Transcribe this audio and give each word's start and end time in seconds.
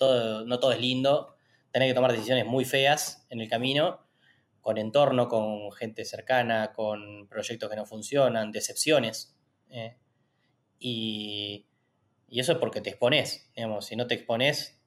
no 0.00 0.58
todo 0.58 0.72
es 0.72 0.80
lindo, 0.80 1.36
tenés 1.70 1.88
que 1.88 1.94
tomar 1.94 2.12
decisiones 2.12 2.46
muy 2.46 2.64
feas 2.64 3.26
en 3.30 3.40
el 3.40 3.48
camino, 3.48 4.06
con 4.60 4.78
entorno, 4.78 5.28
con 5.28 5.72
gente 5.72 6.04
cercana, 6.04 6.72
con 6.72 7.28
proyectos 7.28 7.70
que 7.70 7.76
no 7.76 7.86
funcionan, 7.86 8.52
decepciones. 8.52 9.36
eh, 9.70 9.96
y, 10.80 11.66
y 12.28 12.40
eso 12.40 12.52
es 12.52 12.58
porque 12.58 12.80
te 12.80 12.90
expones, 12.90 13.50
digamos, 13.56 13.86
si 13.86 13.96
no 13.96 14.06
te 14.06 14.14
expones, 14.14 14.82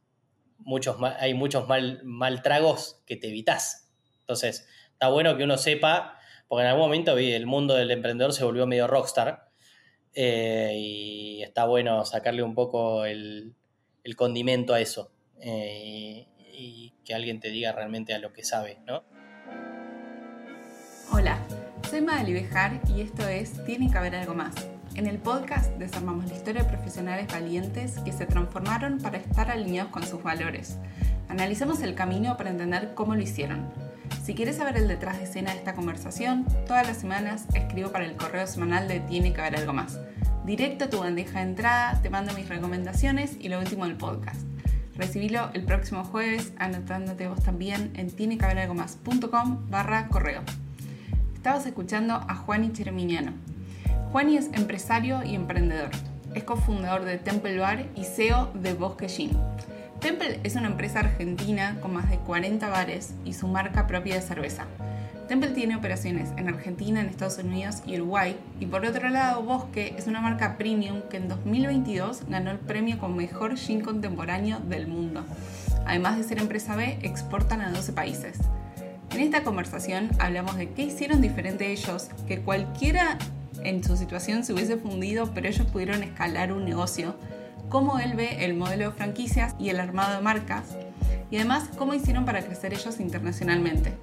muchos 0.60 0.98
hay 1.20 1.34
muchos 1.34 1.68
mal, 1.68 2.42
tragos 2.44 3.02
que 3.06 3.18
te 3.18 3.30
evitas. 3.30 3.92
Entonces, 4.20 4.68
está 4.94 5.10
bueno 5.10 5.36
que 5.38 5.44
uno 5.44 5.58
sepa, 5.58 6.20
porque 6.48 6.64
en 6.64 6.70
algún 6.70 6.84
momento 6.84 7.18
el 7.18 7.46
mundo 7.48 7.74
del 7.74 7.92
emprendedor 7.92 8.34
se 8.34 8.44
volvió 8.44 8.68
medio 8.68 8.88
rockstar, 8.88 9.50
eh, 10.14 10.74
y 10.78 11.42
está 11.42 11.66
bueno 11.66 12.06
sacarle 12.06 12.44
un 12.44 12.54
poco 12.54 13.06
el, 13.06 13.56
el 14.04 14.16
condimento 14.16 14.74
a 14.74 14.82
eso, 14.82 15.12
eh, 15.40 16.28
y, 16.54 16.94
que 17.06 17.16
alguien 17.16 17.40
te 17.40 17.50
diga 17.50 17.72
realmente 17.72 18.14
a 18.14 18.20
lo 18.20 18.32
que 18.32 18.44
sabe, 18.44 18.78
¿no? 18.86 19.04
Hola, 21.12 21.40
soy 21.90 22.02
Magali 22.02 22.34
Bejar 22.34 22.80
y 22.88 23.02
esto 23.02 23.28
es 23.28 23.66
Tiene 23.66 23.92
que 23.92 23.98
haber 23.98 24.16
algo 24.16 24.34
más. 24.34 24.54
En 24.96 25.08
el 25.08 25.18
podcast 25.18 25.72
desarmamos 25.78 26.30
la 26.30 26.36
historia 26.36 26.64
de 26.64 26.70
profesionales 26.70 27.28
valientes 27.28 27.98
que 28.00 28.12
se 28.12 28.26
transformaron 28.26 29.00
para 29.00 29.18
estar 29.18 29.50
alineados 29.50 29.92
con 29.92 30.04
sus 30.04 30.22
valores. 30.22 30.78
Analizamos 31.28 31.82
el 31.82 31.96
camino 31.96 32.38
para 32.38 32.50
entender 32.50 32.94
cómo 32.94 33.16
lo 33.16 33.22
hicieron. 33.22 33.72
Si 34.24 34.36
quieres 34.36 34.58
saber 34.58 34.78
el 34.78 34.88
detrás 34.88 35.18
de 35.18 35.24
escena 35.24 35.52
de 35.52 35.58
esta 35.58 35.74
conversación, 35.74 36.46
todas 36.68 36.86
las 36.86 36.98
semanas 36.98 37.48
escribo 37.56 37.92
para 37.92 38.06
el 38.06 38.16
correo 38.16 38.46
semanal 38.46 38.88
de 38.88 39.00
Tiene 39.00 39.34
que 39.34 39.42
haber 39.42 39.56
algo 39.56 39.74
más. 39.74 40.00
Directo 40.46 40.86
a 40.86 40.90
tu 40.92 41.00
bandeja 41.00 41.40
de 41.40 41.46
entrada, 41.46 42.00
te 42.04 42.12
mando 42.12 42.32
mis 42.34 42.48
recomendaciones 42.48 43.36
y 43.40 43.50
lo 43.50 43.58
último 43.58 43.86
del 43.86 43.98
podcast. 43.98 44.42
Recibilo 44.96 45.50
el 45.54 45.64
próximo 45.64 46.04
jueves 46.04 46.54
anotándote 46.58 47.28
vos 47.28 47.42
también 47.42 47.94
en 47.96 48.12
tienequehaberalgomás.com 48.12 49.72
barra 49.72 50.08
correo. 50.08 50.44
Estabas 51.34 51.66
escuchando 51.66 52.14
a 52.14 52.36
Juani 52.36 52.72
Chereminiano. 52.74 53.34
Juani 54.12 54.38
es 54.38 54.52
empresario 54.54 55.24
y 55.24 55.34
emprendedor. 55.34 55.90
Es 56.36 56.44
cofundador 56.44 57.06
de 57.06 57.18
Temple 57.18 57.58
Bar 57.58 57.88
y 57.96 58.04
CEO 58.04 58.52
de 58.54 58.74
Bosque 58.76 59.10
Gin. 59.10 59.32
Temple 60.02 60.40
es 60.44 60.56
una 60.56 60.66
empresa 60.66 61.02
argentina 61.02 61.78
con 61.80 61.94
más 61.94 62.10
de 62.10 62.18
40 62.18 62.68
bares 62.70 63.14
y 63.24 63.34
su 63.34 63.48
marca 63.48 63.86
propia 63.86 64.16
de 64.16 64.22
cerveza. 64.22 64.66
Temple 65.28 65.52
tiene 65.52 65.76
operaciones 65.76 66.30
en 66.38 66.50
Argentina, 66.50 67.00
en 67.00 67.08
Estados 67.08 67.38
Unidos 67.38 67.84
y 67.86 67.98
Uruguay. 67.98 68.36
Y 68.60 68.66
por 68.66 68.84
otro 68.84 69.10
lado, 69.10 69.44
Bosque 69.44 69.94
es 70.00 70.08
una 70.08 70.20
marca 70.20 70.58
premium 70.58 71.04
que 71.08 71.18
en 71.18 71.28
2022 71.28 72.24
ganó 72.28 72.50
el 72.50 72.58
premio 72.58 72.98
como 72.98 73.16
mejor 73.16 73.56
gin 73.58 73.82
contemporáneo 73.82 74.60
del 74.60 74.88
mundo. 74.88 75.24
Además 75.86 76.18
de 76.18 76.24
ser 76.24 76.40
empresa 76.40 76.76
B, 76.76 76.98
exportan 77.04 77.62
a 77.62 77.70
12 77.70 77.94
países. 77.94 78.40
En 79.12 79.20
esta 79.20 79.44
conversación 79.44 80.10
hablamos 80.18 80.58
de 80.58 80.72
qué 80.72 80.82
hicieron 80.82 81.22
diferente 81.22 81.72
ellos, 81.72 82.10
que 82.28 82.42
cualquiera 82.42 83.20
en 83.64 83.84
su 83.84 83.96
situación 83.98 84.44
se 84.44 84.54
hubiese 84.54 84.78
fundido, 84.78 85.32
pero 85.32 85.48
ellos 85.48 85.68
pudieron 85.68 86.02
escalar 86.02 86.52
un 86.52 86.66
negocio, 86.66 87.16
cómo 87.72 88.00
él 88.00 88.16
ve 88.16 88.44
el 88.44 88.54
modelo 88.54 88.92
de 88.92 88.92
franquicias 88.92 89.56
y 89.58 89.70
el 89.70 89.80
armado 89.80 90.14
de 90.18 90.22
marcas, 90.22 90.76
y 91.32 91.38
además 91.38 91.70
cómo 91.78 91.94
hicieron 91.94 92.26
para 92.26 92.44
crecer 92.44 92.74
ellos 92.74 93.00
internacionalmente. 93.00 93.94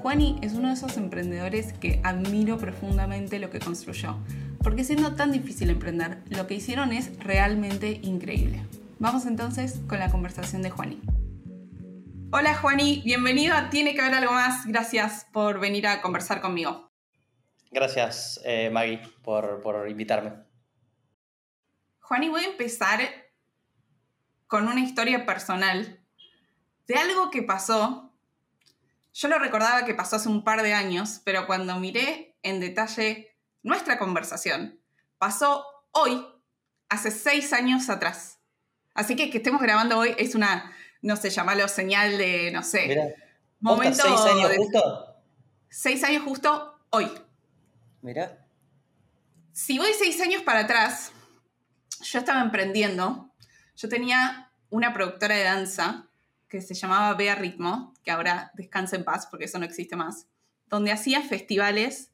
Juani 0.00 0.38
es 0.40 0.54
uno 0.54 0.68
de 0.68 0.74
esos 0.74 0.96
emprendedores 0.96 1.74
que 1.74 2.00
admiro 2.02 2.56
profundamente 2.56 3.38
lo 3.38 3.50
que 3.50 3.60
construyó, 3.60 4.16
porque 4.62 4.82
siendo 4.82 5.14
tan 5.14 5.30
difícil 5.30 5.68
emprender, 5.68 6.22
lo 6.30 6.46
que 6.46 6.54
hicieron 6.54 6.92
es 6.92 7.16
realmente 7.18 8.00
increíble. 8.02 8.62
Vamos 8.98 9.26
entonces 9.26 9.80
con 9.86 9.98
la 9.98 10.10
conversación 10.10 10.62
de 10.62 10.70
Juani. 10.70 11.02
Hola 12.32 12.54
Juani, 12.54 13.02
bienvenido 13.04 13.54
a 13.54 13.68
Tiene 13.68 13.94
que 13.94 14.00
haber 14.00 14.14
algo 14.14 14.32
más. 14.32 14.66
Gracias 14.66 15.26
por 15.32 15.60
venir 15.60 15.86
a 15.86 16.00
conversar 16.00 16.40
conmigo. 16.40 16.90
Gracias, 17.70 18.40
eh, 18.44 18.70
Maggie, 18.72 19.00
por, 19.22 19.60
por 19.60 19.86
invitarme. 19.88 20.51
Juani, 22.02 22.28
voy 22.28 22.42
a 22.44 22.48
empezar 22.48 23.00
con 24.46 24.68
una 24.68 24.80
historia 24.80 25.24
personal 25.24 26.00
de 26.86 26.94
algo 26.96 27.30
que 27.30 27.42
pasó. 27.42 28.12
Yo 29.14 29.28
lo 29.28 29.38
recordaba 29.38 29.84
que 29.84 29.94
pasó 29.94 30.16
hace 30.16 30.28
un 30.28 30.44
par 30.44 30.62
de 30.62 30.74
años, 30.74 31.20
pero 31.24 31.46
cuando 31.46 31.78
miré 31.78 32.36
en 32.42 32.60
detalle 32.60 33.34
nuestra 33.62 33.98
conversación, 33.98 34.78
pasó 35.18 35.64
hoy, 35.92 36.26
hace 36.88 37.10
seis 37.10 37.52
años 37.52 37.88
atrás. 37.88 38.38
Así 38.94 39.16
que 39.16 39.30
que 39.30 39.38
estemos 39.38 39.62
grabando 39.62 39.98
hoy 39.98 40.14
es 40.18 40.34
una, 40.34 40.72
no 41.00 41.16
sé, 41.16 41.30
llamarlo 41.30 41.66
señal 41.68 42.18
de, 42.18 42.50
no 42.52 42.62
sé, 42.62 42.88
Mira, 42.88 43.04
momento 43.60 44.02
¿seis 44.02 44.20
años 44.20 44.50
de- 44.50 44.56
justo? 44.56 45.16
seis 45.70 46.04
años 46.04 46.24
justo 46.24 46.78
hoy. 46.90 47.10
Mira. 48.02 48.44
Si 49.52 49.78
voy 49.78 49.92
seis 49.98 50.20
años 50.20 50.42
para 50.42 50.60
atrás, 50.60 51.12
yo 52.02 52.18
estaba 52.18 52.42
emprendiendo. 52.42 53.32
Yo 53.76 53.88
tenía 53.88 54.50
una 54.70 54.92
productora 54.92 55.36
de 55.36 55.44
danza 55.44 56.08
que 56.48 56.60
se 56.60 56.74
llamaba 56.74 57.14
Bea 57.14 57.34
Ritmo, 57.34 57.94
que 58.04 58.10
ahora 58.10 58.50
descansa 58.54 58.96
en 58.96 59.04
paz 59.04 59.26
porque 59.30 59.46
eso 59.46 59.58
no 59.58 59.64
existe 59.64 59.96
más, 59.96 60.26
donde 60.66 60.92
hacía 60.92 61.22
festivales 61.22 62.10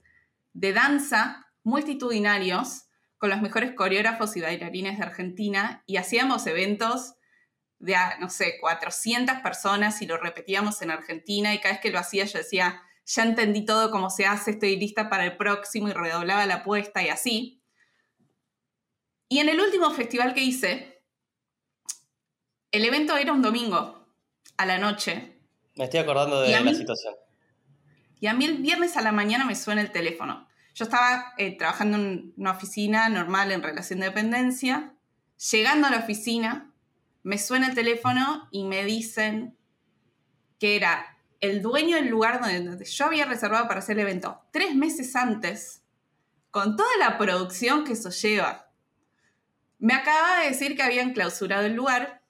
de 0.52 0.72
danza 0.72 1.48
multitudinarios 1.64 2.84
con 3.18 3.30
los 3.30 3.40
mejores 3.40 3.72
coreógrafos 3.72 4.36
y 4.36 4.40
bailarines 4.40 4.98
de 4.98 5.04
Argentina 5.04 5.82
y 5.86 5.96
hacíamos 5.96 6.46
eventos 6.46 7.14
de, 7.80 7.96
a, 7.96 8.18
no 8.18 8.30
sé, 8.30 8.58
400 8.60 9.38
personas 9.38 10.00
y 10.02 10.06
lo 10.06 10.16
repetíamos 10.16 10.82
en 10.82 10.90
Argentina 10.90 11.54
y 11.54 11.58
cada 11.58 11.74
vez 11.74 11.80
que 11.80 11.90
lo 11.90 11.98
hacía 11.98 12.24
yo 12.24 12.38
decía, 12.38 12.82
ya 13.06 13.22
entendí 13.22 13.64
todo 13.64 13.90
cómo 13.90 14.10
se 14.10 14.26
hace, 14.26 14.52
estoy 14.52 14.76
lista 14.76 15.08
para 15.08 15.24
el 15.24 15.36
próximo 15.36 15.88
y 15.88 15.92
redoblaba 15.92 16.46
la 16.46 16.56
apuesta 16.56 17.02
y 17.02 17.08
así. 17.08 17.57
Y 19.28 19.38
en 19.40 19.48
el 19.48 19.60
último 19.60 19.90
festival 19.90 20.34
que 20.34 20.42
hice, 20.42 21.02
el 22.70 22.84
evento 22.84 23.16
era 23.16 23.32
un 23.32 23.42
domingo 23.42 24.06
a 24.56 24.66
la 24.66 24.78
noche 24.78 25.40
Me 25.76 25.84
estoy 25.84 26.00
acordando 26.00 26.44
¿Y 26.44 26.48
de 26.48 26.54
la 26.54 26.62
mí? 26.62 26.74
situación. 26.74 27.14
y 28.20 28.26
a 28.26 28.34
mí 28.34 28.44
el 28.44 28.58
viernes 28.58 28.96
a 28.96 29.02
la 29.02 29.12
mañana 29.12 29.44
me 29.44 29.54
suena 29.54 29.80
el 29.80 29.92
teléfono. 29.92 30.48
Yo 30.74 30.84
estaba 30.84 31.34
eh, 31.38 31.56
trabajando 31.56 31.96
en 31.96 32.32
una 32.36 32.52
oficina 32.52 33.08
normal 33.08 33.50
en 33.52 33.62
relación 33.62 34.00
de 34.00 34.06
dependencia. 34.06 34.94
Llegando 35.50 35.86
a 35.86 35.90
la 35.90 35.98
oficina, 35.98 36.72
me 37.22 37.38
suena 37.38 37.68
el 37.68 37.74
teléfono 37.74 38.48
y 38.50 38.64
me 38.64 38.84
dicen 38.84 39.56
que 40.58 40.76
era 40.76 41.16
el 41.40 41.62
dueño 41.62 41.96
del 41.96 42.08
lugar 42.08 42.40
donde, 42.40 42.60
donde 42.62 42.84
yo 42.84 43.04
había 43.06 43.24
reservado 43.26 43.68
para 43.68 43.80
hacer 43.80 43.96
el 43.96 44.02
evento 44.06 44.40
tres 44.52 44.74
meses 44.74 45.14
antes, 45.14 45.82
con 46.50 46.76
toda 46.76 46.90
la 46.98 47.18
producción 47.18 47.84
que 47.84 47.92
eso 47.92 48.10
lleva. 48.10 48.67
Me 49.78 49.94
acaba 49.94 50.40
de 50.40 50.48
decir 50.48 50.76
que 50.76 50.82
habían 50.82 51.12
clausurado 51.12 51.64
el 51.64 51.74
lugar 51.74 52.22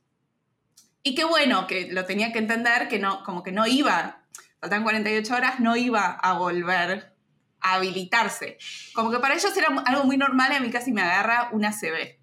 y 1.03 1.14
que 1.14 1.25
bueno, 1.25 1.66
que 1.66 1.91
lo 1.91 2.04
tenía 2.04 2.32
que 2.32 2.38
entender, 2.38 2.88
que 2.88 2.98
no, 2.98 3.22
como 3.25 3.42
que 3.42 3.53
no 3.53 3.66
iba, 3.66 4.26
faltan 4.60 4.82
48 4.82 5.34
horas, 5.34 5.60
no 5.60 5.76
iba 5.76 6.06
a 6.10 6.34
volver 6.34 7.14
a 7.60 7.75
habilitarse. 7.75 8.58
Como 8.94 9.10
que 9.10 9.19
para 9.19 9.34
ellos 9.34 9.56
era 9.56 9.69
algo 9.87 10.04
muy 10.04 10.16
normal 10.16 10.53
y 10.53 10.56
a 10.56 10.60
mí 10.60 10.70
casi 10.70 10.92
me 10.92 11.03
agarra 11.03 11.48
una 11.53 11.72
CB. 11.72 12.19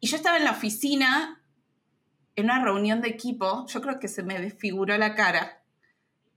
Y 0.00 0.08
yo 0.08 0.16
estaba 0.16 0.38
en 0.38 0.44
la 0.44 0.52
oficina, 0.52 1.44
en 2.34 2.46
una 2.46 2.64
reunión 2.64 3.02
de 3.02 3.08
equipo, 3.08 3.66
yo 3.68 3.80
creo 3.80 4.00
que 4.00 4.08
se 4.08 4.22
me 4.22 4.38
desfiguró 4.40 4.96
la 4.96 5.14
cara. 5.14 5.62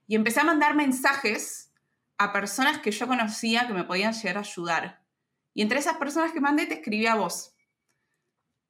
Y 0.05 0.15
empecé 0.15 0.41
a 0.41 0.43
mandar 0.43 0.75
mensajes 0.75 1.71
a 2.17 2.33
personas 2.33 2.79
que 2.79 2.91
yo 2.91 3.07
conocía 3.07 3.67
que 3.67 3.73
me 3.73 3.85
podían 3.85 4.13
llegar 4.13 4.37
a 4.37 4.41
ayudar. 4.41 5.03
Y 5.53 5.61
entre 5.61 5.79
esas 5.79 5.97
personas 5.97 6.31
que 6.31 6.41
mandé 6.41 6.65
te 6.65 6.75
escribí 6.75 7.07
a 7.07 7.15
vos. 7.15 7.52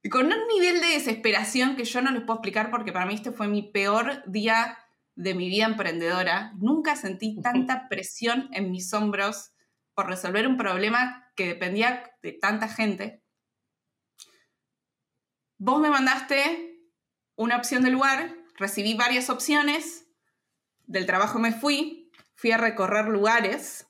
Con 0.10 0.26
un 0.26 0.48
nivel 0.48 0.82
de 0.82 0.88
desesperación 0.88 1.76
que 1.76 1.86
yo 1.86 2.02
no 2.02 2.12
les 2.12 2.24
puedo 2.24 2.40
explicar 2.40 2.70
porque 2.72 2.92
para 2.92 3.06
mí 3.06 3.16
este 3.16 3.32
fue 3.32 3.48
mi 3.48 3.62
peor 3.64 4.24
día 4.30 4.78
de 5.16 5.34
mi 5.34 5.48
vida 5.48 5.66
emprendedora. 5.66 6.54
Nunca 6.58 6.96
sentí 6.96 7.40
tanta 7.42 7.88
presión 7.88 8.50
en 8.52 8.72
mis 8.72 8.94
hombros 8.94 9.52
por 9.94 10.08
resolver 10.08 10.48
un 10.48 10.58
problema 10.58 11.32
que 11.36 11.48
dependía 11.48 12.12
de 12.22 12.34
tanta 12.34 12.68
gente. 12.68 13.24
Vos 15.58 15.80
me 15.80 15.90
mandaste 15.90 16.92
una 17.36 17.58
opción 17.58 17.84
de 17.84 17.92
lugar, 17.92 18.36
recibí 18.58 18.96
varias 18.96 19.30
opciones, 19.30 20.08
del 20.86 21.06
trabajo 21.06 21.40
me 21.40 21.54
fui, 21.54 22.12
fui 22.36 22.52
a 22.52 22.58
recorrer 22.58 23.06
lugares. 23.06 23.88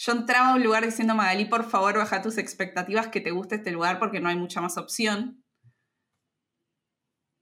Yo 0.00 0.12
entraba 0.12 0.50
a 0.50 0.54
un 0.54 0.62
lugar 0.62 0.84
diciendo, 0.84 1.16
Magalí, 1.16 1.46
por 1.46 1.68
favor, 1.68 1.98
baja 1.98 2.22
tus 2.22 2.38
expectativas 2.38 3.08
que 3.08 3.20
te 3.20 3.32
guste 3.32 3.56
este 3.56 3.72
lugar 3.72 3.98
porque 3.98 4.20
no 4.20 4.28
hay 4.28 4.36
mucha 4.36 4.60
más 4.60 4.76
opción. 4.76 5.44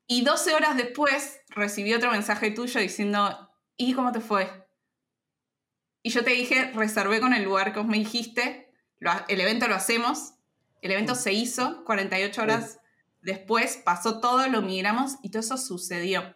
Y 0.06 0.24
12 0.24 0.54
horas 0.54 0.74
después 0.74 1.38
recibí 1.50 1.92
otro 1.92 2.10
mensaje 2.10 2.50
tuyo 2.50 2.80
diciendo, 2.80 3.52
¿y 3.76 3.92
cómo 3.92 4.10
te 4.10 4.20
fue? 4.20 4.66
Y 6.02 6.08
yo 6.08 6.24
te 6.24 6.30
dije, 6.30 6.72
reservé 6.72 7.20
con 7.20 7.34
el 7.34 7.42
lugar 7.42 7.74
que 7.74 7.80
vos 7.80 7.88
me 7.88 7.98
dijiste, 7.98 8.72
lo 9.00 9.10
el 9.28 9.38
evento 9.38 9.68
lo 9.68 9.74
hacemos, 9.74 10.32
el 10.80 10.92
evento 10.92 11.14
se 11.14 11.34
hizo, 11.34 11.84
48 11.84 12.40
horas 12.40 12.80
después 13.20 13.76
pasó 13.76 14.18
todo, 14.18 14.48
lo 14.48 14.62
migramos 14.62 15.16
y 15.22 15.30
todo 15.30 15.40
eso 15.40 15.58
sucedió. 15.58 16.34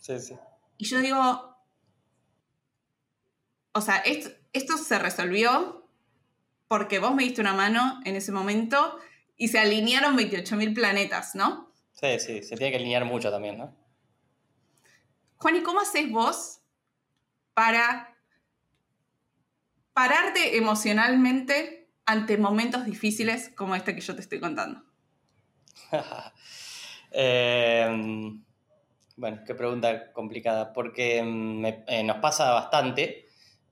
Sí, 0.00 0.18
sí. 0.18 0.36
Y 0.76 0.86
yo 0.86 0.98
digo, 0.98 1.55
o 3.76 3.80
sea, 3.80 3.96
esto, 3.98 4.30
esto 4.52 4.78
se 4.78 4.98
resolvió 4.98 5.86
porque 6.66 6.98
vos 6.98 7.14
me 7.14 7.24
diste 7.24 7.42
una 7.42 7.52
mano 7.52 8.00
en 8.04 8.16
ese 8.16 8.32
momento 8.32 8.98
y 9.36 9.48
se 9.48 9.58
alinearon 9.58 10.16
28.000 10.16 10.74
planetas, 10.74 11.34
¿no? 11.34 11.70
Sí, 11.92 12.18
sí, 12.18 12.42
se 12.42 12.56
tiene 12.56 12.70
que 12.70 12.76
alinear 12.78 13.04
mucho 13.04 13.30
también, 13.30 13.58
¿no? 13.58 13.76
Juan, 15.36 15.56
¿y 15.56 15.62
cómo 15.62 15.80
haces 15.80 16.10
vos 16.10 16.60
para 17.52 18.16
pararte 19.92 20.56
emocionalmente 20.56 21.90
ante 22.06 22.38
momentos 22.38 22.86
difíciles 22.86 23.50
como 23.54 23.76
este 23.76 23.94
que 23.94 24.00
yo 24.00 24.14
te 24.14 24.22
estoy 24.22 24.40
contando? 24.40 24.82
Em, 27.18 28.44
bueno, 29.16 29.42
qué 29.46 29.54
pregunta 29.54 30.12
complicada, 30.12 30.74
porque 30.74 31.22
mm, 31.22 31.64
eh, 31.86 32.02
nos 32.04 32.18
pasa 32.18 32.50
bastante. 32.50 33.25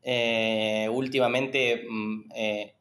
Eh, 0.04 0.88
últimamente, 0.92 1.86
mm, 1.88 2.30
eh, 2.34 2.74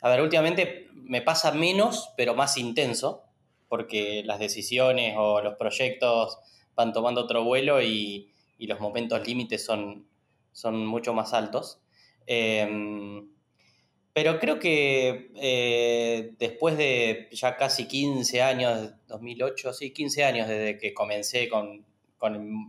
a 0.00 0.08
ver, 0.08 0.22
últimamente 0.22 0.88
me 0.94 1.22
pasa 1.22 1.52
menos, 1.52 2.10
pero 2.16 2.34
más 2.34 2.56
intenso, 2.56 3.24
porque 3.68 4.22
las 4.24 4.38
decisiones 4.40 5.14
o 5.16 5.42
los 5.42 5.54
proyectos 5.56 6.38
van 6.74 6.92
tomando 6.92 7.22
otro 7.22 7.44
vuelo 7.44 7.82
y, 7.82 8.26
los 8.58 8.78
momentos 8.78 9.26
límites 9.26 9.64
son, 9.64 10.06
son 10.52 10.84
mucho 10.86 11.14
más 11.14 11.32
altos. 11.32 11.80
Em, 12.26 13.30
pero 14.12 14.38
creo 14.38 14.58
que 14.58 15.30
eh, 15.36 16.32
después 16.38 16.76
de 16.76 17.28
ya 17.32 17.56
casi 17.56 17.86
15 17.86 18.42
años, 18.42 18.92
2008, 19.06 19.72
sí, 19.72 19.92
15 19.92 20.24
años 20.24 20.48
desde 20.48 20.78
que 20.78 20.92
comencé 20.92 21.48
con, 21.48 21.86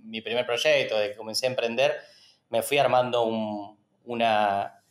mi 0.05 0.21
primer 0.21 0.45
proyecto, 0.45 0.97
desde 0.97 1.11
que 1.11 1.17
comencé 1.17 1.45
a 1.45 1.49
emprender, 1.49 1.93
me 2.49 2.61
fui 2.61 2.77
armando 2.77 3.77
una, 4.05 4.81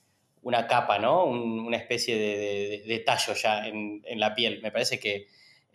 una, 0.42 0.66
capa, 0.66 0.98
¿no? 0.98 1.24
una 1.24 1.76
especie 1.76 2.16
de, 2.16 2.98
tallo 3.04 3.34
ya 3.34 3.66
en, 3.66 4.02
la 4.20 4.34
piel. 4.34 4.60
Me 4.62 4.72
parece 4.72 4.98
que 4.98 5.28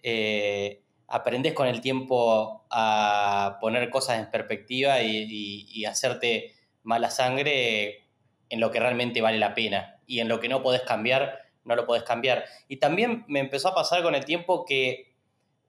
eh, 0.03 0.81
aprendes 1.07 1.53
con 1.53 1.67
el 1.67 1.81
tiempo 1.81 2.65
a 2.69 3.57
poner 3.61 3.89
cosas 3.89 4.19
en 4.19 4.31
perspectiva 4.31 5.01
y, 5.01 5.67
y 5.69 5.85
hacerte 5.85 6.53
mala 6.83 7.09
sangre 7.09 8.05
en 8.49 8.59
lo 8.59 8.71
que 8.71 8.79
realmente 8.79 9.21
vale 9.21 9.37
la 9.37 9.53
pena 9.53 9.99
y 10.05 10.19
en 10.19 10.27
lo 10.27 10.39
que 10.39 10.49
no 10.49 10.61
podés 10.61 10.81
cambiar, 10.81 11.39
no 11.63 11.75
lo 11.75 11.85
podés 11.85 12.03
cambiar. 12.03 12.45
Y 12.67 12.77
también 12.77 13.25
me 13.27 13.39
empezó 13.39 13.69
a 13.69 13.75
pasar 13.75 14.03
con 14.03 14.15
el 14.15 14.25
tiempo 14.25 14.65
que 14.65 15.15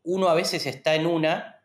uno 0.05 0.29
a 0.29 0.35
veces 0.35 0.67
está 0.67 0.95
en 0.95 1.07
una 1.07 1.61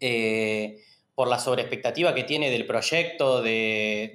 eh, 0.00 0.82
por 1.14 1.28
la 1.28 1.38
sobreexpectativa 1.38 2.14
que 2.14 2.24
tiene 2.24 2.50
del 2.50 2.66
proyecto, 2.66 3.42
de, 3.42 4.14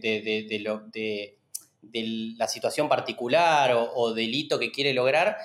la 2.38 2.48
situación 2.48 2.90
particular 2.90 3.74
o, 3.76 4.14
del 4.14 4.34
hito 4.34 4.60
que 4.60 4.72
quiere 4.72 4.94
lograr 4.94 5.38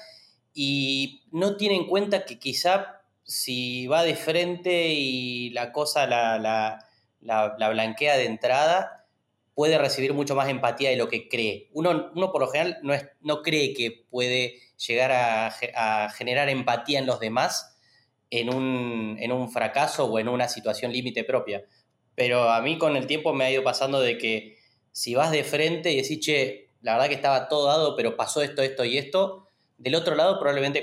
y 0.55 1.23
no 1.31 1.57
tiene 1.57 1.77
en 1.77 1.87
cuenta 1.87 2.25
que 2.25 2.39
quizá 2.39 3.03
si 3.25 3.87
va 3.87 4.03
de 4.03 4.17
frente 4.17 4.89
y 4.89 5.51
la 5.51 5.73
cosa 5.73 6.07
la, 6.07 6.79
la 7.21 7.69
blanquea 7.69 8.17
de 8.17 8.27
entrada, 8.27 9.03
puede 9.55 9.79
recibir 9.79 10.15
mucho 10.15 10.35
más 10.35 10.49
empatía 10.49 10.91
de 10.91 10.97
lo 10.97 11.09
que 11.09 11.29
cree. 11.29 11.69
Uno, 11.73 12.11
uno 12.15 12.33
por 12.33 12.41
lo 12.41 12.49
general 12.49 12.79
no, 12.83 12.95
es, 12.95 13.09
no 13.21 13.43
cree 13.43 13.75
que 13.75 14.07
puede 14.11 14.59
llegar 14.87 15.13
a, 15.13 16.11
generar 16.11 16.49
empatía 16.49 16.99
en 16.99 17.07
los 17.07 17.21
demás 17.21 17.72
en 18.33 18.49
un, 18.49 19.19
en 19.21 19.31
un, 19.31 19.51
fracaso 19.51 20.07
o 20.07 20.19
en 20.19 20.27
una 20.27 20.49
situación 20.49 20.91
límite 20.91 21.23
propia. 21.23 21.67
Pero 22.15 22.51
a 22.51 22.63
mí 22.63 22.79
con 22.79 22.97
el 22.97 23.07
tiempo 23.07 23.35
me 23.35 23.45
ha 23.45 23.51
ido 23.51 23.63
pasando 23.63 24.01
de 24.01 24.17
que 24.17 24.57
si 24.91 25.15
vas 25.15 25.31
de 25.31 25.45
frente 25.45 25.93
y 25.93 26.01
decís, 26.01 26.19
che, 26.21 26.71
la 26.81 26.95
verdad 26.95 27.09
que 27.09 27.15
estaba 27.15 27.49
todo 27.49 27.67
dado, 27.67 27.95
pero 27.95 28.17
pasó 28.17 28.41
esto, 28.41 28.63
esto 28.63 28.87
y 28.87 28.97
esto, 28.97 29.49
del 29.77 29.95
otro 29.95 30.15
lado 30.15 30.39
probablemente 30.39 30.83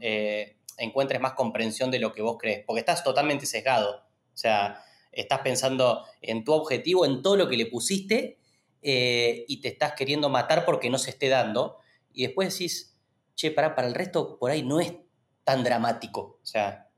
eh, 0.00 0.56
encuentres 0.78 1.20
más 1.20 1.34
comprensión 1.34 1.90
de 1.90 1.98
lo 1.98 2.12
que 2.12 2.22
vos 2.22 2.38
crees, 2.40 2.64
porque 2.66 2.80
estás 2.80 3.04
totalmente 3.04 3.44
sesgado. 3.44 3.96
O 4.32 4.38
sea, 4.38 4.82
estás 5.12 5.40
pensando 5.40 6.06
en 6.22 6.44
tu 6.44 6.54
objetivo, 6.54 7.04
en 7.04 7.20
todo 7.20 7.36
lo 7.36 7.46
que 7.46 7.58
le 7.58 7.66
pusiste 7.66 8.38
eh, 8.80 9.44
y 9.48 9.60
te 9.60 9.68
estás 9.68 9.92
queriendo 9.92 10.30
matar 10.30 10.64
porque 10.64 10.88
no 10.88 10.96
se 10.96 11.10
esté 11.10 11.28
dando. 11.28 11.76
Y 12.14 12.22
después 12.22 12.54
decís, 12.54 12.96
che, 13.34 13.50
para, 13.50 13.74
para 13.74 13.86
el 13.86 13.94
resto 13.94 14.38
por 14.38 14.50
ahí 14.50 14.62
no 14.62 14.80
es 14.80 14.94
tan 15.50 15.64
dramático. 15.64 16.38
O 16.42 16.46
sea, 16.46 16.88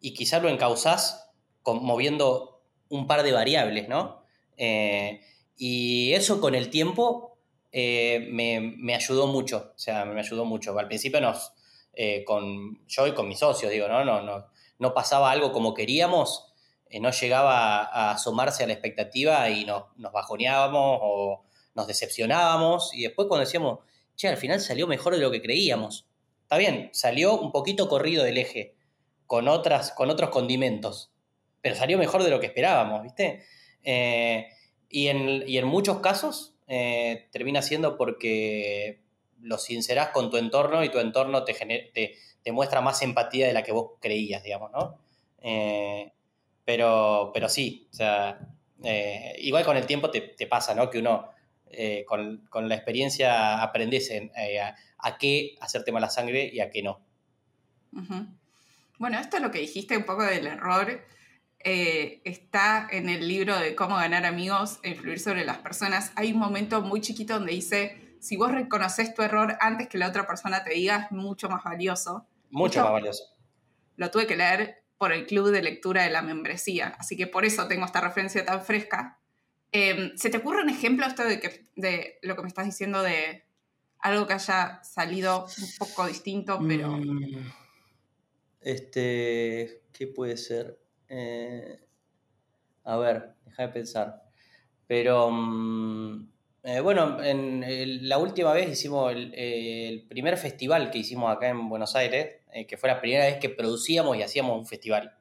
y 0.00 0.12
quizás 0.12 0.42
lo 0.42 0.50
encauzás 0.50 1.30
moviendo 1.64 2.62
un 2.88 3.06
par 3.06 3.22
de 3.22 3.32
variables, 3.32 3.88
¿no? 3.88 4.22
Eh, 4.56 5.20
y 5.56 6.12
eso 6.12 6.40
con 6.40 6.54
el 6.54 6.68
tiempo 6.68 7.38
eh, 7.72 8.28
me, 8.30 8.94
ayudó 8.94 9.26
mucho, 9.26 9.72
o 9.74 9.78
sea, 9.78 10.04
me 10.04 10.20
ayudó 10.20 10.44
mucho. 10.44 10.78
Al 10.78 10.86
principio 10.86 11.20
nos, 11.20 11.52
con 12.26 12.86
yo 12.86 13.06
y 13.06 13.14
con 13.14 13.26
mis 13.26 13.38
socios, 13.38 13.72
digo, 13.72 13.88
¿no? 13.88 14.04
No, 14.04 14.22
no, 14.22 14.46
no 14.78 14.94
pasaba 14.94 15.30
algo 15.30 15.52
como 15.52 15.74
queríamos 15.74 16.48
eh, 16.90 17.00
no 17.00 17.10
llegaba 17.10 17.84
a, 17.84 18.12
asomarse 18.12 18.64
a 18.64 18.66
la 18.66 18.72
expectativa 18.72 19.50
y 19.50 19.64
nos, 19.64 19.84
nos 19.96 20.12
bajoneábamos 20.12 20.98
o 21.02 21.44
nos 21.74 21.86
decepcionábamos 21.86 22.94
y 22.94 23.02
después 23.02 23.28
cuando 23.28 23.44
decíamos, 23.44 23.80
che, 24.16 24.28
al 24.28 24.36
final 24.36 24.60
salió 24.60 24.86
mejor 24.86 25.14
de 25.14 25.20
lo 25.20 25.30
que 25.30 25.42
creíamos. 25.42 26.06
Está 26.48 26.56
bien, 26.56 26.88
salió 26.94 27.38
un 27.38 27.52
poquito 27.52 27.88
corrido 27.90 28.24
del 28.24 28.38
eje, 28.38 28.74
con, 29.26 29.48
otras, 29.48 29.92
con 29.92 30.08
otros 30.08 30.30
condimentos, 30.30 31.12
pero 31.60 31.74
salió 31.74 31.98
mejor 31.98 32.22
de 32.24 32.30
lo 32.30 32.40
que 32.40 32.46
esperábamos, 32.46 33.02
¿viste? 33.02 33.44
Eh, 33.84 34.48
y, 34.88 35.08
en, 35.08 35.66
muchos 35.66 36.00
casos 36.00 36.54
eh, 36.66 37.28
termina 37.32 37.60
siendo 37.60 37.98
porque 37.98 39.02
lo 39.42 39.58
sincerás 39.58 40.08
con 40.08 40.30
tu 40.30 40.38
entorno 40.38 40.82
y 40.82 40.88
tu 40.88 40.98
entorno 40.98 41.44
te, 41.44 41.52
te, 41.52 42.14
te, 42.42 42.52
muestra 42.52 42.80
más 42.80 43.02
empatía 43.02 43.46
de 43.46 43.52
la 43.52 43.62
que 43.62 43.72
vos 43.72 43.92
creías, 44.00 44.42
digamos, 44.42 44.70
¿no? 44.72 44.98
Pero, 46.64 47.30
pero 47.34 47.48
sí, 47.50 47.88
o 47.92 47.94
sea, 47.94 48.40
eh, 48.82 49.34
igual 49.40 49.64
con 49.64 49.76
el 49.76 49.86
tiempo 49.86 50.10
te, 50.10 50.46
pasa, 50.46 50.74
¿no? 50.74 50.88
Que 50.88 50.98
uno 50.98 51.28
eh, 51.70 52.04
con, 52.06 52.68
la 52.68 52.74
experiencia 52.74 53.62
aprendes 53.62 54.10
eh, 54.10 54.60
a, 54.98 55.18
qué 55.18 55.56
hacerte 55.60 55.92
mala 55.92 56.10
sangre 56.10 56.50
y 56.52 56.60
a 56.60 56.70
qué 56.70 56.82
no. 56.82 57.00
Bueno, 58.98 59.18
esto 59.18 59.36
es 59.36 59.42
lo 59.42 59.50
que 59.50 59.60
dijiste 59.60 59.96
un 59.96 60.04
poco 60.04 60.22
del 60.22 60.46
error. 60.46 61.04
está 61.60 62.88
en 62.90 63.08
el 63.08 63.26
libro 63.26 63.58
de 63.58 63.74
cómo 63.74 63.96
ganar 63.96 64.26
amigos 64.26 64.80
e 64.82 64.90
influir 64.90 65.20
sobre 65.20 65.44
las 65.44 65.58
personas. 65.58 66.12
Hay 66.16 66.32
un 66.32 66.38
momento 66.38 66.82
muy 66.82 67.00
chiquito 67.00 67.34
donde 67.34 67.52
dice, 67.52 68.08
si 68.20 68.36
vos 68.36 68.50
reconoces 68.50 69.14
tu 69.14 69.22
error 69.22 69.56
antes 69.60 69.88
que 69.88 69.98
la 69.98 70.08
otra 70.08 70.26
persona 70.26 70.64
te 70.64 70.74
diga, 70.74 71.06
es 71.06 71.12
mucho 71.12 71.48
más 71.48 71.64
valioso. 71.64 72.26
Mucho 72.50 72.82
más 72.82 72.92
valioso. 72.92 73.24
Lo 73.96 74.10
tuve 74.10 74.26
que 74.26 74.36
leer 74.36 74.82
por 74.98 75.12
el 75.12 75.26
club 75.26 75.50
de 75.50 75.62
lectura 75.62 76.02
de 76.02 76.10
la 76.10 76.22
membresía. 76.22 76.96
Así 76.98 77.16
que 77.16 77.26
por 77.26 77.44
eso 77.44 77.68
tengo 77.68 77.86
esta 77.86 78.00
referencia 78.00 78.44
tan 78.44 78.62
fresca. 78.62 79.18
Em, 79.70 80.16
¿Se 80.16 80.30
te 80.30 80.38
ocurre 80.38 80.62
un 80.62 80.70
ejemplo 80.70 81.06
esto 81.06 81.24
de, 81.24 81.40
que, 81.40 81.64
de 81.76 82.18
lo 82.22 82.36
que 82.36 82.42
me 82.42 82.48
estás 82.48 82.64
diciendo 82.64 83.02
de 83.02 83.44
algo 84.00 84.26
que 84.26 84.34
haya 84.34 84.80
salido 84.82 85.44
un 85.44 85.68
poco 85.78 86.06
distinto, 86.06 86.58
pero... 86.66 86.88
Mm, 86.88 87.52
este, 88.60 89.82
¿qué 89.92 90.06
puede 90.06 90.36
ser? 90.36 90.78
Eh, 91.08 91.80
a 92.84 92.96
ver, 92.96 93.34
deja 93.44 93.66
de 93.66 93.68
pensar. 93.68 94.22
Pero, 94.86 95.30
mm, 95.30 96.28
eh, 96.64 96.80
bueno, 96.80 97.22
en, 97.22 98.08
la 98.08 98.18
última 98.18 98.52
vez 98.52 98.70
hicimos 98.70 99.12
el, 99.12 100.06
primer 100.08 100.36
festival 100.38 100.90
que 100.90 100.98
hicimos 100.98 101.34
acá 101.34 101.48
en 101.48 101.68
Buenos 101.68 101.94
Aires, 101.94 102.36
eh, 102.52 102.66
que 102.66 102.76
fue 102.76 102.88
la 102.88 103.00
primera 103.00 103.26
vez 103.26 103.36
que 103.38 103.48
producíamos 103.48 104.16
y 104.16 104.22
hacíamos 104.22 104.58
un 104.58 104.66
festival 104.66 105.14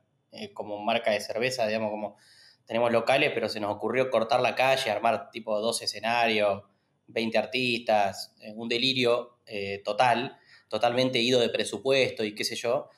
como 0.54 0.78
marca 0.80 1.12
de 1.12 1.20
cerveza, 1.20 1.66
digamos, 1.66 1.90
como 1.90 2.18
tenemos 2.68 2.92
locales, 2.92 3.32
pero 3.34 3.50
se 3.50 3.60
nos 3.60 3.76
ocurrió 3.76 4.12
cortar 4.12 4.42
la 4.42 4.54
calle, 4.54 4.92
armar 4.92 5.32
tipo 5.32 5.60
dos 5.60 5.82
escenarios, 5.82 6.64
20 7.08 7.38
artistas, 7.38 8.36
eh, 8.42 8.54
un 8.56 8.70
delirio 8.70 9.38
total, 9.86 10.38
totalmente 10.68 11.20
ido 11.20 11.40
de 11.40 11.48
presupuesto 11.48 12.26
y 12.26 12.36
qué 12.36 12.44
sé 12.44 12.58
yo. 12.58 12.90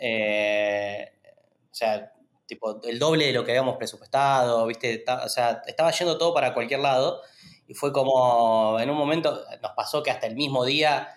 o 0.00 1.74
sea, 1.74 2.12
tipo 2.46 2.80
el 2.82 2.98
doble 2.98 3.26
de 3.26 3.32
lo 3.32 3.44
que 3.44 3.52
habíamos 3.52 3.76
presupuestado, 3.76 4.66
¿viste? 4.66 5.04
O 5.24 5.28
sea, 5.28 5.62
estaba 5.66 5.90
yendo 5.92 6.16
todo 6.16 6.32
para 6.32 6.54
cualquier 6.54 6.80
lado 6.80 7.20
y 7.68 7.74
fue 7.74 7.92
como, 7.92 8.80
en 8.80 8.88
un 8.88 8.96
momento 8.96 9.44
nos 9.62 9.72
pasó 9.72 10.02
que 10.02 10.10
hasta 10.10 10.26
el 10.26 10.34
mismo 10.34 10.64
día 10.64 11.10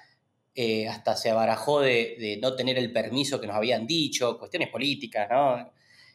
eh, 0.54 0.90
hasta 0.90 1.16
se 1.16 1.30
abarajó 1.30 1.80
de, 1.80 2.38
no 2.42 2.56
tener 2.56 2.78
el 2.78 2.92
permiso 2.92 3.40
que 3.40 3.48
nos 3.48 3.56
habían 3.56 3.88
dicho, 3.88 4.38
cuestiones 4.38 4.68
políticas, 4.68 5.30
¿no? 5.32 5.72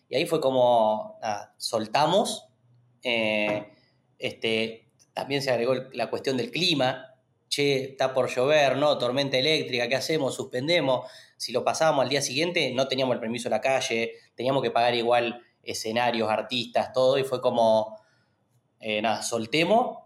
Y 0.09 0.17
ahí 0.17 0.27
fue 0.27 0.41
como, 0.41 1.19
soltamos, 1.57 2.49
eh, 3.03 3.73
este, 4.19 4.89
también 5.13 5.43
se 5.43 5.51
agregó 5.51 5.75
la 5.93 6.11
cuestión 6.11 6.37
del 6.37 6.51
clima, 6.51 7.15
che, 7.49 7.85
está 7.85 8.13
por 8.15 8.29
llover, 8.29 8.77
¿no? 8.77 8.99
Tormenta 8.99 9.37
eléctrica, 9.37 9.89
¿qué 9.89 9.97
hacemos? 9.97 10.35
Suspendemos. 10.35 11.11
Si 11.37 11.53
lo 11.53 11.65
pasábamos 11.65 12.03
al 12.05 12.09
día 12.09 12.23
siguiente, 12.23 12.73
no 12.75 12.89
teníamos 12.89 13.15
el 13.15 13.21
permiso 13.21 13.49
de 13.49 13.57
la 13.57 13.61
calle, 13.61 14.13
teníamos 14.35 14.63
que 14.63 14.71
pagar 14.71 14.95
igual 14.95 15.43
escenarios, 15.63 16.31
artistas, 16.31 16.93
todo, 16.93 17.19
y 17.19 17.25
fue 17.25 17.41
como, 17.41 17.99
eh, 18.81 19.03
nada, 19.03 19.23
soltemos 19.23 19.99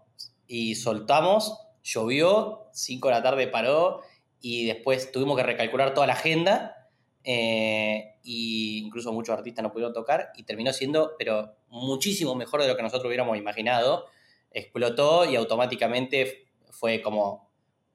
y 0.47 0.75
soltamos, 0.75 1.59
llovió, 1.83 2.69
5 2.73 3.07
de 3.07 3.13
la 3.13 3.23
tarde 3.23 3.47
paró, 3.47 4.01
y 4.39 4.65
después 4.65 5.11
tuvimos 5.11 5.37
que 5.37 5.43
recalcular 5.43 5.93
toda 5.93 6.07
la 6.07 6.13
agenda, 6.13 6.80
eh, 7.23 8.15
y 8.23 8.79
incluso 8.79 9.13
muchos 9.13 9.37
artistas 9.37 9.63
no 9.63 9.71
pudieron 9.71 9.93
tocar, 9.93 10.31
y 10.35 10.43
terminó 10.43 10.73
siendo, 10.73 11.15
pero 11.17 11.55
muchísimo 11.69 12.35
mejor 12.35 12.61
de 12.61 12.67
lo 12.67 12.75
que 12.75 12.83
nosotros 12.83 13.07
hubiéramos 13.07 13.37
imaginado. 13.37 14.07
Explotó 14.51 15.25
y 15.25 15.35
automáticamente 15.35 16.49
fue 16.71 17.01
como 17.01 17.49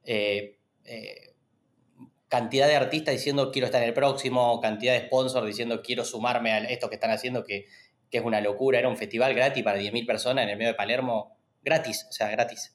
eh, 0.04 0.58
eh, 0.84 1.34
cantidad 2.28 2.66
de 2.66 2.76
artistas 2.76 3.14
diciendo 3.14 3.50
quiero 3.50 3.66
estar 3.66 3.82
en 3.82 3.88
el 3.88 3.94
próximo, 3.94 4.60
cantidad 4.60 4.94
de 4.94 5.06
sponsors 5.06 5.46
diciendo 5.46 5.82
quiero 5.82 6.04
sumarme 6.04 6.52
a 6.52 6.58
esto 6.58 6.88
que 6.88 6.94
están 6.94 7.10
haciendo, 7.10 7.44
que, 7.44 7.66
es 8.10 8.24
una 8.24 8.40
locura. 8.40 8.78
Era 8.78 8.88
un 8.88 8.96
festival 8.96 9.34
gratis 9.34 9.62
para 9.62 9.78
10.000 9.78 10.06
personas 10.06 10.44
en 10.44 10.48
el 10.48 10.56
medio 10.56 10.70
de 10.70 10.74
Palermo, 10.74 11.36
gratis, 11.62 12.06
o 12.08 12.12
sea, 12.12 12.30
gratis. 12.30 12.74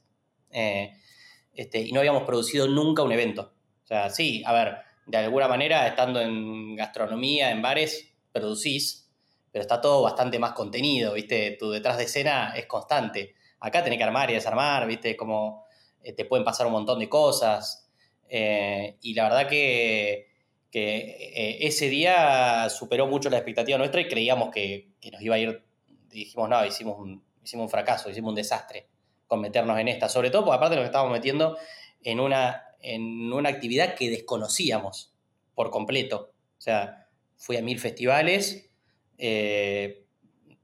Este, 0.52 1.82
y 1.82 1.92
no 1.92 2.00
habíamos 2.00 2.26
producido 2.26 2.68
nunca 2.68 3.02
un 3.02 3.12
evento. 3.12 3.52
O 3.84 3.88
sea, 3.88 4.12
sí, 4.12 4.44
a 4.46 4.54
ver, 4.54 4.78
de 5.06 5.18
alguna 5.18 5.48
manera, 5.48 5.88
estando 5.88 6.22
en 6.22 6.76
gastronomía, 6.76 7.52
en 7.52 7.62
bares, 7.62 8.14
producís, 8.32 9.10
pero 9.52 9.62
está 9.62 9.82
todo 9.82 10.04
bastante 10.04 10.40
más 10.40 10.54
contenido, 10.54 11.14
¿viste? 11.14 11.58
Tu 11.60 11.70
detrás 11.72 11.98
de 11.98 12.06
escena 12.06 12.54
es 12.56 12.66
constante. 12.66 13.36
Acá 13.60 13.84
tenés 13.84 13.98
que 13.98 14.04
armar 14.04 14.30
y 14.32 14.34
desarmar, 14.34 14.88
¿viste? 14.88 15.18
Como 15.18 15.66
eh, 16.04 16.14
te 16.14 16.26
pueden 16.26 16.46
pasar 16.46 16.68
un 16.68 16.74
montón 16.74 17.00
de 17.00 17.10
cosas. 17.10 17.90
Eh, 18.30 18.98
y 19.02 19.14
la 19.14 19.24
verdad 19.24 19.48
que, 19.48 20.30
eh, 20.74 21.58
ese 21.60 21.90
día 21.90 22.70
superó 22.70 23.08
mucho 23.08 23.30
la 23.30 23.38
expectativa 23.38 23.78
nuestra 23.78 24.00
y 24.02 24.08
creíamos 24.08 24.50
que, 24.52 24.92
nos 25.12 25.22
iba 25.22 25.36
a 25.36 25.40
ir, 25.40 25.64
dijimos, 26.10 26.48
no, 26.48 26.66
hicimos 26.66 26.98
hicimos 27.44 27.66
un 27.66 27.70
fracaso, 27.70 28.10
hicimos 28.10 28.30
un 28.30 28.36
desastre 28.36 28.88
con 29.28 29.42
meternos 29.42 29.78
en 29.80 29.88
esta, 29.88 30.10
sobre 30.10 30.30
todo 30.30 30.46
porque 30.46 30.58
aparte 30.58 30.76
nos 30.76 30.86
estábamos 30.86 31.14
metiendo 31.14 31.58
en 32.04 32.20
una, 32.20 32.66
en 32.82 33.32
una 33.32 33.50
actividad 33.50 33.96
que 33.96 34.10
desconocíamos 34.10 35.14
por 35.56 35.70
completo. 35.70 36.34
O 36.58 36.62
sea, 36.62 37.08
fui 37.38 37.58
a 37.58 37.62
mil 37.62 37.80
festivales, 37.80 38.70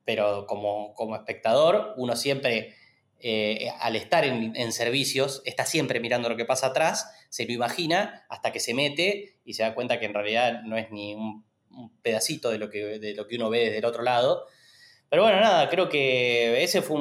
pero 0.05 0.45
como, 0.47 0.93
como 0.93 1.15
espectador 1.15 1.93
uno 1.97 2.15
siempre 2.15 2.75
eh, 3.19 3.71
al 3.79 3.95
estar 3.95 4.25
en, 4.25 4.71
servicios, 4.71 5.41
está 5.43 5.65
siempre 5.65 6.00
mirando 6.00 6.29
lo 6.29 6.38
que 6.38 6.45
pasa 6.45 6.67
atrás, 6.67 7.12
se 7.29 7.45
lo 7.45 7.53
imagina 7.53 8.25
hasta 8.29 8.51
que 8.51 8.59
se 8.59 8.75
mete 8.75 9.39
y 9.43 9.53
se 9.53 9.63
da 9.63 9.74
cuenta 9.74 10.00
que 10.00 10.05
en 10.05 10.13
realidad 10.13 10.62
no 10.63 10.77
es 10.77 10.91
ni 10.91 11.15
un, 11.15 11.45
pedacito 12.01 12.50
de 12.50 12.57
lo, 12.57 12.71
que, 12.71 13.00
de 13.00 13.13
lo 13.13 13.27
que 13.27 13.36
uno 13.36 13.51
ve 13.51 13.65
desde 13.65 13.77
el 13.79 13.86
otro 13.86 14.01
lado. 14.01 14.45
Pero 15.09 15.23
bueno, 15.23 15.39
nada, 15.39 15.69
creo 15.69 15.87
que 15.87 16.61
ese 16.63 16.81
fue 16.81 16.99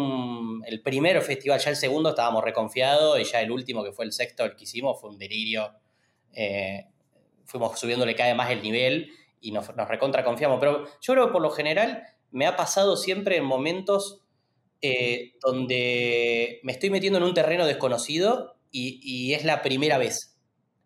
el 0.67 0.81
primer 0.83 1.21
festival, 1.23 1.59
ya 1.59 1.71
el 1.71 1.77
segundo 1.77 2.11
estábamos 2.11 2.45
reconfiados 2.45 3.19
y 3.19 3.25
ya 3.25 3.41
el 3.41 3.51
último, 3.51 3.83
que 3.83 3.93
fue 3.93 4.05
el 4.05 4.13
sexto, 4.13 4.45
el 4.45 4.55
que 4.55 4.65
hicimos, 4.65 5.01
fue 5.01 5.11
un 5.11 5.19
delirio. 5.19 5.73
Eh, 6.33 6.87
fuimos 7.45 7.79
subiéndole 7.79 8.15
cada 8.15 8.29
vez 8.29 8.37
más 8.37 8.51
el 8.51 8.63
nivel 8.63 9.11
y 9.41 9.51
nos, 9.51 9.75
nos 9.75 9.89
recontra 9.89 10.25
confiamos. 10.25 10.59
Pero 10.61 10.85
yo 11.01 11.15
creo 11.15 11.27
que 11.27 11.33
por 11.33 11.43
lo 11.43 11.51
general 11.51 12.05
me 12.31 12.47
ha 12.47 12.57
pasado 12.57 12.97
siempre 12.97 13.37
en 13.37 13.45
momentos 13.45 14.23
eh, 14.83 15.33
donde 15.41 16.61
me 16.63 16.73
estoy 16.73 16.91
metiendo 16.91 17.19
en 17.19 17.25
un 17.25 17.35
terreno 17.35 17.67
desconocido 17.67 18.57
y, 18.71 19.33
es 19.33 19.45
la 19.45 19.63
primera 19.63 19.97
vez. 19.97 20.37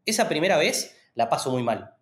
Esa 0.06 0.28
primera 0.28 0.56
vez 0.58 0.96
la 1.14 1.28
paso 1.28 1.50
muy 1.50 1.64
mal. 1.64 1.94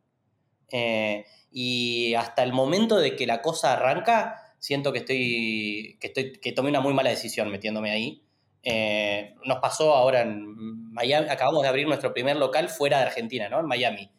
Eh, 0.70 1.24
y 1.50 2.12
hasta 2.14 2.42
el 2.42 2.52
momento 2.52 2.98
de 2.98 3.16
que 3.16 3.26
la 3.26 3.40
cosa 3.40 3.72
arranca, 3.72 4.47
siento 4.58 4.92
que 4.92 5.00
estoy, 5.00 5.96
que 6.00 6.08
estoy, 6.08 6.32
que 6.32 6.52
tomé 6.52 6.70
una 6.70 6.80
muy 6.80 6.94
mala 6.94 7.10
decisión 7.10 7.50
metiéndome 7.50 7.90
ahí. 7.90 8.22
Eh, 8.62 9.34
nos 9.44 9.58
pasó 9.58 9.94
ahora 9.94 10.22
en 10.22 10.92
Miami, 10.92 11.28
acabamos 11.28 11.62
de 11.62 11.68
abrir 11.68 11.86
nuestro 11.86 12.12
primer 12.12 12.36
local 12.36 12.68
fuera 12.68 12.98
de 12.98 13.04
Argentina, 13.04 13.48
¿no? 13.48 13.60
En 13.60 13.66
Miami. 13.66 14.10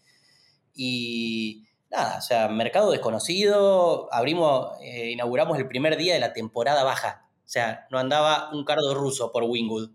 Y 0.74 1.65
nada, 1.91 2.17
o 2.17 2.22
sea, 2.22 2.48
mercado 2.48 2.91
desconocido, 2.91 4.08
abrimos, 4.13 4.72
inauguramos 4.81 5.58
el 5.58 5.67
primer 5.67 5.98
día 5.98 6.13
de 6.13 6.19
la 6.19 6.34
temporada 6.34 6.84
baja. 6.84 7.29
O 7.46 7.51
sea, 7.51 7.88
no 7.89 7.98
andaba 7.98 8.51
un 8.53 8.63
cardo 8.63 8.93
ruso 8.93 9.31
por 9.31 9.43
Wingwood 9.43 9.89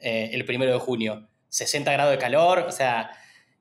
eh, 0.00 0.30
el 0.32 0.44
primero 0.44 0.72
de 0.72 0.78
junio. 0.78 1.28
60 1.50 1.92
grados 1.92 2.12
de 2.12 2.18
calor, 2.18 2.60
o 2.60 2.72
sea, 2.72 3.10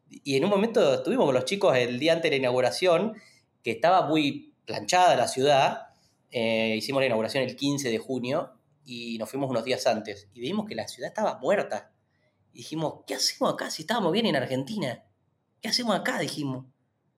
y 0.09 0.37
en 0.37 0.45
un 0.45 0.49
momento 0.49 0.93
estuvimos 0.93 1.25
con 1.25 1.35
los 1.35 1.45
chicos 1.45 1.75
el 1.75 1.99
día 1.99 2.13
antes 2.13 2.23
de 2.23 2.29
la 2.31 2.37
inauguración, 2.37 3.15
que 3.63 3.71
estaba 3.71 4.07
muy 4.07 4.53
planchada 4.65 5.15
la 5.15 5.27
ciudad. 5.27 5.88
Eh, 6.31 6.75
hicimos 6.77 7.01
la 7.01 7.07
inauguración 7.07 7.43
el 7.43 7.55
15 7.55 7.89
de 7.89 7.97
junio 7.97 8.51
y 8.85 9.17
nos 9.17 9.29
fuimos 9.29 9.49
unos 9.49 9.63
días 9.63 9.85
antes. 9.87 10.29
Y 10.33 10.41
vimos 10.41 10.67
que 10.67 10.75
la 10.75 10.87
ciudad 10.87 11.09
estaba 11.09 11.39
muerta. 11.39 11.91
Y 12.53 12.59
dijimos, 12.59 13.01
¿qué 13.07 13.15
hacemos 13.15 13.53
acá 13.53 13.69
si 13.69 13.83
estábamos 13.83 14.11
bien 14.11 14.25
en 14.25 14.35
Argentina? 14.35 15.03
¿Qué 15.61 15.69
hacemos 15.69 15.95
acá? 15.95 16.19
Dijimos. 16.19 16.65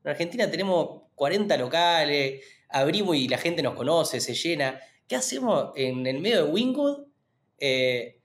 En 0.04 0.12
Argentina 0.12 0.50
tenemos 0.50 1.04
40 1.16 1.58
locales, 1.58 2.44
abrimos 2.70 3.16
y 3.16 3.28
la 3.28 3.38
gente 3.38 3.62
nos 3.62 3.76
conoce, 3.76 4.20
se 4.20 4.34
llena. 4.34 4.80
¿qué 5.12 5.18
hacemos 5.18 5.74
en 5.76 6.08
el 6.08 6.22
medio 6.22 6.46
de 6.46 6.52
Wingwood? 6.54 7.00
Eh, 7.58 8.22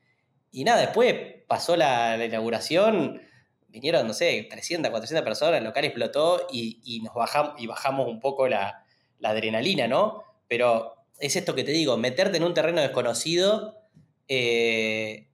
y 0.52 0.62
nada, 0.62 0.82
después 0.82 1.16
pasó 1.48 1.76
la, 1.76 2.24
inauguración, 2.24 3.20
vinieron, 3.66 4.06
no 4.06 4.12
sé, 4.12 4.46
300, 4.48 4.92
400 4.92 5.24
personas, 5.24 5.58
el 5.58 5.64
local 5.64 5.84
explotó 5.84 6.46
y, 6.48 7.00
nos 7.02 7.12
bajamos, 7.12 7.60
y 7.60 7.66
bajamos 7.66 8.06
un 8.06 8.20
poco 8.20 8.46
la, 8.46 8.84
adrenalina, 9.20 9.88
¿no? 9.88 10.22
Pero 10.48 10.94
es 11.18 11.36
esto 11.36 11.54
que 11.54 11.64
te 11.64 11.72
digo, 11.72 11.96
meterte 11.96 12.36
en 12.36 12.44
un 12.44 12.54
terreno 12.54 12.80
desconocido 12.80 13.78
eh, 14.28 15.28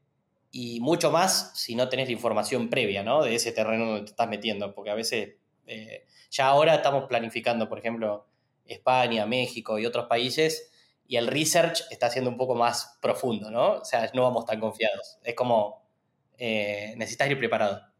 y 0.50 0.80
mucho 0.80 1.10
más 1.10 1.52
si 1.54 1.74
no 1.74 1.88
tenés 1.88 2.06
la 2.08 2.12
información 2.12 2.68
previa, 2.70 3.02
¿no? 3.02 3.22
De 3.22 3.34
ese 3.34 3.52
terreno 3.52 3.86
donde 3.86 4.02
te 4.02 4.10
estás 4.10 4.28
metiendo, 4.28 4.74
porque 4.74 4.90
a 4.90 4.94
veces, 4.94 5.36
eh, 5.66 6.06
ya 6.30 6.48
ahora 6.48 6.74
estamos 6.74 7.04
planificando, 7.08 7.68
por 7.68 7.78
ejemplo, 7.78 8.26
España, 8.66 9.26
México 9.26 9.78
y 9.78 9.86
otros 9.86 10.06
países 10.06 10.70
y 11.06 11.16
el 11.16 11.26
research 11.26 11.82
está 11.90 12.10
siendo 12.10 12.30
un 12.30 12.36
poco 12.36 12.54
más 12.54 12.98
profundo, 13.02 13.50
¿no? 13.50 13.74
O 13.74 13.84
sea, 13.84 14.10
no 14.14 14.22
vamos 14.22 14.46
tan 14.46 14.60
confiados. 14.60 15.18
Es 15.22 15.34
como, 15.34 15.82
eh, 16.38 16.94
necesitas 16.96 17.30
ir 17.30 17.38
preparado. 17.38 17.91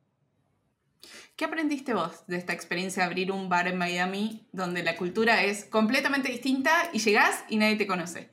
¿Qué 1.36 1.46
aprendiste 1.46 1.94
vos 1.94 2.26
de 2.26 2.36
esta 2.36 2.52
experiencia 2.52 3.02
de 3.02 3.06
abrir 3.08 3.32
un 3.32 3.48
bar 3.48 3.66
en 3.66 3.78
Miami 3.78 4.46
donde 4.52 4.82
la 4.82 4.96
cultura 4.96 5.44
es 5.44 5.64
completamente 5.64 6.28
distinta 6.30 6.90
y 6.92 6.98
llegás 6.98 7.44
y 7.48 7.56
nadie 7.56 7.76
te 7.76 7.86
conoce? 7.86 8.30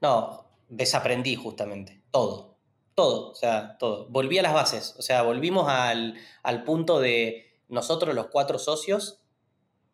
No, 0.00 0.46
desaprendí 0.68 1.36
justamente, 1.36 2.02
todo, 2.10 2.58
todo, 2.94 3.30
o 3.30 3.34
sea, 3.34 3.78
todo. 3.78 4.08
Volví 4.10 4.38
a 4.38 4.42
las 4.42 4.52
bases, 4.52 4.94
o 4.98 5.02
sea, 5.02 5.22
volvimos 5.22 5.68
al, 5.68 6.16
al 6.42 6.64
punto 6.64 7.00
de 7.00 7.60
nosotros 7.68 8.14
los 8.14 8.26
cuatro 8.26 8.58
socios 8.58 9.20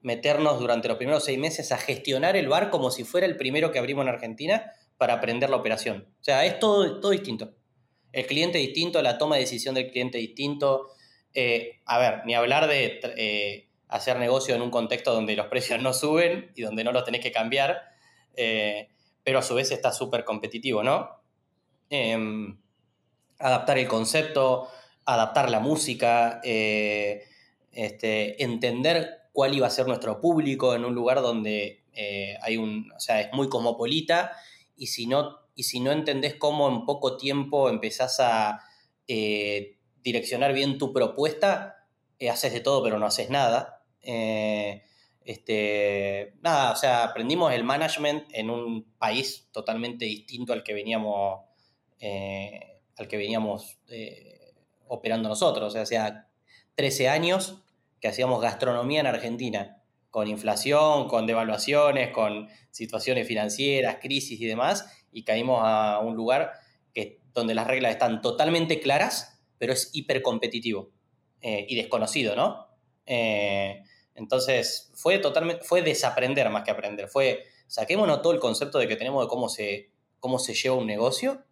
meternos 0.03 0.59
durante 0.59 0.89
los 0.89 0.97
primeros 0.97 1.25
seis 1.25 1.39
meses 1.39 1.73
a 1.73 1.79
gestionar 1.79 2.37
el 2.37 2.49
bar 2.49 2.71
como 2.71 2.91
si 2.91 3.05
fuera 3.05 3.27
el 3.27 3.37
primero 3.37 3.71
que 3.71 3.79
abrimos 3.79 4.03
en 4.03 4.09
Argentina 4.09 4.73
para 4.97 5.15
aprender 5.15 5.51
la 5.51 5.57
operación. 5.57 6.09
O 6.21 6.25
sea, 6.25 6.45
es 6.45 6.59
todo, 6.59 7.01
todo 7.01 7.13
distinto. 7.13 7.53
El 8.13 8.27
cliente 8.27 8.59
distinto, 8.59 9.01
la 9.03 9.19
toma 9.19 9.37
de 9.37 9.43
decisión 9.43 9.75
del 9.75 9.91
cliente 9.91 10.19
distinto. 10.19 10.89
Eh, 11.35 11.81
a 11.85 11.99
ver, 11.99 12.23
ni 12.27 12.35
hablar 12.35 12.67
de 12.67 13.01
eh, 13.17 13.69
hacer 13.89 14.19
negocio 14.19 14.55
en 14.55 14.63
un 14.63 14.71
contexto 14.71 15.15
donde 15.15 15.37
los 15.37 15.47
precios 15.47 15.81
no 15.81 15.93
suben 15.93 16.51
y 16.55 16.63
donde 16.63 16.85
no 16.85 16.93
los 16.93 17.05
tenés 17.05 17.21
que 17.21 17.33
cambiar, 17.33 17.83
eh, 18.37 18.89
pero 19.23 19.39
a 19.39 19.43
su 19.43 19.55
vez 19.55 19.71
está 19.71 19.93
súper 19.93 20.25
competitivo, 20.25 20.83
¿no? 20.83 21.21
Em, 21.89 22.59
adaptar 23.39 23.79
el 23.79 23.89
concepto, 23.89 24.69
adaptar 25.05 25.51
la 25.51 25.61
música, 25.61 26.41
este, 26.43 28.43
entender 28.43 29.29
cuál 29.33 29.55
iba 29.55 29.67
a 29.67 29.71
ser 29.71 29.87
nuestro 29.87 30.21
público 30.21 30.75
en 30.75 30.85
un 30.85 30.95
lugar 30.95 31.23
donde 31.23 31.85
hay 32.43 32.57
un, 32.57 32.91
o 32.97 33.01
sea, 33.01 33.21
es 33.21 33.33
muy 33.33 33.49
cosmopolita 33.49 34.33
y 34.77 34.89
si 34.89 35.07
no, 35.07 35.39
y 35.55 35.65
si 35.65 35.81
no 35.81 35.93
entendés 35.93 36.37
cómo 36.37 36.69
en 36.69 36.85
poco 36.85 37.17
tiempo 37.17 37.69
empezás 37.69 38.21
a 38.21 38.61
direccionar 40.03 40.53
bien 40.53 40.79
tu 40.79 40.93
propuesta, 40.93 41.87
eh, 42.19 42.31
haces 42.31 42.53
de 42.53 42.61
todo 42.61 42.83
pero 42.83 42.99
no 42.99 43.07
haces 43.07 43.31
nada. 43.31 43.83
este, 45.25 46.35
nada, 46.41 46.73
o 46.73 46.77
sea, 46.77 47.05
aprendimos 47.05 47.53
el 47.53 47.63
management 47.65 48.25
en 48.33 48.51
un 48.51 48.85
país 48.99 49.49
totalmente 49.53 50.05
distinto 50.05 50.53
al 50.53 50.63
que 50.63 50.75
veníamos, 50.75 51.45
al 52.01 53.09
que 53.09 53.17
veníamos 53.17 53.79
operando 54.89 55.29
nosotros. 55.29 55.69
O 55.69 55.71
sea, 55.71 55.83
hace 55.83 55.99
13 56.75 57.09
años 57.09 57.63
que 58.01 58.09
hacíamos 58.09 58.41
gastronomía 58.41 59.01
en 59.01 59.07
Argentina, 59.07 59.83
con 60.11 60.27
inflación, 60.27 61.09
con 61.09 61.27
devaluaciones, 61.27 62.11
con 62.11 62.49
situaciones 62.71 63.27
financieras, 63.27 63.99
crisis 64.01 64.41
y 64.41 64.47
demás, 64.47 64.87
y 65.13 65.23
caímos 65.23 65.61
a 65.63 66.01
un 66.01 66.17
lugar 66.17 66.53
que, 66.93 67.21
donde 67.33 67.55
las 67.55 67.67
reglas 67.67 67.93
están 67.93 68.21
totalmente 68.21 68.81
claras, 68.81 69.30
pero 69.61 69.75
es 69.75 69.91
hiper 69.93 70.23
competitivo 70.23 70.91
eh, 71.43 71.67
y 71.69 71.77
desconocido, 71.77 72.35
¿no? 72.35 72.67
Eh, 73.05 73.83
entonces, 74.15 74.91
fue 74.95 75.19
totalmente, 75.19 75.63
fue 75.65 75.83
desaprender 75.83 76.49
más 76.49 76.65
que 76.65 76.71
aprender. 76.71 77.09
Fue, 77.09 77.45
saquémonos 77.67 78.23
todo 78.23 78.33
el 78.33 78.41
concepto 78.41 78.79
de 78.79 78.89
que 78.89 78.97
tenemos 78.97 79.23
de 79.23 79.29
cómo 79.29 79.51
se, 79.51 79.91
cómo 80.19 80.39
se 80.39 80.55
lleva 80.55 80.77
un 80.77 80.87
negocio 80.87 81.45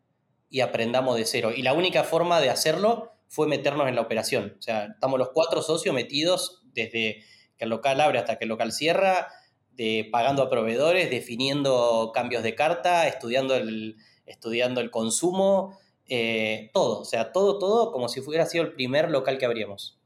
y 0.48 0.60
aprendamos 0.60 1.18
de 1.18 1.26
cero. 1.26 1.52
Y 1.54 1.60
la 1.60 1.74
única 1.74 2.02
forma 2.02 2.40
de 2.40 2.48
hacerlo 2.48 3.12
fue 3.28 3.46
meternos 3.46 3.86
en 3.88 3.94
la 3.94 4.00
operación. 4.00 4.56
O 4.58 4.62
sea, 4.62 4.86
estamos 4.86 5.18
los 5.18 5.28
cuatro 5.34 5.60
socios 5.60 5.94
metidos 5.94 6.62
desde 6.72 7.24
que 7.58 7.64
el 7.64 7.68
local 7.68 8.00
abre 8.00 8.18
hasta 8.18 8.38
que 8.38 8.46
el 8.46 8.48
local 8.48 8.72
cierra, 8.72 9.28
de, 9.72 10.08
pagando 10.10 10.42
a 10.42 10.48
proveedores, 10.48 11.10
definiendo 11.10 12.10
cambios 12.14 12.42
de 12.42 12.54
carta, 12.54 13.06
estudiando 13.06 13.54
el, 13.54 13.96
estudiando 14.24 14.80
el 14.80 14.90
consumo, 14.90 15.78
eh, 16.08 16.70
todo, 16.72 17.00
o 17.00 17.04
sea, 17.04 17.32
todo, 17.32 17.58
todo 17.58 17.92
como 17.92 18.08
si 18.08 18.20
fuera 18.20 18.46
sido 18.46 18.64
el 18.64 18.72
primer 18.72 19.10
local 19.10 19.38
que 19.38 19.46
abríamos. 19.46 19.98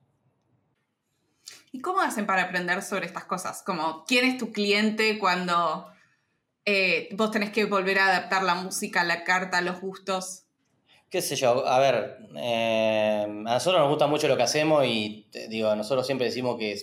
¿Y 1.71 1.80
cómo 1.80 2.00
hacen 2.00 2.26
para 2.26 2.42
aprender 2.42 2.82
sobre 2.82 3.06
estas 3.06 3.25
cosas? 3.25 3.62
Como, 3.62 4.04
¿quién 4.06 4.26
es 4.26 4.37
tu 4.37 4.52
cliente 4.52 5.18
cuando 5.18 5.87
eh, 6.64 7.09
vos 7.12 7.30
tenés 7.30 7.50
que 7.50 7.64
volver 7.64 7.99
a 7.99 8.09
adaptar 8.09 8.42
la 8.42 8.54
música, 8.54 9.04
la 9.04 9.25
carta, 9.25 9.61
los 9.61 9.80
gustos? 9.80 10.44
qué 11.09 11.21
sé 11.21 11.37
yo, 11.37 11.66
a 11.66 11.78
ver, 11.78 12.26
eh, 12.37 13.26
a 13.26 13.26
nosotros 13.26 13.82
nos 13.82 13.90
gusta 13.90 14.06
mucho 14.06 14.28
lo 14.28 14.37
que 14.38 14.44
hacemos 14.44 14.87
y 14.87 15.28
digo, 15.50 15.76
nosotros 15.76 16.06
siempre 16.06 16.28
decimos 16.28 16.56
que 16.59 16.78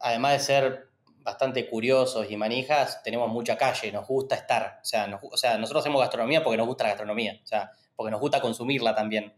además 0.00 0.32
de 0.32 0.40
ser 0.40 0.92
bastante 1.22 1.68
curiosos 1.68 2.30
y 2.30 2.36
manijas, 2.36 3.02
tenemos 3.02 3.30
mucha 3.30 3.56
calle, 3.56 3.92
nos 3.92 4.06
gusta 4.06 4.34
estar, 4.34 4.80
o 4.82 4.84
sea, 4.84 5.18
o 5.22 5.36
sea, 5.36 5.56
nosotros 5.58 5.82
hacemos 5.82 6.00
gastronomía 6.00 6.42
porque 6.42 6.56
nos 6.56 6.66
gusta 6.66 6.84
la 6.84 6.90
gastronomía, 6.90 7.40
o 7.42 7.46
sea, 7.46 7.70
porque 7.96 8.10
nos 8.10 8.20
gusta 8.20 8.40
consumirla 8.40 8.94
también. 8.94 9.34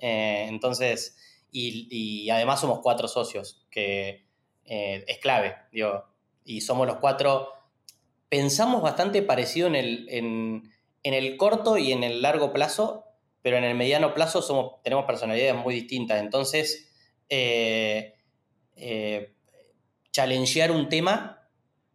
Eh, 0.00 0.46
entonces, 0.48 1.16
y, 1.52 2.28
además 2.30 2.60
somos 2.60 2.80
cuatro 2.80 3.08
socios, 3.08 3.66
que 3.70 4.26
eh, 4.64 5.04
es 5.06 5.18
clave, 5.18 5.56
digo, 5.72 6.04
y 6.44 6.60
somos 6.60 6.86
los 6.86 6.96
cuatro, 6.96 7.52
pensamos 8.28 8.82
bastante 8.82 9.22
parecido 9.22 9.68
en 9.68 9.74
el, 9.74 10.06
en, 10.10 10.72
en 11.02 11.14
el 11.14 11.36
corto 11.36 11.76
y 11.76 11.92
en 11.92 12.02
el 12.02 12.22
largo 12.22 12.52
plazo, 12.52 13.04
pero 13.42 13.56
en 13.56 13.64
el 13.64 13.74
mediano 13.74 14.14
plazo 14.14 14.42
somos, 14.42 14.82
tenemos 14.82 15.04
personalidades 15.06 15.54
muy 15.54 15.74
distintas. 15.74 16.20
Entonces, 16.20 16.92
eh, 17.28 18.14
eh, 18.76 19.32
challengear 20.12 20.70
un 20.70 20.88
tema 20.88 21.36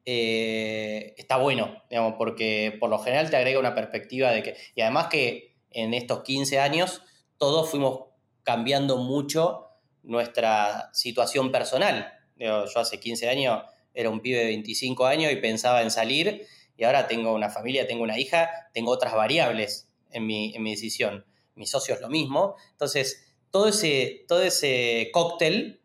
está 0.07 1.37
bueno, 1.37 1.81
digamos, 1.89 2.13
porque 2.15 2.77
por 2.79 2.91
lo 2.91 2.99
general 2.99 3.31
te 3.31 3.37
agrega 3.37 3.59
una 3.59 3.73
perspectiva 3.73 4.29
de 4.31 4.43
que, 4.43 4.55
y 4.75 4.81
además 4.81 5.07
que 5.07 5.54
en 5.75 5.93
estos 5.93 6.23
15 6.23 6.59
años 6.59 7.03
todos 7.37 7.69
fuimos 7.69 8.05
cambiando 8.43 8.97
mucho 8.97 9.67
nuestra 10.01 10.89
situación 10.93 11.51
personal. 11.51 12.11
Yo, 12.37 12.65
hace 12.75 12.99
15 12.99 13.29
años 13.29 13.63
era 13.93 14.09
un 14.09 14.21
pibe 14.21 14.39
de 14.39 14.45
25 14.45 15.05
años 15.05 15.31
y 15.31 15.35
pensaba 15.35 15.81
en 15.81 15.91
salir 15.91 16.47
y 16.77 16.83
ahora 16.83 17.07
tengo 17.07 17.33
una 17.33 17.49
familia, 17.49 17.87
tengo 17.87 18.03
una 18.03 18.17
hija, 18.17 18.49
tengo 18.73 18.91
otras 18.91 19.13
variables 19.13 19.89
en 20.11 20.25
mi, 20.25 20.55
en 20.55 20.63
mi 20.63 20.71
decisión 20.71 21.25
mis 21.55 21.71
socios 21.71 22.01
lo 22.01 22.09
mismo. 22.09 22.55
Entonces, 22.71 23.33
todo 23.49 23.67
ese, 23.67 24.25
todo 24.27 24.43
ese 24.43 25.09
cóctel 25.13 25.81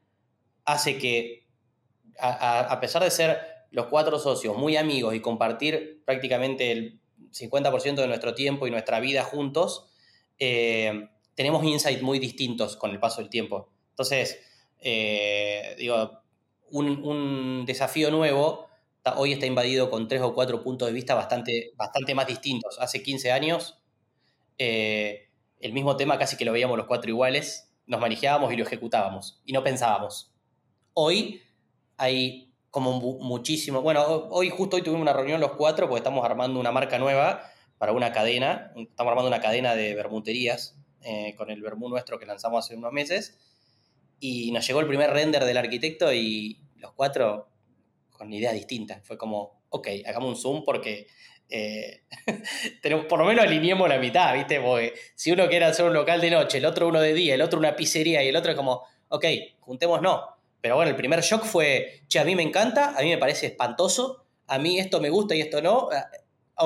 hace 0.65 0.99
que, 0.99 1.47
a, 2.19 2.79
pesar 2.81 3.03
de 3.03 3.11
ser 3.11 3.39
los 3.71 3.87
cuatro 3.87 4.19
socios 4.19 4.57
muy 4.57 4.77
amigos 4.77 5.15
y 5.15 5.21
compartir 5.21 6.03
prácticamente 6.05 6.73
el 6.73 7.00
50% 7.33 7.95
de 7.97 8.07
nuestro 8.07 8.35
tiempo 8.35 8.67
y 8.67 8.71
nuestra 8.71 9.01
vida 9.01 9.25
juntos, 9.25 9.91
eh, 10.39 11.09
tenemos 11.35 11.65
insights 11.65 12.03
muy 12.03 12.19
distintos 12.19 12.77
con 12.77 12.91
el 12.91 12.99
paso 12.99 13.21
del 13.21 13.31
tiempo. 13.31 13.71
Entonces, 13.91 14.41
eh, 14.81 15.75
digo, 15.79 16.21
un, 16.71 17.65
desafío 17.67 18.11
nuevo 18.11 18.69
hoy 19.17 19.33
está 19.33 19.47
invadido 19.47 19.91
con 19.91 20.09
tres 20.09 20.21
o 20.23 20.35
cuatro 20.35 20.63
puntos 20.63 20.89
de 20.89 20.95
vista 20.95 21.15
bastante, 21.15 21.73
bastante 21.77 22.15
más 22.15 22.27
distintos. 22.27 22.79
Hace 22.79 23.03
15 23.03 23.33
años 23.33 23.79
eh, 24.59 25.29
el 25.61 25.73
mismo 25.73 25.97
tema 25.97 26.19
casi 26.19 26.37
que 26.37 26.45
lo 26.45 26.53
veíamos 26.53 26.77
los 26.77 26.87
cuatro 26.87 27.11
iguales, 27.11 27.73
nos 27.87 28.01
manejábamos 28.01 28.53
y 28.53 28.57
lo 28.57 28.65
ejecutábamos 28.65 29.41
y 29.45 29.53
no 29.53 29.63
pensábamos. 29.63 30.33
Hoy 30.93 31.43
hay 31.97 32.50
como 32.71 33.01
muchísimo, 33.19 33.83
bueno, 33.83 34.05
hoy 34.31 34.49
justo 34.51 34.77
hoy 34.77 34.83
tuvimos 34.83 35.03
una 35.03 35.13
reunión 35.13 35.41
los 35.41 35.53
cuatro 35.53 35.89
porque 35.89 35.99
estamos 35.99 36.25
armando 36.25 36.61
una 36.61 36.71
marca 36.71 36.99
nueva 36.99 37.51
para 37.79 37.93
una 37.93 38.13
cadena, 38.13 38.73
estamos 38.77 39.11
armando 39.11 39.29
una 39.29 39.41
cadena 39.41 39.75
de 39.75 39.95
bermuterías 39.95 40.77
eh, 41.03 41.35
con 41.37 41.51
el 41.51 41.63
vermú 41.63 41.89
nuestro 41.89 42.19
que 42.19 42.27
lanzamos 42.27 42.65
hace 42.65 42.77
unos 42.77 42.93
meses 42.93 43.39
y 44.21 44.53
nos 44.53 44.67
llegó 44.67 44.81
el 44.81 44.87
primer 44.87 45.11
render 45.11 45.45
del 45.45 45.57
arquitecto 45.57 46.13
y 46.13 46.61
los 46.77 46.93
cuatro 46.93 47.49
con 48.11 48.33
ideas 48.33 48.53
distintas. 48.53 49.03
Fue 49.03 49.17
como, 49.17 49.63
ok, 49.71 49.89
hagamos 50.07 50.29
un 50.29 50.37
zoom 50.37 50.65
porque 50.65 51.09
eh, 51.49 52.03
por 53.09 53.19
lo 53.19 53.25
menos 53.25 53.45
alineemos 53.45 53.89
la 53.89 53.99
mitad, 53.99 54.35
¿viste? 54.35 54.61
Porque 54.61 54.95
si 55.15 55.33
uno 55.33 55.49
quiere 55.49 55.65
hacer 55.65 55.87
un 55.87 55.95
local 55.95 56.21
de 56.21 56.31
noche, 56.31 56.59
el 56.59 56.67
otro 56.67 56.87
uno 56.87 57.01
de 57.01 57.15
día, 57.15 57.35
el 57.35 57.43
otro 57.43 57.59
una 57.59 57.75
pizzería 57.75 58.23
y 58.23 58.29
el 58.29 58.37
otro 58.37 58.53
es 58.53 58.57
como, 58.57 58.85
ok, 59.09 59.25
juntemos 59.61 60.01
no. 60.03 60.40
Pero 60.61 60.77
bueno, 60.77 60.91
el 60.91 60.97
primer 60.97 61.21
shock 61.21 61.45
fue, 61.45 62.03
che, 62.09 62.19
a 62.19 62.25
mí 62.25 62.37
me 62.37 62.43
encanta, 62.43 62.95
a 62.97 63.03
mí 63.03 63.09
me 63.09 63.19
parece 63.19 63.47
espantoso, 63.47 64.27
a 64.47 64.59
mí 64.59 64.79
esto 64.79 65.01
me 65.01 65.11
gusta 65.11 65.35
y 65.35 65.41
esto 65.41 65.63
no. 65.63 65.89
Ah, 65.91 66.11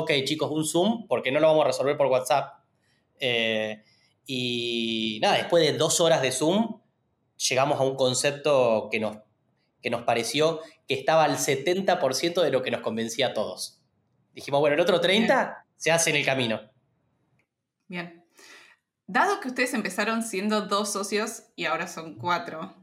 ok, 0.00 0.10
chicos, 0.24 0.50
un 0.50 0.64
Zoom, 0.64 1.06
porque 1.06 1.30
no 1.30 1.40
lo 1.40 1.48
vamos 1.48 1.64
a 1.64 1.68
resolver 1.68 1.96
por 1.96 2.08
WhatsApp. 2.08 2.64
Eh, 3.20 3.82
y 4.26 5.18
nada, 5.22 5.36
después 5.36 5.64
de 5.64 5.76
dos 5.76 6.00
horas 6.00 6.22
de 6.22 6.32
Zoom, 6.32 6.80
llegamos 7.36 7.78
a 7.78 7.84
un 7.84 7.96
concepto 7.96 8.88
que 8.90 9.00
nos, 9.00 9.18
que 9.80 9.90
nos 9.90 10.02
pareció 10.02 10.60
que 10.88 10.94
estaba 10.94 11.24
al 11.24 11.36
70% 11.36 12.42
de 12.42 12.50
lo 12.50 12.62
que 12.62 12.70
nos 12.70 12.80
convencía 12.80 13.28
a 13.28 13.34
todos. 13.34 13.80
Dijimos, 14.32 14.60
bueno, 14.60 14.74
el 14.74 14.80
otro 14.80 15.00
30 15.00 15.66
se 15.76 15.92
hace 15.92 16.10
en 16.10 16.16
el 16.16 16.24
camino. 16.24 16.60
Bien. 17.86 18.24
Dado 19.06 19.40
que 19.40 19.48
ustedes 19.48 19.74
empezaron 19.74 20.22
siendo 20.22 20.62
dos 20.62 20.92
socios 20.92 21.44
y 21.56 21.66
ahora 21.66 21.86
son 21.86 22.16
cuatro, 22.16 22.74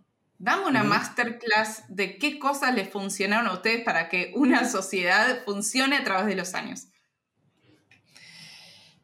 dame 0.41 0.65
una 0.65 0.83
masterclass 0.83 1.83
de 1.87 2.17
qué 2.17 2.39
cosas 2.39 2.73
les 2.75 2.89
funcionaron 2.89 3.47
a 3.47 3.53
ustedes 3.53 3.83
para 3.83 4.09
que 4.09 4.31
una 4.35 4.67
sociedad 4.69 5.43
funcione 5.45 5.97
a 5.97 6.03
través 6.03 6.25
de 6.25 6.35
los 6.35 6.53
años. 6.53 6.87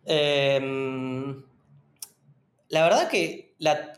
Em, 0.05 1.43
la 2.69 2.83
verdad 2.83 3.09
que 3.09 3.55
la, 3.59 3.93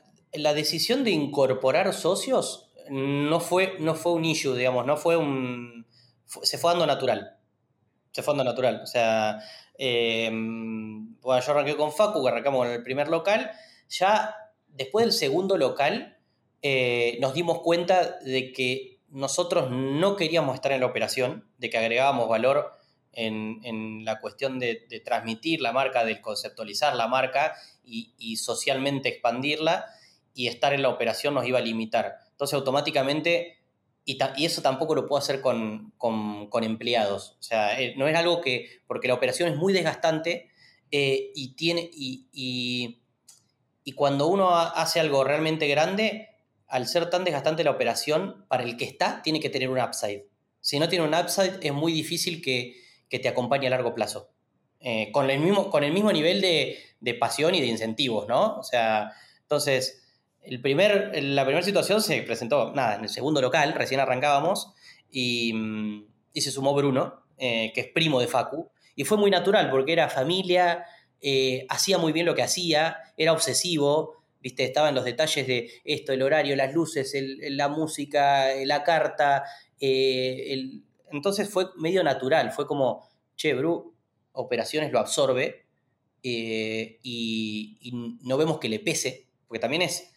decisión 0.54 1.04
de 1.04 1.12
incorporar 1.12 1.94
socios 1.94 2.72
no 2.90 3.40
fue, 3.40 3.76
no 3.80 3.96
fue 3.96 4.14
un 4.14 4.26
issue, 4.26 4.56
digamos, 4.56 4.86
no 4.86 4.98
fue 4.98 5.18
un. 5.18 5.86
se 6.26 6.58
fue 6.58 6.72
dando 6.72 6.88
natural 6.88 7.40
se 8.12 8.24
fondo 8.24 8.44
natural. 8.44 8.82
O 8.84 8.88
sea, 8.88 9.40
em, 9.78 11.16
bueno, 11.22 11.42
yo 11.42 11.52
arranqué 11.52 11.76
con 11.76 11.92
Facu, 11.92 12.28
arrancamos 12.28 12.68
en 12.68 12.74
el 12.74 12.84
primer 12.84 13.08
local. 13.08 13.52
Ya 13.90 14.36
después 14.68 15.06
del 15.06 15.14
segundo 15.14 15.58
local, 15.58 16.18
eh, 16.62 17.18
nos 17.22 17.34
dimos 17.34 17.60
cuenta 17.60 18.20
de 18.20 18.52
que 18.52 19.00
nosotros 19.10 19.72
no 19.72 20.16
queríamos 20.16 20.56
estar 20.56 20.72
en 20.72 20.82
la 20.82 20.86
operación, 20.86 21.50
de 21.58 21.70
que 21.70 21.78
agregábamos 21.78 22.30
valor 22.30 22.74
en, 23.14 24.06
la 24.06 24.22
cuestión 24.22 24.60
de, 24.60 24.86
transmitir 25.04 25.62
la 25.62 25.72
marca, 25.72 26.06
de 26.06 26.22
conceptualizar 26.22 26.96
la 26.96 27.08
marca 27.08 27.56
y, 27.84 28.38
socialmente 28.38 29.10
expandirla, 29.10 29.88
y 30.34 30.48
estar 30.48 30.74
en 30.74 30.84
la 30.84 30.90
operación 30.90 31.34
nos 31.34 31.46
iba 31.46 31.58
a 31.58 31.62
limitar. 31.62 32.20
Entonces, 32.32 32.54
automáticamente 32.54 33.60
y, 34.06 34.46
eso 34.46 34.64
tampoco 34.64 34.96
lo 34.96 35.06
puedo 35.06 35.20
hacer 35.20 35.40
con, 35.42 35.94
empleados. 36.64 37.36
O 37.40 37.44
sea, 37.44 37.80
eh, 37.80 37.94
no 37.96 38.08
es 38.08 38.16
algo 38.16 38.42
que, 38.42 38.82
porque 38.88 39.08
la 39.08 39.14
operación 39.14 39.50
es 39.50 39.56
muy 39.56 39.72
desgastante 39.72 40.50
eh, 40.92 41.32
y, 41.36 41.54
tiene, 41.56 41.90
y, 41.94 42.98
cuando 43.96 44.28
uno 44.28 44.56
hace 44.56 45.00
algo 45.00 45.24
realmente 45.24 45.68
grande, 45.68 46.30
al 46.70 46.88
ser 46.88 47.10
tan 47.10 47.24
desgastante 47.24 47.64
la 47.64 47.72
operación, 47.72 48.46
para 48.48 48.64
el 48.64 48.78
que 48.78 48.86
está, 48.86 49.22
tiene 49.22 49.40
que 49.40 49.50
tener 49.50 49.70
un 49.70 49.80
upside. 49.80 50.26
Si 50.62 50.80
no 50.80 50.88
tiene 50.88 51.06
un 51.06 51.16
upside, 51.16 51.60
es 51.62 51.74
muy 51.74 51.92
difícil 51.92 52.42
que, 52.42 52.88
te 53.10 53.28
acompañe 53.28 53.68
a 53.68 53.72
largo 53.72 53.96
plazo. 53.96 54.30
Eh, 54.80 55.12
con, 55.12 55.30
el 55.30 55.40
mismo, 55.40 55.70
con 55.70 55.84
el 55.84 55.92
mismo 55.92 56.12
nivel 56.14 56.42
de, 56.42 56.78
de 57.00 57.14
pasión 57.16 57.56
y 57.56 57.62
de 57.62 57.68
incentivos, 57.68 58.28
¿no? 58.28 58.58
O 58.58 58.64
sea, 58.64 59.12
entonces, 59.42 60.04
el 60.42 60.62
primer, 60.62 61.12
la 61.24 61.44
primera 61.44 61.66
situación 61.66 62.02
se 62.02 62.22
presentó, 62.22 62.72
nada, 62.74 62.96
en 62.96 63.02
el 63.02 63.10
segundo 63.10 63.42
local, 63.42 63.74
recién 63.74 64.00
arrancábamos, 64.00 64.74
y, 65.12 65.54
mm, 65.54 66.08
se 66.36 66.52
sumó 66.52 66.74
Bruno, 66.74 67.24
eh, 67.38 67.72
que 67.74 67.82
es 67.82 67.88
primo 67.88 68.22
de 68.22 68.28
Facu, 68.28 68.70
y 68.96 69.04
fue 69.04 69.18
muy 69.18 69.32
natural 69.32 69.70
porque 69.70 69.92
era 69.92 70.08
familia, 70.08 70.86
eh, 71.22 71.66
hacía 71.68 71.98
muy 71.98 72.14
bien 72.14 72.26
lo 72.26 72.36
que 72.36 72.44
hacía, 72.44 72.98
era 73.18 73.34
obsesivo, 73.34 74.19
¿viste? 74.40 74.64
Estaba 74.64 74.90
en 74.90 74.96
los 74.96 75.06
detalles 75.06 75.48
de 75.48 75.72
esto, 75.84 76.14
el 76.14 76.22
horario, 76.22 76.56
las 76.56 76.74
luces, 76.74 77.14
la 77.16 77.68
música, 77.68 78.48
la 78.66 78.84
carta, 78.84 79.44
eh, 79.80 80.82
entonces 81.12 81.50
fue 81.50 81.68
medio 81.78 82.04
natural, 82.04 82.52
fue 82.52 82.68
como, 82.68 83.10
che, 83.36 83.54
Bru, 83.54 83.96
operaciones 84.34 84.92
lo 84.92 85.00
absorbe 85.00 85.66
y, 86.22 86.98
y 87.82 87.92
no 88.22 88.38
vemos 88.38 88.60
que 88.60 88.70
le 88.70 88.80
pese 88.80 89.30
porque 89.50 89.60
también 89.60 89.82
es, 89.82 90.14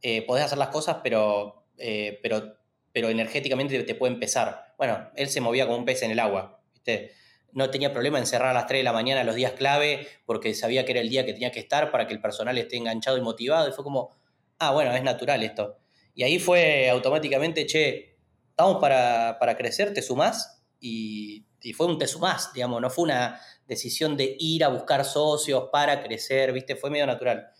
eh, 0.00 0.22
podés 0.22 0.46
hacer 0.46 0.56
las 0.56 0.70
cosas, 0.70 0.98
pero, 1.04 1.66
eh, 1.76 2.18
pero, 2.22 2.56
pero 2.92 3.10
energéticamente 3.10 3.82
te 3.82 3.94
puede 3.94 4.14
empezar. 4.14 4.74
Bueno, 4.78 5.10
él 5.14 5.28
se 5.28 5.42
movía 5.42 5.66
como 5.66 5.76
un 5.76 5.84
pez 5.84 6.02
en 6.02 6.10
el 6.10 6.18
agua, 6.18 6.62
¿viste? 6.72 7.12
No 7.52 7.70
tenía 7.70 7.92
problema 7.92 8.18
en 8.18 8.26
cerrar 8.26 8.50
a 8.50 8.54
las 8.54 8.66
3 8.66 8.80
de 8.80 8.84
la 8.84 8.92
mañana 8.92 9.24
los 9.24 9.34
días 9.34 9.52
clave 9.52 10.06
porque 10.26 10.54
sabía 10.54 10.84
que 10.84 10.92
era 10.92 11.00
el 11.00 11.08
día 11.08 11.24
que 11.24 11.32
tenía 11.32 11.50
que 11.50 11.60
estar 11.60 11.90
para 11.90 12.06
que 12.06 12.14
el 12.14 12.20
personal 12.20 12.56
esté 12.58 12.76
enganchado 12.76 13.16
y 13.18 13.20
motivado. 13.20 13.68
Y 13.68 13.72
fue 13.72 13.84
como, 13.84 14.10
ah, 14.58 14.72
bueno, 14.72 14.92
es 14.94 15.02
natural 15.02 15.42
esto. 15.42 15.78
Y 16.14 16.22
ahí 16.22 16.38
fue 16.38 16.88
automáticamente, 16.90 17.66
che, 17.66 18.16
estamos 18.50 18.80
para, 18.80 19.38
para 19.38 19.56
crecer, 19.56 19.92
te 19.92 20.02
sumás. 20.02 20.62
Y, 20.80 21.44
y, 21.60 21.72
fue 21.72 21.86
un 21.86 21.98
te 21.98 22.06
sumás, 22.06 22.52
digamos, 22.54 22.80
no 22.80 22.88
fue 22.88 23.04
una 23.04 23.40
decisión 23.66 24.16
de 24.16 24.36
ir 24.38 24.64
a 24.64 24.68
buscar 24.68 25.04
socios 25.04 25.68
para 25.70 26.02
crecer, 26.02 26.52
¿viste? 26.52 26.74
Fue 26.74 26.90
medio 26.90 27.06
natural. 27.06 27.50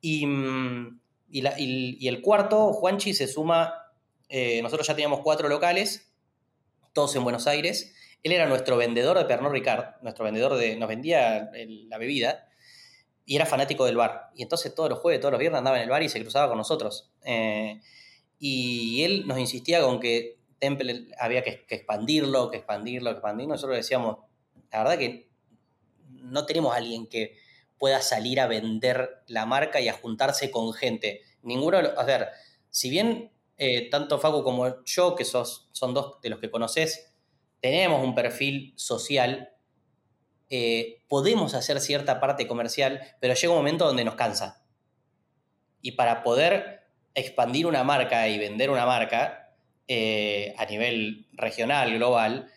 Y, 0.00 0.26
mm, 0.26 1.00
y, 1.32 2.08
el 2.08 2.20
cuarto, 2.20 2.72
Juanchi, 2.74 3.14
se 3.14 3.26
suma, 3.26 3.74
eh, 4.28 4.60
nosotros 4.62 4.86
ya 4.86 4.94
teníamos 4.94 5.20
cuatro 5.20 5.48
locales, 5.48 6.12
todos 6.92 7.16
en 7.16 7.24
Buenos 7.24 7.46
Aires. 7.46 7.94
Él 8.22 8.32
era 8.32 8.46
nuestro 8.46 8.76
vendedor 8.76 9.18
de 9.18 9.24
Pernod 9.24 9.52
Ricard, 9.52 10.00
nuestro 10.02 10.24
vendedor 10.24 10.54
de, 10.54 10.76
nos 10.76 10.88
vendía 10.88 11.50
la 11.88 11.98
bebida 11.98 12.48
y 13.24 13.36
era 13.36 13.46
fanático 13.46 13.84
del 13.84 13.96
bar. 13.96 14.30
Y 14.34 14.42
entonces 14.42 14.74
todos 14.74 14.90
los 14.90 14.98
jueves, 14.98 15.20
todos 15.20 15.32
los 15.32 15.40
viernes 15.40 15.58
andaba 15.58 15.76
en 15.78 15.84
el 15.84 15.90
bar 15.90 16.02
y 16.02 16.08
se 16.08 16.20
cruzaba 16.20 16.48
con 16.48 16.58
nosotros. 16.58 17.10
Eh, 17.24 17.80
y 18.38 19.04
él 19.04 19.26
nos 19.26 19.38
insistía 19.38 19.80
con 19.82 20.00
que 20.00 20.38
Temple 20.58 21.08
había 21.18 21.42
que, 21.42 21.64
expandirlo, 21.68 22.50
que 22.50 22.58
expandirlo, 22.58 23.10
que 23.10 23.16
expandirlo. 23.16 23.54
Nosotros 23.54 23.76
decíamos, 23.76 24.18
la 24.70 24.78
verdad 24.78 24.98
que 24.98 25.28
no 26.08 26.46
tenemos 26.46 26.72
a 26.72 26.76
alguien 26.76 27.06
que 27.06 27.36
pueda 27.78 28.00
salir 28.00 28.40
a 28.40 28.46
vender 28.46 29.22
la 29.26 29.46
marca 29.46 29.80
y 29.80 29.88
a 29.88 29.92
juntarse 29.92 30.50
con 30.50 30.72
gente. 30.72 31.22
Ninguno, 31.42 31.78
a 31.78 32.04
ver, 32.04 32.28
si 32.70 32.90
bien 32.90 33.32
eh, 33.56 33.90
tanto 33.90 34.18
Facu 34.18 34.42
como 34.42 34.84
yo, 34.84 35.14
que 35.16 35.24
son 35.24 35.94
dos 35.94 36.20
de 36.20 36.30
los 36.30 36.38
que 36.38 36.50
conoces, 36.50 37.11
tenemos 37.62 38.04
un 38.04 38.14
perfil 38.14 38.74
social, 38.76 39.50
eh, 40.50 40.98
podemos 41.08 41.54
hacer 41.54 41.80
cierta 41.80 42.20
parte 42.20 42.48
comercial, 42.48 43.00
pero 43.20 43.34
llega 43.34 43.52
un 43.52 43.58
momento 43.58 43.86
donde 43.86 44.04
nos 44.04 44.16
cansa. 44.16 44.66
Y 45.80 45.92
para 45.92 46.24
poder 46.24 46.82
expandir 47.14 47.66
una 47.66 47.84
marca 47.84 48.28
y 48.28 48.36
vender 48.36 48.68
una 48.68 48.84
marca 48.84 49.54
eh, 49.86 50.54
a 50.58 50.66
nivel 50.66 51.28
regional, 51.34 51.94
global, 51.94 52.50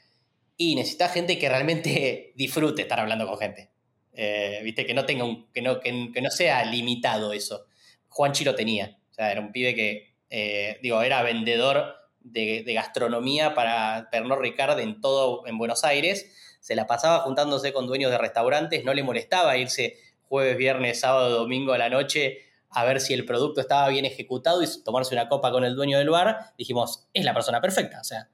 y 0.58 0.76
necesita 0.76 1.08
gente 1.08 1.38
que 1.38 1.50
realmente 1.50 2.34
disfrute 2.36 2.82
estar 2.82 3.00
hablando 3.00 3.28
con 3.28 3.38
gente. 3.38 3.70
Eh, 4.12 4.62
Viste, 4.64 4.88
que 4.88 4.96
no 4.96 5.06
tenga 5.06 5.26
que 5.54 5.62
no, 5.62 5.80
que, 5.82 6.22
no 6.22 6.32
sea 6.32 6.66
limitado 6.66 7.32
eso. 7.32 7.68
Juanchi 8.10 8.44
lo 8.44 8.56
tenía. 8.56 8.98
O 9.12 9.14
sea, 9.14 9.32
era 9.32 9.40
un 9.40 9.52
pibe 9.52 9.76
que, 9.76 10.80
digo, 10.82 11.00
era 11.04 11.22
vendedor 11.22 12.05
de, 12.26 12.64
gastronomía 12.74 13.54
para 13.54 14.10
Pernod 14.12 14.40
Ricard 14.40 14.80
en 14.80 15.00
todo 15.00 15.46
en 15.48 15.58
Buenos 15.58 15.84
Aires. 15.84 16.58
Se 16.60 16.76
la 16.76 16.88
pasaba 16.88 17.20
juntándose 17.20 17.72
con 17.72 17.88
dueños 17.88 18.12
de 18.12 18.18
restaurantes, 18.18 18.84
no 18.84 18.94
le 18.94 19.04
molestaba 19.04 19.58
irse 19.58 19.98
jueves, 20.28 20.58
viernes, 20.58 21.00
sábado, 21.00 21.30
domingo 21.30 21.74
a 21.74 21.78
la 21.78 21.90
noche 21.90 22.46
a 22.76 22.84
ver 22.84 23.00
si 23.00 23.14
el 23.14 23.26
producto 23.26 23.62
estaba 23.62 23.88
bien 23.88 24.04
ejecutado 24.04 24.62
y 24.62 24.68
tomarse 24.84 25.16
una 25.16 25.30
copa 25.30 25.50
con 25.50 25.64
el 25.64 25.76
dueño 25.76 25.98
del 25.98 26.10
bar. 26.10 26.54
Dijimos, 26.58 27.08
es 27.14 27.24
la 27.24 27.34
persona 27.34 27.62
perfecta. 27.62 28.02
O 28.02 28.04
sea, 28.04 28.30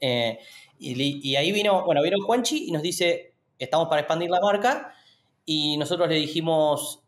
eh, 0.00 0.40
y, 0.80 1.36
ahí 1.36 1.52
vino, 1.52 1.84
bueno, 1.84 2.02
vino 2.02 2.16
Juanchi 2.20 2.66
y 2.66 2.72
nos 2.72 2.82
dice, 2.82 3.34
estamos 3.56 3.88
para 3.88 4.00
expandir 4.00 4.30
la 4.30 4.40
marca. 4.40 4.92
Y 5.46 5.76
nosotros 5.76 6.08
le 6.08 6.16
dijimos, 6.16 7.04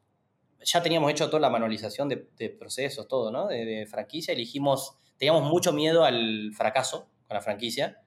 ya 0.65 0.81
teníamos 0.81 1.11
hecho 1.11 1.27
toda 1.29 1.41
la 1.41 1.51
manualización 1.51 2.09
de, 2.09 2.51
procesos, 2.51 3.09
todo, 3.09 3.33
¿no? 3.33 3.49
De, 3.49 3.85
franquicia, 3.91 4.33
y 4.33 4.37
le 4.37 4.43
dijimos, 4.43 4.97
teníamos 5.19 5.45
mucho 5.45 5.73
miedo 5.73 6.05
al 6.05 6.53
fracaso 6.55 7.09
con 7.27 7.35
la 7.35 7.41
franquicia, 7.41 8.03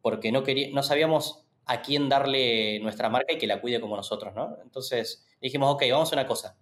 porque 0.00 0.32
no, 0.32 0.42
quería, 0.42 0.68
no 0.72 0.82
sabíamos 0.82 1.44
a 1.66 1.82
quién 1.82 2.08
darle 2.08 2.80
nuestra 2.80 3.08
marca 3.10 3.34
y 3.34 3.38
que 3.38 3.46
la 3.46 3.60
cuide 3.60 3.80
como 3.80 3.96
nosotros, 3.96 4.34
¿no? 4.34 4.56
Entonces 4.62 5.26
dijimos, 5.40 5.74
ok, 5.74 5.84
vamos 5.90 6.10
a 6.12 6.16
una 6.16 6.26
cosa. 6.26 6.56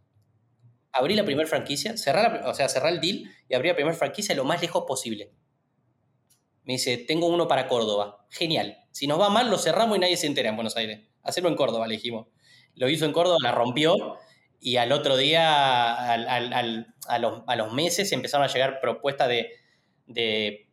Abrí 0.92 1.14
la 1.14 1.24
primera 1.24 1.48
franquicia, 1.48 1.96
cerrar, 1.96 2.42
o 2.46 2.54
sea, 2.54 2.68
cerrar 2.68 2.92
el 2.92 3.00
deal 3.00 3.30
y 3.48 3.54
abrir 3.54 3.72
la 3.72 3.76
primera 3.76 3.96
franquicia 3.96 4.34
lo 4.34 4.44
más 4.44 4.60
lejos 4.60 4.84
posible. 4.86 5.32
Me 6.64 6.72
dice, 6.72 6.96
tengo 6.96 7.26
uno 7.26 7.46
para 7.46 7.68
Córdoba. 7.68 8.26
Genial. 8.30 8.78
Si 8.90 9.06
nos 9.06 9.20
va 9.20 9.28
mal, 9.28 9.48
lo 9.48 9.58
cerramos 9.58 9.96
y 9.96 10.00
nadie 10.00 10.16
se 10.16 10.26
entera 10.26 10.48
en 10.48 10.56
Buenos 10.56 10.76
Aires. 10.76 11.06
Hacerlo 11.22 11.50
en 11.50 11.54
Córdoba, 11.54 11.86
le 11.86 11.94
dijimos. 11.94 12.26
Lo 12.74 12.88
hizo 12.88 13.04
en 13.04 13.12
Córdoba, 13.12 13.36
la 13.40 13.52
rompió 13.52 14.18
y 14.58 14.78
al 14.78 14.90
otro 14.90 15.16
día, 15.16 15.94
a, 15.94 17.18
los, 17.18 17.42
a 17.46 17.56
los 17.56 17.72
meses, 17.72 18.10
empezaron 18.10 18.44
a 18.44 18.52
llegar 18.52 18.80
propuestas 18.80 19.28
de, 19.28 19.50
de 20.06 20.66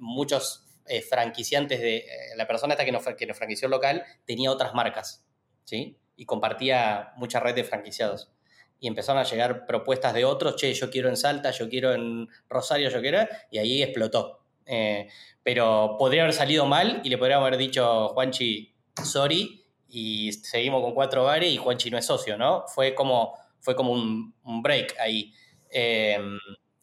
muchos 0.00 0.64
eh, 0.86 1.02
franquiciantes 1.02 1.80
de 1.80 1.96
eh, 1.98 2.06
la 2.36 2.46
persona 2.46 2.72
esta 2.72 2.84
que 2.84 2.92
nos, 2.92 3.04
que 3.04 3.26
nos 3.26 3.36
franquició 3.36 3.68
local 3.68 4.04
tenía 4.24 4.50
otras 4.50 4.74
marcas, 4.74 5.24
¿sí? 5.64 5.98
Y 6.16 6.24
compartía 6.24 7.12
mucha 7.16 7.40
red 7.40 7.54
de 7.54 7.64
franquiciados. 7.64 8.32
Y 8.80 8.86
empezaron 8.86 9.20
a 9.20 9.24
llegar 9.24 9.66
propuestas 9.66 10.14
de 10.14 10.24
otros, 10.24 10.56
che, 10.56 10.72
yo 10.72 10.90
quiero 10.90 11.08
en 11.08 11.16
Salta, 11.16 11.50
yo 11.50 11.68
quiero 11.68 11.92
en 11.92 12.28
Rosario, 12.48 12.88
yo 12.88 13.00
quiero, 13.00 13.26
y 13.50 13.58
ahí 13.58 13.82
explotó. 13.82 14.40
Eh, 14.64 15.08
pero 15.42 15.96
podría 15.98 16.22
haber 16.22 16.34
salido 16.34 16.64
mal 16.64 17.00
y 17.04 17.10
le 17.10 17.18
podríamos 17.18 17.46
haber 17.46 17.58
dicho, 17.58 18.08
Juanchi, 18.08 18.74
sorry, 19.04 19.64
y 19.88 20.32
seguimos 20.32 20.82
con 20.82 20.94
cuatro 20.94 21.24
bares 21.24 21.52
y 21.52 21.56
Juanchi 21.56 21.90
no 21.90 21.98
es 21.98 22.06
socio, 22.06 22.38
¿no? 22.38 22.64
Fue 22.68 22.94
como, 22.94 23.34
fue 23.60 23.74
como 23.74 23.92
un, 23.92 24.34
un 24.42 24.62
break 24.62 24.96
ahí. 25.00 25.34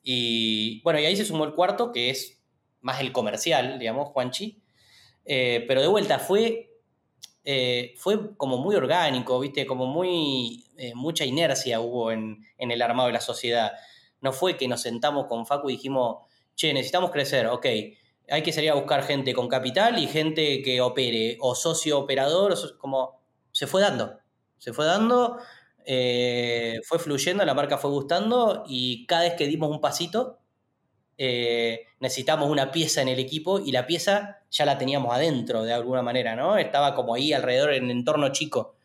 Y 0.07 0.81
bueno, 0.83 0.99
y 0.99 1.05
ahí 1.05 1.17
se 1.17 1.25
sumó 1.25 1.45
el 1.45 1.55
cuarto, 1.55 1.91
que 1.91 2.11
es 2.11 2.39
más 2.81 3.01
el 3.01 3.11
comercial, 3.11 3.79
digamos, 3.79 4.09
Juanchi. 4.09 4.61
Eh, 5.25 5.65
pero 5.67 5.81
de 5.81 5.87
vuelta, 5.87 6.19
fue, 6.19 6.77
eh, 7.43 7.95
fue 7.97 8.37
como 8.37 8.59
muy 8.59 8.75
orgánico, 8.75 9.39
¿viste? 9.39 9.65
Como 9.65 9.87
muy, 9.87 10.63
eh, 10.77 10.93
mucha 10.93 11.25
inercia 11.25 11.79
hubo 11.79 12.11
en, 12.11 12.45
el 12.59 12.81
armado 12.83 13.07
de 13.07 13.13
la 13.13 13.19
sociedad. 13.19 13.71
No 14.21 14.31
fue 14.31 14.57
que 14.57 14.67
nos 14.67 14.81
sentamos 14.81 15.25
con 15.25 15.47
Facu 15.47 15.71
y 15.71 15.73
dijimos, 15.73 16.17
che, 16.55 16.71
necesitamos 16.71 17.09
crecer, 17.09 17.47
ok, 17.47 17.65
hay 18.29 18.43
que 18.43 18.53
salir 18.53 18.69
a 18.69 18.75
buscar 18.75 19.03
gente 19.03 19.33
con 19.33 19.47
capital 19.47 19.97
y 19.97 20.05
gente 20.05 20.61
que 20.61 20.81
opere, 20.81 21.37
o 21.41 21.55
socio 21.55 21.97
operador, 21.97 22.55
como 22.77 23.21
se 23.51 23.65
fue 23.65 23.81
dando. 23.81 24.19
Se 24.59 24.71
fue 24.71 24.85
dando, 24.85 25.39
eh, 25.85 26.81
fue 26.83 26.97
fluyendo, 26.97 27.45
la 27.45 27.53
marca 27.53 27.77
fue 27.77 27.91
gustando 27.91 28.63
y 28.67 29.05
cada 29.05 29.23
vez 29.23 29.33
que 29.35 29.47
dimos 29.47 29.69
un 29.69 29.79
pasito 29.79 30.39
eh, 31.17 31.85
necesitamos 31.99 32.49
una 32.49 32.71
pieza 32.71 33.01
en 33.01 33.07
el 33.07 33.19
equipo 33.19 33.59
y 33.59 33.71
la 33.71 33.85
pieza 33.85 34.39
ya 34.49 34.65
la 34.65 34.77
teníamos 34.77 35.13
adentro 35.13 35.63
de 35.63 35.73
alguna 35.73 36.01
manera, 36.01 36.35
¿no? 36.35 36.57
Estaba 36.57 36.95
como 36.95 37.13
ahí 37.13 37.33
alrededor 37.33 37.73
en 37.73 37.91
entorno 37.91 38.29
chico 38.29 38.75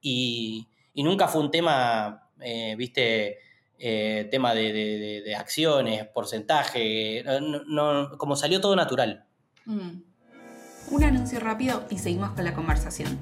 y, 0.00 0.66
nunca 0.94 1.26
fue 1.26 1.42
un 1.42 1.50
tema, 1.50 2.30
eh, 2.40 2.74
viste, 2.76 3.38
tema 4.30 4.54
de, 4.54 5.34
acciones, 5.36 6.06
porcentaje, 6.06 7.24
como 8.16 8.36
salió 8.36 8.60
todo 8.60 8.76
natural. 8.76 9.24
Mm. 9.66 10.02
Un 10.90 11.04
anuncio 11.04 11.40
rápido 11.40 11.84
y 11.90 11.98
seguimos 11.98 12.30
con 12.30 12.44
la 12.44 12.54
conversación. 12.54 13.18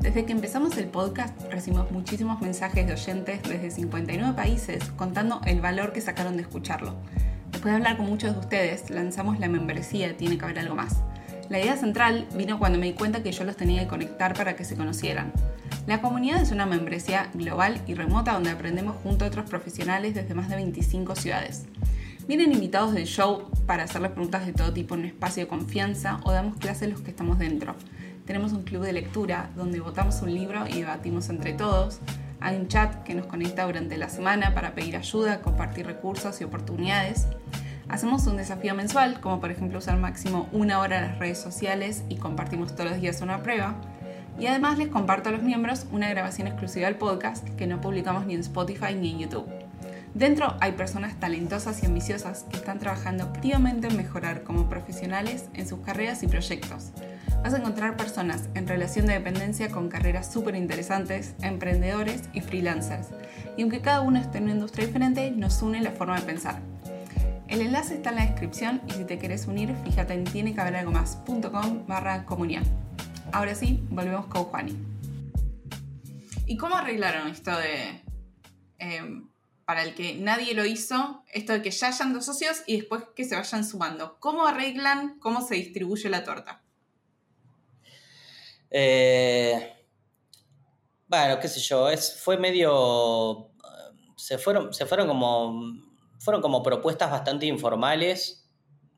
Desde 0.00 0.26
que 0.26 0.32
empezamos 0.32 0.76
el 0.76 0.86
podcast 0.88 1.40
recibimos 1.50 1.90
muchísimos 1.90 2.40
mensajes 2.40 2.86
de 2.86 2.92
oyentes 2.92 3.42
desde 3.42 3.70
59 3.70 4.34
países 4.34 4.84
contando 4.96 5.40
el 5.46 5.60
valor 5.60 5.92
que 5.92 6.00
sacaron 6.00 6.36
de 6.36 6.42
escucharlo. 6.42 6.94
Después 7.50 7.72
de 7.72 7.76
hablar 7.76 7.96
con 7.96 8.06
muchos 8.06 8.34
de 8.34 8.40
ustedes, 8.40 8.90
lanzamos 8.90 9.38
la 9.38 9.48
membresía 9.48 10.16
Tiene 10.16 10.36
que 10.36 10.44
haber 10.44 10.58
algo 10.58 10.74
más. 10.74 10.96
La 11.48 11.60
idea 11.60 11.76
central 11.76 12.26
vino 12.34 12.58
cuando 12.58 12.78
me 12.78 12.86
di 12.86 12.92
cuenta 12.94 13.22
que 13.22 13.32
yo 13.32 13.44
los 13.44 13.56
tenía 13.56 13.82
que 13.82 13.88
conectar 13.88 14.34
para 14.34 14.56
que 14.56 14.64
se 14.64 14.76
conocieran. 14.76 15.32
La 15.86 16.00
comunidad 16.00 16.40
es 16.40 16.50
una 16.50 16.66
membresía 16.66 17.30
global 17.34 17.80
y 17.86 17.94
remota 17.94 18.32
donde 18.32 18.50
aprendemos 18.50 18.96
junto 19.02 19.24
a 19.24 19.28
otros 19.28 19.48
profesionales 19.48 20.14
desde 20.14 20.34
más 20.34 20.48
de 20.48 20.56
25 20.56 21.14
ciudades. 21.16 21.66
Vienen 22.26 22.52
invitados 22.52 22.94
del 22.94 23.06
show 23.06 23.50
para 23.66 23.84
hacerles 23.84 24.12
preguntas 24.12 24.46
de 24.46 24.54
todo 24.54 24.72
tipo 24.72 24.94
en 24.94 25.00
un 25.00 25.06
espacio 25.06 25.42
de 25.42 25.48
confianza 25.48 26.20
o 26.24 26.32
damos 26.32 26.56
clases 26.56 26.90
los 26.90 27.02
que 27.02 27.10
estamos 27.10 27.38
dentro. 27.38 27.76
Tenemos 28.24 28.54
un 28.54 28.62
club 28.62 28.82
de 28.82 28.94
lectura 28.94 29.50
donde 29.54 29.80
votamos 29.80 30.22
un 30.22 30.32
libro 30.32 30.66
y 30.66 30.80
debatimos 30.80 31.28
entre 31.28 31.52
todos. 31.52 32.00
Hay 32.40 32.56
un 32.56 32.68
chat 32.68 33.02
que 33.02 33.14
nos 33.14 33.26
conecta 33.26 33.66
durante 33.66 33.98
la 33.98 34.08
semana 34.08 34.54
para 34.54 34.74
pedir 34.74 34.96
ayuda, 34.96 35.42
compartir 35.42 35.84
recursos 35.84 36.40
y 36.40 36.44
oportunidades. 36.44 37.26
Hacemos 37.86 38.26
un 38.26 38.38
desafío 38.38 38.74
mensual, 38.74 39.20
como 39.20 39.40
por 39.40 39.50
ejemplo 39.50 39.78
usar 39.78 39.98
máximo 39.98 40.48
una 40.52 40.80
hora 40.80 41.02
las 41.02 41.18
redes 41.18 41.38
sociales 41.38 42.02
y 42.08 42.16
compartimos 42.16 42.74
todos 42.74 42.92
los 42.92 43.00
días 43.00 43.20
una 43.20 43.42
prueba. 43.42 43.74
Y 44.40 44.46
además 44.46 44.78
les 44.78 44.88
comparto 44.88 45.28
a 45.28 45.32
los 45.32 45.42
miembros 45.42 45.86
una 45.92 46.08
grabación 46.08 46.48
exclusiva 46.48 46.86
del 46.86 46.96
podcast 46.96 47.46
que 47.56 47.66
no 47.66 47.82
publicamos 47.82 48.24
ni 48.24 48.34
en 48.34 48.40
Spotify 48.40 48.94
ni 48.98 49.10
en 49.10 49.18
YouTube. 49.18 49.46
Dentro 50.14 50.56
hay 50.60 50.72
personas 50.72 51.20
talentosas 51.20 51.82
y 51.82 51.86
ambiciosas 51.86 52.44
que 52.44 52.56
están 52.56 52.78
trabajando 52.78 53.24
activamente 53.24 53.88
en 53.88 53.98
mejorar 53.98 54.44
como 54.44 54.70
profesionales 54.70 55.50
en 55.52 55.68
sus 55.68 55.80
carreras 55.80 56.22
y 56.22 56.26
proyectos 56.26 56.92
Vas 57.44 57.52
a 57.52 57.58
encontrar 57.58 57.98
personas 57.98 58.48
en 58.54 58.66
relación 58.66 59.04
de 59.04 59.12
dependencia 59.12 59.70
con 59.70 59.90
carreras 59.90 60.32
súper 60.32 60.54
interesantes, 60.54 61.34
emprendedores 61.42 62.22
y 62.32 62.40
freelancers. 62.40 63.08
Y 63.58 63.60
aunque 63.60 63.82
cada 63.82 64.00
uno 64.00 64.18
esté 64.18 64.38
en 64.38 64.44
una 64.44 64.54
industria 64.54 64.86
diferente, 64.86 65.30
nos 65.30 65.60
une 65.60 65.82
la 65.82 65.90
forma 65.90 66.18
de 66.18 66.24
pensar. 66.24 66.62
El 67.46 67.60
enlace 67.60 67.96
está 67.96 68.08
en 68.08 68.16
la 68.16 68.24
descripción 68.24 68.80
y 68.88 68.92
si 68.92 69.04
te 69.04 69.18
quieres 69.18 69.46
unir, 69.46 69.76
fíjate 69.84 70.14
en 70.14 70.24
tienecaberalgomás.com 70.24 71.86
barra 71.86 72.24
comunidad. 72.24 72.62
Ahora 73.30 73.54
sí, 73.54 73.86
volvemos 73.90 74.24
con 74.28 74.44
Juani. 74.44 74.74
¿Y 76.46 76.56
cómo 76.56 76.76
arreglaron 76.76 77.28
esto 77.28 77.54
de, 77.58 78.02
em, 78.78 79.28
para 79.66 79.82
el 79.82 79.94
que 79.94 80.14
nadie 80.14 80.54
lo 80.54 80.64
hizo, 80.64 81.22
esto 81.30 81.52
de 81.52 81.60
que 81.60 81.72
ya 81.72 81.88
hayan 81.88 82.14
dos 82.14 82.24
socios 82.24 82.62
y 82.66 82.78
después 82.78 83.02
que 83.14 83.26
se 83.26 83.36
vayan 83.36 83.66
sumando? 83.66 84.16
¿Cómo 84.18 84.46
arreglan 84.46 85.18
cómo 85.18 85.46
se 85.46 85.56
distribuye 85.56 86.08
la 86.08 86.24
torta? 86.24 86.63
Eh, 88.76 89.72
bueno, 91.06 91.38
qué 91.38 91.46
sé 91.46 91.60
yo, 91.60 91.86
fue 92.18 92.36
medio. 92.36 93.52
Se 94.16 94.36
fueron, 94.36 94.74
se 94.74 94.84
fueron 94.84 95.06
como. 95.06 95.62
Fueron 96.18 96.42
como 96.42 96.62
propuestas 96.62 97.08
bastante 97.10 97.46
informales 97.46 98.50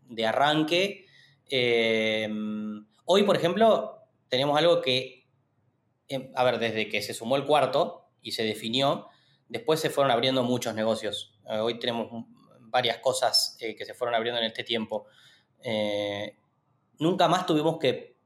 de 0.09 0.27
arranque. 0.27 1.05
Eh, 1.51 2.27
hoy, 3.05 3.23
por 3.25 3.37
ejemplo, 3.37 3.99
tenemos 4.31 4.57
algo 4.57 4.81
que. 4.81 5.29
Em, 6.09 6.33
a 6.35 6.45
ver, 6.45 6.59
desde 6.59 6.89
que 6.89 7.03
se 7.03 7.13
sumó 7.13 7.37
el 7.37 7.45
cuarto 7.45 8.09
y 8.23 8.33
se 8.33 8.45
definió, 8.45 9.09
después 9.49 9.79
se 9.79 9.91
fueron 9.91 10.11
abriendo 10.11 10.43
muchos 10.43 10.75
negocios. 10.75 11.39
Eh, 11.51 11.59
hoy 11.59 11.79
tenemos 11.79 12.09
varias 12.61 12.99
cosas 12.99 13.59
que 13.59 13.85
se 13.85 13.93
fueron 13.93 14.15
abriendo 14.15 14.41
en 14.41 14.47
este 14.47 14.65
tiempo. 14.65 15.07
nunca 16.99 17.29
más 17.29 17.45
tuvimos 17.45 17.79
que 17.79 18.17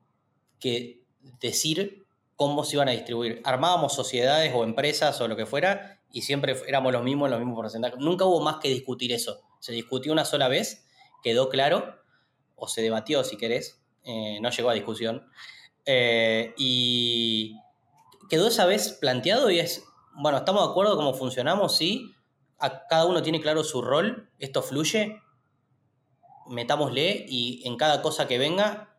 decir 1.40 2.06
cómo 2.36 2.64
se 2.64 2.76
iban 2.76 2.88
a 2.88 2.92
distribuir. 2.92 3.40
Armábamos 3.44 3.94
sociedades 3.94 4.52
o 4.54 4.64
empresas 4.64 5.20
o 5.20 5.28
lo 5.28 5.36
que 5.36 5.46
fuera 5.46 6.00
y 6.10 6.22
siempre 6.22 6.56
éramos 6.66 6.92
los 6.92 7.02
mismos, 7.02 7.30
los 7.30 7.38
mismos 7.38 7.56
porcentajes. 7.56 7.98
Nunca 7.98 8.24
hubo 8.24 8.40
más 8.40 8.56
que 8.56 8.68
discutir 8.68 9.12
eso. 9.12 9.42
Se 9.58 9.72
discutió 9.72 10.12
una 10.12 10.24
sola 10.24 10.48
vez, 10.48 10.86
quedó 11.22 11.48
claro, 11.48 11.96
o 12.56 12.68
se 12.68 12.82
debatió 12.82 13.24
si 13.24 13.36
querés, 13.36 13.82
eh, 14.04 14.38
no 14.40 14.50
llegó 14.50 14.70
a 14.70 14.74
discusión. 14.74 15.26
Eh, 15.84 16.54
y 16.56 17.56
quedó 18.28 18.48
esa 18.48 18.66
vez 18.66 18.92
planteado 19.00 19.50
y 19.50 19.58
es, 19.58 19.84
bueno, 20.14 20.38
estamos 20.38 20.64
de 20.64 20.70
acuerdo 20.70 20.96
cómo 20.96 21.14
funcionamos, 21.14 21.76
sí, 21.76 22.14
cada 22.88 23.06
uno 23.06 23.22
tiene 23.22 23.40
claro 23.40 23.64
su 23.64 23.82
rol, 23.82 24.30
esto 24.38 24.62
fluye, 24.62 25.20
metámosle 26.48 27.24
y 27.28 27.66
en 27.66 27.76
cada 27.76 28.02
cosa 28.02 28.28
que 28.28 28.38
venga 28.38 28.89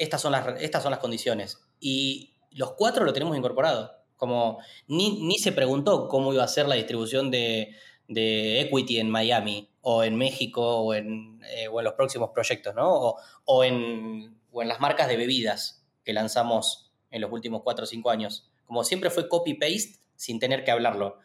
estas 0.00 0.22
son 0.22 0.32
las, 0.32 0.60
estas 0.62 0.82
son 0.82 0.90
las 0.90 0.98
condiciones. 0.98 1.60
Y 1.78 2.32
los 2.52 2.72
cuatro 2.72 3.04
lo 3.04 3.12
tenemos 3.12 3.36
incorporado. 3.36 3.98
Como 4.16 4.58
ni, 4.86 5.38
se 5.38 5.52
preguntó 5.52 6.08
cómo 6.08 6.32
iba 6.32 6.42
a 6.42 6.48
ser 6.48 6.66
la 6.66 6.74
distribución 6.74 7.30
de, 7.30 7.74
equity 8.08 8.98
en 8.98 9.10
Miami 9.10 9.70
o 9.82 10.02
en 10.02 10.16
México 10.16 10.62
o 10.62 10.94
en, 10.94 11.40
eh, 11.44 11.66
en 11.66 11.84
los 11.84 11.94
próximos 11.94 12.30
proyectos, 12.30 12.74
¿no? 12.74 13.16
O, 13.44 13.64
en, 13.64 14.36
en 14.52 14.68
las 14.68 14.80
marcas 14.80 15.06
de 15.06 15.16
bebidas 15.16 15.86
que 16.02 16.12
lanzamos 16.14 16.90
en 17.10 17.20
los 17.20 17.30
últimos 17.30 17.62
cuatro 17.62 17.84
o 17.84 17.86
cinco 17.86 18.10
años. 18.10 18.50
Como 18.64 18.84
siempre 18.84 19.10
fue 19.10 19.28
copy-paste 19.28 20.00
sin 20.16 20.38
tener 20.38 20.64
que 20.64 20.70
hablarlo. 20.70 21.18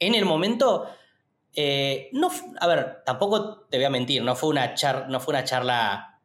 En 0.00 0.14
el 0.14 0.24
momento, 0.24 0.88
eh, 1.52 2.10
no, 2.12 2.30
a 2.60 2.66
ver, 2.66 3.02
tampoco 3.04 3.66
te 3.70 3.76
voy 3.78 3.86
a 3.86 3.90
mentir, 3.90 4.22
no 4.22 4.34
fue 4.34 4.50
una, 4.50 4.74
char, 4.74 5.08
no 5.08 5.20
fue 5.20 5.32
una 5.32 5.44
charla 5.44 6.15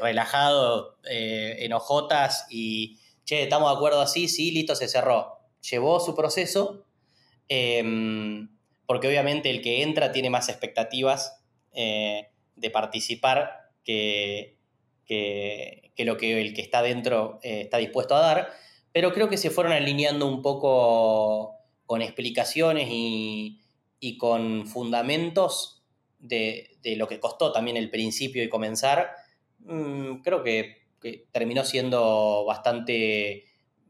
relajado, 0.00 0.98
eh, 1.08 1.56
en 1.60 1.72
ojotas 1.72 2.46
y, 2.50 2.98
che, 3.24 3.42
estamos 3.42 3.70
de 3.70 3.76
acuerdo 3.76 4.00
así, 4.00 4.28
sí, 4.28 4.50
listo, 4.50 4.74
se 4.74 4.88
cerró. 4.88 5.38
Llevó 5.70 6.00
su 6.00 6.14
proceso, 6.14 6.84
em, 7.48 8.48
porque 8.86 9.08
obviamente 9.08 9.50
el 9.50 9.62
que 9.62 9.82
entra 9.82 10.12
tiene 10.12 10.30
más 10.30 10.48
expectativas 10.48 11.40
eh, 11.72 12.28
de 12.56 12.70
participar 12.70 13.70
que, 13.84 14.58
que, 15.06 15.92
lo 15.98 16.16
que 16.16 16.40
el 16.40 16.54
que 16.54 16.62
está 16.62 16.82
dentro 16.82 17.38
eh, 17.42 17.62
está 17.62 17.78
dispuesto 17.78 18.14
a 18.14 18.20
dar, 18.20 18.50
pero 18.92 19.12
creo 19.12 19.28
que 19.28 19.36
se 19.36 19.50
fueron 19.50 19.72
alineando 19.72 20.26
un 20.26 20.42
poco 20.42 21.56
con 21.86 22.02
explicaciones 22.02 22.88
y, 22.90 23.60
y 24.00 24.16
con 24.18 24.66
fundamentos 24.66 25.82
de, 26.18 26.78
de, 26.82 26.96
lo 26.96 27.08
que 27.08 27.20
costó 27.20 27.52
también 27.52 27.76
el 27.76 27.90
principio 27.90 28.42
y 28.42 28.48
comenzar, 28.48 29.10
Mm, 29.64 30.22
creo 30.22 30.42
que, 30.42 30.84
terminó 31.32 31.64
siendo 31.64 32.44
bastante 32.46 33.44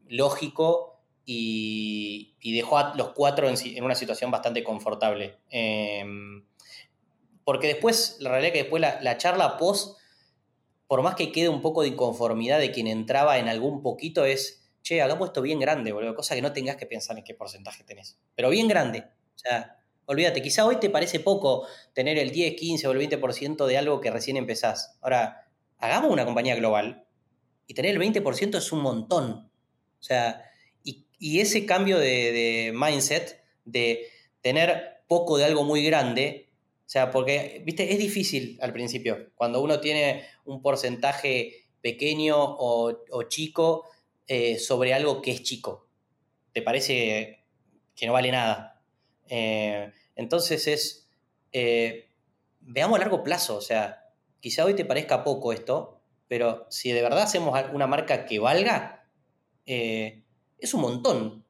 lógico 0.08 1.00
y, 1.24 2.36
dejó 2.42 2.78
a 2.78 2.94
los 2.96 3.10
cuatro 3.10 3.48
en, 3.48 3.84
una 3.84 3.94
situación 3.94 4.30
bastante 4.30 4.64
confortable. 4.64 5.36
Em, 5.50 6.44
porque 7.44 7.68
después, 7.68 8.16
la 8.20 8.30
realidad 8.30 8.48
es 8.48 8.52
que 8.52 8.62
después 8.64 8.80
la, 8.80 9.18
charla 9.18 9.56
post, 9.58 9.98
por 10.86 11.02
más 11.02 11.14
que 11.14 11.30
quede 11.30 11.48
un 11.48 11.62
poco 11.62 11.82
de 11.82 11.88
inconformidad 11.88 12.58
de 12.58 12.72
quien 12.72 12.86
entraba 12.86 13.38
en 13.38 13.48
algún 13.48 13.82
poquito, 13.82 14.24
es, 14.24 14.64
che, 14.82 15.00
hagamos 15.02 15.28
esto 15.28 15.42
bien 15.42 15.60
grande, 15.60 15.92
boludo, 15.92 16.14
cosa 16.14 16.34
que 16.34 16.42
no 16.42 16.52
tengas 16.52 16.76
que 16.76 16.86
pensar 16.86 17.16
en 17.18 17.24
qué 17.24 17.34
porcentaje 17.34 17.84
tenés, 17.84 18.18
pero 18.34 18.50
bien 18.50 18.68
grande. 18.68 19.04
O 19.34 19.38
sea, 19.38 19.78
olvídate, 20.06 20.42
quizá 20.42 20.64
hoy 20.66 20.76
te 20.76 20.90
parece 20.90 21.20
poco 21.20 21.66
tener 21.92 22.18
el 22.18 22.30
10, 22.30 22.54
15 22.56 22.88
o 22.88 22.92
el 22.92 22.98
20% 22.98 23.66
de 23.66 23.78
algo 23.78 24.00
que 24.00 24.10
recién 24.10 24.36
empezás. 24.36 24.98
Ahora, 25.00 25.43
hagamos 25.78 26.10
una 26.10 26.24
compañía 26.24 26.56
global 26.56 27.06
y 27.66 27.74
tener 27.74 27.94
el 27.94 28.00
20% 28.00 28.56
es 28.58 28.72
un 28.72 28.80
montón. 28.80 29.50
O 29.98 30.02
sea, 30.02 30.42
y, 30.82 31.40
ese 31.40 31.64
cambio 31.64 31.98
de, 31.98 32.72
mindset, 32.74 33.42
de 33.64 34.08
tener 34.42 35.02
poco 35.06 35.38
de 35.38 35.44
algo 35.44 35.64
muy 35.64 35.82
grande, 35.84 36.50
o 36.80 36.88
sea, 36.88 37.10
porque, 37.10 37.62
viste, 37.64 37.92
es 37.92 37.98
difícil 37.98 38.58
al 38.60 38.72
principio, 38.72 39.30
cuando 39.34 39.62
uno 39.62 39.80
tiene 39.80 40.26
un 40.44 40.60
porcentaje 40.60 41.64
pequeño 41.80 42.36
o, 42.38 43.22
chico 43.28 43.86
eh, 44.26 44.58
sobre 44.58 44.92
algo 44.92 45.22
que 45.22 45.30
es 45.30 45.42
chico. 45.42 45.88
Te 46.52 46.60
parece 46.60 47.44
que 47.96 48.06
no 48.06 48.12
vale 48.12 48.30
nada. 48.30 48.82
Eh, 49.28 49.90
entonces 50.16 50.66
es, 50.66 51.08
eh, 51.52 52.10
veamos 52.60 52.96
a 52.96 53.00
largo 53.00 53.22
plazo, 53.22 53.56
o 53.56 53.60
sea, 53.60 54.03
quizá 54.44 54.66
hoy 54.66 54.74
te 54.74 54.84
parezca 54.84 55.24
poco 55.24 55.54
esto, 55.54 56.02
pero 56.28 56.66
si 56.68 56.92
de 56.92 57.00
verdad 57.00 57.22
hacemos 57.22 57.58
una 57.72 57.86
marca 57.86 58.26
que 58.26 58.38
valga, 58.38 59.08
eh, 59.64 60.22
es 60.58 60.74
un 60.74 60.82
montón 60.82 61.46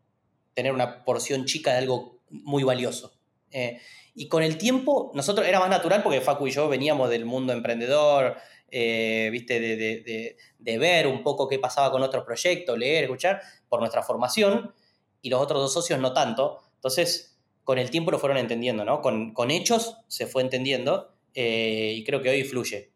tener 0.54 0.72
una 0.72 1.04
porción 1.04 1.44
chica 1.44 1.72
de 1.72 1.78
algo 1.78 2.20
muy 2.30 2.62
valioso. 2.62 3.18
Eh, 3.50 3.80
y 4.14 4.28
con 4.28 4.44
el 4.44 4.58
tiempo, 4.58 5.10
nosotros 5.12 5.44
era 5.44 5.58
más 5.58 5.70
natural 5.70 6.04
porque 6.04 6.20
Facu 6.20 6.46
y 6.46 6.52
yo 6.52 6.68
veníamos 6.68 7.10
del 7.10 7.24
mundo 7.24 7.52
emprendedor, 7.52 8.36
eh, 8.70 9.28
viste, 9.32 9.58
de, 9.58 10.78
ver 10.78 11.08
un 11.08 11.24
poco 11.24 11.48
qué 11.48 11.58
pasaba 11.58 11.90
con 11.90 12.00
otros 12.00 12.22
proyectos, 12.22 12.78
leer, 12.78 13.02
escuchar, 13.02 13.40
por 13.68 13.80
nuestra 13.80 14.04
formación, 14.04 14.72
y 15.20 15.30
los 15.30 15.40
otros 15.40 15.60
dos 15.62 15.72
socios 15.72 15.98
no 15.98 16.12
tanto. 16.12 16.60
Entonces, 16.76 17.40
con 17.64 17.78
el 17.78 17.90
tiempo 17.90 18.12
lo 18.12 18.20
fueron 18.20 18.38
entendiendo, 18.38 18.84
¿no? 18.84 19.00
Con, 19.02 19.34
con 19.34 19.50
hechos 19.50 19.96
se 20.06 20.28
fue 20.28 20.42
entendiendo 20.42 21.13
eh, 21.34 21.94
y 21.96 22.04
creo 22.04 22.22
que 22.22 22.30
hoy 22.30 22.44
fluye. 22.44 22.92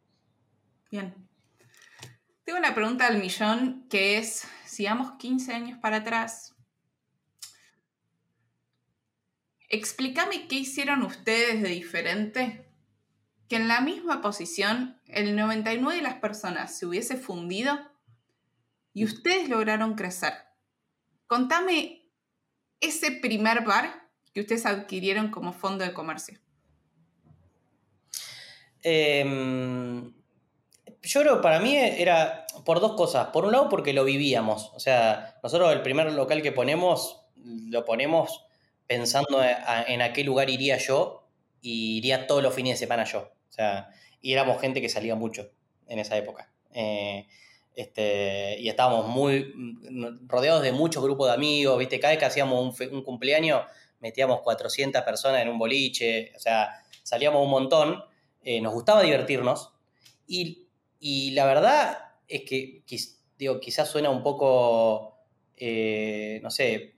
Bien. 0.91 1.15
Tengo 2.45 2.59
una 2.59 2.75
pregunta 2.75 3.07
al 3.07 3.19
millón 3.19 3.87
que 3.91 4.17
es, 4.17 4.49
si 4.65 4.85
vamos 4.85 5.19
15 5.19 5.53
años 5.53 5.79
para 5.83 5.99
atrás, 5.99 6.57
explícame 9.69 10.49
qué 10.49 10.57
hicieron 10.57 11.03
ustedes 11.03 11.61
de 11.63 11.69
diferente, 11.69 12.73
que 13.49 13.57
en 13.57 13.69
la 13.69 13.81
misma 13.81 14.23
posición 14.23 15.01
el 15.07 15.37
99 15.37 15.97
de 15.97 16.03
las 16.03 16.15
personas 16.15 16.79
se 16.79 16.87
hubiese 16.87 17.17
fundido 17.17 17.79
y 18.95 19.05
ustedes 19.05 19.49
lograron 19.49 19.95
crecer. 19.95 20.33
Contame 21.27 22.11
ese 22.81 23.11
primer 23.11 23.65
bar 23.65 24.11
que 24.33 24.41
ustedes 24.41 24.65
adquirieron 24.65 25.31
como 25.31 25.53
fondo 25.53 25.85
de 25.85 25.93
comercio. 25.93 26.41
Em, 28.83 30.13
yo 31.03 31.21
creo 31.23 31.41
para 31.41 31.61
mí 31.61 31.77
era 31.77 32.47
por 32.65 32.81
dos 32.81 32.95
cosas. 32.95 33.29
Por 33.29 33.45
un 33.45 33.53
lado, 33.53 33.69
porque 33.69 33.93
lo 33.93 34.05
vivíamos. 34.05 34.73
O 34.75 34.81
sea, 34.81 35.39
nosotros 35.43 35.73
el 35.73 35.83
primer 35.83 36.13
local 36.13 36.43
que 36.43 36.53
ponemos, 36.53 37.23
lo 37.37 37.85
ponemos 37.85 38.45
pensando 38.87 39.43
en 39.43 40.03
a 40.03 40.13
qué 40.13 40.25
lugar 40.25 40.51
iría 40.51 40.79
yo 40.79 41.29
y 41.61 41.99
iría 41.99 42.27
todos 42.27 42.43
los 42.43 42.55
fines 42.55 42.75
de 42.75 42.79
semana 42.79 43.05
yo. 43.05 43.33
O 43.49 43.53
sea, 43.53 43.91
y 44.21 44.33
éramos 44.33 44.61
gente 44.61 44.81
que 44.81 44.89
salía 44.89 45.15
mucho 45.15 45.51
en 45.87 45.99
esa 45.99 46.17
época. 46.17 46.53
Eh, 46.73 47.27
este, 47.75 48.57
y 48.59 48.69
estábamos 48.69 49.07
muy 49.07 49.53
rodeados 50.27 50.63
de 50.63 50.73
muchos 50.73 51.03
grupos 51.03 51.29
de 51.29 51.35
amigos, 51.35 51.79
¿viste? 51.79 52.01
Cada 52.01 52.13
vez 52.13 52.19
que 52.19 52.25
hacíamos 52.25 52.81
un, 52.81 52.93
un 52.93 53.05
cumpleaños, 53.05 53.63
metíamos 54.01 54.41
400 54.41 55.03
personas 55.03 55.43
en 55.43 55.49
un 55.49 55.59
boliche, 55.59 56.33
o 56.37 56.41
sea, 56.41 56.83
salíamos 57.03 57.43
un 57.43 57.51
montón. 57.51 58.05
Eh, 58.43 58.61
nos 58.61 58.73
gustaba 58.73 59.03
divertirnos 59.03 59.73
y, 60.27 60.67
la 61.33 61.47
verdad 61.47 61.99
es 62.29 62.43
que, 62.43 62.85
digo, 63.39 63.61
quizás 63.61 63.91
suena 63.91 64.11
un 64.11 64.23
poco, 64.23 65.19
eh, 65.57 66.41
no 66.43 66.51
sé, 66.51 66.97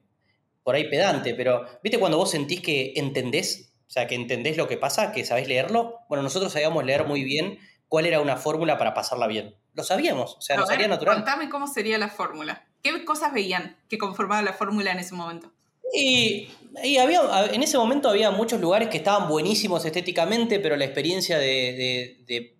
por 0.62 0.74
ahí 0.74 0.88
pedante, 0.88 1.34
pero 1.34 1.64
¿viste 1.82 1.98
cuando 1.98 2.18
vos 2.18 2.30
sentís 2.30 2.60
que 2.60 2.92
entendés? 2.96 3.72
O 3.86 3.90
sea, 3.90 4.06
que 4.06 4.14
entendés 4.14 4.56
lo 4.56 4.68
que 4.68 4.76
pasa, 4.76 5.12
que 5.12 5.24
sabés 5.24 5.48
leerlo. 5.48 5.98
Bueno, 6.08 6.22
nosotros 6.22 6.52
sabíamos 6.52 6.84
leer 6.84 7.06
muy 7.06 7.24
bien 7.24 7.58
cuál 7.88 8.06
era 8.06 8.20
una 8.20 8.36
fórmula 8.36 8.78
para 8.78 8.94
pasarla 8.94 9.26
bien. 9.26 9.56
Lo 9.74 9.82
sabíamos, 9.82 10.36
o 10.36 10.40
sea, 10.40 10.56
nos 10.56 10.68
salía 10.68 10.88
natural. 10.88 11.16
Contame 11.16 11.48
cómo 11.48 11.66
sería 11.66 11.98
la 11.98 12.08
fórmula. 12.08 12.64
¿Qué 12.82 13.04
cosas 13.04 13.32
veían 13.32 13.76
que 13.88 13.98
conformaban 13.98 14.44
la 14.44 14.52
fórmula 14.52 14.92
en 14.92 15.00
ese 15.00 15.14
momento? 15.14 15.52
Y, 15.92 16.48
había, 17.00 17.20
en 17.52 17.62
ese 17.62 17.78
momento 17.78 18.08
había 18.08 18.30
muchos 18.30 18.60
lugares 18.60 18.88
que 18.88 18.98
estaban 18.98 19.28
buenísimos 19.28 19.84
estéticamente, 19.84 20.60
pero 20.60 20.76
la 20.76 20.84
experiencia 20.84 21.38
de, 21.38 22.58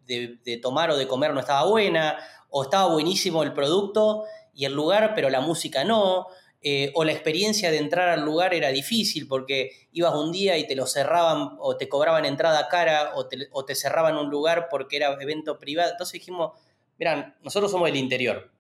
tomar 0.63 0.91
o 0.91 0.97
de 0.97 1.07
comer 1.07 1.33
no 1.33 1.41
estaba 1.41 1.69
buena, 1.69 2.19
o 2.49 2.65
estaba 2.65 2.93
buenísimo 2.93 3.43
el 3.43 3.53
producto 3.53 4.25
y 4.55 4.65
el 4.65 4.75
lugar, 4.75 5.13
pero 5.15 5.31
la 5.31 5.41
música 5.41 5.85
no, 5.85 6.27
eh, 6.63 6.93
o 6.95 7.05
la 7.05 7.13
experiencia 7.13 7.71
de 7.71 7.79
entrar 7.79 8.09
al 8.09 8.25
lugar 8.25 8.53
era 8.53 8.69
difícil 8.69 9.27
porque 9.27 9.89
ibas 9.93 10.15
un 10.15 10.31
día 10.31 10.59
y 10.59 10.67
te 10.67 10.75
lo 10.75 10.87
cerraban 10.87 11.57
o 11.59 11.77
te 11.77 11.89
cobraban 11.89 12.27
entrada 12.27 12.69
cara 12.69 13.13
o 13.15 13.27
te, 13.27 13.49
o 13.53 13.65
te 13.65 13.75
cerraban 13.75 14.17
un 14.17 14.29
lugar 14.29 14.69
porque 14.71 14.97
era 14.97 15.17
evento 15.21 15.59
privado. 15.59 15.93
Entonces 15.93 16.15
dijimos, 16.15 16.53
miran, 16.99 17.37
nosotros 17.43 17.71
somos 17.71 17.87
del 17.87 17.97
interior, 17.97 18.53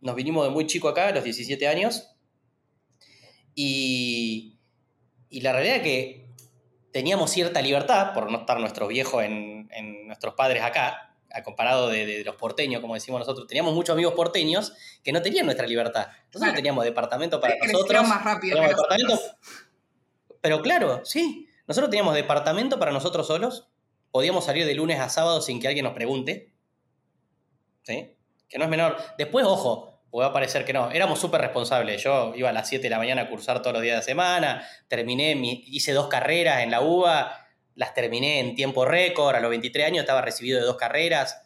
nos 0.00 0.14
vinimos 0.14 0.44
de 0.44 0.50
muy 0.50 0.66
chico 0.66 0.88
acá, 0.88 1.08
a 1.08 1.12
los 1.12 1.24
17 1.24 1.66
años, 1.66 2.10
y, 3.54 4.59
la 5.30 5.52
realidad 5.52 5.76
es 5.76 5.82
que 5.82 6.26
teníamos 6.92 7.30
cierta 7.30 7.62
libertad, 7.62 8.12
por 8.12 8.30
no 8.30 8.38
estar 8.38 8.58
nuestros 8.58 8.88
viejos 8.88 9.22
en, 9.22 9.68
nuestros 10.06 10.34
padres 10.34 10.62
acá, 10.62 11.14
a 11.32 11.42
comparado 11.44 11.88
de, 11.88 12.24
los 12.24 12.34
porteños, 12.34 12.80
como 12.80 12.94
decimos 12.94 13.20
nosotros, 13.20 13.46
teníamos 13.46 13.72
muchos 13.72 13.94
amigos 13.94 14.14
porteños 14.14 14.72
que 15.04 15.12
no 15.12 15.22
tenían 15.22 15.46
nuestra 15.46 15.66
libertad. 15.66 16.08
Nosotros 16.32 16.56
teníamos 16.56 16.84
departamento 16.84 17.40
para 17.40 17.54
nosotros. 17.56 18.08
más 18.08 18.24
rápido. 18.24 18.58
pero 20.40 20.60
claro, 20.62 21.02
sí. 21.04 21.46
Nosotros 21.68 21.90
teníamos 21.90 22.14
departamento 22.14 22.80
para 22.80 22.90
nosotros 22.90 23.28
solos. 23.28 23.68
Podíamos 24.10 24.44
salir 24.44 24.66
de 24.66 24.74
lunes 24.74 24.98
a 24.98 25.08
sábado 25.08 25.40
sin 25.40 25.60
que 25.60 25.68
alguien 25.68 25.84
nos 25.84 25.94
pregunte. 25.94 26.52
¿Sí? 27.84 28.16
Que 28.48 28.58
no 28.58 28.64
es 28.64 28.70
menor. 28.70 28.96
Después, 29.16 29.46
ojo, 29.46 29.89
a 30.18 30.32
parecer 30.32 30.64
que 30.64 30.72
no. 30.72 30.90
Éramos 30.90 31.20
súper 31.20 31.40
responsables. 31.40 32.02
Yo 32.02 32.32
iba 32.34 32.48
a 32.48 32.52
las 32.52 32.68
7 32.68 32.82
de 32.82 32.90
la 32.90 32.98
mañana 32.98 33.22
a 33.22 33.28
cursar 33.28 33.62
todos 33.62 33.74
los 33.74 33.82
días 33.82 33.96
de 33.96 34.02
semana, 34.02 34.66
terminé, 34.88 35.32
hice 35.66 35.92
dos 35.92 36.08
carreras 36.08 36.62
en 36.62 36.70
la 36.70 36.80
UBA, 36.80 37.46
las 37.76 37.94
terminé 37.94 38.40
en 38.40 38.54
tiempo 38.54 38.84
récord, 38.84 39.36
a 39.36 39.40
los 39.40 39.50
23 39.50 39.86
años 39.86 40.00
estaba 40.00 40.20
recibido 40.20 40.58
de 40.58 40.66
dos 40.66 40.76
carreras. 40.76 41.42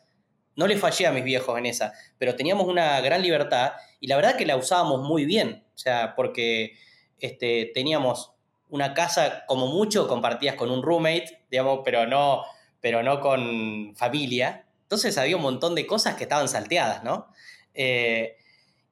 No 0.57 0.67
le 0.67 0.77
fallé 0.77 1.07
a 1.07 1.13
mis 1.13 1.25
viejos 1.25 1.59
en 1.59 1.67
esa, 1.67 1.93
pero 2.17 2.37
teníamos 2.37 2.67
una 2.67 3.01
gran 3.01 3.23
libertad 3.23 3.73
y 4.01 4.07
la 4.07 4.17
verdad 4.17 4.37
que 4.37 4.47
la 4.47 4.57
usábamos 4.57 5.03
muy 5.03 5.25
bien. 5.25 5.65
O 5.75 5.79
sea, 5.79 6.15
porque 6.15 6.77
este, 7.19 7.71
teníamos 7.75 8.33
una 8.71 8.95
casa 8.95 9.45
como 9.47 9.67
mucho 9.67 10.09
compartías 10.09 10.55
con 10.55 10.71
un 10.71 10.83
roommate, 10.83 11.45
digamos, 11.51 11.81
pero 11.85 12.07
no, 12.07 12.45
pero 12.81 13.03
no 13.03 13.21
con 13.21 13.95
familia. 13.97 14.65
Entonces 14.83 15.17
había 15.19 15.37
un 15.37 15.43
montón 15.43 15.75
de 15.75 15.87
cosas 15.87 16.15
que 16.15 16.25
estaban 16.25 16.49
salteadas, 16.49 17.05
¿no? 17.05 17.29
Eh, 17.75 18.37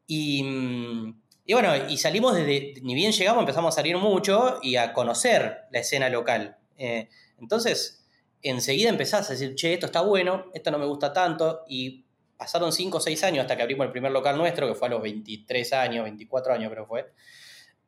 Mm, 0.08 1.10
y, 1.44 1.52
bueno, 1.52 1.74
y 1.88 1.96
salimos 1.96 2.34
desde, 2.34 2.74
ni 2.82 2.94
bien 2.94 3.12
llegamos, 3.12 3.42
empezamos 3.42 3.74
a 3.74 3.76
salir 3.76 3.96
mucho 3.96 4.58
y 4.62 4.76
a 4.76 4.92
conocer 4.92 5.62
la 5.70 5.80
escena 5.80 6.08
local. 6.08 6.56
Eh, 6.76 7.08
entonces, 7.38 8.04
enseguida 8.42 8.90
empezás 8.90 9.28
a 9.28 9.32
decir, 9.32 9.54
che, 9.54 9.74
esto 9.74 9.86
está 9.86 10.02
bueno, 10.02 10.46
esto 10.54 10.70
no 10.70 10.78
me 10.78 10.86
gusta 10.86 11.12
tanto, 11.12 11.64
y 11.68 12.04
pasaron 12.36 12.72
5 12.72 12.98
o 12.98 13.00
6 13.00 13.24
años 13.24 13.42
hasta 13.42 13.56
que 13.56 13.62
abrimos 13.62 13.86
el 13.86 13.92
primer 13.92 14.12
local 14.12 14.36
nuestro, 14.36 14.68
que 14.68 14.74
fue 14.74 14.88
a 14.88 14.90
los 14.92 15.02
23 15.02 15.72
años, 15.74 16.04
24 16.04 16.54
años 16.54 16.72
creo 16.72 16.86
fue. 16.86 17.12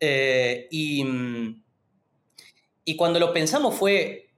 Eh, 0.01 0.69
y, 0.71 1.05
mm, 1.05 1.65
y 2.85 2.97
cuando 2.97 3.19
lo 3.19 3.33
pensamos 3.33 3.75
fue, 3.75 4.31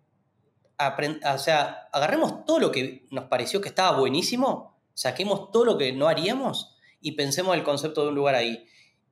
o 0.79 1.39
sea, 1.39 1.89
agarremos 1.93 2.45
todo 2.45 2.61
lo 2.61 2.71
que 2.71 3.07
nos 3.11 3.25
pareció 3.25 3.61
que 3.61 3.69
estaba 3.69 3.99
buenísimo, 3.99 4.79
saquemos 4.95 5.51
todo 5.51 5.65
lo 5.65 5.79
que 5.79 5.93
no 5.93 6.09
haríamos 6.09 6.76
y 7.07 7.13
pensemos 7.13 7.55
el 7.55 7.63
concepto 7.63 8.03
de 8.03 8.09
un 8.09 8.17
lugar 8.17 8.35
ahí. 8.35 8.67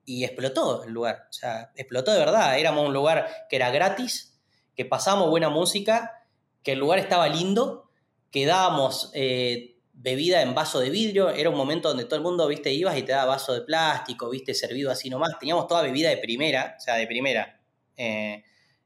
Y 0.04 0.24
explotó 0.24 0.82
el 0.82 0.92
lugar, 0.92 1.28
o 1.30 1.32
sea, 1.32 1.70
explotó 1.76 2.10
de 2.10 2.18
verdad. 2.18 2.58
Éramos 2.58 2.88
un 2.88 2.92
lugar 2.92 3.46
que 3.48 3.54
era 3.54 3.70
gratis, 3.70 4.36
que 4.74 4.84
pasábamos 4.84 5.30
buena 5.30 5.48
música, 5.48 6.26
que 6.64 6.72
el 6.72 6.80
lugar 6.80 6.98
estaba 6.98 7.28
lindo, 7.28 7.88
que 8.32 8.46
dábamos 8.46 9.12
eh, 9.14 9.76
bebida 9.92 10.42
en 10.42 10.56
vaso 10.56 10.80
de 10.80 10.90
vidrio. 10.90 11.30
Era 11.30 11.50
un 11.50 11.56
momento 11.56 11.86
donde 11.86 12.04
todo 12.04 12.16
el 12.16 12.22
mundo, 12.22 12.48
viste, 12.48 12.72
ibas 12.72 12.98
y 12.98 13.04
te 13.04 13.12
daba 13.12 13.36
vaso 13.36 13.54
de 13.54 13.60
plástico, 13.60 14.28
viste, 14.28 14.54
servido 14.54 14.90
así 14.90 15.08
nomás. 15.08 15.38
Teníamos 15.38 15.68
toda 15.68 15.82
bebida 15.82 16.10
de 16.10 16.16
primera, 16.16 16.74
o 16.76 16.80
sea, 16.80 16.96
de 16.96 17.06
primera. 17.06 17.60
Eh, 17.96 18.42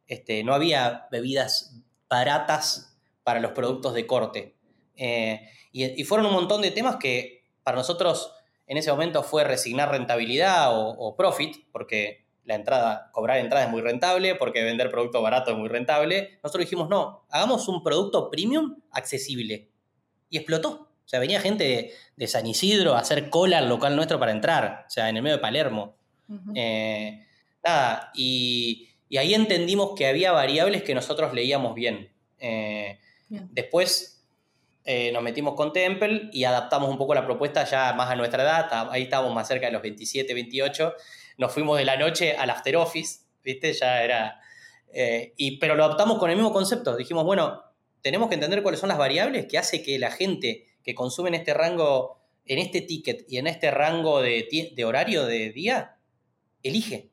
este, 0.06 0.44
no 0.44 0.52
había 0.52 1.06
bebidas 1.10 1.80
baratas 2.10 2.94
para 3.22 3.40
los 3.40 3.52
productos 3.52 3.94
de 3.94 4.06
corte. 4.06 4.54
Eh, 4.96 5.48
y, 5.72 5.98
y, 5.98 6.04
fueron 6.04 6.26
un 6.26 6.34
montón 6.34 6.60
de 6.60 6.72
temas 6.72 6.96
que 6.96 7.46
para 7.62 7.78
nosotros 7.78 8.34
en 8.68 8.76
ese 8.76 8.90
momento 8.92 9.22
fue 9.22 9.44
resignar 9.44 9.90
rentabilidad 9.90 10.68
o, 10.70 11.16
profit, 11.16 11.56
porque 11.72 12.26
la 12.44 12.54
entrada, 12.54 13.10
cobrar 13.12 13.38
entrada 13.38 13.64
es 13.64 13.70
muy 13.70 13.80
rentable, 13.80 14.34
porque 14.34 14.62
vender 14.62 14.90
producto 14.90 15.22
barato 15.22 15.50
es 15.52 15.56
muy 15.56 15.68
rentable. 15.68 16.38
Nosotros 16.42 16.66
dijimos, 16.66 16.88
no, 16.90 17.24
hagamos 17.30 17.66
un 17.66 17.82
producto 17.82 18.30
premium 18.30 18.76
accesible. 18.90 19.70
Y 20.28 20.36
explotó. 20.36 20.90
O 21.04 21.08
sea, 21.08 21.18
venía 21.18 21.40
gente 21.40 21.94
de, 22.14 22.26
San 22.26 22.46
Isidro 22.46 22.94
a 22.94 22.98
hacer 22.98 23.30
cola 23.30 23.58
al 23.58 23.70
local 23.70 23.96
nuestro 23.96 24.18
para 24.18 24.32
entrar, 24.32 24.84
o 24.86 24.90
sea, 24.90 25.08
en 25.08 25.16
el 25.16 25.22
medio 25.22 25.36
de 25.36 25.42
Palermo. 25.42 25.96
Eh, 26.54 27.24
nada, 27.64 28.10
y, 28.14 28.90
ahí 29.16 29.32
entendimos 29.32 29.94
que 29.96 30.06
había 30.06 30.32
variables 30.32 30.82
que 30.82 30.94
nosotros 30.94 31.32
leíamos 31.32 31.74
bien. 31.74 32.12
Eh, 32.38 32.98
después 33.30 34.17
eh, 34.90 35.12
nos 35.12 35.22
metimos 35.22 35.52
con 35.52 35.70
Temple 35.70 36.30
y 36.32 36.44
adaptamos 36.44 36.88
un 36.88 36.96
poco 36.96 37.14
la 37.14 37.22
propuesta 37.22 37.62
ya 37.64 37.92
más 37.92 38.08
a 38.08 38.16
nuestra 38.16 38.42
edad, 38.42 38.88
ahí 38.90 39.02
estábamos 39.02 39.34
más 39.34 39.46
cerca 39.46 39.66
de 39.66 39.72
los 39.72 39.82
27, 39.82 40.32
28, 40.32 40.94
nos 41.36 41.52
fuimos 41.52 41.76
de 41.76 41.84
la 41.84 41.98
noche 41.98 42.34
al 42.38 42.48
after 42.48 42.74
office, 42.78 43.26
¿viste? 43.44 43.74
Ya 43.74 44.02
era... 44.02 44.40
Eh, 44.90 45.34
y, 45.36 45.58
pero 45.58 45.74
lo 45.74 45.84
adaptamos 45.84 46.16
con 46.16 46.30
el 46.30 46.36
mismo 46.36 46.54
concepto, 46.54 46.96
dijimos, 46.96 47.24
bueno, 47.24 47.64
tenemos 48.00 48.30
que 48.30 48.36
entender 48.36 48.62
cuáles 48.62 48.80
son 48.80 48.88
las 48.88 48.96
variables 48.96 49.44
que 49.44 49.58
hace 49.58 49.82
que 49.82 49.98
la 49.98 50.10
gente 50.10 50.64
que 50.82 50.94
consume 50.94 51.28
en 51.28 51.34
este 51.34 51.52
rango, 51.52 52.22
en 52.46 52.58
este 52.58 52.80
ticket 52.80 53.26
y 53.28 53.36
en 53.36 53.46
este 53.46 53.70
rango 53.70 54.22
de, 54.22 54.72
de 54.74 54.84
horario 54.86 55.26
de 55.26 55.50
día, 55.50 55.98
elige. 56.62 57.10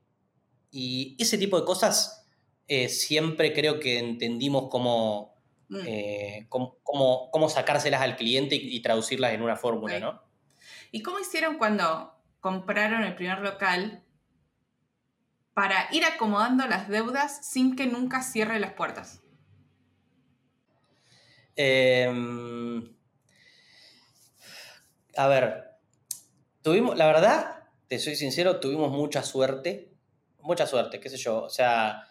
Y 0.72 1.18
ese 1.20 1.38
tipo 1.38 1.60
de 1.60 1.66
cosas 1.66 2.26
eh, 2.70 2.88
siempre 2.88 3.52
creo 3.52 3.82
que 3.82 4.00
entendimos 4.00 4.70
como 4.70 5.35
Mm. 5.70 5.80
Eh, 5.86 6.48
cómo, 6.50 7.50
sacárselas 7.50 8.02
al 8.02 8.16
cliente 8.16 8.56
y, 8.56 8.80
traducirlas 8.82 9.34
en 9.34 9.42
una 9.42 9.56
fórmula, 9.56 10.00
¿no? 10.00 10.22
¿Y 10.92 11.02
cómo 11.02 11.20
hicieron 11.20 11.58
cuando 11.58 12.14
compraron 12.40 13.04
el 13.04 13.16
primer 13.16 13.40
local 13.40 14.04
para 15.54 15.88
ir 15.92 16.04
acomodando 16.06 16.68
las 16.68 16.90
deudas 16.90 17.46
sin 17.48 17.76
que 17.76 17.88
nunca 17.88 18.22
cierre 18.22 18.60
las 18.60 18.74
puertas? 18.74 19.22
Em, 21.56 22.94
a 25.16 25.28
ver, 25.28 25.72
tuvimos, 26.62 26.98
la 26.98 27.08
verdad, 27.08 27.64
te 27.88 27.98
soy 28.00 28.16
sincero, 28.16 28.60
tuvimos 28.60 28.92
mucha 28.92 29.24
suerte, 29.24 29.94
mucha 30.42 30.68
suerte, 30.68 31.00
qué 31.00 31.10
sé 31.10 31.18
yo, 31.18 31.44
o 31.44 31.50
sea, 31.50 32.08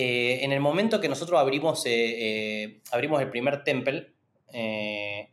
eh, 0.00 0.44
en 0.44 0.52
el 0.52 0.60
momento 0.60 1.00
que 1.00 1.08
nosotros 1.08 1.40
abrimos, 1.40 1.84
eh, 1.84 1.90
eh, 1.90 2.82
abrimos 2.92 3.20
el 3.20 3.30
primer 3.30 3.64
Temple, 3.64 4.14
en 4.52 5.26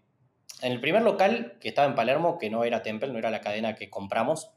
el 0.60 0.82
primer 0.82 1.04
local 1.04 1.60
que 1.62 1.68
estaba 1.70 1.88
en 1.88 1.94
Palermo, 1.94 2.40
que 2.40 2.50
no 2.50 2.64
era 2.64 2.82
Temple, 2.82 3.10
no 3.10 3.20
era 3.20 3.30
la 3.30 3.42
cadena 3.42 3.76
que 3.76 3.92
compramos, 3.92 4.54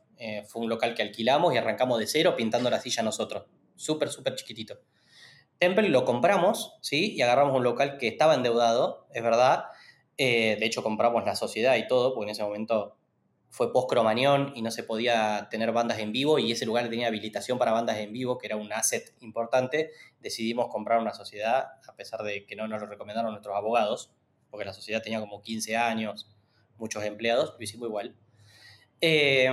fue 0.47 0.63
un 0.63 0.71
local 0.71 0.95
que 0.95 1.03
alquilamos 1.03 1.53
y 1.53 1.59
arrancamos 1.59 1.99
de 1.99 2.07
cero 2.07 2.37
pintando 2.39 2.71
la 2.71 2.81
silla 2.81 3.03
nosotros. 3.03 3.45
Súper, 3.77 4.09
súper 4.09 4.35
chiquitito. 4.35 4.79
Temple 5.59 5.91
lo 5.91 6.07
compramos, 6.07 6.79
¿sí? 6.81 7.15
Y 7.15 7.21
agarramos 7.21 7.55
un 7.55 7.63
local 7.63 7.99
que 7.99 8.09
estaba 8.09 8.35
endeudado, 8.35 9.07
es 9.13 9.23
verdad. 9.23 9.67
de 10.17 10.59
hecho, 10.63 10.83
compramos 10.83 11.27
la 11.27 11.37
sociedad 11.37 11.77
y 11.77 11.87
todo, 11.87 12.15
porque 12.15 12.31
en 12.31 12.33
ese 12.33 12.45
momento 12.45 12.97
fue 13.51 13.73
post-Cromañón 13.73 14.53
y 14.55 14.63
no 14.63 14.71
se 14.71 14.83
podía 14.83 15.49
tener 15.51 15.73
bandas 15.73 15.99
en 15.99 16.13
vivo 16.13 16.39
y 16.39 16.53
ese 16.53 16.67
lugar 16.67 16.89
tenía 16.89 17.09
habilitación 17.09 17.59
para 17.59 17.73
bandas 17.73 17.97
en 17.99 18.13
vivo, 18.13 18.39
que 18.39 18.47
era 18.47 18.57
un 18.57 18.73
asset 18.73 19.15
importante, 19.21 19.91
decidimos 20.21 20.69
comprar 20.69 21.01
una 21.01 21.15
sociedad, 21.15 21.69
a 21.87 21.97
pesar 21.97 22.23
de 22.23 22.45
que 22.47 22.57
no 22.57 22.69
nos 22.69 22.81
lo 22.81 22.87
recomendaron 22.87 23.33
nuestros 23.33 23.57
abogados, 23.57 24.11
porque 24.51 24.67
la 24.67 24.73
sociedad 24.73 25.03
tenía 25.03 25.21
como 25.21 25.41
15 25.41 25.77
años, 25.77 26.31
muchos 26.77 27.03
empleados, 27.05 27.55
lo 27.59 27.65
hicimos 27.65 27.89
igual. 27.89 28.15
Eh, 29.01 29.51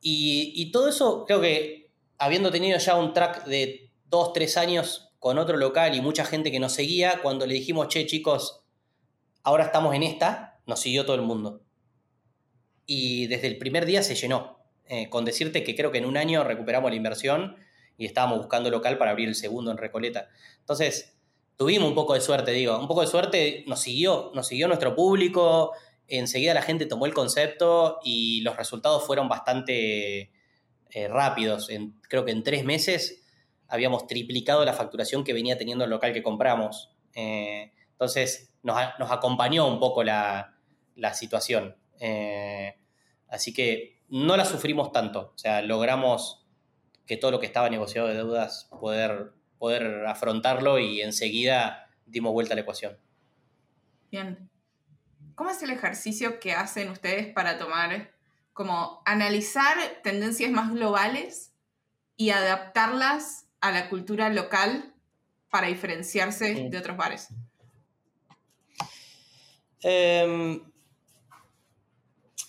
y, 0.00 0.52
y, 0.54 0.72
todo 0.72 0.88
eso, 0.88 1.24
creo 1.26 1.40
que 1.40 1.90
habiendo 2.18 2.50
tenido 2.50 2.78
ya 2.78 2.96
un 2.96 3.12
track 3.12 3.44
de 3.44 3.90
2, 4.06 4.32
3 4.32 4.56
años 4.56 5.14
con 5.18 5.38
otro 5.38 5.56
local 5.56 5.94
y 5.94 6.00
mucha 6.00 6.24
gente 6.24 6.50
que 6.50 6.60
nos 6.60 6.72
seguía, 6.72 7.20
cuando 7.22 7.46
le 7.46 7.54
dijimos, 7.54 7.88
che 7.88 8.06
chicos, 8.06 8.64
ahora 9.42 9.64
estamos 9.64 9.94
en 9.94 10.04
esta, 10.04 10.60
nos 10.66 10.80
siguió 10.80 11.04
todo 11.04 11.16
el 11.16 11.22
mundo 11.22 11.67
y 12.88 13.28
desde 13.28 13.46
el 13.46 13.58
primer 13.58 13.86
día 13.86 14.02
se 14.02 14.16
llenó. 14.16 14.58
Eh, 14.86 15.10
con 15.10 15.26
decirte 15.26 15.62
que 15.62 15.76
creo 15.76 15.92
que 15.92 15.98
en 15.98 16.06
un 16.06 16.16
año 16.16 16.42
recuperamos 16.42 16.90
la 16.90 16.96
inversión 16.96 17.56
y 17.98 18.06
estábamos 18.06 18.38
buscando 18.38 18.70
local 18.70 18.96
para 18.96 19.10
abrir 19.10 19.28
el 19.28 19.34
segundo 19.34 19.70
en 19.70 19.76
Recoleta. 19.76 20.30
Entonces, 20.60 21.14
tuvimos 21.56 21.88
un 21.88 21.94
poco 21.94 22.14
de 22.14 22.22
suerte, 22.22 22.52
digo, 22.52 22.78
un 22.78 22.88
poco 22.88 23.02
de 23.02 23.06
suerte 23.06 23.64
nos 23.66 23.80
siguió, 23.80 24.32
nos 24.34 24.48
siguió 24.48 24.66
nuestro 24.66 24.94
público, 24.94 25.72
enseguida 26.06 26.54
la 26.54 26.62
gente 26.62 26.86
tomó 26.86 27.04
el 27.04 27.12
concepto 27.12 27.98
y 28.02 28.40
los 28.40 28.56
resultados 28.56 29.06
fueron 29.06 29.28
bastante 29.28 30.32
eh, 30.90 31.08
rápidos. 31.08 31.68
creo 32.08 32.24
que 32.24 32.32
en 32.32 32.42
tres 32.42 32.64
meses 32.64 33.22
habíamos 33.68 34.06
triplicado 34.06 34.64
la 34.64 34.72
facturación 34.72 35.22
que 35.22 35.34
venía 35.34 35.58
teniendo 35.58 35.84
el 35.84 35.90
local 35.90 36.14
que 36.14 36.22
compramos. 36.22 36.90
Eh, 37.14 37.72
entonces 37.90 38.54
nos, 38.62 38.78
acompañó 39.10 39.66
un 39.66 39.78
poco 39.80 40.02
la, 40.02 40.54
situación. 41.12 41.76
Eh, 42.00 42.74
así 43.28 43.52
que 43.52 44.02
no 44.08 44.36
la 44.36 44.44
sufrimos 44.44 44.92
tanto. 44.92 45.32
O 45.34 45.38
sea, 45.38 45.62
logramos 45.62 46.46
que 47.06 47.16
todo 47.16 47.30
lo 47.30 47.40
que 47.40 47.46
estaba 47.46 47.70
negociado 47.70 48.08
de 48.08 48.14
deudas 48.14 48.68
poder, 48.80 49.32
poder 49.58 50.06
afrontarlo 50.06 50.78
y 50.78 51.00
enseguida 51.00 51.90
dimos 52.06 52.32
vuelta 52.32 52.54
a 52.54 52.56
la 52.56 52.62
ecuación. 52.62 52.98
Bien. 54.10 54.50
¿Cómo 55.34 55.50
es 55.50 55.62
el 55.62 55.70
ejercicio 55.70 56.40
que 56.40 56.52
hacen 56.52 56.90
ustedes 56.90 57.32
para 57.32 57.58
tomar, 57.58 58.12
como 58.52 59.02
analizar 59.04 59.76
tendencias 60.02 60.50
más 60.50 60.72
globales 60.72 61.54
y 62.16 62.30
adaptarlas 62.30 63.46
a 63.60 63.70
la 63.70 63.88
cultura 63.88 64.30
local 64.30 64.94
para 65.50 65.68
diferenciarse 65.68 66.68
de 66.68 66.78
otros 66.78 66.96
bares? 66.96 67.28
Em, 69.80 70.60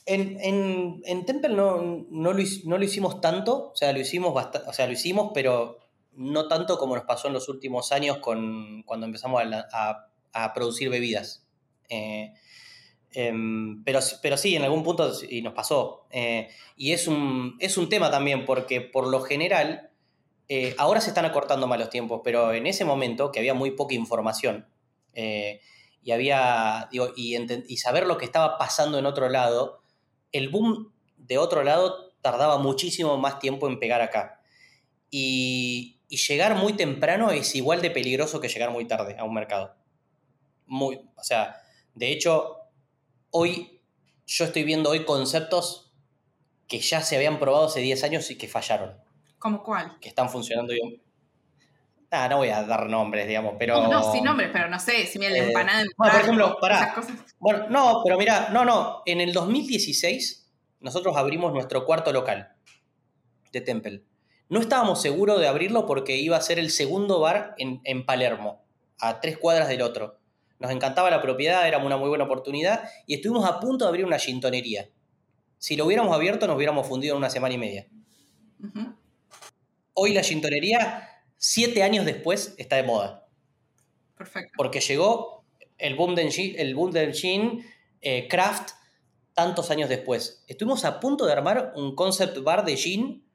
en, 0.10 1.26
Temple 1.26 1.50
no, 1.50 2.06
no, 2.10 2.34
lo, 2.34 2.84
hicimos 2.84 3.22
tanto, 3.22 3.72
o 3.72 3.76
sea, 3.76 3.94
lo 3.94 4.00
hicimos 4.00 4.34
o 4.68 4.74
sea, 4.74 4.88
lo 4.88 4.94
hicimos, 4.94 5.32
pero 5.34 5.78
no 6.14 6.48
tanto 6.48 6.78
como 6.78 6.96
nos 6.96 7.06
pasó 7.06 7.28
en 7.28 7.34
los 7.34 7.48
últimos 7.50 7.92
años 7.92 8.18
con, 8.18 8.84
cuando 8.84 9.06
empezamos 9.06 9.42
a, 9.72 10.54
producir 10.54 10.90
bebidas. 10.90 11.48
Eh, 11.90 12.34
em, 13.12 13.84
pero, 13.84 14.02
sí, 14.02 14.56
en 14.56 14.64
algún 14.64 14.84
punto 14.84 15.12
y 15.30 15.42
nos 15.42 15.54
pasó. 15.54 16.08
Eh, 16.12 16.50
y 16.76 16.92
es 16.92 17.08
un, 17.08 17.58
tema 17.90 18.12
también, 18.12 18.46
porque 18.46 18.82
por 18.82 19.08
lo 19.08 19.22
general 19.22 19.92
eh, 20.48 20.76
ahora 20.78 21.02
se 21.02 21.10
están 21.10 21.26
acortando 21.26 21.68
más 21.68 21.80
los 21.80 21.90
tiempos, 21.90 22.22
pero 22.24 22.54
en 22.54 22.68
ese 22.68 22.86
momento, 22.86 23.32
que 23.32 23.40
había 23.40 23.54
muy 23.54 23.72
poca 23.72 23.96
información, 23.96 24.68
y 26.02 26.12
había, 26.12 26.90
y, 26.92 27.78
saber 27.78 28.08
lo 28.08 28.18
que 28.18 28.26
estaba 28.26 28.58
pasando 28.58 28.98
en 28.98 29.06
otro 29.06 29.30
lado, 29.30 29.79
el 30.32 30.50
boom 30.50 30.94
de 31.18 31.38
otro 31.38 31.64
lado 31.64 32.14
tardaba 32.22 32.58
muchísimo 32.58 33.18
más 33.18 33.40
tiempo 33.40 33.68
en 33.68 33.80
pegar 33.80 34.02
acá. 34.02 34.42
Y, 35.10 35.96
llegar 36.10 36.56
muy 36.56 36.74
temprano 36.74 37.30
es 37.30 37.56
igual 37.56 37.82
de 37.82 37.92
peligroso 37.92 38.42
que 38.42 38.48
llegar 38.48 38.72
muy 38.72 38.86
tarde 38.86 39.16
a 39.20 39.24
un 39.24 39.34
mercado. 39.34 39.76
Muy, 40.66 41.00
o 41.16 41.24
sea, 41.24 41.62
de 41.94 42.12
hecho, 42.12 42.58
hoy 43.30 43.82
yo 44.26 44.46
estoy 44.46 44.64
viendo 44.64 44.90
hoy 44.90 45.06
conceptos 45.06 45.92
que 46.68 46.80
ya 46.80 47.02
se 47.02 47.16
habían 47.16 47.40
probado 47.40 47.66
hace 47.66 47.80
10 47.80 48.04
años 48.04 48.30
y 48.32 48.38
que 48.38 48.48
fallaron. 48.48 48.98
¿Cómo 49.40 49.64
cuál? 49.64 50.00
Que 50.00 50.10
están 50.10 50.30
funcionando 50.30 50.74
bien. 50.74 51.02
Ah, 52.12 52.28
no 52.28 52.38
voy 52.38 52.50
a 52.50 52.64
dar 52.64 52.90
nombres, 52.90 53.28
digamos, 53.28 53.56
pero. 53.60 53.84
No, 53.84 53.88
no, 53.88 54.12
sin 54.12 54.24
nombres, 54.24 54.50
pero 54.52 54.68
no 54.68 54.80
sé, 54.80 55.06
si 55.06 55.20
me 55.20 55.30
la 55.30 55.38
eh, 55.38 55.48
empanada. 55.48 55.84
por 55.96 56.08
ejemplo, 56.08 56.58
pará. 56.60 56.96
Bueno, 57.38 57.68
no, 57.70 58.02
pero 58.04 58.18
mira, 58.18 58.50
no, 58.52 58.66
no. 58.66 59.04
En 59.06 59.22
el 59.22 59.32
2016, 59.32 60.52
nosotros 60.80 61.16
abrimos 61.16 61.54
nuestro 61.54 61.86
cuarto 61.86 62.12
local 62.12 62.54
de 63.52 63.62
Temple. 63.62 64.04
No 64.50 64.60
estábamos 64.60 65.02
seguros 65.02 65.40
de 65.40 65.48
abrirlo 65.48 65.86
porque 65.86 66.18
iba 66.18 66.36
a 66.36 66.42
ser 66.42 66.58
el 66.58 66.72
segundo 66.72 67.20
bar 67.20 67.54
en, 67.58 67.82
en 67.84 68.06
Palermo, 68.06 68.66
a 69.00 69.22
tres 69.22 69.38
cuadras 69.38 69.68
del 69.68 69.84
otro. 69.84 70.20
Nos 70.60 70.72
encantaba 70.72 71.10
la 71.10 71.22
propiedad, 71.22 71.68
era 71.68 71.78
una 71.78 71.98
muy 71.98 72.10
buena 72.10 72.26
oportunidad 72.26 72.84
y 73.06 73.16
estuvimos 73.16 73.46
a 73.46 73.60
punto 73.60 73.86
de 73.86 73.90
abrir 73.90 74.06
una 74.06 74.20
gintonería. 74.20 74.90
Si 75.58 75.76
lo 75.76 75.86
hubiéramos 75.86 76.14
abierto, 76.16 76.48
nos 76.48 76.56
hubiéramos 76.56 76.88
fundido 76.88 77.14
en 77.14 77.20
una 77.20 77.30
semana 77.30 77.54
y 77.54 77.58
media. 77.58 77.88
Hoy 79.94 80.14
la 80.14 80.24
gintonería, 80.24 81.19
siete 81.40 81.82
años 81.82 82.06
después, 82.06 82.54
está 82.58 82.76
de 82.76 82.84
moda. 82.84 83.28
Perfecto. 84.16 84.52
Porque 84.56 84.82
llegó 84.82 85.46
el 85.80 85.96
boom 85.96 86.14
del 86.14 86.32
gin, 86.32 86.54
el 86.58 86.76
boom 86.76 86.92
del 86.92 87.14
gin 87.14 87.66
eh, 88.02 88.28
craft 88.28 88.72
tantos 89.34 89.72
años 89.72 89.90
después. 89.90 90.44
Estuvimos 90.48 90.86
a 90.86 91.00
punto 91.00 91.26
de 91.26 91.32
armar 91.32 91.72
un 91.76 91.96
concept 91.96 92.38
bar 92.44 92.66
de 92.66 92.76
gin 92.76 93.26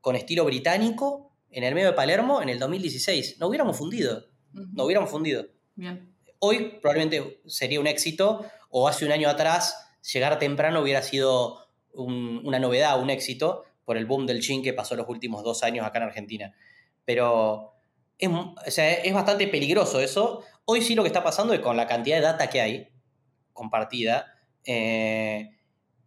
con 0.00 0.14
estilo 0.14 0.44
británico 0.44 1.32
en 1.50 1.64
el 1.64 1.74
medio 1.74 1.88
de 1.88 1.94
Palermo 1.94 2.42
en 2.42 2.50
el 2.50 2.58
2016. 2.58 3.38
No 3.40 3.48
hubiéramos 3.48 3.78
fundido. 3.78 4.26
No 4.52 4.84
hubiéramos 4.84 5.10
fundido. 5.10 5.46
Bien. 5.74 6.14
Hoy 6.38 6.78
probablemente 6.82 7.40
sería 7.46 7.80
un 7.80 7.86
éxito, 7.86 8.44
o 8.68 8.86
hace 8.86 9.06
un 9.06 9.12
año 9.12 9.30
atrás, 9.30 9.88
llegar 10.12 10.38
temprano 10.38 10.82
hubiera 10.82 11.00
sido 11.00 11.66
una 11.94 12.58
novedad, 12.58 13.00
un 13.00 13.08
éxito, 13.08 13.64
por 13.86 13.96
el 13.96 14.04
boom 14.04 14.26
del 14.26 14.42
gin 14.42 14.62
que 14.62 14.74
pasó 14.74 14.94
los 14.96 15.08
últimos 15.08 15.42
dos 15.42 15.62
años 15.62 15.86
acá 15.86 15.98
en 15.98 16.04
Argentina. 16.04 16.54
Pero 17.04 17.74
es, 18.18 18.30
es 18.78 19.12
bastante 19.14 19.48
peligroso 19.48 20.00
eso. 20.00 20.42
Hoy 20.64 20.82
sí 20.82 20.94
lo 20.94 21.02
que 21.02 21.08
está 21.08 21.22
pasando 21.22 21.54
es 21.54 21.60
con 21.60 21.76
la 21.76 21.86
cantidad 21.86 22.16
de 22.16 22.22
data 22.22 22.48
que 22.48 22.60
hay 22.60 22.94
compartida, 23.54 24.34
eh, 24.66 25.50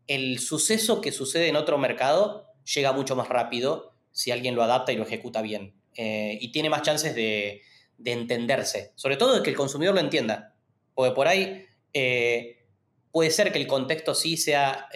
el 0.06 0.38
suceso 0.40 1.02
que 1.02 1.12
sucede 1.12 1.48
en 1.48 1.56
otro 1.56 1.80
mercado 1.80 2.46
llega 2.76 2.92
mucho 2.92 3.16
más 3.16 3.28
rápido 3.28 3.94
si 4.12 4.32
alguien 4.32 4.56
lo 4.56 4.64
adapta 4.64 4.92
y 4.92 4.98
lo 4.98 5.04
ejecuta 5.04 5.42
bien. 5.42 5.74
Eh, 5.96 6.38
y 6.40 6.52
tiene 6.52 6.70
más 6.70 6.84
chances 6.84 7.16
de, 7.16 7.64
entenderse. 8.06 8.92
Sobre 8.96 9.18
todo 9.18 9.36
de 9.36 9.42
que 9.42 9.50
el 9.50 9.56
consumidor 9.56 9.96
lo 9.96 10.02
entienda. 10.02 10.56
Porque 10.94 11.16
por 11.16 11.28
ahí 11.28 11.66
eh, 11.94 12.66
puede 13.12 13.32
ser 13.32 13.52
que 13.52 13.60
el 13.60 13.68
contexto 13.68 14.14
sí 14.14 14.38
sea 14.38 14.90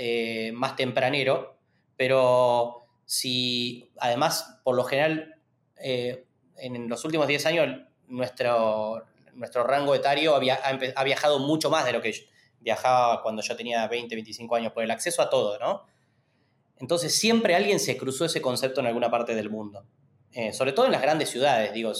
más 0.53 0.75
tempranero, 0.75 1.57
pero 1.97 2.85
si 3.05 3.91
además, 3.97 4.59
por 4.63 4.75
lo 4.75 4.83
general, 4.83 5.40
eh, 5.83 6.25
en 6.57 6.87
los 6.87 7.03
últimos 7.05 7.27
10 7.27 7.45
años 7.47 7.81
nuestro, 8.07 9.05
nuestro 9.33 9.63
rango 9.63 9.95
etario 9.95 10.35
ha, 10.35 11.03
viajado 11.03 11.39
mucho 11.39 11.69
más 11.69 11.85
de 11.85 11.93
lo 11.93 12.01
que 12.01 12.13
viajaba 12.59 13.21
cuando 13.23 13.41
yo 13.41 13.55
tenía 13.55 13.87
20, 13.87 14.13
25 14.15 14.55
años, 14.55 14.73
por 14.73 14.83
el 14.83 14.91
acceso 14.91 15.21
a 15.21 15.29
todo, 15.29 15.57
¿no? 15.59 15.83
Entonces 16.77 17.15
siempre 17.17 17.55
alguien 17.55 17.79
se 17.79 17.97
cruzó 17.97 18.25
ese 18.25 18.41
concepto 18.41 18.81
en 18.81 18.87
alguna 18.87 19.09
parte 19.09 19.35
del 19.35 19.49
mundo. 19.49 19.85
Eh, 20.33 20.53
sobre 20.53 20.71
todo 20.71 20.85
en 20.85 20.91
las 20.91 21.01
grandes 21.01 21.29
ciudades, 21.29 21.73
digo, 21.73 21.91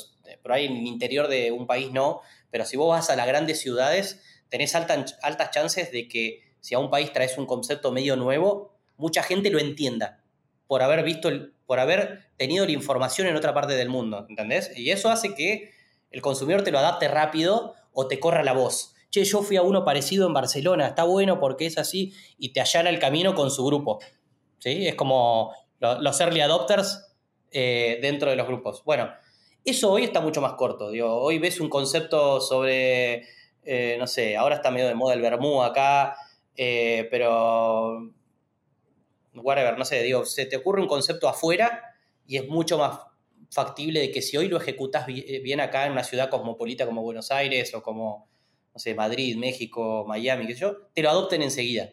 por 0.41 0.53
ahí 0.53 0.65
en 0.65 0.77
el 0.77 0.87
interior 0.87 1.27
de 1.27 1.51
un 1.51 1.67
país 1.67 1.91
no, 1.91 2.21
pero 2.49 2.65
si 2.65 2.77
vos 2.77 2.89
vas 2.89 3.09
a 3.09 3.15
las 3.15 3.27
grandes 3.27 3.59
ciudades, 3.59 4.21
tenés 4.49 4.73
altas 4.75 5.51
chances 5.51 5.91
de 5.91 6.07
que 6.07 6.41
si 6.61 6.75
a 6.75 6.79
un 6.79 6.89
país 6.89 7.11
traes 7.11 7.37
un 7.37 7.45
concepto 7.45 7.91
medio 7.91 8.15
nuevo, 8.15 8.73
mucha 8.97 9.23
gente 9.23 9.49
lo 9.49 9.59
entienda 9.59 10.23
por 10.67 10.81
haber 10.81 11.03
visto, 11.03 11.29
por 11.65 11.79
haber 11.79 12.30
tenido 12.41 12.65
la 12.65 12.71
información 12.71 13.27
en 13.27 13.35
otra 13.35 13.53
parte 13.53 13.73
del 13.73 13.87
mundo, 13.87 14.25
¿entendés? 14.27 14.71
Y 14.75 14.89
eso 14.89 15.09
hace 15.11 15.35
que 15.35 15.69
el 16.09 16.23
consumidor 16.23 16.63
te 16.63 16.71
lo 16.71 16.79
adapte 16.79 17.07
rápido 17.07 17.75
o 17.93 18.07
te 18.07 18.19
corra 18.19 18.43
la 18.43 18.53
voz. 18.53 18.95
Che, 19.11 19.23
yo 19.25 19.43
fui 19.43 19.57
a 19.57 19.61
uno 19.61 19.85
parecido 19.85 20.25
en 20.25 20.33
Barcelona, 20.33 20.87
está 20.87 21.03
bueno 21.03 21.39
porque 21.39 21.67
es 21.67 21.77
así 21.77 22.13
y 22.39 22.51
te 22.51 22.59
allana 22.59 22.89
el 22.89 22.97
camino 22.97 23.35
con 23.35 23.51
su 23.51 23.63
grupo. 23.63 23.99
¿Sí? 24.57 24.87
Es 24.87 24.95
como 24.95 25.53
los 25.79 26.19
early 26.19 26.41
adopters 26.41 27.13
eh, 27.51 27.99
dentro 28.01 28.31
de 28.31 28.35
los 28.35 28.47
grupos. 28.47 28.83
Bueno, 28.85 29.11
eso 29.63 29.91
hoy 29.91 30.05
está 30.05 30.19
mucho 30.19 30.41
más 30.41 30.53
corto. 30.53 30.87
hoy 30.87 31.37
ves 31.37 31.59
un 31.59 31.69
concepto 31.69 32.41
sobre, 32.41 33.27
eh, 33.61 33.97
no 33.99 34.07
sé, 34.07 34.35
ahora 34.35 34.55
está 34.55 34.71
medio 34.71 34.87
de 34.87 34.95
moda 34.95 35.13
el 35.13 35.21
vermú 35.21 35.61
acá, 35.61 36.15
eh, 36.55 37.07
pero 37.11 38.11
whatever, 39.35 39.77
no 39.77 39.85
sé, 39.85 40.01
digo, 40.01 40.25
se 40.25 40.47
te 40.47 40.57
ocurre 40.57 40.81
un 40.81 40.87
concepto 40.87 41.29
afuera 41.29 41.90
y 42.31 42.37
es 42.37 42.47
mucho 42.47 42.77
más 42.77 42.97
factible 43.49 43.99
de 43.99 44.09
que 44.09 44.21
si 44.21 44.37
hoy 44.37 44.47
lo 44.47 44.55
ejecutas 44.55 45.05
eh, 45.09 45.41
bien 45.43 45.59
acá 45.59 45.85
en 45.85 45.91
una 45.91 46.05
ciudad 46.05 46.29
cosmopolita 46.29 46.85
como 46.85 47.01
Buenos 47.01 47.29
Aires 47.29 47.73
o 47.73 47.83
como, 47.83 48.29
no 48.73 48.79
sé, 48.79 48.95
Madrid, 48.95 49.35
México, 49.35 50.05
Miami, 50.07 50.47
qué 50.47 50.53
sé 50.53 50.61
yo, 50.61 50.77
te 50.93 51.01
lo 51.01 51.09
adopten 51.09 51.41
enseguida. 51.41 51.89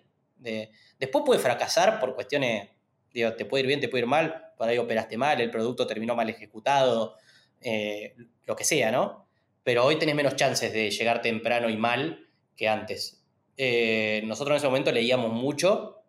después 0.97 1.25
puede 1.27 1.41
fracasar 1.41 1.99
por 1.99 2.15
cuestiones, 2.15 2.69
digo, 3.13 3.33
te 3.33 3.47
puede 3.47 3.63
ir 3.63 3.67
bien, 3.67 3.81
te 3.81 3.89
puede 3.89 4.03
ir 4.03 4.07
mal, 4.07 4.53
por 4.57 4.69
ahí 4.69 4.79
operaste 4.79 5.19
mal, 5.19 5.41
el 5.41 5.51
producto 5.51 5.89
terminó 5.89 6.15
mal 6.15 6.29
ejecutado, 6.29 7.17
eh, 7.61 8.15
lo 8.45 8.55
que 8.55 8.63
sea, 8.63 8.93
¿no? 8.93 9.27
Pero 9.65 9.85
hoy 9.85 9.97
tenés 9.97 10.15
menos 10.15 10.37
chances 10.37 10.73
de 10.73 10.89
llegar 10.93 11.21
temprano 11.21 11.69
y 11.69 11.77
mal 11.77 12.29
que 12.55 12.69
antes. 12.69 13.25
Eh, 13.57 14.23
nosotros 14.25 14.55
en 14.55 14.59
ese 14.59 14.69
momento 14.69 14.93
leíamos 14.93 15.33
mucho 15.33 16.05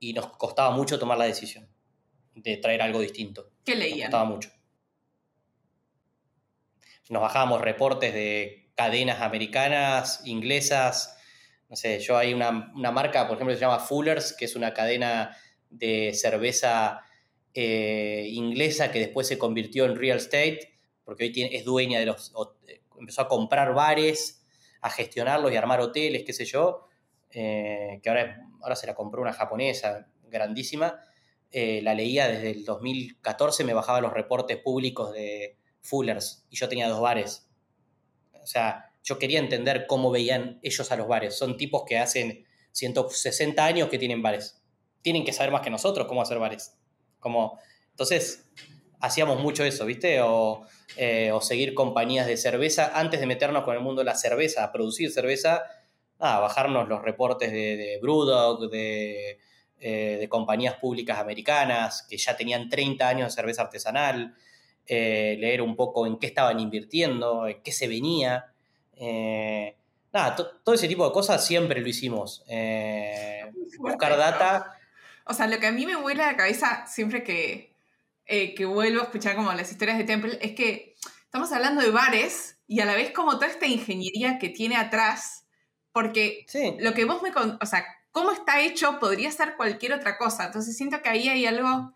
y 0.00 0.14
nos 0.14 0.28
costaba 0.28 0.70
mucho 0.70 0.98
tomar 0.98 1.18
la 1.18 1.26
decisión 1.26 1.68
de 2.34 2.56
traer 2.56 2.80
algo 2.80 3.00
distinto. 3.00 3.50
¿Qué 3.66 3.76
leían? 3.76 4.10
Nos 4.10 4.26
mucho. 4.26 4.50
Nos 7.10 7.20
bajábamos 7.20 7.60
reportes 7.60 8.14
de 8.14 8.70
cadenas 8.74 9.20
americanas, 9.20 10.22
inglesas, 10.24 11.16
no 11.68 11.76
sé, 11.76 11.98
yo 11.98 12.16
hay 12.16 12.32
una, 12.32 12.72
una 12.74 12.92
marca, 12.92 13.26
por 13.26 13.36
ejemplo, 13.36 13.52
que 13.52 13.58
se 13.58 13.64
llama 13.64 13.80
Fullers, 13.80 14.32
que 14.32 14.44
es 14.44 14.54
una 14.54 14.72
cadena 14.72 15.36
de 15.68 16.12
cerveza 16.14 17.02
eh, 17.54 18.28
inglesa 18.30 18.92
que 18.92 19.00
después 19.00 19.26
se 19.26 19.38
convirtió 19.38 19.84
en 19.84 19.96
real 19.96 20.18
estate, 20.18 20.78
porque 21.04 21.24
hoy 21.24 21.32
tiene, 21.32 21.56
es 21.56 21.64
dueña 21.64 21.98
de 21.98 22.06
los... 22.06 22.32
empezó 22.98 23.22
a 23.22 23.28
comprar 23.28 23.74
bares, 23.74 24.46
a 24.80 24.90
gestionarlos 24.90 25.52
y 25.52 25.56
armar 25.56 25.80
hoteles, 25.80 26.22
qué 26.24 26.32
sé 26.32 26.44
yo, 26.44 26.86
eh, 27.30 27.98
que 28.02 28.08
ahora, 28.08 28.46
ahora 28.62 28.76
se 28.76 28.86
la 28.86 28.94
compró 28.94 29.22
una 29.22 29.32
japonesa 29.32 30.06
grandísima. 30.28 31.00
Eh, 31.58 31.80
la 31.80 31.94
leía 31.94 32.28
desde 32.28 32.50
el 32.50 32.66
2014, 32.66 33.64
me 33.64 33.72
bajaba 33.72 34.02
los 34.02 34.12
reportes 34.12 34.58
públicos 34.58 35.14
de 35.14 35.56
Fullers 35.80 36.44
y 36.50 36.56
yo 36.56 36.68
tenía 36.68 36.86
dos 36.86 37.00
bares. 37.00 37.48
O 38.34 38.46
sea, 38.46 38.92
yo 39.02 39.18
quería 39.18 39.38
entender 39.38 39.86
cómo 39.86 40.10
veían 40.10 40.60
ellos 40.62 40.92
a 40.92 40.96
los 40.96 41.08
bares. 41.08 41.34
Son 41.34 41.56
tipos 41.56 41.84
que 41.88 41.96
hacen 41.96 42.44
160 42.72 43.64
años 43.64 43.88
que 43.88 43.98
tienen 43.98 44.20
bares. 44.20 44.62
Tienen 45.00 45.24
que 45.24 45.32
saber 45.32 45.50
más 45.50 45.62
que 45.62 45.70
nosotros 45.70 46.06
cómo 46.06 46.20
hacer 46.20 46.38
bares. 46.38 46.76
Como, 47.20 47.58
entonces, 47.88 48.50
hacíamos 49.00 49.40
mucho 49.40 49.64
eso, 49.64 49.86
¿viste? 49.86 50.20
O, 50.20 50.66
eh, 50.98 51.32
seguir 51.40 51.72
compañías 51.72 52.26
de 52.26 52.36
cerveza. 52.36 52.92
Antes 52.94 53.18
de 53.18 53.26
meternos 53.26 53.64
con 53.64 53.74
el 53.74 53.80
mundo 53.80 54.02
de 54.02 54.04
la 54.04 54.14
cerveza, 54.14 54.62
a 54.62 54.72
producir 54.72 55.10
cerveza, 55.10 55.62
a 56.18 56.38
bajarnos 56.38 56.86
los 56.86 57.00
reportes 57.00 57.50
de, 57.50 57.78
de 57.78 57.98
de, 58.70 59.38
eh, 59.78 60.16
de 60.18 60.28
compañías 60.28 60.74
públicas 60.76 61.18
americanas 61.18 62.06
que 62.08 62.16
ya 62.16 62.34
tenían 62.34 62.70
30 62.70 63.06
años 63.06 63.26
de 63.28 63.34
cerveza 63.34 63.62
artesanal, 63.62 64.34
eh, 64.86 65.36
leer 65.38 65.60
un 65.60 65.76
poco 65.76 66.06
en 66.06 66.18
qué 66.18 66.28
estaban 66.28 66.58
invirtiendo, 66.60 67.46
en 67.46 67.62
qué 67.62 67.72
se 67.72 67.86
venía. 67.86 68.46
Eh, 68.96 69.76
nada, 70.14 70.34
todo 70.34 70.74
ese 70.74 70.88
tipo 70.88 71.06
de 71.06 71.12
cosas 71.12 71.44
siempre 71.46 71.82
lo 71.82 71.88
hicimos. 71.88 72.42
Buscar 73.78 74.16
data. 74.16 74.78
O 75.26 75.34
sea, 75.34 75.46
lo 75.46 75.58
que 75.58 75.66
a 75.66 75.72
mí 75.72 75.84
me 75.84 75.96
vuela 75.96 76.28
a 76.28 76.32
la 76.32 76.38
cabeza 76.38 76.86
siempre 76.86 77.22
que, 77.22 77.74
que 78.24 78.64
vuelvo 78.64 79.02
a 79.02 79.04
escuchar 79.04 79.36
como 79.36 79.52
las 79.52 79.70
historias 79.70 79.98
de 79.98 80.04
Temple 80.04 80.38
es 80.40 80.52
que 80.52 80.94
estamos 81.24 81.52
hablando 81.52 81.82
de 81.82 81.90
bares 81.90 82.56
y 82.66 82.80
a 82.80 82.86
la 82.86 82.94
vez 82.94 83.10
como 83.10 83.34
toda 83.34 83.48
esta 83.48 83.66
ingeniería 83.66 84.38
que 84.38 84.48
tiene 84.48 84.76
atrás, 84.76 85.44
porque 85.92 86.46
lo 86.78 86.94
que 86.94 87.04
vos 87.04 87.20
me... 87.20 87.30
O 87.60 87.66
sea, 87.66 87.84
cómo 88.16 88.32
está 88.32 88.62
hecho 88.62 88.98
podría 88.98 89.30
ser 89.30 89.56
cualquier 89.58 89.92
otra 89.92 90.16
cosa. 90.16 90.46
Entonces 90.46 90.74
siento 90.74 91.02
que 91.02 91.10
ahí 91.10 91.28
hay 91.28 91.44
algo 91.44 91.92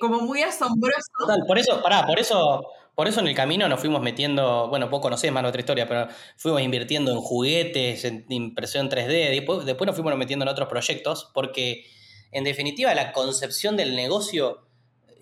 como 0.00 0.22
muy 0.22 0.42
asombroso. 0.42 1.06
Total, 1.20 1.44
por 1.46 1.56
eso, 1.56 1.80
pará, 1.80 2.04
por 2.04 2.18
eso 2.18 2.66
por 2.96 3.06
eso 3.06 3.20
en 3.20 3.28
el 3.28 3.36
camino 3.36 3.68
nos 3.68 3.78
fuimos 3.78 4.02
metiendo, 4.02 4.66
bueno, 4.68 4.90
poco 4.90 5.02
conocés 5.02 5.30
más 5.30 5.42
nuestra 5.42 5.60
historia, 5.60 5.86
pero 5.86 6.08
fuimos 6.36 6.62
invirtiendo 6.62 7.12
en 7.12 7.18
juguetes, 7.18 8.04
en 8.04 8.26
impresión 8.28 8.90
3D, 8.90 9.30
después, 9.30 9.64
después 9.64 9.86
nos 9.86 9.94
fuimos 9.94 10.16
metiendo 10.16 10.44
en 10.44 10.48
otros 10.48 10.68
proyectos, 10.68 11.30
porque 11.32 11.84
en 12.32 12.42
definitiva 12.42 12.92
la 12.92 13.12
concepción 13.12 13.76
del 13.76 13.94
negocio, 13.94 14.66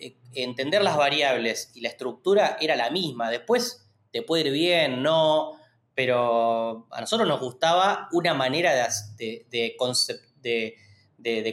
eh, 0.01 0.17
entender 0.33 0.83
las 0.83 0.97
variables 0.97 1.71
y 1.75 1.83
la 1.83 1.91
estructura 1.91 2.57
era 2.63 2.77
la 2.77 2.89
misma. 2.89 3.31
Después 3.31 3.87
te 4.11 4.23
puede 4.23 4.47
ir 4.47 4.53
bien, 4.55 5.03
no, 5.03 5.58
pero 5.99 6.86
a 6.92 7.01
nosotros 7.01 7.26
nos 7.26 7.40
gustaba 7.40 8.09
una 8.12 8.32
manera 8.32 8.88
de, 9.16 9.46
de, 9.51 9.74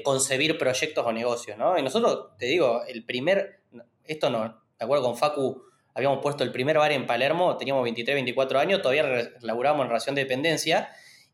concebir 0.04 0.60
proyectos 0.60 1.04
o 1.04 1.12
negocios, 1.12 1.58
¿no? 1.58 1.76
Y 1.80 1.82
nosotros, 1.82 2.38
te 2.38 2.46
digo, 2.46 2.84
el 2.88 3.04
primer, 3.06 3.62
esto 4.04 4.30
no, 4.30 4.44
de 4.44 4.86
acuerdo 4.86 5.04
con 5.04 5.18
Facu, 5.18 5.64
habíamos 5.96 6.20
puesto 6.22 6.44
el 6.44 6.52
primer 6.52 6.78
bar 6.78 6.92
en 6.92 7.08
Palermo, 7.08 7.58
teníamos 7.58 7.84
23, 7.86 8.18
24 8.18 8.60
años, 8.60 8.84
todavía 8.84 9.32
laburábamos 9.42 9.86
en 9.86 9.90
relación 9.90 10.14
de 10.14 10.22
dependencia 10.22 10.90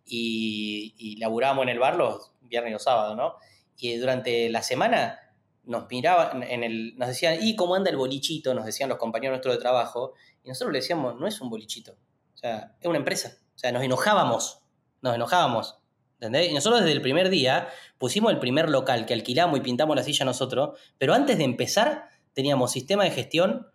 y, 0.05 1.18
laburábamos 1.20 1.64
en 1.64 1.70
el 1.70 1.80
bar 1.80 1.97
los 1.97 2.32
viernes 2.39 2.70
y 2.70 2.74
los 2.76 2.84
sábados, 2.84 3.18
¿no? 3.18 3.36
Y 3.76 3.97
durante 3.97 4.47
la 4.47 4.64
semana 4.64 5.20
nos 5.66 5.89
miraban, 5.89 6.43
en 6.43 6.64
el, 6.64 6.97
nos 6.97 7.09
decían, 7.09 7.39
¿y 7.41 7.57
cómo 7.57 7.76
anda 7.76 7.89
el 7.89 7.97
bolichito? 7.97 8.53
Nos 8.53 8.66
decían 8.66 8.88
los 8.88 8.97
compañeros 8.97 9.34
nuestros 9.34 9.55
de 9.55 9.59
trabajo. 9.59 10.14
Y 10.45 10.47
nosotros 10.47 10.72
le 10.72 10.80
decíamos, 10.80 11.20
no 11.20 11.28
es 11.28 11.41
un 11.41 11.49
bolichito, 11.49 11.97
sea, 12.42 12.76
es 12.80 12.88
una 12.88 12.98
empresa. 12.98 13.38
O 13.56 13.58
sea, 13.58 13.72
nos 13.72 13.84
enojábamos, 13.84 14.60
nos 15.02 15.16
enojábamos. 15.16 15.78
¿Entendés? 16.16 16.52
Y 16.52 16.54
nosotros 16.54 16.82
desde 16.82 16.94
el 16.94 17.02
primer 17.02 17.30
día 17.30 17.70
pusimos 17.98 18.32
el 18.32 18.39
primer 18.39 18.70
local 18.70 19.08
que 19.08 19.14
alquilamos 19.14 19.58
y 19.58 19.62
pintamos 19.62 19.96
la 19.96 20.04
silla 20.04 20.24
nosotros, 20.24 20.80
pero 21.00 21.16
antes 21.16 21.38
de 21.39 21.44
empezar 21.44 22.10
teníamos 22.34 22.72
sistema 22.72 23.04
de 23.04 23.12
gestión, 23.12 23.68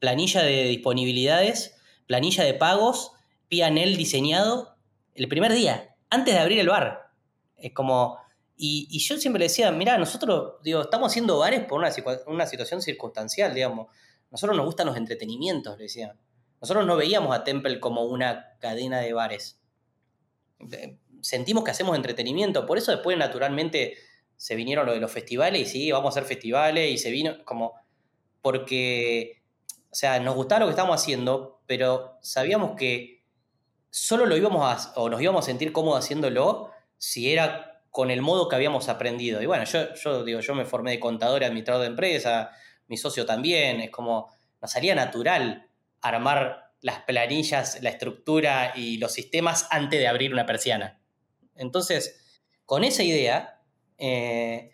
planilla 0.00 0.42
de 0.42 0.64
disponibilidades, 0.64 1.76
planilla 2.06 2.44
de 2.44 2.54
pagos, 2.54 3.12
PNL 3.48 3.96
diseñado 3.96 4.76
el 5.14 5.28
primer 5.28 5.52
día, 5.52 5.96
antes 6.10 6.34
de 6.34 6.40
abrir 6.40 6.58
el 6.58 6.68
bar. 6.68 7.10
Es 7.56 7.72
como. 7.72 8.18
Y, 8.56 8.98
yo 9.00 9.16
siempre 9.16 9.40
le 9.40 9.46
decía, 9.46 9.72
mira, 9.72 9.98
nosotros, 9.98 10.54
digo, 10.62 10.82
estamos 10.82 11.10
haciendo 11.10 11.38
bares 11.38 11.64
por 11.64 11.78
una, 11.78 11.90
una 12.26 12.46
situación 12.46 12.82
circunstancial, 12.82 13.52
digamos. 13.52 13.88
Nosotros 14.30 14.56
nos 14.56 14.66
gustan 14.66 14.86
los 14.86 14.96
entretenimientos, 14.96 15.76
le 15.76 15.84
decía. 15.84 16.16
Nosotros 16.64 16.86
no 16.86 16.96
veíamos 16.96 17.36
a 17.36 17.44
Temple 17.44 17.78
como 17.78 18.04
una 18.04 18.56
cadena 18.58 19.00
de 19.00 19.12
bares. 19.12 19.60
Sentimos 21.20 21.64
que 21.64 21.70
hacemos 21.70 21.94
entretenimiento, 21.94 22.66
por 22.66 22.78
eso 22.78 22.90
después 22.90 23.16
naturalmente 23.16 23.96
se 24.36 24.56
vinieron 24.56 24.86
lo 24.86 24.92
de 24.92 25.00
los 25.00 25.12
festivales 25.12 25.62
y 25.62 25.66
sí, 25.66 25.92
vamos 25.92 26.06
a 26.06 26.18
hacer 26.18 26.24
festivales 26.24 26.90
y 26.90 26.98
se 26.98 27.10
vino 27.10 27.44
como 27.44 27.74
porque 28.42 29.44
o 29.94 29.96
sea, 29.96 30.18
nos 30.18 30.34
gustaba 30.34 30.58
lo 30.58 30.66
que 30.66 30.70
estábamos 30.70 31.00
haciendo, 31.00 31.60
pero 31.66 32.18
sabíamos 32.20 32.74
que 32.76 33.22
solo 33.90 34.26
lo 34.26 34.36
íbamos 34.36 34.64
a, 34.64 34.92
o 34.98 35.08
nos 35.08 35.22
íbamos 35.22 35.44
a 35.44 35.46
sentir 35.46 35.70
cómodos 35.70 36.04
haciéndolo 36.04 36.72
si 36.98 37.32
era 37.32 37.80
con 37.90 38.10
el 38.10 38.20
modo 38.20 38.48
que 38.48 38.56
habíamos 38.56 38.88
aprendido. 38.88 39.40
Y 39.40 39.46
bueno, 39.46 39.62
yo, 39.62 40.24
digo, 40.24 40.40
yo 40.40 40.54
me 40.56 40.64
formé 40.64 40.90
de 40.90 40.98
contador 40.98 41.42
y 41.42 41.44
administrador 41.44 41.82
de 41.82 41.90
empresa, 41.90 42.50
mi 42.88 42.96
socio 42.96 43.24
también, 43.24 43.82
es 43.82 43.90
como, 43.90 44.34
nos 44.60 44.72
salía 44.72 44.96
natural 44.96 45.68
armar 46.08 46.72
las 46.80 47.00
planillas, 47.00 47.82
la 47.82 47.90
estructura 47.90 48.72
y 48.76 48.98
los 48.98 49.12
sistemas 49.12 49.66
antes 49.70 49.98
de 49.98 50.06
abrir 50.06 50.32
una 50.32 50.44
persiana. 50.44 51.00
Entonces, 51.54 52.42
con 52.66 52.84
esa 52.84 53.02
idea, 53.02 53.62
eh, 53.96 54.72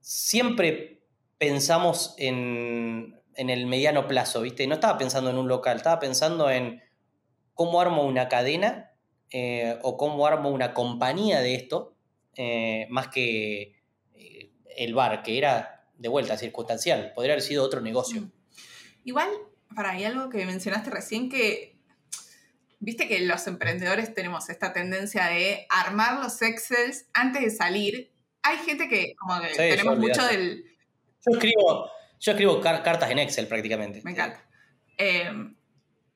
siempre 0.00 1.02
pensamos 1.36 2.14
en, 2.16 3.20
en 3.34 3.50
el 3.50 3.66
mediano 3.66 4.08
plazo, 4.08 4.40
¿viste? 4.40 4.66
No 4.66 4.74
estaba 4.74 4.96
pensando 4.96 5.30
en 5.30 5.36
un 5.36 5.48
local, 5.48 5.76
estaba 5.76 6.00
pensando 6.00 6.50
en 6.50 6.82
cómo 7.54 7.80
armo 7.80 8.04
una 8.04 8.28
cadena 8.28 8.92
eh, 9.30 9.78
o 9.82 9.96
cómo 9.98 10.26
armo 10.26 10.50
una 10.50 10.72
compañía 10.72 11.40
de 11.40 11.54
esto, 11.54 11.94
eh, 12.36 12.86
más 12.88 13.08
que 13.08 13.76
el 14.76 14.94
bar, 14.94 15.22
que 15.22 15.36
era 15.36 15.86
de 15.98 16.08
vuelta 16.08 16.38
circunstancial, 16.38 17.12
podría 17.14 17.34
haber 17.34 17.42
sido 17.42 17.62
otro 17.62 17.82
negocio. 17.82 18.22
Mm. 18.22 18.32
Igual, 19.04 19.28
para, 19.74 19.90
hay 19.90 20.04
algo 20.04 20.28
que 20.30 20.44
mencionaste 20.46 20.90
recién 20.90 21.28
que, 21.28 21.76
viste 22.78 23.06
que 23.08 23.20
los 23.20 23.46
emprendedores 23.46 24.14
tenemos 24.14 24.48
esta 24.48 24.72
tendencia 24.72 25.26
de 25.26 25.66
armar 25.68 26.22
los 26.22 26.40
Excels 26.42 27.06
antes 27.12 27.42
de 27.42 27.50
salir. 27.50 28.12
Hay 28.42 28.58
gente 28.58 28.88
que, 28.88 29.14
como 29.16 29.40
que 29.40 29.48
tenemos 29.48 29.98
mucho 29.98 30.24
del... 30.26 30.64
Yo 31.26 31.32
escribo, 31.32 31.90
yo 32.18 32.32
escribo 32.32 32.60
cartas 32.60 33.10
en 33.10 33.18
Excel 33.18 33.46
prácticamente. 33.46 34.00
Me 34.02 34.12
encanta. 34.12 34.42
Em, 34.96 35.54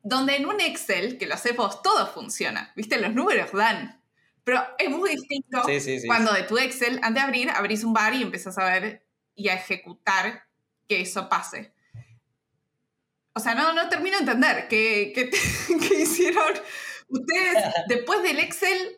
donde 0.02 0.36
en 0.36 0.46
un 0.46 0.60
Excel, 0.60 1.18
que 1.18 1.26
lo 1.26 1.34
hacemos, 1.34 1.82
todo 1.82 2.06
funciona. 2.06 2.72
¿Viste? 2.76 2.98
Los 2.98 3.14
números 3.14 3.52
dan. 3.52 4.00
Pero 4.44 4.62
es 4.78 4.90
muy 4.90 5.10
distinto 5.10 5.62
cuando 6.06 6.32
de 6.32 6.42
tu 6.42 6.58
Excel, 6.58 7.00
antes 7.02 7.14
de 7.14 7.20
abrir, 7.20 7.50
abrís 7.50 7.82
un 7.84 7.94
bar 7.94 8.14
y 8.14 8.22
empezás 8.22 8.58
a 8.58 8.64
ver 8.64 9.06
y 9.34 9.48
a 9.48 9.54
ejecutar 9.54 10.44
que 10.86 11.00
eso 11.00 11.28
pase. 11.28 11.73
O 13.34 13.40
sea, 13.40 13.54
no, 13.54 13.72
no 13.72 13.88
termino 13.88 14.16
de 14.18 14.22
entender 14.22 14.68
qué, 14.68 15.12
hicieron 15.98 16.54
ustedes 17.08 17.64
después 17.88 18.22
del 18.22 18.38
Excel. 18.38 18.96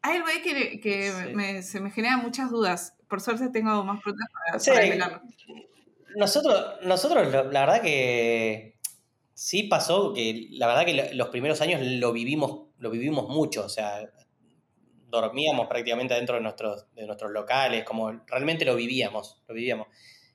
Hay 0.00 0.16
algo 0.16 0.28
ahí 0.28 0.40
que, 0.80 1.62
se 1.62 1.80
me 1.80 1.90
generan 1.90 2.20
muchas 2.20 2.50
dudas. 2.50 2.94
Por 3.08 3.20
suerte 3.20 3.50
tengo 3.50 3.84
más 3.84 4.02
preguntas 4.02 4.28
para, 4.32 5.22
nosotros, 6.16 6.76
nosotros 6.82 7.32
la 7.32 7.60
verdad 7.60 7.80
que 7.80 8.78
sí 9.34 9.64
pasó 9.64 10.12
que 10.12 10.48
la 10.50 10.66
verdad 10.66 10.84
que 10.84 11.14
los 11.14 11.28
primeros 11.28 11.60
años 11.60 11.80
lo 11.82 12.12
vivimos, 12.12 12.68
lo 12.78 12.90
vivimos 12.90 13.28
mucho, 13.28 13.64
o 13.64 13.68
sea, 13.68 14.10
dormíamos 15.08 15.68
prácticamente 15.68 16.14
dentro 16.14 16.36
de 16.36 16.42
nuestros, 16.42 16.86
de 16.94 17.06
nuestros 17.06 17.30
locales, 17.30 17.84
como 17.84 18.10
realmente 18.26 18.64
lo 18.64 18.74
vivíamos, 18.76 19.42
lo 19.46 19.54
vivíamos. 19.54 19.88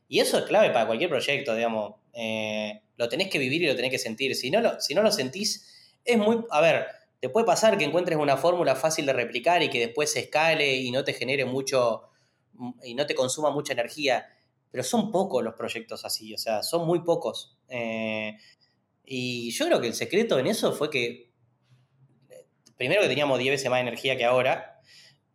Y 0.07 0.19
eso 0.19 0.37
es 0.37 0.45
clave 0.45 0.69
para 0.69 0.85
cualquier 0.85 1.09
proyecto, 1.09 1.55
digamos. 1.55 1.95
Eh, 2.19 2.81
lo 2.97 3.07
tenés 3.09 3.29
que 3.29 3.37
vivir 3.37 3.61
y 3.61 3.67
lo 3.67 3.75
tenés 3.75 3.91
que 3.91 3.99
sentir. 3.99 4.35
Si 4.35 4.49
no 4.49 4.59
lo, 4.59 4.81
si 4.81 4.95
no 4.95 5.03
lo 5.03 5.11
sentís, 5.11 5.93
es 6.03 6.17
muy... 6.17 6.43
A 6.49 6.61
ver, 6.61 6.87
te 7.19 7.29
puede 7.29 7.45
pasar 7.45 7.77
que 7.77 7.85
encuentres 7.85 8.17
una 8.17 8.37
fórmula 8.37 8.75
fácil 8.75 9.05
de 9.05 9.13
replicar 9.13 9.61
y 9.61 9.69
que 9.69 9.79
después 9.79 10.11
se 10.11 10.21
escale 10.21 10.75
y 10.75 10.91
no 10.91 11.03
te 11.03 11.13
genere 11.13 11.45
mucho 11.45 12.03
y 12.83 12.95
no 12.95 13.05
te 13.05 13.13
consuma 13.13 13.51
mucha 13.51 13.73
energía 13.73 14.25
pero 14.71 14.83
son 14.83 15.11
pocos 15.11 15.43
los 15.43 15.55
proyectos 15.55 16.05
así, 16.05 16.33
o 16.33 16.37
sea, 16.37 16.63
son 16.63 16.85
muy 16.85 17.01
pocos. 17.01 17.57
Eh, 17.67 18.37
y 19.05 19.51
yo 19.51 19.65
creo 19.65 19.81
que 19.81 19.87
el 19.87 19.93
secreto 19.93 20.37
en 20.39 20.47
eso 20.47 20.73
fue 20.73 20.89
que, 20.89 21.31
primero 22.75 23.01
que 23.01 23.07
teníamos 23.07 23.39
10 23.39 23.51
veces 23.51 23.69
más 23.69 23.81
energía 23.81 24.17
que 24.17 24.25
ahora, 24.25 24.73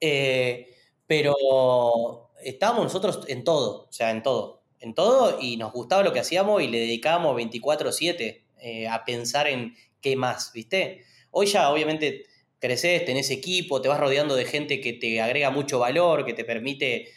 Eh, 0.00 0.68
pero 1.06 2.32
estábamos 2.42 2.84
nosotros 2.84 3.24
en 3.28 3.44
todo, 3.44 3.86
o 3.88 3.92
sea, 3.92 4.10
en 4.10 4.22
todo, 4.22 4.61
en 4.82 4.94
todo, 4.94 5.38
y 5.40 5.56
nos 5.56 5.72
gustaba 5.72 6.02
lo 6.02 6.12
que 6.12 6.20
hacíamos 6.20 6.62
y 6.62 6.68
le 6.68 6.80
dedicábamos 6.80 7.36
24/7 7.36 8.44
eh, 8.58 8.88
a 8.88 9.04
pensar 9.04 9.46
en 9.46 9.74
qué 10.00 10.16
más, 10.16 10.52
¿viste? 10.52 11.04
Hoy 11.30 11.46
ya 11.46 11.70
obviamente 11.70 12.24
creces, 12.58 13.04
tenés 13.04 13.30
equipo, 13.30 13.80
te 13.80 13.88
vas 13.88 13.98
rodeando 13.98 14.34
de 14.34 14.44
gente 14.44 14.80
que 14.80 14.92
te 14.92 15.20
agrega 15.20 15.50
mucho 15.50 15.78
valor, 15.78 16.24
que 16.24 16.34
te 16.34 16.44
permite 16.44 17.08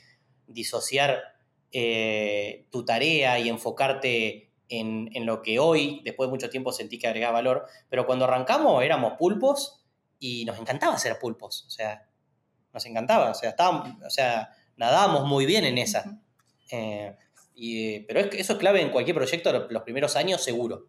disociar 0.47 1.21
eh, 1.71 2.67
tu 2.71 2.85
tarea 2.85 3.39
y 3.39 3.49
enfocarte 3.49 4.51
en, 4.69 5.09
en, 5.13 5.25
lo 5.25 5.41
que 5.41 5.59
hoy, 5.59 6.01
después 6.03 6.27
de 6.27 6.31
mucho 6.31 6.49
tiempo, 6.49 6.71
sentí 6.71 6.97
que 6.97 7.07
agregaba 7.07 7.33
valor. 7.33 7.65
Pero 7.89 8.05
cuando 8.05 8.25
arrancamos 8.25 8.83
éramos 8.83 9.13
pulpos 9.19 9.83
y 10.19 10.45
nos 10.45 10.57
encantaba 10.59 10.97
ser 10.97 11.19
pulpos. 11.19 11.65
O 11.67 11.69
sea, 11.69 12.07
nos 12.73 12.85
encantaba. 12.85 13.31
O 13.31 13.35
sea, 13.35 13.49
estábamos, 13.49 13.89
o 14.03 14.09
sea 14.09 14.55
nadábamos 14.77 15.25
muy 15.25 15.45
bien 15.45 15.65
en 15.65 15.77
esa. 15.77 16.19
Eh, 16.71 17.15
y, 17.55 18.01
pero 18.01 18.19
es, 18.19 18.33
eso 18.33 18.53
es 18.53 18.59
clave 18.59 18.81
en 18.81 18.91
cualquier 18.91 19.15
proyecto 19.15 19.67
los 19.69 19.83
primeros 19.83 20.15
años, 20.15 20.43
seguro. 20.43 20.87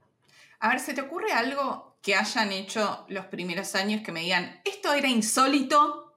A 0.59 0.71
ver, 0.71 0.81
¿se 0.81 0.95
te 0.95 1.03
ocurre 1.03 1.33
algo 1.33 1.99
que 2.03 2.15
hayan 2.15 2.53
hecho 2.53 3.05
los 3.09 3.27
primeros 3.27 3.75
años 3.75 4.03
que 4.03 4.13
me 4.13 4.21
digan, 4.21 4.61
esto 4.65 4.93
era 4.93 5.09
insólito, 5.09 6.15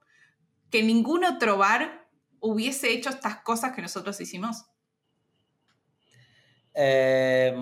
que 0.70 0.82
ningún 0.82 1.24
otro 1.24 1.56
bar 1.56 2.08
hubiese 2.40 2.90
hecho 2.92 3.10
estas 3.10 3.42
cosas 3.42 3.72
que 3.72 3.82
nosotros 3.82 4.20
hicimos? 4.20 4.64
Eh, 6.74 7.54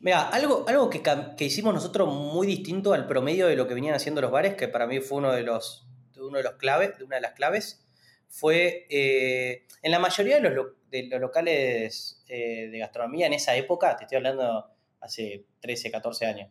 mira, 0.00 0.28
algo, 0.28 0.64
algo 0.68 0.88
que, 0.88 1.02
que, 1.36 1.44
hicimos 1.44 1.74
nosotros 1.74 2.12
muy 2.14 2.46
distinto 2.46 2.94
al 2.94 3.06
promedio 3.06 3.48
de 3.48 3.56
lo 3.56 3.66
que 3.66 3.74
venían 3.74 3.94
haciendo 3.94 4.20
los 4.20 4.30
bares, 4.30 4.54
que 4.54 4.68
para 4.68 4.86
mí 4.86 5.00
fue 5.00 5.18
uno 5.18 5.32
de 5.32 5.42
los, 5.42 5.86
uno 6.16 6.38
de 6.38 6.44
los 6.44 6.54
claves, 6.54 6.96
de 6.98 7.04
una 7.04 7.16
de 7.16 7.22
las 7.22 7.32
claves, 7.32 7.81
fue 8.32 8.86
eh, 8.88 9.66
en 9.82 9.90
la 9.90 9.98
mayoría 9.98 10.40
de 10.40 10.50
los, 10.50 11.20
locales 11.20 12.24
eh, 12.28 12.68
de 12.68 12.78
gastronomía 12.78 13.26
en 13.26 13.34
esa 13.34 13.54
época, 13.56 13.94
te 13.94 14.04
estoy 14.04 14.16
hablando 14.16 14.70
hace 15.00 15.44
13, 15.60 15.90
14 15.90 16.26
años, 16.26 16.50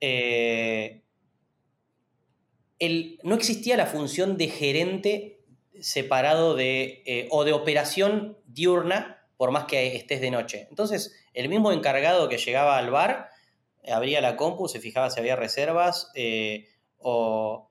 eh, 0.00 1.02
el, 2.78 3.20
no 3.24 3.34
existía 3.34 3.76
la 3.76 3.84
función 3.84 4.38
de 4.38 4.48
gerente 4.48 5.44
separado 5.78 6.56
de, 6.56 7.28
o 7.30 7.44
de 7.44 7.52
operación 7.52 8.38
diurna 8.46 9.28
por 9.36 9.50
más 9.50 9.66
que 9.66 9.94
estés 9.94 10.22
de 10.22 10.30
noche. 10.30 10.66
Entonces, 10.70 11.14
el 11.34 11.50
mismo 11.50 11.72
encargado 11.72 12.30
que 12.30 12.38
llegaba 12.38 12.78
al 12.78 12.90
bar, 12.90 13.28
abría 13.86 14.22
la 14.22 14.36
compu, 14.36 14.66
se 14.66 14.80
fijaba 14.80 15.10
si 15.10 15.20
había 15.20 15.36
reservas 15.36 16.10
o, 16.98 17.70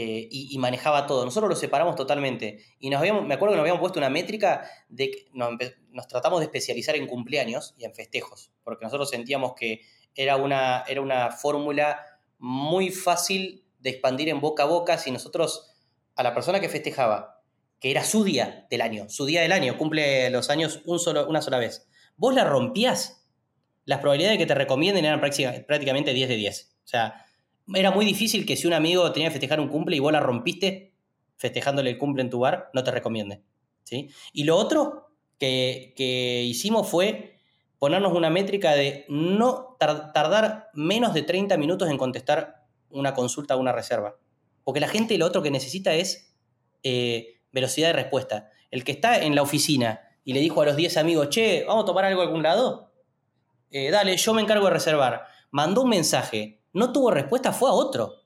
y, 0.00 0.56
manejaba 0.58 1.06
todo. 1.06 1.24
Nosotros 1.24 1.50
lo 1.50 1.56
separamos 1.56 1.94
totalmente. 1.94 2.64
Y 2.78 2.90
nos 2.90 3.00
habíamos, 3.00 3.24
me 3.26 3.34
acuerdo 3.34 3.52
que 3.52 3.56
nos 3.56 3.62
habíamos 3.62 3.80
puesto 3.80 3.98
una 3.98 4.10
métrica 4.10 4.68
de 4.88 5.10
que 5.10 5.26
nos, 5.32 5.52
nos, 5.90 6.08
tratamos 6.08 6.40
de 6.40 6.46
especializar 6.46 6.96
en 6.96 7.06
cumpleaños 7.06 7.74
y 7.78 7.84
en 7.84 7.94
festejos, 7.94 8.50
porque 8.62 8.84
nosotros 8.84 9.10
sentíamos 9.10 9.54
que 9.54 9.82
era 10.14 10.36
una, 10.36 10.84
era 10.88 11.00
una 11.00 11.30
fórmula 11.30 12.00
muy 12.38 12.90
fácil 12.90 13.64
de 13.78 13.90
expandir 13.90 14.28
en 14.28 14.40
boca 14.40 14.64
a 14.64 14.66
boca 14.66 14.98
si 14.98 15.10
nosotros 15.10 15.70
a 16.16 16.22
la 16.22 16.34
persona 16.34 16.60
que 16.60 16.68
festejaba, 16.68 17.42
que 17.80 17.90
era 17.90 18.04
su 18.04 18.24
día 18.24 18.66
del 18.70 18.80
año, 18.80 19.08
su 19.08 19.26
día 19.26 19.42
del 19.42 19.52
año, 19.52 19.76
cumple 19.76 20.30
los 20.30 20.50
años 20.50 20.80
un 20.86 20.98
solo, 20.98 21.26
una 21.28 21.42
sola 21.42 21.58
vez, 21.58 21.88
vos 22.16 22.34
la 22.34 22.44
rompías, 22.44 23.26
las 23.84 24.00
probabilidades 24.00 24.38
de 24.38 24.44
que 24.44 24.48
te 24.48 24.54
recomienden 24.54 25.04
eran 25.04 25.20
prácticamente 25.20 26.14
10 26.14 26.28
de 26.28 26.36
10. 26.36 26.76
O 26.84 26.86
sea, 26.86 27.23
era 27.72 27.90
muy 27.90 28.04
difícil 28.04 28.44
que 28.44 28.56
si 28.56 28.66
un 28.66 28.72
amigo 28.72 29.10
tenía 29.12 29.28
que 29.28 29.34
festejar 29.34 29.60
un 29.60 29.68
cumple 29.68 29.96
y 29.96 30.00
vos 30.00 30.12
la 30.12 30.20
rompiste 30.20 30.92
festejándole 31.36 31.90
el 31.90 31.98
cumple 31.98 32.22
en 32.22 32.30
tu 32.30 32.40
bar, 32.40 32.70
no 32.74 32.84
te 32.84 32.90
recomiende. 32.90 33.42
¿sí? 33.84 34.10
Y 34.32 34.44
lo 34.44 34.56
otro 34.56 35.10
que, 35.38 35.94
que 35.96 36.42
hicimos 36.42 36.88
fue 36.88 37.38
ponernos 37.78 38.12
una 38.12 38.30
métrica 38.30 38.72
de 38.72 39.04
no 39.08 39.76
tardar 39.78 40.70
menos 40.72 41.12
de 41.12 41.22
30 41.22 41.56
minutos 41.56 41.90
en 41.90 41.98
contestar 41.98 42.64
una 42.88 43.12
consulta 43.12 43.56
o 43.56 43.60
una 43.60 43.72
reserva. 43.72 44.16
Porque 44.62 44.80
la 44.80 44.88
gente 44.88 45.18
lo 45.18 45.26
otro 45.26 45.42
que 45.42 45.50
necesita 45.50 45.92
es 45.94 46.34
eh, 46.82 47.40
velocidad 47.52 47.88
de 47.88 47.92
respuesta. 47.92 48.50
El 48.70 48.84
que 48.84 48.92
está 48.92 49.22
en 49.22 49.34
la 49.34 49.42
oficina 49.42 50.00
y 50.24 50.32
le 50.32 50.40
dijo 50.40 50.62
a 50.62 50.64
los 50.64 50.76
10 50.76 50.96
amigos, 50.96 51.28
che, 51.28 51.64
¿vamos 51.66 51.84
a 51.84 51.86
tomar 51.86 52.06
algo 52.06 52.22
a 52.22 52.24
algún 52.24 52.42
lado? 52.42 52.92
Eh, 53.70 53.90
dale, 53.90 54.16
yo 54.16 54.32
me 54.32 54.40
encargo 54.40 54.66
de 54.66 54.72
reservar. 54.72 55.26
Mandó 55.50 55.82
un 55.82 55.90
mensaje, 55.90 56.62
no 56.74 56.92
tuvo 56.92 57.10
respuesta, 57.10 57.52
fue 57.52 57.70
a 57.70 57.72
otro. 57.72 58.24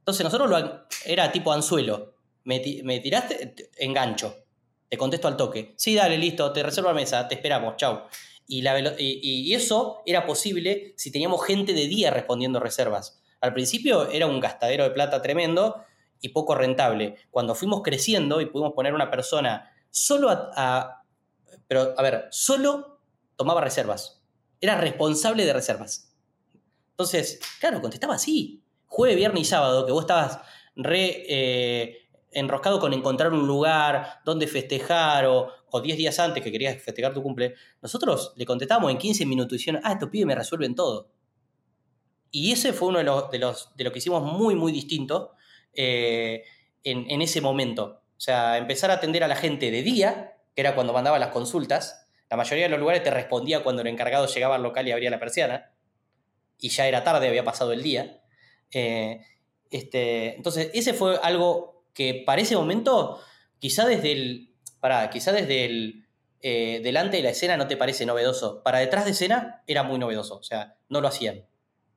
Entonces 0.00 0.22
nosotros 0.24 0.50
lo, 0.50 0.86
era 1.06 1.32
tipo 1.32 1.52
anzuelo. 1.52 2.16
Me, 2.44 2.60
tiraste, 2.60 3.54
engancho. 3.78 4.44
Te 4.88 4.98
contesto 4.98 5.28
al 5.28 5.36
toque. 5.36 5.74
Sí, 5.78 5.94
dale, 5.94 6.18
listo, 6.18 6.52
te 6.52 6.62
reservo 6.62 6.90
la 6.90 6.94
mesa, 6.94 7.26
te 7.26 7.36
esperamos, 7.36 7.76
chau. 7.76 8.02
Y, 8.46 8.60
la, 8.60 8.78
y, 8.98 9.54
eso 9.54 10.02
era 10.04 10.26
posible 10.26 10.92
si 10.98 11.10
teníamos 11.10 11.42
gente 11.46 11.72
de 11.72 11.86
día 11.86 12.10
respondiendo 12.10 12.60
reservas. 12.60 13.18
Al 13.40 13.54
principio 13.54 14.10
era 14.10 14.26
un 14.26 14.40
gastadero 14.40 14.84
de 14.84 14.90
plata 14.90 15.22
tremendo 15.22 15.82
y 16.20 16.30
poco 16.30 16.54
rentable. 16.54 17.16
Cuando 17.30 17.54
fuimos 17.54 17.82
creciendo 17.82 18.40
y 18.40 18.46
pudimos 18.46 18.74
poner 18.74 18.92
una 18.92 19.10
persona 19.10 19.72
solo 19.90 20.28
a, 20.30 21.02
pero 21.66 21.94
a 21.96 22.02
ver, 22.02 22.28
solo 22.30 23.00
tomaba 23.36 23.60
reservas. 23.60 24.22
Era 24.60 24.76
responsable 24.78 25.46
de 25.46 25.52
reservas. 25.52 26.13
Entonces, 26.94 27.40
claro, 27.60 27.80
contestaba 27.80 28.14
así. 28.14 28.62
Jueves, 28.86 29.16
viernes 29.16 29.42
y 29.42 29.44
sábado, 29.44 29.84
que 29.84 29.92
vos 29.92 30.02
estabas 30.02 30.38
re 30.76 31.24
eh, 31.28 32.08
enroscado 32.30 32.78
con 32.78 32.92
encontrar 32.92 33.32
un 33.32 33.46
lugar 33.46 34.20
donde 34.24 34.46
festejar 34.46 35.26
o, 35.26 35.50
10 35.82 35.96
días 35.96 36.20
antes 36.20 36.40
que 36.40 36.52
querías 36.52 36.80
festejar 36.80 37.12
tu 37.12 37.20
cumple, 37.20 37.56
nosotros 37.82 38.32
le 38.36 38.46
contestábamos 38.46 38.92
en 38.92 38.98
15 38.98 39.26
minutos 39.26 39.54
y 39.54 39.58
dijeron, 39.58 39.80
ah, 39.82 39.94
estos 39.94 40.08
pibes 40.08 40.24
me 40.24 40.36
resuelven 40.36 40.76
todo. 40.76 41.10
Y 42.30 42.52
ese 42.52 42.72
fue 42.72 42.90
uno 42.90 42.98
de 42.98 43.38
los, 43.40 43.74
de 43.76 43.84
lo 43.84 43.90
que 43.90 43.98
hicimos 43.98 44.22
muy, 44.22 44.54
muy 44.54 44.70
distinto 44.70 45.32
eh, 45.72 46.44
en, 46.84 47.20
ese 47.22 47.40
momento. 47.40 48.02
O 48.16 48.20
sea, 48.20 48.56
empezar 48.56 48.92
a 48.92 48.94
atender 48.94 49.24
a 49.24 49.28
la 49.28 49.34
gente 49.34 49.72
de 49.72 49.82
día, 49.82 50.36
que 50.54 50.60
era 50.60 50.76
cuando 50.76 50.92
mandaba 50.92 51.18
las 51.18 51.30
consultas. 51.30 52.08
La 52.30 52.36
mayoría 52.36 52.66
de 52.66 52.70
los 52.70 52.78
lugares 52.78 53.02
te 53.02 53.10
respondía 53.10 53.64
cuando 53.64 53.82
el 53.82 53.88
encargado 53.88 54.26
llegaba 54.26 54.54
al 54.54 54.62
local 54.62 54.86
y 54.86 54.92
abría 54.92 55.10
la 55.10 55.18
persiana. 55.18 55.73
Y 56.58 56.68
ya 56.68 56.86
era 56.86 57.04
tarde, 57.04 57.28
había 57.28 57.44
pasado 57.44 57.72
el 57.72 57.82
día. 57.82 58.22
Eh, 58.72 59.20
este, 59.70 60.36
entonces, 60.36 60.70
ese 60.74 60.94
fue 60.94 61.18
algo 61.22 61.84
que 61.92 62.22
para 62.26 62.42
ese 62.42 62.56
momento, 62.56 63.20
quizá 63.58 63.86
desde 63.86 64.12
el. 64.12 64.54
Para, 64.80 65.10
quizá 65.10 65.32
desde 65.32 65.64
el. 65.64 66.06
Eh, 66.40 66.80
delante 66.82 67.16
de 67.16 67.22
la 67.22 67.30
escena 67.30 67.56
no 67.56 67.66
te 67.66 67.76
parece 67.76 68.04
novedoso. 68.06 68.62
Para 68.62 68.78
detrás 68.78 69.04
de 69.04 69.12
escena 69.12 69.62
era 69.66 69.82
muy 69.82 69.98
novedoso. 69.98 70.36
O 70.36 70.42
sea, 70.42 70.76
no 70.88 71.00
lo 71.00 71.08
hacían 71.08 71.46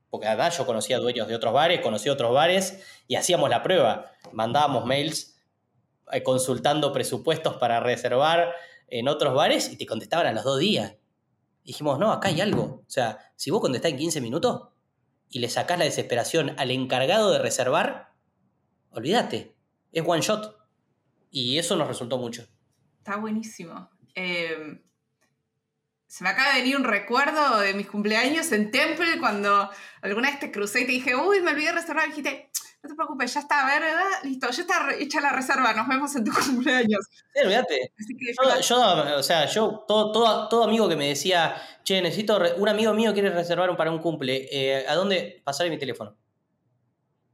porque 0.10 0.28
además 0.28 0.58
yo 0.58 0.66
conocía 0.66 1.00
dueños 1.00 1.28
de 1.28 1.36
otros 1.36 1.54
bares, 1.54 1.82
conocía 1.82 2.14
otros 2.14 2.34
bares 2.34 2.84
y 3.08 3.16
hacíamos 3.16 3.50
la 3.50 3.64
prueba. 3.64 4.12
Mandábamos 4.32 4.86
mails 4.86 5.40
eh, 6.12 6.24
consultando 6.24 6.94
presupuestos 6.94 7.58
para 7.58 7.80
reservar 7.80 8.54
en 8.88 9.08
otros 9.08 9.34
bares 9.34 9.72
y 9.72 9.78
te 9.78 9.86
contestaban 9.86 10.28
a 10.28 10.32
los 10.32 10.44
dos 10.44 10.60
días. 10.60 10.96
Dijimos, 11.68 12.00
no, 12.00 12.12
acá 12.12 12.30
hay 12.30 12.42
algo. 12.42 12.84
O 12.88 12.90
sea, 12.90 13.20
si 13.36 13.52
vos 13.52 13.62
contestás 13.62 13.92
en 13.92 13.98
15 13.98 14.22
minutos 14.22 14.70
y 15.30 15.40
le 15.40 15.50
sacás 15.50 15.78
la 15.78 15.86
desesperación 15.86 16.56
al 16.58 16.72
encargado 16.72 17.32
de 17.32 17.40
reservar, 17.40 18.14
olvídate, 18.92 19.56
es 19.92 20.04
one 20.06 20.22
shot. 20.22 20.58
Y 21.30 21.58
eso 21.58 21.76
nos 21.76 21.88
resultó 21.88 22.18
mucho. 22.18 22.48
Está 23.00 23.18
buenísimo. 23.18 23.90
Eh, 24.16 24.82
se 26.08 26.24
me 26.24 26.30
acaba 26.30 26.54
de 26.54 26.62
venir 26.62 26.78
un 26.78 26.86
recuerdo 26.86 27.60
de 27.60 27.74
mis 27.74 27.88
cumpleaños 27.88 28.52
en 28.54 28.72
Temple 28.72 29.20
cuando 29.20 29.70
alguna 30.02 30.30
vez 30.32 30.40
te 30.40 30.52
crucé 30.52 30.82
y 30.82 30.86
te 30.86 30.94
dije, 30.94 31.16
uy, 31.16 31.42
me 31.42 31.52
olvidé 31.52 31.68
de 31.68 31.74
reservar. 31.74 32.06
Y 32.06 32.10
dijiste, 32.10 32.50
no 32.84 32.90
te 32.90 32.96
preocupes, 32.96 33.34
ya 33.34 33.40
está, 33.42 33.66
a 33.68 33.80
ver, 33.80 33.84
listo, 34.24 34.50
ya 34.50 34.62
está 34.62 34.94
hecha 34.98 35.22
la 35.22 35.32
reserva, 35.32 35.74
nos 35.74 35.88
vemos 35.88 36.16
en 36.16 36.24
tu 36.24 36.32
cumpleaños. 36.46 37.06
Sí, 37.34 37.42
olvídate. 37.44 37.94
Yo, 38.62 39.18
o 39.18 39.24
sea, 39.24 39.46
yo, 39.46 39.86
todo, 39.88 40.12
todo, 40.12 40.48
todo, 40.48 40.64
amigo 40.64 40.88
que 40.88 40.96
me 40.96 41.10
decía, 41.10 41.56
che, 41.84 42.02
necesito, 42.02 42.40
un 42.58 42.70
amigo 42.70 42.94
mío 42.94 43.14
quiere 43.14 43.30
reservar 43.30 43.76
para 43.76 43.92
un 43.92 44.00
cumple, 44.00 44.48
eh, 44.52 44.86
¿a 44.88 44.96
dónde? 44.96 45.42
Pasarle 45.44 45.72
mi 45.72 45.78
teléfono. 45.78 46.16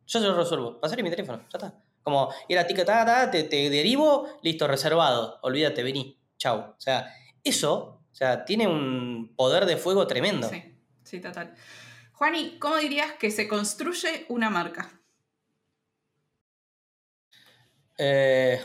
Yo 0.06 0.20
se 0.20 0.26
lo 0.26 0.36
resuelvo, 0.36 0.80
pasarle 0.80 1.04
mi 1.04 1.10
teléfono, 1.10 1.39
ya 1.52 1.58
está. 1.58 1.74
Como 2.04 2.34
ir 2.50 2.60
a 2.60 2.68
ticket, 2.68 2.89
te, 3.32 3.44
te 3.44 3.70
derivo, 3.70 4.28
listo, 4.41 4.68
reservado, 4.68 5.39
olvídate, 5.41 5.84
vení, 5.84 6.20
chau. 6.38 6.60
O 6.60 6.80
sea, 6.80 7.14
eso 7.44 8.04
o 8.14 8.16
sea, 8.16 8.46
tiene 8.46 8.68
un 8.68 9.34
poder 9.36 9.66
de 9.66 9.76
fuego 9.76 10.06
tremendo. 10.06 10.48
Sí, 10.48 10.64
sí, 11.04 11.20
total. 11.20 11.56
Juani, 12.14 12.60
¿cómo 12.60 12.78
dirías 12.78 13.14
que 13.14 13.32
se 13.32 13.48
construye 13.48 14.28
una 14.30 14.52
marca? 14.52 15.02
Eh, 17.98 18.60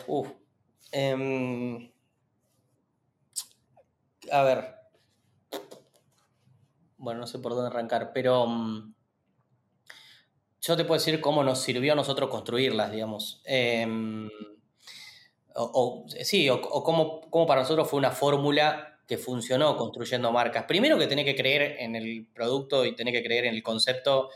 em, 0.93 1.91
a 4.31 4.43
ver. 4.43 4.75
Bueno, 6.97 7.21
no 7.21 7.27
sé 7.27 7.39
por 7.39 7.55
dónde 7.55 7.69
arrancar, 7.69 8.13
pero 8.13 8.47
mm, 8.47 8.95
yo 10.61 10.77
te 10.77 10.85
puedo 10.85 10.99
decir 10.99 11.21
cómo 11.21 11.45
nos 11.45 11.61
sirvió 11.61 11.93
a 11.93 11.97
nosotros 11.97 12.29
construirlas, 12.29 12.91
digamos. 12.91 13.41
Em, 13.45 14.29
o, 15.55 16.05
sí, 16.23 16.49
o, 16.51 16.61
cómo, 16.61 17.47
para 17.47 17.63
nosotros 17.63 17.89
fue 17.89 17.99
una 17.99 18.11
fórmula 18.11 19.01
que 19.07 19.17
funcionó 19.17 19.77
construyendo 19.77 20.31
marcas. 20.33 20.65
Primero 20.65 20.99
que 20.99 21.07
tenés 21.07 21.25
que 21.25 21.35
creer 21.35 21.77
en 21.79 21.97
el 21.97 22.27
producto 22.35 22.85
y 22.85 22.95
tenés 22.95 23.15
que 23.15 23.23
creer 23.23 23.47
en 23.47 23.55
el 23.55 23.63
concepto 23.63 24.31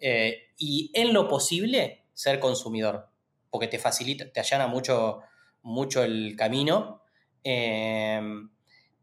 eh, 0.00 0.48
y 0.56 0.90
en 0.94 1.12
lo 1.12 1.28
posible 1.28 2.06
ser 2.12 2.40
consumidor, 2.40 3.08
porque 3.56 3.68
te 3.68 3.78
facilita, 3.78 4.30
te 4.30 4.38
allana 4.38 4.66
mucho, 4.66 5.22
mucho 5.62 6.04
el 6.04 6.36
camino, 6.36 7.00
em, 7.42 8.50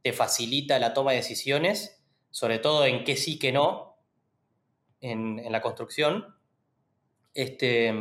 te 0.04 0.14
facilita 0.14 0.78
la 0.78 0.93
toma 0.93 1.10
de 1.10 1.18
decisiones, 1.18 2.06
sobre 2.30 2.60
todo 2.60 2.86
en 2.86 3.04
qué 3.04 3.18
sí, 3.18 3.39
qué 3.39 3.51
no, 3.51 3.97
en, 5.01 5.39
en 5.39 5.51
la 5.51 5.60
construcción. 5.60 6.36
Este, 7.34 7.91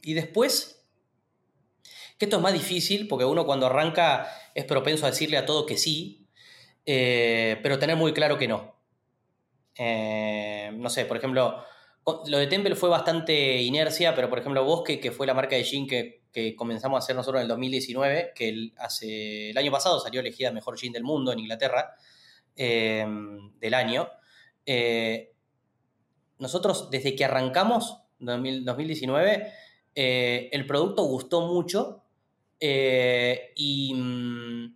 y 0.00 0.14
después, 0.14 0.88
que 2.16 2.24
esto 2.24 2.38
es 2.38 2.42
más 2.42 2.54
difícil, 2.54 3.06
porque 3.06 3.26
uno 3.26 3.44
cuando 3.44 3.66
arranca 3.66 4.26
es 4.54 4.64
propenso 4.64 5.04
a 5.04 5.10
decirle 5.10 5.36
a 5.36 5.44
todo 5.44 5.66
que 5.66 5.76
sí, 5.76 6.30
eh, 6.86 7.60
pero 7.62 7.78
tener 7.78 7.96
muy 7.96 8.14
claro 8.14 8.38
que 8.38 8.48
no. 8.48 8.74
Eh, 9.74 10.70
no 10.72 10.88
sé, 10.88 11.04
por 11.04 11.18
ejemplo, 11.18 11.62
lo 12.26 12.38
de 12.38 12.46
Temple 12.46 12.74
fue 12.74 12.88
bastante 12.88 13.60
inercia, 13.62 14.14
pero 14.14 14.28
por 14.28 14.38
ejemplo, 14.38 14.64
Bosque, 14.64 15.00
que 15.00 15.10
fue 15.10 15.26
la 15.26 15.34
marca 15.34 15.56
de 15.56 15.64
jean 15.64 15.86
que, 15.86 16.18
comenzamos 16.56 16.96
a 16.96 16.98
hacer 16.98 17.16
nosotros 17.16 17.40
en 17.40 17.42
el 17.42 17.48
2019, 17.48 18.32
que 18.32 18.48
el, 18.48 18.72
hace, 18.78 19.50
el 19.50 19.58
año 19.58 19.72
pasado 19.72 19.98
salió 19.98 20.20
elegida 20.20 20.52
mejor 20.52 20.78
jean 20.78 20.92
del 20.92 21.02
mundo 21.02 21.32
en 21.32 21.40
Inglaterra, 21.40 21.94
eh, 22.54 23.04
del 23.58 23.74
año. 23.74 24.08
nosotros, 26.38 26.90
desde 26.90 27.16
que 27.16 27.24
arrancamos, 27.24 28.02
2019, 28.20 29.52
eh, 29.94 30.48
el 30.52 30.64
producto 30.66 31.02
gustó 31.02 31.40
mucho 31.40 32.04
eh, 32.60 33.52
mm, 33.56 34.66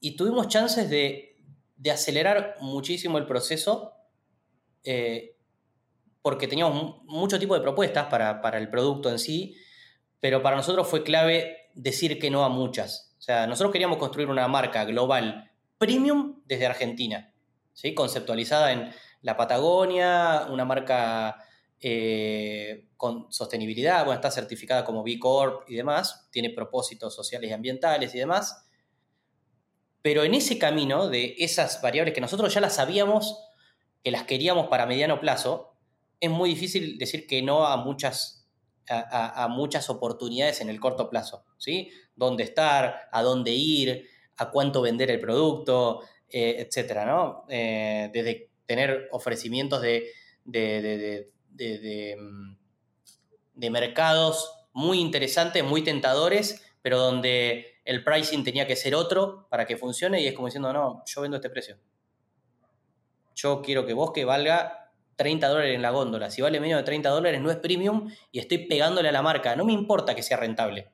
y, 0.00 0.16
tuvimos 0.16 0.48
chances 0.48 0.88
de, 0.88 1.36
acelerar 1.90 2.56
muchísimo 2.60 3.18
el 3.18 3.26
proceso 3.26 3.94
eh, 4.84 5.36
porque 6.28 6.46
teníamos 6.46 7.02
mucho 7.04 7.38
tipo 7.38 7.54
de 7.54 7.62
propuestas 7.62 8.08
para, 8.08 8.42
para, 8.42 8.58
el 8.58 8.68
producto 8.68 9.08
en 9.08 9.18
sí, 9.18 9.56
pero 10.20 10.42
para 10.42 10.56
nosotros 10.56 10.86
fue 10.86 11.02
clave 11.02 11.70
decir 11.72 12.18
que 12.18 12.30
no 12.30 12.44
a 12.44 12.50
muchas. 12.50 13.16
O 13.18 13.22
sea, 13.22 13.46
nosotros 13.46 13.72
queríamos 13.72 13.96
construir 13.96 14.28
una 14.28 14.46
marca 14.46 14.84
global 14.84 15.50
premium 15.78 16.42
desde 16.44 16.66
Argentina, 16.66 17.32
conceptualizada 17.94 18.72
en 18.72 18.92
la 19.22 19.38
Patagonia, 19.38 20.48
una 20.50 20.66
marca 20.66 21.42
eh, 21.80 22.88
con 22.98 23.32
sostenibilidad, 23.32 24.04
bueno, 24.04 24.16
está 24.16 24.30
certificada 24.30 24.84
como 24.84 25.02
B 25.02 25.18
Corp 25.18 25.62
y 25.66 25.76
demás, 25.76 26.28
tiene 26.30 26.50
propósitos 26.50 27.14
sociales 27.14 27.48
y 27.48 27.54
ambientales 27.54 28.14
y 28.14 28.18
demás. 28.18 28.66
Pero 30.02 30.24
en 30.24 30.34
ese 30.34 30.58
camino 30.58 31.08
de 31.08 31.36
esas 31.38 31.80
variables 31.80 32.12
que 32.12 32.20
nosotros 32.20 32.52
ya 32.52 32.60
las 32.60 32.74
sabíamos 32.74 33.46
que 34.04 34.10
las 34.10 34.24
queríamos 34.24 34.68
para 34.68 34.84
mediano 34.84 35.20
plazo, 35.20 35.77
es 36.20 36.30
muy 36.30 36.50
difícil 36.50 36.98
decir 36.98 37.26
que 37.26 37.42
no 37.42 37.66
a 37.66 37.76
muchas, 37.76 38.48
a, 38.88 39.48
muchas 39.48 39.90
oportunidades 39.90 40.60
en 40.60 40.68
el 40.68 40.80
corto 40.80 41.08
plazo, 41.10 41.44
¿sí? 41.58 41.90
Dónde 42.16 42.44
estar, 42.44 43.08
a 43.12 43.22
dónde 43.22 43.52
ir, 43.52 44.08
a 44.36 44.50
cuánto 44.50 44.82
vender 44.82 45.10
el 45.10 45.20
producto, 45.20 46.02
eh, 46.28 46.56
etcétera, 46.58 47.04
¿no? 47.04 47.44
Eh, 47.48 48.10
desde 48.12 48.50
tener 48.66 49.08
ofrecimientos 49.12 49.80
de 49.80 50.12
Mm, 51.58 52.56
de, 53.54 53.70
mercados 53.70 54.52
muy 54.72 55.00
interesantes, 55.00 55.64
muy 55.64 55.82
tentadores, 55.82 56.62
pero 56.82 56.98
donde 56.98 57.80
el 57.84 58.04
pricing 58.04 58.44
tenía 58.44 58.66
que 58.66 58.76
ser 58.76 58.94
otro 58.94 59.48
para 59.50 59.66
que 59.66 59.76
funcione 59.76 60.20
y 60.20 60.26
es 60.26 60.34
como 60.34 60.46
diciendo, 60.46 60.72
no, 60.72 61.02
yo 61.06 61.22
vendo 61.22 61.36
este 61.36 61.50
precio. 61.50 61.78
Yo 63.34 63.62
quiero 63.62 63.86
que 63.86 63.92
vos 63.92 64.12
que 64.12 64.24
valga 64.24 64.87
30 65.18 65.48
dólares 65.48 65.74
en 65.74 65.82
la 65.82 65.90
góndola. 65.90 66.30
Si 66.30 66.40
vale 66.40 66.60
menos 66.60 66.78
de 66.78 66.84
30 66.84 67.10
dólares 67.10 67.42
no 67.42 67.50
es 67.50 67.58
premium 67.58 68.10
y 68.32 68.38
estoy 68.38 68.66
pegándole 68.66 69.10
a 69.10 69.12
la 69.12 69.20
marca. 69.20 69.54
No 69.56 69.66
me 69.66 69.72
importa 69.72 70.14
que 70.14 70.22
sea 70.22 70.38
rentable, 70.38 70.88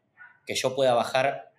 que 0.46 0.56
yo 0.56 0.74
pueda 0.74 0.94
bajar 0.94 1.52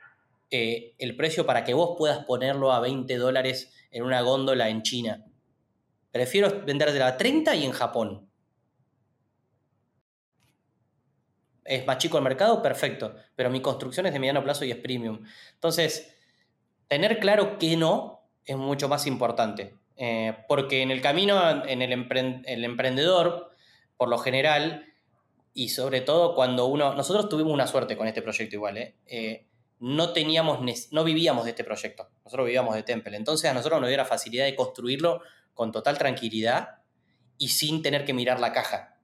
eh, 0.51 0.95
el 0.97 1.16
precio 1.16 1.45
para 1.45 1.63
que 1.63 1.74
vos 1.74 1.95
puedas 1.97 2.26
ponerlo 2.26 2.74
a 2.74 2.82
20 2.82 3.16
dólares 3.18 3.74
en 3.91 4.03
una 4.03 4.22
góndola 4.22 4.68
en 4.68 4.82
China. 4.82 5.24
Prefiero 6.11 6.66
vendértela 6.66 7.07
a 7.07 7.18
30 7.18 7.55
y 7.55 7.66
en 7.66 7.72
Japón. 7.72 8.30
es 11.66 11.86
más 11.88 11.97
chico 11.97 12.18
el 12.18 12.24
mercado, 12.24 12.61
perfecto, 12.61 13.16
pero 13.36 13.49
mi 13.49 13.59
construcción 13.59 14.05
es 14.05 14.13
de 14.13 14.20
mediano 14.20 14.43
plazo 14.43 14.63
y 14.66 14.72
es 14.72 14.78
premium. 14.78 15.26
Entonces, 15.55 16.16
tener 16.88 17.20
claro 17.20 17.57
que 17.57 17.76
no 17.76 18.22
es 18.45 18.55
mucho 18.55 18.88
más 18.88 19.07
importante, 19.07 19.76
eh, 19.98 20.36
porque 20.48 20.82
en 20.82 20.91
el 20.91 21.02
camino, 21.02 21.66
en 21.66 21.82
el, 21.82 22.64
emprendedor, 22.64 23.52
por 23.98 24.10
lo 24.10 24.18
general, 24.18 24.86
y 25.54 25.70
sobre 25.70 26.02
todo 26.02 26.36
cuando 26.36 26.66
uno, 26.66 26.93
nosotros 26.96 27.30
tuvimos 27.30 27.54
una 27.54 27.68
suerte 27.68 27.98
con 27.98 28.08
este 28.08 28.22
proyecto 28.22 28.56
igual, 28.56 28.78
¿eh? 28.78 28.96
Eh, 29.08 29.46
no 29.80 30.14
teníamos, 30.14 30.60
no 30.91 31.04
vivíamos 31.04 31.43
de 31.43 31.52
este 31.52 31.64
proyecto, 31.64 32.10
nosotros 32.24 32.46
vivíamos 32.46 32.76
de 32.76 32.84
Temple, 32.84 33.18
entonces 33.18 33.50
a 33.50 33.54
nosotros 33.54 33.82
nos 33.82 33.89
dio 33.89 33.98
la 33.98 34.06
facilidad 34.06 34.46
de 34.46 34.56
construirlo 34.56 35.22
con 35.54 35.72
total 35.72 35.98
tranquilidad 35.98 36.80
y 37.38 37.50
sin 37.50 37.82
tener 37.82 38.06
que 38.06 38.14
mirar 38.14 38.39
la 38.39 38.54
caja 38.54 38.96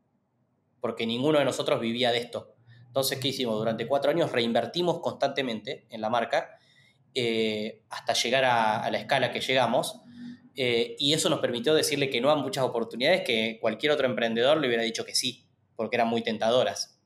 porque 0.81 1.05
ninguno 1.05 1.39
de 1.39 1.45
nosotros 1.45 1.79
vivía 1.79 2.11
de 2.11 2.17
esto. 2.17 2.55
Entonces, 2.87 3.19
¿qué 3.19 3.29
hicimos? 3.29 3.57
Durante 3.57 3.87
cuatro 3.87 4.11
años 4.11 4.33
reinvertimos 4.33 4.99
constantemente 4.99 5.85
en 5.89 6.01
la 6.01 6.09
marca 6.09 6.57
hasta 7.89 8.13
llegar 8.13 8.43
a, 8.45 8.89
la 8.89 8.97
escala 8.97 9.31
que 9.31 9.39
llegamos. 9.39 10.01
Eh, 10.55 10.95
y 10.99 11.13
eso 11.13 11.29
nos 11.29 11.39
permitió 11.39 11.73
decirle 11.73 12.09
que 12.09 12.19
no 12.19 12.29
a 12.29 12.35
muchas 12.35 12.63
oportunidades 12.63 13.21
que 13.21 13.57
cualquier 13.61 13.93
otro 13.93 14.05
emprendedor 14.05 14.59
le 14.59 14.67
hubiera 14.67 14.83
dicho 14.83 15.05
que 15.05 15.15
sí, 15.15 15.45
porque 15.75 15.95
eran 15.95 16.07
muy 16.07 16.21
tentadoras 16.21 16.99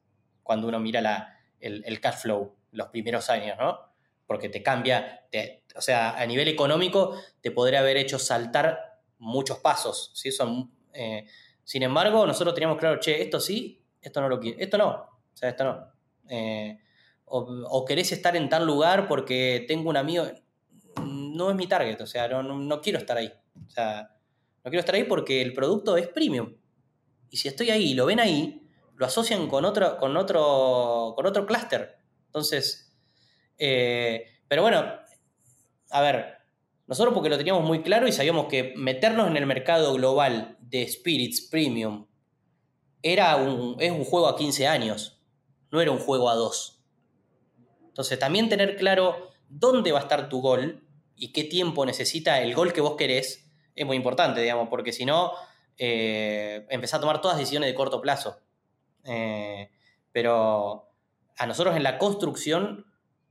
cuando 0.43 0.67
uno 0.67 0.79
mira 0.79 1.01
la, 1.01 1.39
el, 1.59 1.99
cash 1.99 2.17
flow 2.21 2.55
los 2.71 2.87
primeros 2.89 3.29
años, 3.29 3.57
¿no? 3.59 3.79
Porque 4.27 4.49
te 4.49 4.61
cambia, 4.61 5.27
o 5.75 5.81
sea, 5.81 6.17
a 6.19 6.25
nivel 6.25 6.47
económico 6.47 7.19
te 7.41 7.51
podría 7.51 7.79
haber 7.79 7.97
hecho 7.97 8.19
saltar 8.19 8.99
muchos 9.17 9.59
pasos, 9.59 10.11
¿sí? 10.13 10.31
Son, 10.31 10.71
eh, 10.93 11.25
sin 11.63 11.83
embargo, 11.83 12.25
nosotros 12.25 12.53
teníamos 12.53 12.77
claro, 12.77 12.99
che, 12.99 13.21
esto 13.21 13.39
sí, 13.39 13.83
esto 14.01 14.21
no 14.21 14.29
lo 14.29 14.39
quiero, 14.39 14.59
esto 14.59 14.77
no, 14.77 14.89
o 14.89 15.37
sea, 15.37 15.49
esto 15.49 15.63
no. 15.63 15.87
Eh, 16.29 16.77
o, 17.25 17.85
querés 17.85 18.11
estar 18.11 18.35
en 18.35 18.49
tal 18.49 18.65
lugar 18.65 19.07
porque 19.07 19.65
tengo 19.67 19.89
un 19.89 19.97
amigo, 19.97 20.25
no 21.35 21.49
es 21.49 21.55
mi 21.55 21.67
target, 21.67 21.99
o 22.01 22.07
sea, 22.07 22.27
no, 22.27 22.81
quiero 22.81 22.99
estar 22.99 23.17
ahí. 23.17 23.31
O 23.65 23.69
sea, 23.69 24.11
no 24.63 24.71
quiero 24.71 24.79
estar 24.79 24.95
ahí 24.95 25.03
porque 25.03 25.41
el 25.41 25.53
producto 25.53 25.97
es 25.97 26.07
premium. 26.07 26.55
Y 27.29 27.37
si 27.37 27.47
estoy 27.47 27.69
ahí 27.69 27.91
y 27.91 27.93
lo 27.93 28.05
ven 28.05 28.19
ahí, 28.19 28.67
lo 28.95 29.05
asocian 29.05 29.47
con 29.47 29.65
otro, 29.65 29.97
con 29.97 30.15
otro, 30.17 31.13
con 31.15 31.25
otro 31.25 31.45
clúster. 31.45 31.97
Entonces, 32.27 32.95
eh, 33.57 34.25
pero 34.47 34.61
bueno, 34.61 34.83
a 35.91 36.01
ver, 36.01 36.35
nosotros 36.87 37.13
porque 37.13 37.29
lo 37.29 37.37
teníamos 37.37 37.63
muy 37.63 37.81
claro 37.81 38.07
y 38.07 38.11
sabíamos 38.11 38.47
que 38.47 38.73
meternos 38.75 39.27
en 39.27 39.37
el 39.37 39.45
mercado 39.45 39.93
global 39.93 40.57
de 40.59 40.87
Spirits 40.87 41.41
Premium 41.49 42.07
era 43.01 43.35
un, 43.37 43.75
es 43.79 43.91
un 43.91 44.03
juego 44.03 44.27
a 44.27 44.35
15 44.35 44.67
años, 44.67 45.21
no 45.71 45.81
era 45.81 45.91
un 45.91 45.99
juego 45.99 46.29
a 46.29 46.35
2. 46.35 46.83
Entonces 47.87 48.19
también 48.19 48.49
tener 48.49 48.75
claro 48.75 49.29
dónde 49.47 49.91
va 49.91 49.99
a 49.99 50.01
estar 50.03 50.27
tu 50.29 50.41
gol 50.41 50.84
y 51.15 51.31
qué 51.31 51.43
tiempo 51.43 51.85
necesita 51.85 52.41
el 52.41 52.53
gol 52.53 52.73
que 52.73 52.81
vos 52.81 52.95
querés 52.95 53.49
es 53.75 53.85
muy 53.85 53.97
importante, 53.97 54.41
digamos, 54.41 54.69
porque 54.69 54.93
si 54.93 55.05
no, 55.05 55.33
eh, 55.77 56.65
empezás 56.69 56.99
a 56.99 57.01
tomar 57.01 57.21
todas 57.21 57.37
decisiones 57.37 57.69
de 57.69 57.75
corto 57.75 58.01
plazo. 58.01 58.39
Eh, 59.03 59.69
pero 60.11 60.89
a 61.37 61.45
nosotros 61.45 61.75
en 61.75 61.83
la 61.83 61.97
construcción 61.97 62.85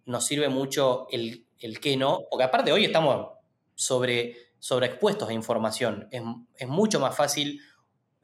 nos 0.05 0.27
sirve 0.27 0.49
mucho 0.49 1.07
el, 1.11 1.47
el 1.59 1.81
que 1.81 1.97
no, 1.97 2.21
porque 2.31 2.45
aparte 2.45 2.73
hoy 2.73 2.85
estamos 2.85 3.29
sobre, 3.75 4.37
expuestos 4.83 5.29
a 5.29 5.33
información. 5.33 6.09
Es, 6.11 6.69
mucho 6.69 7.01
más 7.01 7.17
fácil 7.17 7.61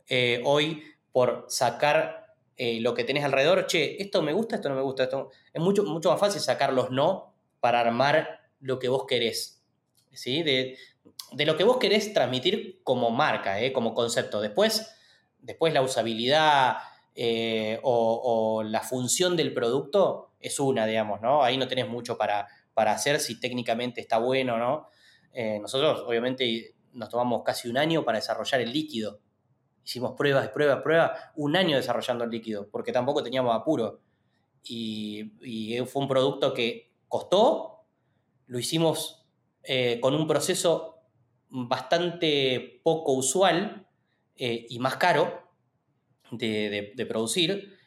eh, 0.09 0.43
hoy 0.45 0.83
por 1.13 1.47
sacar 1.49 2.35
eh, 2.57 2.81
lo 2.81 2.95
que 2.95 3.05
tenés 3.05 3.25
alrededor. 3.25 3.67
Che, 3.67 4.01
esto 4.01 4.23
me 4.23 4.33
gusta, 4.33 4.57
esto 4.57 4.69
no 4.69 4.75
me 4.75 4.83
gusta. 4.83 5.05
Esto... 5.05 5.31
Es 5.53 5.63
mucho, 5.63 5.85
mucho 5.85 6.11
más 6.11 6.21
fácil 6.21 6.41
sacar 6.41 6.73
los 6.73 6.91
no 6.91 7.35
para 7.61 7.81
armar 7.81 8.40
lo 8.61 8.79
que 8.79 8.89
vos 8.89 9.05
querés. 9.07 9.63
¿sí? 10.13 10.43
De, 10.43 10.77
lo 11.45 11.57
que 11.57 11.65
vos 11.65 11.79
querés 11.79 12.13
transmitir 12.13 12.81
como 12.85 13.11
marca, 13.11 13.61
¿eh? 13.61 13.73
como 13.73 13.95
concepto. 13.95 14.41
Después, 14.41 14.95
después 15.39 15.73
la 15.73 15.83
usabilidad 15.83 16.77
o, 17.83 18.63
la 18.65 18.81
función 18.81 19.37
del 19.37 19.53
producto 19.53 20.33
es 20.41 20.59
una, 20.61 20.87
digamos, 20.87 21.21
¿no? 21.21 21.43
Ahí 21.43 21.59
no 21.59 21.69
tenés 21.69 21.89
mucho 21.89 22.17
para, 22.17 22.47
para 22.73 22.93
hacer 22.93 23.21
si 23.21 23.39
técnicamente 23.39 24.01
está 24.01 24.19
bueno 24.19 24.57
no. 24.57 24.89
Eh, 25.33 25.59
nosotros, 25.61 26.03
obviamente, 26.07 26.75
nos 26.93 27.09
tomamos 27.09 27.43
casi 27.45 27.69
un 27.69 27.79
año 27.79 28.05
para 28.05 28.19
desarrollar 28.19 28.61
el 28.61 28.73
líquido. 28.73 29.21
hicimos 29.85 30.13
pruebas, 30.17 30.49
pruebas, 30.49 30.83
pruebas, 30.83 31.13
un 31.37 31.57
año 31.57 31.77
desarrollando 31.77 32.25
el 32.25 32.31
líquido, 32.31 32.69
porque 32.71 32.93
tampoco 32.93 33.23
teníamos 33.23 33.55
apuro. 33.55 34.01
Y, 34.63 35.31
fue 35.87 36.03
un 36.03 36.09
producto 36.09 36.53
que 36.53 36.93
costó, 37.09 37.80
lo 38.51 38.59
hicimos 38.59 39.25
eh, 39.63 40.01
con 40.01 40.13
un 40.17 40.27
proceso 40.27 40.97
bastante 41.51 42.81
poco 42.83 43.13
usual 43.13 43.87
eh, 44.35 44.67
y 44.69 44.81
más 44.81 44.97
caro 44.97 45.53
de, 46.33 47.07
producir, 47.09 47.79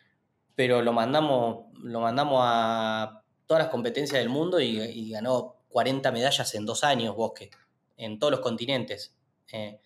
pero 0.56 0.82
lo 0.82 0.94
mandamos, 0.94 1.66
lo 1.82 2.00
mandamos 2.00 2.40
a 2.44 3.24
todas 3.46 3.64
las 3.64 3.72
competencias 3.72 4.20
del 4.20 4.30
mundo 4.30 4.62
y, 4.62 5.10
ganó 5.12 5.58
40 5.68 6.14
medallas 6.14 6.56
en 6.56 6.66
dos 6.66 6.86
años, 6.86 7.14
Bosque, 7.14 7.52
en 7.98 8.18
todos 8.18 8.32
los 8.32 8.40
continentes. 8.40 9.18
Eh, 9.52 9.82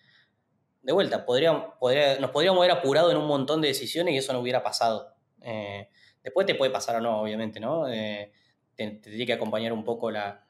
de 0.82 0.92
vuelta, 0.92 1.26
podríamos, 1.26 1.72
nos 2.20 2.30
podríamos 2.30 2.60
haber 2.60 2.70
apurado 2.70 3.10
en 3.10 3.16
un 3.16 3.26
montón 3.26 3.60
de 3.60 3.68
decisiones 3.68 4.14
y 4.14 4.18
eso 4.18 4.32
no 4.32 4.38
hubiera 4.38 4.62
pasado. 4.62 5.16
Después 6.22 6.46
te 6.46 6.54
puede 6.54 6.70
pasar 6.70 6.96
o 6.96 7.00
no, 7.00 7.20
obviamente, 7.20 7.58
¿no? 7.58 7.86
te, 7.86 8.32
tendría 8.76 9.26
que 9.26 9.32
acompañar 9.32 9.72
un 9.72 9.82
poco 9.82 10.12
la, 10.12 10.47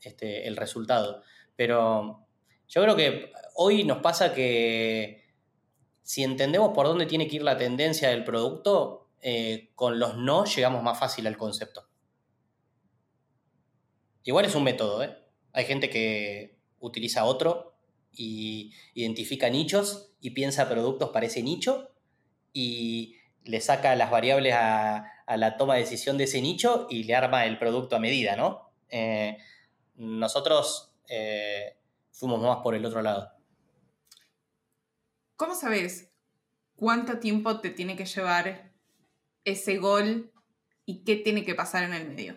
este, 0.00 0.46
el 0.46 0.56
resultado. 0.56 1.22
Pero 1.56 2.26
yo 2.68 2.82
creo 2.82 2.96
que 2.96 3.32
hoy 3.54 3.84
nos 3.84 3.98
pasa 3.98 4.34
que 4.34 5.24
si 6.02 6.22
entendemos 6.22 6.72
por 6.72 6.86
dónde 6.86 7.06
tiene 7.06 7.28
que 7.28 7.36
ir 7.36 7.42
la 7.42 7.56
tendencia 7.56 8.10
del 8.10 8.24
producto, 8.24 9.08
eh, 9.22 9.70
con 9.74 9.98
los 9.98 10.16
no 10.16 10.44
llegamos 10.44 10.82
más 10.82 10.98
fácil 10.98 11.26
al 11.26 11.36
concepto. 11.36 11.88
Igual 14.22 14.44
es 14.44 14.54
un 14.54 14.64
método, 14.64 15.02
¿eh? 15.02 15.16
Hay 15.52 15.64
gente 15.64 15.88
que 15.88 16.58
utiliza 16.80 17.24
otro 17.24 17.76
y 18.12 18.72
identifica 18.94 19.50
nichos 19.50 20.12
y 20.20 20.30
piensa 20.30 20.68
productos 20.68 21.10
para 21.10 21.26
ese 21.26 21.42
nicho 21.42 21.90
y 22.52 23.16
le 23.44 23.60
saca 23.60 23.94
las 23.96 24.10
variables 24.10 24.54
a, 24.54 25.12
la 25.36 25.56
toma 25.56 25.74
de 25.74 25.80
decisión 25.80 26.18
de 26.18 26.24
ese 26.24 26.40
nicho 26.40 26.86
y 26.88 27.04
le 27.04 27.14
arma 27.14 27.46
el 27.46 27.58
producto 27.58 27.96
a 27.96 28.00
medida, 28.00 28.36
¿no? 28.36 28.65
Eh, 28.90 29.38
nosotros 29.96 30.92
eh, 31.08 31.76
fuimos 32.10 32.40
más 32.40 32.58
por 32.58 32.74
el 32.74 32.84
otro 32.84 33.02
lado. 33.02 33.30
¿Cómo 35.36 35.54
sabes 35.54 36.10
cuánto 36.74 37.18
tiempo 37.18 37.60
te 37.60 37.70
tiene 37.70 37.96
que 37.96 38.06
llevar 38.06 38.72
ese 39.44 39.76
gol 39.78 40.32
y 40.84 41.04
qué 41.04 41.16
tiene 41.16 41.44
que 41.44 41.54
pasar 41.54 41.84
en 41.84 41.94
el 41.94 42.08
medio? 42.08 42.36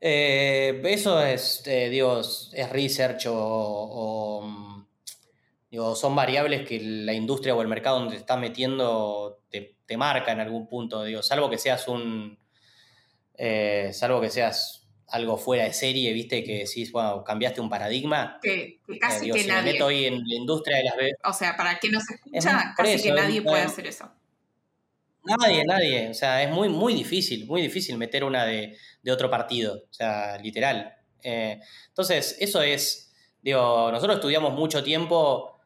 Eh, 0.00 0.82
eso 0.84 1.22
es, 1.22 1.66
eh, 1.66 1.88
digo, 1.88 2.20
es 2.20 2.68
research 2.70 3.26
o, 3.28 4.46
digo, 5.70 5.96
son 5.96 6.14
variables 6.14 6.68
que 6.68 6.78
la 6.78 7.14
industria 7.14 7.54
o 7.54 7.62
el 7.62 7.68
mercado 7.68 8.00
donde 8.00 8.16
te 8.16 8.20
estás 8.20 8.38
metiendo 8.38 9.40
te, 9.48 9.76
te 9.86 9.96
marca 9.96 10.32
en 10.32 10.40
algún 10.40 10.68
punto, 10.68 11.04
digo, 11.04 11.22
salvo 11.22 11.48
que 11.48 11.56
seas 11.56 11.88
un, 11.88 12.38
salvo 13.92 14.20
que 14.20 14.30
seas 14.30 14.84
algo 15.14 15.36
fuera 15.36 15.64
de 15.64 15.72
serie, 15.72 16.12
viste, 16.12 16.42
que 16.42 16.64
decís, 16.64 16.90
bueno, 16.90 17.22
cambiaste 17.22 17.60
un 17.60 17.68
paradigma. 17.68 18.38
Que, 18.42 18.80
casi 19.00 19.30
eh, 19.30 19.32
que 19.32 19.44
nadie. 19.44 19.62
Me 19.62 19.72
meto 19.72 19.86
hoy 19.86 20.06
en 20.06 20.26
la 20.26 20.34
industria 20.34 20.78
de 20.78 20.84
las 20.84 20.94
O 21.24 21.32
sea, 21.32 21.56
para 21.56 21.78
quien 21.78 21.92
nos 21.92 22.02
escucha, 22.10 22.74
casi 22.76 23.00
que 23.00 23.12
nadie 23.12 23.40
puede 23.40 23.62
hacer 23.62 23.86
eso. 23.86 24.10
Nadie, 25.22 25.64
nadie. 25.64 26.10
O 26.10 26.14
sea, 26.14 26.42
es 26.42 26.50
muy, 26.50 26.68
muy 26.68 26.94
difícil, 26.94 27.46
muy 27.46 27.62
difícil 27.62 27.96
meter 27.96 28.24
una 28.24 28.44
de, 28.44 28.76
otro 29.08 29.30
partido. 29.30 29.84
O 29.88 29.92
sea, 29.92 30.36
literal. 30.38 30.94
Eh, 31.22 31.60
entonces, 31.88 32.36
eso 32.40 32.60
es, 32.62 33.12
digo, 33.40 33.90
nosotros 33.92 34.16
estudiamos 34.16 34.52
mucho 34.52 34.82
tiempo 34.82 35.60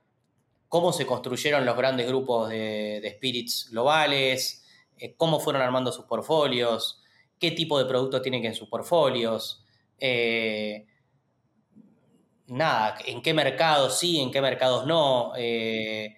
cómo 0.68 0.92
se 0.92 1.06
construyeron 1.06 1.64
los 1.64 1.76
grandes 1.76 2.06
grupos 2.06 2.50
de, 2.50 3.14
spirits 3.16 3.70
globales, 3.70 4.64
eh, 4.98 5.14
cómo 5.16 5.40
fueron 5.40 5.62
armando 5.62 5.90
sus 5.90 6.04
portfolios, 6.04 7.02
qué 7.38 7.50
tipo 7.52 7.78
de 7.78 7.84
productos 7.86 8.22
tienen 8.22 8.44
en 8.44 8.54
sus 8.54 8.68
portfolios, 8.68 9.64
eh, 9.98 10.86
nada, 12.46 12.98
en 13.04 13.22
qué 13.22 13.34
mercados 13.34 13.98
sí, 13.98 14.20
en 14.20 14.30
qué 14.30 14.40
mercados 14.40 14.86
no. 14.86 15.32
Eh, 15.36 16.16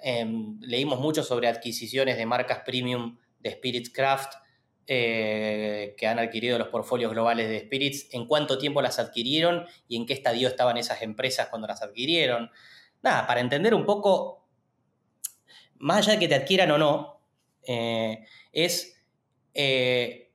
em, 0.00 0.60
leímos 0.60 1.00
mucho 1.00 1.22
sobre 1.22 1.48
adquisiciones 1.48 2.16
de 2.16 2.26
marcas 2.26 2.60
premium 2.64 3.18
de 3.40 3.50
Spirits 3.52 3.90
Craft 3.90 4.34
eh, 4.88 5.94
que 5.98 6.06
han 6.06 6.18
adquirido 6.18 6.58
los 6.58 6.68
portfolios 6.68 7.10
globales 7.10 7.48
de 7.48 7.60
Spirits, 7.60 8.08
en 8.12 8.26
cuánto 8.26 8.58
tiempo 8.58 8.82
las 8.82 8.98
adquirieron 9.00 9.66
y 9.88 9.96
en 9.96 10.06
qué 10.06 10.12
estadio 10.12 10.46
estaban 10.48 10.76
esas 10.76 11.02
empresas 11.02 11.48
cuando 11.48 11.66
las 11.66 11.82
adquirieron. 11.82 12.50
Nada, 13.02 13.26
para 13.26 13.40
entender 13.40 13.74
un 13.74 13.84
poco, 13.84 14.46
más 15.78 15.98
allá 15.98 16.12
de 16.12 16.18
que 16.20 16.28
te 16.28 16.34
adquieran 16.36 16.70
o 16.70 16.78
no, 16.78 17.20
es 18.52 18.95
eh, 19.56 20.34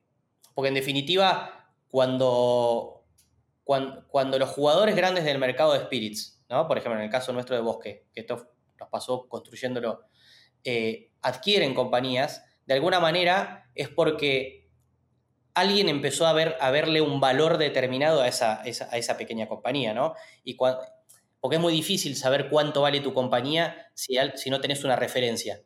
porque 0.54 0.68
en 0.68 0.74
definitiva, 0.74 1.70
cuando, 1.88 3.04
cuando, 3.64 4.38
los 4.38 4.50
jugadores 4.50 4.96
grandes 4.96 5.24
del 5.24 5.38
mercado 5.38 5.72
de 5.72 5.80
spirits, 5.80 6.44
¿no? 6.50 6.66
por 6.66 6.76
ejemplo 6.76 6.98
en 6.98 7.04
el 7.04 7.10
caso 7.10 7.32
nuestro 7.32 7.54
de 7.54 7.62
Bosque, 7.62 8.06
que 8.12 8.20
esto 8.20 8.48
nos 8.80 8.88
pasó 8.88 9.28
construyéndolo, 9.28 10.00
eh, 10.64 11.12
adquieren 11.22 11.72
compañías, 11.72 12.44
de 12.66 12.74
alguna 12.74 12.98
manera 12.98 13.70
es 13.76 13.88
porque 13.88 14.68
alguien 15.54 15.88
empezó 15.88 16.26
a, 16.26 16.32
ver, 16.32 16.56
a 16.60 16.70
verle 16.70 17.00
un 17.00 17.20
valor 17.20 17.58
determinado 17.58 18.22
a 18.22 18.28
esa, 18.28 18.62
esa 18.64 19.16
pequeña 19.16 19.46
compañía, 19.46 19.94
¿no? 19.94 20.14
Y 20.42 20.54
porque 20.54 21.56
es 21.56 21.60
muy 21.60 21.72
difícil 21.72 22.16
saber 22.16 22.48
cuánto 22.48 22.82
vale 22.82 23.00
tu 23.00 23.14
compañía 23.14 23.88
si, 23.94 24.16
si 24.34 24.50
no 24.50 24.60
tenés 24.60 24.82
una 24.82 24.96
referencia 24.96 25.62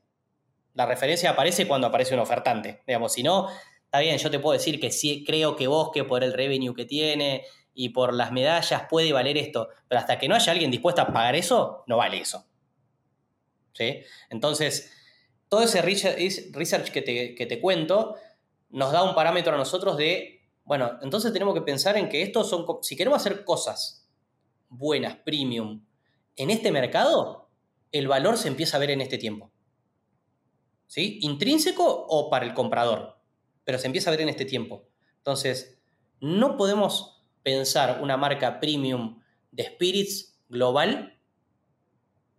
la 0.76 0.84
referencia 0.84 1.30
aparece 1.30 1.66
cuando 1.66 1.86
aparece 1.86 2.14
un 2.14 2.20
ofertante. 2.20 2.82
Digamos, 2.86 3.14
si 3.14 3.22
no, 3.22 3.48
está 3.84 4.00
bien, 4.00 4.18
yo 4.18 4.30
te 4.30 4.38
puedo 4.38 4.52
decir 4.52 4.78
que 4.78 4.90
sí 4.90 5.24
creo 5.24 5.56
que 5.56 5.66
Bosque, 5.66 6.04
por 6.04 6.22
el 6.22 6.34
revenue 6.34 6.74
que 6.74 6.84
tiene 6.84 7.44
y 7.72 7.88
por 7.88 8.12
las 8.12 8.30
medallas, 8.30 8.82
puede 8.88 9.10
valer 9.10 9.38
esto. 9.38 9.70
Pero 9.88 9.98
hasta 9.98 10.18
que 10.18 10.28
no 10.28 10.34
haya 10.34 10.52
alguien 10.52 10.70
dispuesto 10.70 11.00
a 11.00 11.06
pagar 11.06 11.34
eso, 11.34 11.82
no 11.86 11.96
vale 11.96 12.18
eso. 12.18 12.44
¿Sí? 13.72 14.02
Entonces, 14.28 14.92
todo 15.48 15.62
ese 15.62 15.80
research 15.80 16.90
que 16.90 17.00
te, 17.00 17.34
que 17.34 17.46
te 17.46 17.58
cuento 17.58 18.16
nos 18.68 18.92
da 18.92 19.02
un 19.02 19.14
parámetro 19.14 19.54
a 19.54 19.56
nosotros 19.56 19.96
de, 19.96 20.42
bueno, 20.64 20.98
entonces 21.00 21.32
tenemos 21.32 21.54
que 21.54 21.62
pensar 21.62 21.96
en 21.96 22.10
que 22.10 22.20
estos 22.20 22.50
son, 22.50 22.66
si 22.82 22.96
queremos 22.96 23.18
hacer 23.18 23.44
cosas 23.44 24.06
buenas, 24.68 25.16
premium, 25.16 25.86
en 26.36 26.50
este 26.50 26.70
mercado, 26.70 27.48
el 27.92 28.08
valor 28.08 28.36
se 28.36 28.48
empieza 28.48 28.76
a 28.76 28.80
ver 28.80 28.90
en 28.90 29.00
este 29.00 29.16
tiempo. 29.16 29.50
¿Sí? 30.86 31.18
Intrínseco 31.22 31.84
o 32.08 32.30
para 32.30 32.46
el 32.46 32.54
comprador, 32.54 33.18
pero 33.64 33.78
se 33.78 33.86
empieza 33.86 34.10
a 34.10 34.12
ver 34.12 34.22
en 34.22 34.28
este 34.28 34.44
tiempo. 34.44 34.88
Entonces, 35.18 35.78
no 36.20 36.56
podemos 36.56 37.22
pensar 37.42 38.00
una 38.02 38.16
marca 38.16 38.60
premium 38.60 39.20
de 39.50 39.64
spirits 39.64 40.40
global 40.48 41.18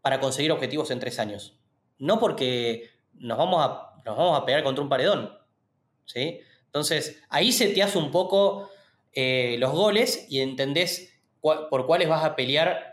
para 0.02 0.20
conseguir 0.20 0.52
objetivos 0.52 0.92
en 0.92 1.00
tres 1.00 1.20
años. 1.20 1.60
No 1.98 2.20
porque 2.20 2.90
nos 3.14 3.38
vamos 3.38 3.66
a, 3.66 4.02
nos 4.06 4.18
vamos 4.18 4.40
a 4.40 4.46
pegar 4.46 4.64
contra 4.64 4.84
un 4.84 4.90
paredón. 4.90 5.38
¿sí? 6.06 6.40
Entonces, 6.66 7.22
ahí 7.30 7.52
se 7.52 7.70
te 7.70 7.84
hace 7.84 7.98
un 7.98 8.12
poco 8.12 8.70
eh, 9.14 9.58
los 9.60 9.72
goles 9.72 10.26
y 10.30 10.42
entendés 10.42 11.14
por 11.42 11.86
cuáles 11.86 12.10
vas 12.10 12.24
a 12.24 12.36
pelear 12.36 12.87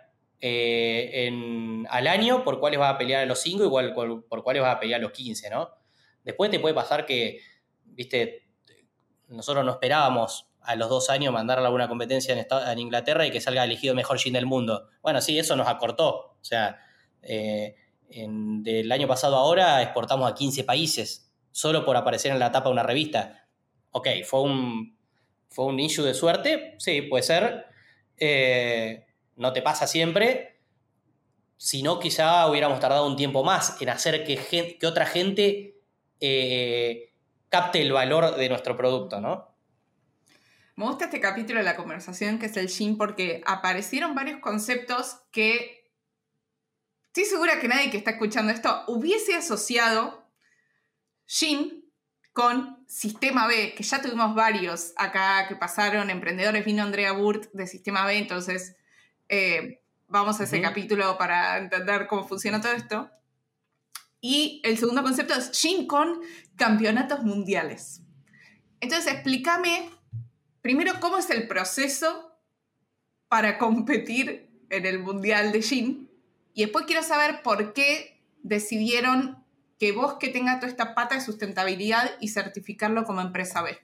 eh, 0.46 1.86
al 1.88 2.06
año 2.06 2.44
por 2.44 2.60
cuáles 2.60 2.78
vas 2.78 2.94
a 2.94 2.98
pelear 2.98 3.22
a 3.22 3.26
los 3.26 3.40
5 3.40 3.64
y 3.64 4.22
por 4.28 4.42
cuáles 4.42 4.60
vas 4.60 4.76
a 4.76 4.78
pelear 4.78 5.00
a 5.00 5.02
los 5.02 5.12
15, 5.12 5.48
¿no? 5.48 5.70
Después 6.22 6.50
te 6.50 6.60
puede 6.60 6.74
pasar 6.74 7.06
que, 7.06 7.40
viste, 7.86 8.46
nosotros 9.28 9.64
no 9.64 9.70
esperábamos 9.70 10.50
a 10.60 10.76
los 10.76 10.90
dos 10.90 11.08
años 11.08 11.32
mandarle 11.32 11.66
a 11.66 11.70
una 11.70 11.88
competencia 11.88 12.46
en, 12.50 12.78
Inglaterra 12.78 13.26
y 13.26 13.30
que 13.30 13.40
salga 13.40 13.64
elegido 13.64 13.94
mejor 13.94 14.18
gin 14.18 14.34
del 14.34 14.44
mundo. 14.44 14.90
Bueno, 15.00 15.22
sí, 15.22 15.38
eso 15.38 15.56
nos 15.56 15.66
acortó. 15.66 16.36
O 16.38 16.44
sea, 16.44 16.78
eh, 17.22 17.76
del 18.10 18.92
año 18.92 19.08
pasado 19.08 19.36
ahora 19.36 19.80
exportamos 19.80 20.30
a 20.30 20.34
15 20.34 20.64
países 20.64 21.32
solo 21.52 21.86
por 21.86 21.96
aparecer 21.96 22.32
en 22.32 22.38
la 22.38 22.52
tapa 22.52 22.68
de 22.68 22.72
una 22.74 22.82
revista. 22.82 23.46
Ok, 23.92 24.08
fue 24.26 24.42
un, 24.42 24.98
fue 25.48 25.64
un 25.64 25.80
issue 25.80 26.04
de 26.04 26.12
suerte, 26.12 26.74
sí, 26.76 27.00
puede 27.00 27.22
ser. 27.22 27.64
Eh, 28.18 29.06
no 29.36 29.52
te 29.52 29.62
pasa 29.62 29.86
siempre, 29.86 30.60
sino 31.56 31.98
quizá 31.98 32.46
hubiéramos 32.48 32.80
tardado 32.80 33.06
un 33.06 33.16
tiempo 33.16 33.44
más 33.44 33.80
en 33.80 33.88
hacer 33.88 34.24
que, 34.24 34.76
que 34.78 34.86
otra 34.86 35.06
gente 35.06 35.80
eh, 36.20 37.12
capte 37.48 37.80
el 37.80 37.92
valor 37.92 38.36
de 38.36 38.48
nuestro 38.48 38.76
producto, 38.76 39.20
¿no? 39.20 39.54
Me 40.76 40.86
gusta 40.86 41.04
este 41.04 41.20
capítulo 41.20 41.60
de 41.60 41.64
la 41.64 41.76
conversación 41.76 42.38
que 42.38 42.46
es 42.46 42.56
el 42.56 42.68
gin 42.68 42.98
porque 42.98 43.42
aparecieron 43.46 44.14
varios 44.14 44.40
conceptos 44.40 45.20
que 45.30 45.88
estoy 47.06 47.24
segura 47.26 47.60
que 47.60 47.68
nadie 47.68 47.90
que 47.90 47.96
está 47.96 48.12
escuchando 48.12 48.52
esto 48.52 48.82
hubiese 48.88 49.36
asociado 49.36 50.28
gin 51.26 51.84
con 52.32 52.84
Sistema 52.88 53.46
B, 53.46 53.74
que 53.76 53.84
ya 53.84 54.02
tuvimos 54.02 54.34
varios 54.34 54.92
acá 54.96 55.46
que 55.46 55.54
pasaron, 55.54 56.10
emprendedores, 56.10 56.64
vino 56.64 56.82
Andrea 56.82 57.12
Burt 57.12 57.52
de 57.52 57.68
Sistema 57.68 58.04
B, 58.04 58.18
entonces 58.18 58.76
eh, 59.28 59.82
vamos 60.08 60.40
a 60.40 60.44
ese 60.44 60.60
capítulo 60.60 61.16
para 61.18 61.58
entender 61.58 62.06
cómo 62.06 62.26
funciona 62.26 62.60
todo 62.60 62.72
esto. 62.72 63.10
Y 64.20 64.62
el 64.64 64.78
segundo 64.78 65.02
concepto 65.02 65.34
es 65.34 65.50
Gin 65.52 65.86
con 65.86 66.20
campeonatos 66.56 67.22
mundiales. 67.24 68.00
Entonces, 68.80 69.12
explícame 69.12 69.90
primero 70.60 70.98
cómo 71.00 71.18
es 71.18 71.28
el 71.30 71.46
proceso 71.46 72.38
para 73.28 73.58
competir 73.58 74.48
en 74.70 74.86
el 74.86 75.00
Mundial 75.00 75.52
de 75.52 75.62
Gin. 75.62 76.10
Y 76.54 76.62
después 76.62 76.86
quiero 76.86 77.02
saber 77.02 77.42
por 77.42 77.74
qué 77.74 78.22
decidieron 78.42 79.44
que 79.78 79.92
Bosque 79.92 80.28
tenga 80.28 80.60
toda 80.60 80.70
esta 80.70 80.94
pata 80.94 81.16
de 81.16 81.20
sustentabilidad 81.20 82.12
y 82.20 82.28
certificarlo 82.28 83.04
como 83.04 83.20
empresa 83.20 83.60
B. 83.62 83.76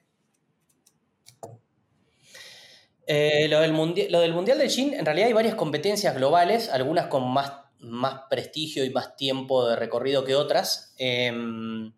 Eh, 3.13 3.49
lo, 3.49 3.59
del 3.59 3.73
lo, 4.09 4.21
del 4.21 4.33
Mundial 4.33 4.57
de 4.57 4.69
Gin, 4.69 4.95
en 4.95 5.05
realidad 5.05 5.27
hay 5.27 5.33
varias 5.33 5.57
competencias 5.57 6.15
globales, 6.15 6.69
algunas 6.69 7.09
con 7.09 7.29
más, 7.29 7.55
más 7.81 8.21
prestigio 8.31 8.85
y 8.85 8.91
más 8.91 9.17
tiempo 9.17 9.67
de 9.67 9.75
recorrido 9.75 10.25
que 10.25 10.37
otras. 10.37 10.95
Em, 10.97 11.93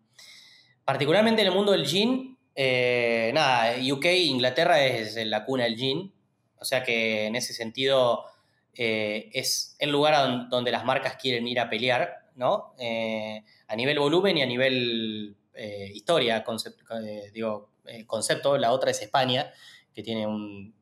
particularmente 0.83 1.43
en 1.43 1.49
el 1.49 1.53
mundo 1.53 1.71
del 1.71 1.85
gin, 1.85 2.39
eh, 2.55 3.29
nada, 3.31 3.75
UK, 3.79 4.05
Inglaterra 4.05 4.83
es 4.83 5.15
la 5.27 5.45
cuna 5.45 5.65
del 5.65 5.77
gin, 5.77 6.11
o 6.57 6.65
sea 6.65 6.81
que 6.81 7.27
en 7.27 7.35
ese 7.35 7.53
sentido 7.53 8.25
eh, 8.73 9.29
es 9.33 9.75
el 9.77 9.91
lugar 9.91 10.49
donde 10.49 10.71
las 10.71 10.83
marcas 10.83 11.17
quieren 11.17 11.47
ir 11.47 11.59
a 11.59 11.69
pelear, 11.69 12.25
¿no? 12.35 12.73
a 13.67 13.75
nivel 13.75 13.99
volumen 13.99 14.39
y 14.39 14.41
a 14.41 14.47
nivel 14.47 15.35
historia, 15.93 16.43
digo, 17.31 17.69
concepto. 18.07 18.57
La 18.57 18.71
otra 18.71 18.89
es 18.89 18.99
España, 19.03 19.53
que 19.93 20.01
tiene 20.01 20.25
un 20.25 20.73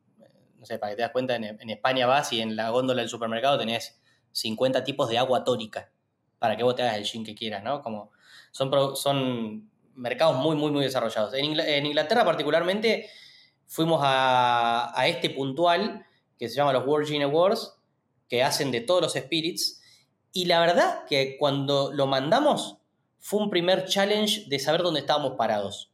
no 0.61 0.67
sé, 0.67 0.77
para 0.77 0.91
que 0.91 0.97
te 0.97 1.01
das 1.01 1.11
cuenta, 1.11 1.35
en, 1.35 1.69
España 1.71 2.05
vas 2.05 2.31
y 2.33 2.39
en 2.39 2.55
la 2.55 2.69
góndola 2.69 3.01
del 3.01 3.09
supermercado 3.09 3.57
tenés 3.57 3.99
50 4.31 4.83
tipos 4.83 5.09
de 5.09 5.17
agua 5.17 5.43
tónica 5.43 5.89
para 6.37 6.55
que 6.55 6.61
vos 6.63 6.75
te 6.75 6.83
hagas 6.83 6.97
el 6.97 7.05
gin 7.05 7.25
que 7.25 7.33
quieras, 7.33 7.63
¿no? 7.63 7.81
Como 7.81 8.11
son, 8.51 8.95
son 8.95 9.71
mercados 9.95 10.37
muy, 10.37 10.55
muy, 10.55 10.71
muy 10.71 10.83
desarrollados. 10.83 11.33
En, 11.33 11.85
Inglaterra 11.85 12.23
particularmente 12.23 13.09
fuimos 13.65 14.01
a, 14.03 14.93
este 15.07 15.31
puntual 15.31 16.05
que 16.37 16.47
se 16.47 16.55
llama 16.55 16.73
los 16.73 16.85
World 16.85 17.07
Gin 17.07 17.23
Awards, 17.23 17.75
que 18.29 18.43
hacen 18.43 18.69
de 18.71 18.81
todos 18.81 19.01
los 19.01 19.13
spirits, 19.13 19.81
y 20.31 20.45
la 20.45 20.59
verdad 20.59 21.05
que 21.09 21.37
cuando 21.39 21.91
lo 21.91 22.05
mandamos 22.05 22.77
fue 23.17 23.41
un 23.41 23.49
primer 23.49 23.85
challenge 23.85 24.45
de 24.47 24.59
saber 24.59 24.83
dónde 24.83 24.99
estábamos 24.99 25.33
parados. 25.37 25.91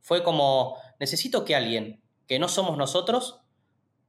Fue 0.00 0.22
como, 0.22 0.76
necesito 1.00 1.44
que 1.44 1.56
alguien 1.56 2.00
que 2.28 2.38
no 2.38 2.46
somos 2.46 2.78
nosotros 2.78 3.43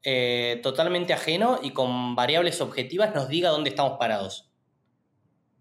eh, 0.08 0.60
totalmente 0.62 1.14
ajeno 1.14 1.60
y 1.64 1.72
con 1.72 2.16
variables 2.16 2.62
objetivas 2.62 3.16
nos 3.16 3.28
diga 3.28 3.49
dónde 3.49 3.72
estamos 3.72 3.97
parados. 3.97 4.51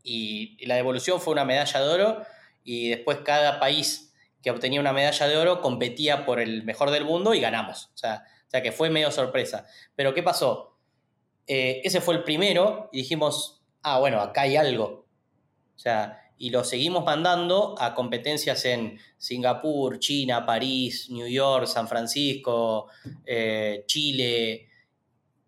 Y, 0.02 0.62
la 0.66 0.74
devolución 0.74 1.18
fue 1.18 1.32
una 1.32 1.46
medalla 1.46 1.80
de 1.80 1.88
oro 1.88 2.22
y 2.62 2.90
después 2.90 3.20
cada 3.24 3.58
país 3.58 4.12
que 4.42 4.50
obtenía 4.50 4.80
una 4.80 4.92
medalla 4.92 5.26
de 5.26 5.36
oro 5.38 5.62
competía 5.62 6.26
por 6.26 6.40
el 6.40 6.62
mejor 6.62 6.90
del 6.90 7.06
mundo 7.06 7.32
y 7.32 7.40
ganamos. 7.40 7.86
O 7.94 7.96
sea, 7.96 8.24
o 8.46 8.50
sea 8.50 8.62
que 8.62 8.70
fue 8.70 8.90
medio 8.90 9.10
sorpresa. 9.10 9.66
Pero 9.96 10.12
¿qué 10.12 10.22
pasó? 10.22 10.76
Eh, 11.46 11.80
ese 11.82 12.02
fue 12.02 12.14
el 12.14 12.22
primero 12.22 12.90
y 12.92 12.98
dijimos, 12.98 13.62
ah, 13.82 13.98
bueno, 13.98 14.20
acá 14.20 14.42
hay 14.42 14.56
algo. 14.56 15.06
O 15.74 15.78
sea, 15.78 16.23
y 16.36 16.50
lo 16.50 16.64
seguimos 16.64 17.04
mandando 17.04 17.74
a 17.78 17.94
competencias 17.94 18.64
en 18.64 18.98
Singapur, 19.16 19.98
China, 19.98 20.44
París, 20.44 21.08
New 21.10 21.28
York, 21.28 21.66
San 21.66 21.86
Francisco, 21.86 22.88
eh, 23.24 23.84
Chile, 23.86 24.68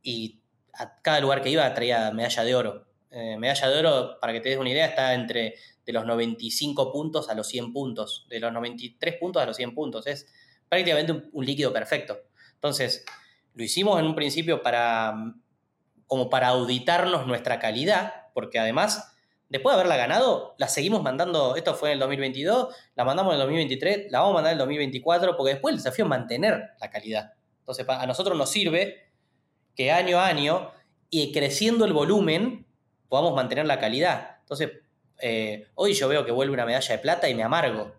y 0.03 0.41
a 0.75 1.01
cada 1.03 1.21
lugar 1.21 1.43
que 1.43 1.51
iba 1.51 1.73
traía 1.75 2.11
medalla 2.13 2.45
de 2.45 2.55
oro. 2.55 2.87
Eh, 3.11 3.37
medalla 3.37 3.69
de 3.69 3.79
oro, 3.79 4.21
para 4.21 4.33
que 4.33 4.41
te 4.41 4.51
des 4.51 4.59
una 4.59 4.71
idea, 4.71 4.87
está 4.87 5.15
entre 5.15 5.57
de 5.85 5.93
los 5.93 6.05
95 6.05 6.93
puntos 6.93 7.29
a 7.29 7.35
los 7.35 7.49
100 7.49 7.73
puntos, 7.73 8.27
de 8.29 8.41
los 8.41 8.53
93 8.53 9.17
puntos 9.19 9.43
a 9.43 9.47
los 9.47 9.57
100 9.57 9.75
puntos. 9.75 10.07
Es 10.07 10.27
prácticamente 10.69 11.13
un, 11.33 11.47
líquido 11.47 11.73
perfecto. 11.73 12.19
Entonces, 12.55 13.05
lo 13.55 13.65
hicimos 13.65 13.99
en 13.99 14.07
un 14.07 14.15
principio 14.15 14.63
para, 14.63 15.35
como 16.07 16.29
para 16.29 16.49
auditarnos 16.49 17.27
nuestra 17.27 17.59
calidad, 17.59 18.27
porque 18.35 18.59
además 18.59 19.16
después 19.49 19.75
de 19.75 19.81
haberla 19.81 19.97
ganado, 19.97 20.55
la 20.59 20.69
seguimos 20.69 21.03
mandando, 21.03 21.57
esto 21.57 21.75
fue 21.75 21.91
en 21.91 21.95
el 21.95 22.01
2022, 22.01 22.75
la 22.95 23.05
mandamos 23.05 23.33
en 23.33 23.41
el 23.41 23.47
2023, 23.47 24.11
la 24.11 24.21
vamos 24.21 24.33
a 24.33 24.35
mandar 24.35 24.53
en 24.53 24.57
el 24.57 24.59
2024, 24.59 25.37
porque 25.37 25.53
después 25.53 25.73
el 25.73 25.79
desafío 25.79 26.05
es 26.05 26.09
mantener 26.09 26.71
la 26.81 26.91
calidad. 26.91 27.33
Entonces, 27.61 27.87
a 27.89 28.07
nosotros 28.07 28.37
nos 28.37 28.51
sirve 28.51 29.11
que 29.75 29.93
año 29.93 30.19
a 30.19 30.27
año 30.27 30.71
y 31.11 31.33
creciendo 31.33 31.85
el 31.85 31.93
volumen 31.93 32.67
podamos 33.09 33.35
mantener 33.35 33.67
la 33.67 33.79
calidad. 33.79 34.39
Entonces, 34.41 34.71
eh, 35.21 35.69
hoy 35.75 35.95
yo 35.95 36.09
veo 36.09 36.25
que 36.25 36.33
vuelve 36.33 36.55
una 36.55 36.67
medalla 36.67 36.97
de 36.97 36.99
plata 36.99 37.29
y 37.29 37.35
me 37.35 37.43
amargo. 37.43 37.95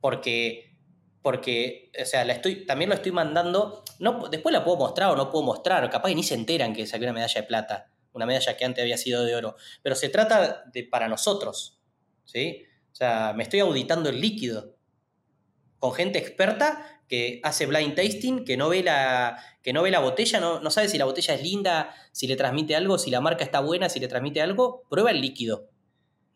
Porque, 0.00 0.74
porque 1.22 1.90
o 2.00 2.04
sea, 2.04 2.24
la 2.24 2.32
estoy, 2.32 2.66
también 2.66 2.88
lo 2.88 2.96
estoy 2.96 3.12
mandando, 3.12 3.84
no, 3.98 4.28
después 4.28 4.52
la 4.52 4.64
puedo 4.64 4.78
mostrar 4.78 5.10
o 5.10 5.16
no 5.16 5.30
puedo 5.30 5.44
mostrar, 5.44 5.88
capaz 5.90 6.08
que 6.08 6.14
ni 6.14 6.22
se 6.22 6.34
enteran 6.34 6.72
que 6.72 6.86
saqué 6.86 7.04
una 7.04 7.12
medalla 7.12 7.40
de 7.40 7.46
plata 7.46 7.91
una 8.12 8.26
medalla 8.26 8.56
que 8.56 8.64
antes 8.64 8.82
había 8.82 8.98
sido 8.98 9.24
de 9.24 9.34
oro, 9.34 9.56
pero 9.82 9.94
se 9.94 10.08
trata 10.08 10.64
de 10.72 10.84
para 10.84 11.08
nosotros, 11.08 11.80
¿sí? 12.24 12.66
O 12.92 12.94
sea, 12.94 13.32
me 13.34 13.42
estoy 13.42 13.60
auditando 13.60 14.10
el 14.10 14.20
líquido 14.20 14.76
con 15.78 15.92
gente 15.92 16.18
experta 16.18 17.02
que 17.08 17.40
hace 17.42 17.66
blind 17.66 17.94
tasting, 17.94 18.44
que 18.44 18.56
no 18.56 18.68
ve 18.68 18.82
la, 18.82 19.36
que 19.62 19.72
no 19.72 19.82
ve 19.82 19.90
la 19.90 19.98
botella, 19.98 20.40
no, 20.40 20.60
no 20.60 20.70
sabe 20.70 20.88
si 20.88 20.96
la 20.96 21.04
botella 21.04 21.34
es 21.34 21.42
linda, 21.42 21.94
si 22.12 22.26
le 22.26 22.36
transmite 22.36 22.76
algo, 22.76 22.98
si 22.98 23.10
la 23.10 23.20
marca 23.20 23.44
está 23.44 23.60
buena, 23.60 23.88
si 23.88 23.98
le 23.98 24.08
transmite 24.08 24.40
algo, 24.40 24.84
prueba 24.88 25.10
el 25.10 25.20
líquido. 25.20 25.68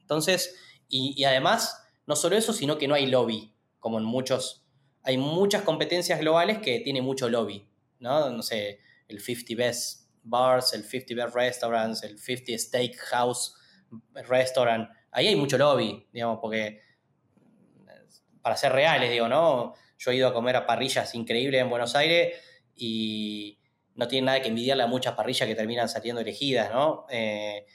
Entonces, 0.00 0.56
y, 0.88 1.14
y 1.16 1.24
además, 1.24 1.86
no 2.06 2.16
solo 2.16 2.36
eso, 2.36 2.52
sino 2.52 2.76
que 2.78 2.88
no 2.88 2.94
hay 2.94 3.06
lobby, 3.06 3.54
como 3.78 3.98
en 3.98 4.04
muchos, 4.04 4.66
hay 5.02 5.16
muchas 5.16 5.62
competencias 5.62 6.18
globales 6.18 6.58
que 6.58 6.80
tienen 6.80 7.04
mucho 7.04 7.28
lobby, 7.28 7.68
¿no? 8.00 8.30
No 8.30 8.42
sé, 8.42 8.80
el 9.08 9.20
50 9.20 9.54
Best 9.56 10.05
bars, 10.26 10.72
el 10.74 10.84
50 10.84 11.14
Best 11.14 11.34
Restaurants, 11.34 12.02
el 12.02 12.18
50 12.18 12.58
Steakhouse 12.58 13.54
Restaurant. 14.28 14.88
Ahí 15.10 15.28
hay 15.28 15.36
mucho 15.36 15.56
lobby, 15.56 16.06
digamos, 16.12 16.38
porque 16.40 16.80
para 18.42 18.56
ser 18.56 18.72
reales, 18.72 19.10
digo, 19.10 19.28
¿no? 19.28 19.74
Yo 19.98 20.10
he 20.10 20.16
ido 20.16 20.28
a 20.28 20.32
comer 20.32 20.56
a 20.56 20.66
parrillas 20.66 21.14
increíbles 21.14 21.60
en 21.60 21.70
Buenos 21.70 21.96
Aires 21.96 22.36
y 22.76 23.58
no 23.94 24.06
tiene 24.06 24.26
nada 24.26 24.40
que 24.40 24.48
envidiarle 24.48 24.82
a 24.82 24.86
muchas 24.86 25.14
parrillas 25.14 25.48
que 25.48 25.54
terminan 25.54 25.88
saliendo 25.88 26.20
elegidas, 26.20 26.70
¿no? 26.70 27.06
Eh, 27.10 27.66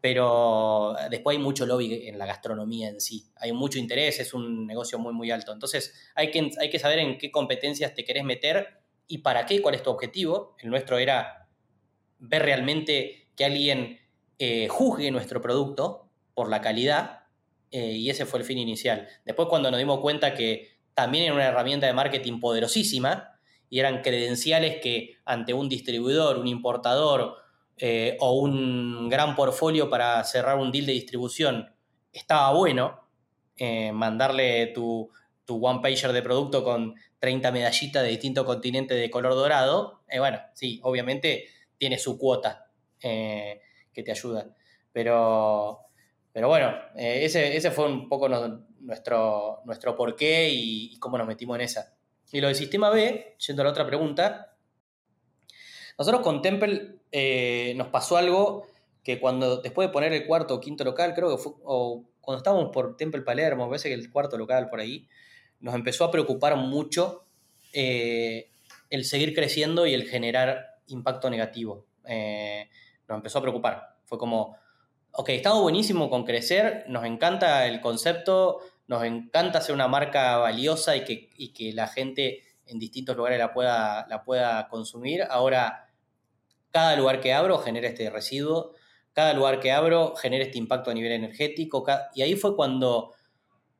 pero 0.00 0.94
después 1.10 1.36
hay 1.36 1.42
mucho 1.42 1.64
lobby 1.64 2.08
en 2.08 2.18
la 2.18 2.26
gastronomía 2.26 2.88
en 2.88 3.00
sí. 3.00 3.30
Hay 3.36 3.52
mucho 3.52 3.78
interés, 3.78 4.18
es 4.20 4.34
un 4.34 4.66
negocio 4.66 4.98
muy, 4.98 5.12
muy 5.12 5.30
alto. 5.30 5.52
Entonces 5.52 5.94
hay 6.14 6.30
que, 6.30 6.50
hay 6.60 6.70
que 6.70 6.78
saber 6.78 6.98
en 6.98 7.18
qué 7.18 7.30
competencias 7.30 7.94
te 7.94 8.04
querés 8.04 8.24
meter 8.24 8.80
y 9.06 9.18
para 9.18 9.46
qué, 9.46 9.62
cuál 9.62 9.76
es 9.76 9.82
tu 9.82 9.90
objetivo. 9.90 10.56
El 10.58 10.70
nuestro 10.70 10.98
era 10.98 11.41
ver 12.22 12.42
realmente 12.42 13.28
que 13.36 13.44
alguien 13.44 13.98
eh, 14.38 14.68
juzgue 14.68 15.10
nuestro 15.10 15.42
producto 15.42 16.08
por 16.34 16.48
la 16.48 16.60
calidad 16.60 17.24
eh, 17.70 17.92
y 17.92 18.10
ese 18.10 18.26
fue 18.26 18.40
el 18.40 18.46
fin 18.46 18.58
inicial. 18.58 19.08
Después 19.24 19.48
cuando 19.48 19.70
nos 19.70 19.78
dimos 19.78 20.00
cuenta 20.00 20.34
que 20.34 20.78
también 20.94 21.24
era 21.24 21.34
una 21.34 21.46
herramienta 21.46 21.86
de 21.86 21.92
marketing 21.92 22.38
poderosísima 22.38 23.38
y 23.68 23.80
eran 23.80 24.02
credenciales 24.02 24.80
que 24.80 25.16
ante 25.24 25.52
un 25.52 25.68
distribuidor, 25.68 26.38
un 26.38 26.46
importador 26.46 27.36
eh, 27.76 28.16
o 28.20 28.34
un 28.34 29.08
gran 29.08 29.34
portfolio 29.34 29.90
para 29.90 30.22
cerrar 30.24 30.58
un 30.58 30.70
deal 30.70 30.86
de 30.86 30.92
distribución 30.92 31.74
estaba 32.12 32.52
bueno, 32.52 33.00
mandarle 33.94 34.66
tu, 34.74 35.08
tu 35.44 35.64
one 35.64 35.80
pager 35.80 36.12
de 36.12 36.20
producto 36.20 36.62
con 36.62 36.94
30 37.20 37.52
medallitas 37.52 38.02
de 38.02 38.08
distintos 38.08 38.44
continentes 38.44 38.98
de 38.98 39.08
color 39.08 39.34
dorado, 39.34 40.02
bueno, 40.18 40.40
sí, 40.52 40.80
obviamente 40.82 41.46
tiene 41.82 41.98
su 41.98 42.16
cuota 42.16 42.70
eh, 43.00 43.60
que 43.92 44.04
te 44.04 44.12
ayuda. 44.12 44.54
Pero, 44.92 45.80
pero 46.32 46.46
bueno, 46.46 46.72
eh, 46.94 47.24
ese, 47.24 47.72
fue 47.72 47.86
un 47.86 48.08
poco 48.08 48.28
nuestro, 48.28 49.62
nuestro 49.64 49.96
porqué 49.96 50.48
y, 50.52 50.96
cómo 51.00 51.18
nos 51.18 51.26
metimos 51.26 51.56
en 51.56 51.62
esa. 51.62 51.92
Y 52.30 52.40
lo 52.40 52.46
del 52.46 52.54
sistema 52.54 52.88
B, 52.90 53.34
yendo 53.44 53.62
a 53.62 53.64
la 53.64 53.72
otra 53.72 53.84
pregunta, 53.84 54.54
nosotros 55.98 56.22
con 56.22 56.40
Temple 56.40 57.00
eh, 57.10 57.74
nos 57.74 57.88
pasó 57.88 58.16
algo 58.16 58.68
que 59.02 59.18
cuando, 59.18 59.56
después 59.56 59.88
de 59.88 59.92
poner 59.92 60.12
el 60.12 60.24
cuarto 60.24 60.54
o 60.54 60.60
quinto 60.60 60.84
local, 60.84 61.14
creo 61.16 61.36
que 61.36 61.42
fue, 61.42 61.54
o 61.64 62.04
cuando 62.20 62.38
estábamos 62.38 62.70
por 62.72 62.96
Temple 62.96 63.22
Palermo, 63.22 63.66
parece 63.66 63.88
que 63.88 63.96
el 63.96 64.08
cuarto 64.08 64.38
local 64.38 64.70
por 64.70 64.78
ahí, 64.78 65.08
nos 65.58 65.74
empezó 65.74 66.04
a 66.04 66.12
preocupar 66.12 66.54
mucho 66.54 67.24
el 67.72 69.04
seguir 69.04 69.34
creciendo 69.34 69.84
y 69.84 69.94
el 69.94 70.08
generar 70.08 70.71
impacto 70.88 71.30
negativo. 71.30 71.86
Eh, 72.06 72.68
nos 73.08 73.16
empezó 73.16 73.38
a 73.38 73.42
preocupar. 73.42 73.96
Fue 74.04 74.18
como, 74.18 74.56
ok, 75.12 75.28
estamos 75.30 75.62
buenísimo 75.62 76.10
con 76.10 76.24
crecer, 76.24 76.84
nos 76.88 77.04
encanta 77.04 77.66
el 77.66 77.80
concepto, 77.80 78.60
nos 78.86 79.04
encanta 79.04 79.60
ser 79.60 79.74
una 79.74 79.88
marca 79.88 80.36
valiosa 80.38 80.96
y 80.96 81.04
que, 81.04 81.72
la 81.72 81.88
gente 81.88 82.42
en 82.66 82.78
distintos 82.78 83.16
lugares 83.16 83.38
la 83.38 83.52
pueda, 83.52 84.06
la 84.08 84.24
pueda 84.24 84.68
consumir. 84.68 85.22
Ahora, 85.28 85.90
cada 86.70 86.96
lugar 86.96 87.20
que 87.20 87.32
abro 87.32 87.58
genera 87.58 87.88
este 87.88 88.08
residuo, 88.10 88.72
cada 89.12 89.34
lugar 89.34 89.60
que 89.60 89.72
abro 89.72 90.16
genera 90.16 90.44
este 90.44 90.58
impacto 90.58 90.90
a 90.90 90.94
nivel 90.94 91.12
energético. 91.12 91.84
Y 92.14 92.22
ahí 92.22 92.34
fue 92.34 92.56
cuando 92.56 93.14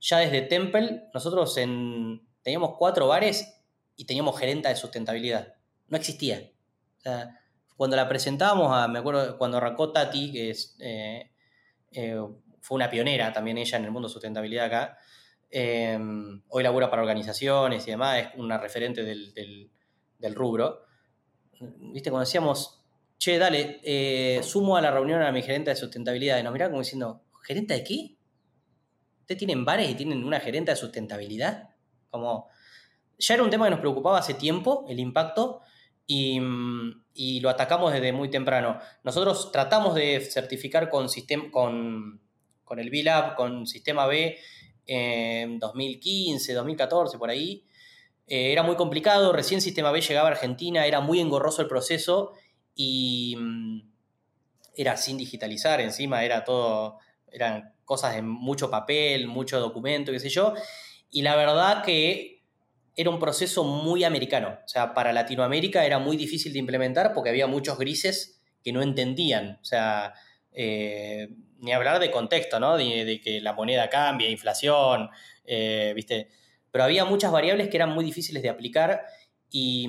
ya 0.00 0.18
desde 0.18 0.42
Temple 0.42 1.08
nosotros 1.14 1.54
teníamos 2.42 2.76
cuatro 2.76 3.08
bares 3.08 3.62
y 3.96 4.04
teníamos 4.04 4.38
gerenta 4.38 4.68
de 4.68 4.76
sustentabilidad. 4.76 5.54
No 5.88 5.96
existía. 5.96 6.51
Cuando 7.76 7.96
la 7.96 8.08
presentábamos, 8.08 8.72
a, 8.72 8.88
me 8.88 8.98
acuerdo 8.98 9.36
cuando 9.38 9.56
arrancó 9.56 9.92
Tati, 9.92 10.32
que 10.32 10.50
es, 10.50 10.76
eh, 10.80 11.30
eh, 11.90 12.20
fue 12.60 12.76
una 12.76 12.88
pionera 12.88 13.32
también 13.32 13.58
ella 13.58 13.78
en 13.78 13.84
el 13.84 13.90
mundo 13.90 14.08
de 14.08 14.12
sustentabilidad 14.12 14.66
acá, 14.66 14.98
eh, 15.50 15.98
hoy 16.48 16.62
labura 16.62 16.88
para 16.88 17.02
organizaciones 17.02 17.86
y 17.86 17.90
demás, 17.90 18.18
es 18.18 18.28
una 18.36 18.58
referente 18.58 19.04
del, 19.04 19.34
del 20.22 20.34
rubro. 20.34 20.86
¿Viste? 21.60 22.10
Cuando 22.10 22.24
decíamos, 22.24 22.82
che, 23.18 23.38
dale, 23.38 23.80
eh, 23.84 24.40
sumo 24.42 24.76
a 24.76 24.80
la 24.80 24.90
reunión 24.90 25.22
a 25.22 25.30
mi 25.30 25.42
gerente 25.42 25.70
de 25.70 25.76
sustentabilidad. 25.76 26.38
Y 26.38 26.42
nos 26.42 26.52
miraba 26.52 26.70
como 26.70 26.80
diciendo, 26.80 27.22
¿gerente 27.42 27.74
de 27.74 27.84
qué? 27.84 28.16
¿Ustedes 29.20 29.38
tienen 29.38 29.64
bares 29.64 29.90
y 29.90 29.94
tienen 29.94 30.24
una 30.24 30.40
gerente 30.40 30.72
de 30.72 30.76
sustentabilidad? 30.76 31.70
Como, 32.10 32.48
ya 33.18 33.34
era 33.34 33.42
un 33.42 33.50
tema 33.50 33.66
que 33.66 33.72
nos 33.72 33.80
preocupaba 33.80 34.18
hace 34.18 34.34
tiempo, 34.34 34.86
el 34.88 34.98
impacto, 34.98 35.60
y, 37.14 37.40
lo 37.40 37.50
atacamos 37.50 37.92
desde 37.92 38.12
muy 38.12 38.30
temprano. 38.30 38.78
Nosotros 39.04 39.52
tratamos 39.52 39.94
de 39.94 40.20
certificar 40.20 40.88
con, 40.88 41.08
con, 41.50 42.20
con 42.64 42.78
el 42.78 42.90
B-Lab, 42.90 43.34
con 43.36 43.66
Sistema 43.66 44.06
B, 44.06 44.38
en 44.86 45.58
2015, 45.58 46.52
2014, 46.54 47.18
por 47.18 47.30
ahí. 47.30 47.64
Eh, 48.26 48.52
era 48.52 48.62
muy 48.62 48.76
complicado, 48.76 49.32
recién 49.32 49.60
Sistema 49.60 49.90
B 49.90 50.00
llegaba 50.00 50.28
a 50.28 50.32
Argentina, 50.32 50.86
era 50.86 51.00
muy 51.00 51.20
engorroso 51.20 51.62
el 51.62 51.68
proceso 51.68 52.32
y 52.74 53.36
mm, 53.38 53.80
era 54.76 54.96
sin 54.96 55.18
digitalizar 55.18 55.80
encima, 55.80 56.24
era 56.24 56.44
todo, 56.44 56.98
eran 57.30 57.74
cosas 57.84 58.14
de 58.14 58.22
mucho 58.22 58.70
papel, 58.70 59.26
mucho 59.26 59.60
documento, 59.60 60.12
qué 60.12 60.20
sé 60.20 60.28
yo, 60.28 60.54
y 61.10 61.22
la 61.22 61.36
verdad 61.36 61.82
que 61.82 62.41
era 62.96 63.10
un 63.10 63.18
proceso 63.18 63.64
muy 63.64 64.04
americano, 64.04 64.58
o 64.64 64.68
sea, 64.68 64.94
para 64.94 65.12
Latinoamérica 65.12 65.84
era 65.84 65.98
muy 65.98 66.16
difícil 66.16 66.52
de 66.52 66.58
implementar 66.58 67.14
porque 67.14 67.30
había 67.30 67.46
muchos 67.46 67.78
grises 67.78 68.40
que 68.62 68.72
no 68.72 68.82
entendían, 68.82 69.58
o 69.60 69.64
sea, 69.64 70.14
eh, 70.52 71.28
ni 71.58 71.72
hablar 71.72 72.00
de 72.00 72.10
contexto, 72.10 72.60
¿no? 72.60 72.76
De, 72.76 73.20
que 73.22 73.40
la 73.40 73.54
moneda 73.54 73.88
cambia, 73.88 74.28
inflación, 74.28 75.08
eh, 75.44 75.92
¿viste? 75.94 76.28
Pero 76.70 76.84
había 76.84 77.04
muchas 77.04 77.32
variables 77.32 77.68
que 77.68 77.76
eran 77.76 77.90
muy 77.90 78.04
difíciles 78.04 78.42
de 78.42 78.48
aplicar 78.48 79.04
y, 79.50 79.88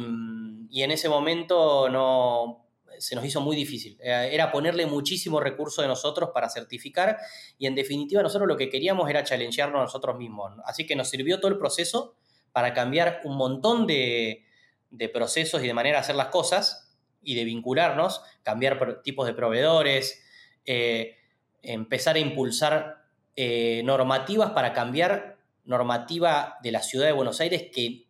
y 0.69 0.83
en 0.83 0.91
ese 0.91 1.09
momento 1.09 1.89
no, 1.89 2.63
se 2.97 3.15
nos 3.15 3.25
hizo 3.25 3.41
muy 3.41 3.55
difícil. 3.55 3.97
Eh, 4.01 4.29
era 4.31 4.51
ponerle 4.51 4.85
muchísimo 4.85 5.39
recurso 5.39 5.81
de 5.81 5.87
nosotros 5.87 6.29
para 6.33 6.49
certificar 6.49 7.17
y 7.57 7.67
en 7.67 7.75
definitiva 7.75 8.21
nosotros 8.21 8.47
lo 8.47 8.57
que 8.57 8.69
queríamos 8.69 9.09
era 9.09 9.23
challengearnos 9.23 9.81
nosotros 9.81 10.17
mismos. 10.17 10.53
Así 10.65 10.85
que 10.85 10.95
nos 10.95 11.09
sirvió 11.09 11.39
todo 11.39 11.51
el 11.51 11.57
proceso 11.57 12.15
para 12.53 12.73
cambiar 12.73 13.19
un 13.25 13.35
montón 13.35 13.85
de, 13.85 14.45
procesos 15.11 15.61
y 15.61 15.67
de 15.67 15.73
manera 15.73 15.97
de 15.97 16.01
hacer 16.01 16.15
las 16.15 16.27
cosas 16.27 16.95
y 17.21 17.35
de 17.35 17.43
vincularnos, 17.43 18.21
cambiar 18.43 19.01
tipos 19.01 19.27
de 19.27 19.33
proveedores, 19.33 20.23
eh, 20.65 21.17
empezar 21.61 22.15
a 22.15 22.19
impulsar 22.19 23.03
eh, 23.35 23.81
normativas 23.83 24.51
para 24.51 24.71
cambiar 24.71 25.37
normativa 25.65 26.57
de 26.63 26.71
la 26.71 26.81
ciudad 26.81 27.07
de 27.07 27.11
Buenos 27.13 27.41
Aires 27.41 27.65
que, 27.73 28.05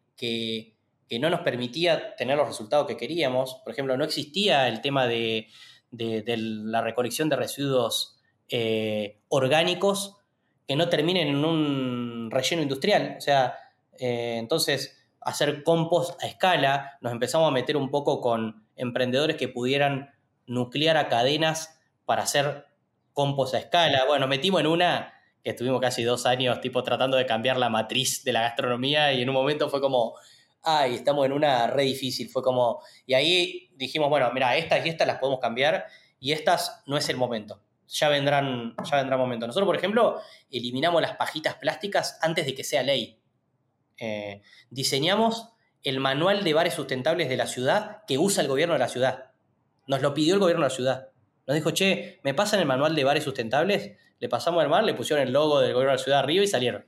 que 1.13 1.19
no 1.19 1.29
nos 1.29 1.41
permitía 1.41 2.15
tener 2.15 2.37
los 2.37 2.47
resultados 2.47 2.87
que 2.87 2.97
queríamos. 2.97 3.61
Por 3.63 3.73
ejemplo, 3.73 3.95
no 3.97 4.03
existía 4.03 4.67
el 4.67 4.81
tema 4.81 5.05
de, 5.07 5.47
la 5.91 6.81
recolección 6.81 7.29
de 7.29 7.35
residuos 7.35 8.19
eh, 8.49 9.19
orgánicos 9.27 10.17
que 10.67 10.75
no 10.75 10.89
terminen 10.89 11.27
en 11.27 11.45
un 11.45 12.31
relleno 12.31 12.63
industrial. 12.63 13.15
O 13.17 13.21
sea, 13.21 13.59
eh, 13.99 14.37
entonces 14.37 14.99
hacer 15.21 15.63
compost 15.63 16.21
a 16.21 16.27
escala, 16.27 16.97
nos 17.01 17.11
empezamos 17.13 17.47
a 17.47 17.51
meter 17.51 17.77
un 17.77 17.89
poco 17.89 18.21
con 18.21 18.67
emprendedores 18.75 19.37
que 19.37 19.47
pudieran 19.47 20.11
nuclear 20.45 20.97
a 20.97 21.07
cadenas 21.07 21.79
para 22.05 22.23
hacer 22.23 22.65
compost 23.13 23.53
a 23.55 23.59
escala. 23.59 24.05
Bueno, 24.05 24.27
metimos 24.27 24.61
en 24.61 24.67
una 24.67 25.13
que 25.43 25.51
estuvimos 25.51 25.81
casi 25.81 26.03
dos 26.03 26.25
años 26.25 26.61
tipo 26.61 26.83
tratando 26.83 27.17
de 27.17 27.25
cambiar 27.25 27.57
la 27.57 27.69
matriz 27.69 28.23
de 28.23 28.33
la 28.33 28.41
gastronomía 28.41 29.11
y 29.13 29.21
en 29.21 29.29
un 29.29 29.35
momento 29.35 29.69
fue 29.69 29.81
como, 29.81 30.15
ay, 30.63 30.95
estamos 30.95 31.25
en 31.25 31.33
una 31.33 31.67
red 31.67 31.83
difícil. 31.83 32.29
Fue 32.29 32.41
como, 32.41 32.81
y 33.05 33.13
ahí 33.13 33.69
dijimos, 33.75 34.09
bueno, 34.09 34.29
mira, 34.33 34.55
estas 34.55 34.85
y 34.85 34.89
estas 34.89 35.07
las 35.07 35.19
podemos 35.19 35.39
cambiar 35.39 35.85
y 36.19 36.31
estas 36.31 36.83
no 36.85 36.97
es 36.97 37.07
el 37.09 37.17
momento. 37.17 37.61
Ya 37.87 38.09
vendrán, 38.09 38.75
ya 38.89 38.97
vendrá 38.97 39.17
momento. 39.17 39.45
Nosotros, 39.45 39.67
por 39.67 39.75
ejemplo, 39.75 40.19
eliminamos 40.49 41.01
las 41.01 41.17
pajitas 41.17 41.55
plásticas 41.55 42.17
antes 42.21 42.45
de 42.45 42.55
que 42.55 42.63
sea 42.63 42.81
ley. 42.81 43.19
Eh, 44.05 44.41
diseñamos 44.69 45.53
el 45.81 46.01
manual 46.01 46.43
de 46.43 46.53
bares 46.53 46.73
sustentables 46.73 47.29
de 47.29 47.37
la 47.37 47.47
ciudad 47.47 48.03
que 48.05 48.17
usa 48.17 48.41
el 48.41 48.49
gobierno 48.49 48.73
de 48.73 48.79
la 48.79 48.89
ciudad. 48.89 49.31
Nos 49.87 50.01
lo 50.01 50.13
pidió 50.13 50.33
el 50.33 50.41
gobierno 50.41 50.63
de 50.63 50.69
la 50.69 50.75
ciudad. 50.75 51.07
Nos 51.47 51.55
dijo, 51.55 51.71
che, 51.71 52.19
¿me 52.23 52.33
pasan 52.33 52.59
el 52.59 52.65
manual 52.65 52.95
de 52.95 53.03
bares 53.05 53.23
sustentables? 53.23 53.93
Le 54.19 54.27
pasamos 54.27 54.61
el 54.61 54.67
manual, 54.67 54.87
le 54.87 54.93
pusieron 54.93 55.25
el 55.25 55.31
logo 55.31 55.61
del 55.61 55.71
gobierno 55.71 55.91
de 55.91 55.97
la 55.97 56.03
ciudad 56.03 56.19
arriba 56.19 56.43
y 56.43 56.47
salieron. 56.47 56.85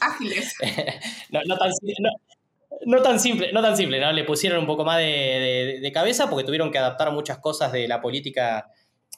Ágiles. 0.00 0.54
no, 1.30 1.40
no, 1.46 1.58
tan, 1.58 1.70
no 2.86 3.02
tan 3.02 3.20
simple, 3.20 3.52
no 3.52 3.60
tan 3.60 3.76
simple, 3.76 4.00
¿no? 4.00 4.10
Le 4.10 4.24
pusieron 4.24 4.60
un 4.60 4.66
poco 4.66 4.86
más 4.86 4.96
de, 4.96 5.90
cabeza 5.92 6.30
porque 6.30 6.44
tuvieron 6.44 6.70
que 6.70 6.78
adaptar 6.78 7.12
muchas 7.12 7.36
cosas 7.36 7.70
de 7.70 7.86
la 7.86 8.00
política, 8.00 8.70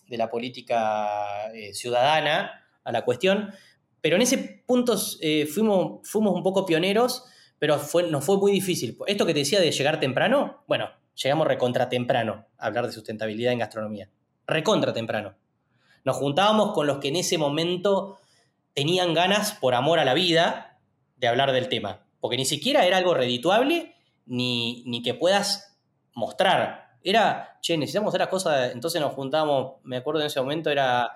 de 0.08 0.16
la 0.16 0.28
política 0.28 1.52
eh, 1.54 1.72
ciudadana 1.72 2.66
a 2.82 2.90
la 2.90 3.04
cuestión. 3.04 3.54
Pero 4.00 4.16
en 4.16 4.22
ese 4.22 4.62
punto 4.66 4.96
eh, 5.20 5.46
fuimos, 5.46 6.08
fuimos 6.08 6.34
un 6.34 6.42
poco 6.42 6.64
pioneros, 6.64 7.24
pero 7.58 7.78
fue, 7.78 8.04
nos 8.04 8.24
fue 8.24 8.38
muy 8.38 8.52
difícil. 8.52 8.96
Esto 9.06 9.26
que 9.26 9.34
te 9.34 9.40
decía 9.40 9.60
de 9.60 9.70
llegar 9.70 10.00
temprano, 10.00 10.64
bueno, 10.66 10.90
llegamos 11.14 11.46
recontra 11.46 11.88
temprano 11.88 12.46
a 12.58 12.66
hablar 12.66 12.86
de 12.86 12.92
sustentabilidad 12.92 13.52
en 13.52 13.58
gastronomía. 13.58 14.08
Recontra 14.46 14.92
temprano. 14.92 15.34
Nos 16.04 16.16
juntábamos 16.16 16.72
con 16.72 16.86
los 16.86 16.98
que 16.98 17.08
en 17.08 17.16
ese 17.16 17.36
momento 17.36 18.18
tenían 18.72 19.12
ganas, 19.12 19.52
por 19.52 19.74
amor 19.74 19.98
a 19.98 20.04
la 20.04 20.14
vida, 20.14 20.78
de 21.16 21.28
hablar 21.28 21.52
del 21.52 21.68
tema 21.68 22.06
porque 22.20 22.36
ni 22.36 22.44
siquiera 22.44 22.86
era 22.86 22.98
algo 22.98 23.14
redituable 23.14 23.96
ni, 24.26 24.84
ni 24.86 25.02
que 25.02 25.14
puedas 25.14 25.78
mostrar. 26.14 26.98
Era, 27.02 27.58
che, 27.62 27.76
necesitamos 27.76 28.10
hacer 28.10 28.20
las 28.20 28.28
cosas, 28.28 28.72
entonces 28.72 29.00
nos 29.00 29.14
juntamos, 29.14 29.76
me 29.82 29.96
acuerdo 29.96 30.20
en 30.20 30.26
ese 30.26 30.40
momento 30.40 30.70
era 30.70 31.10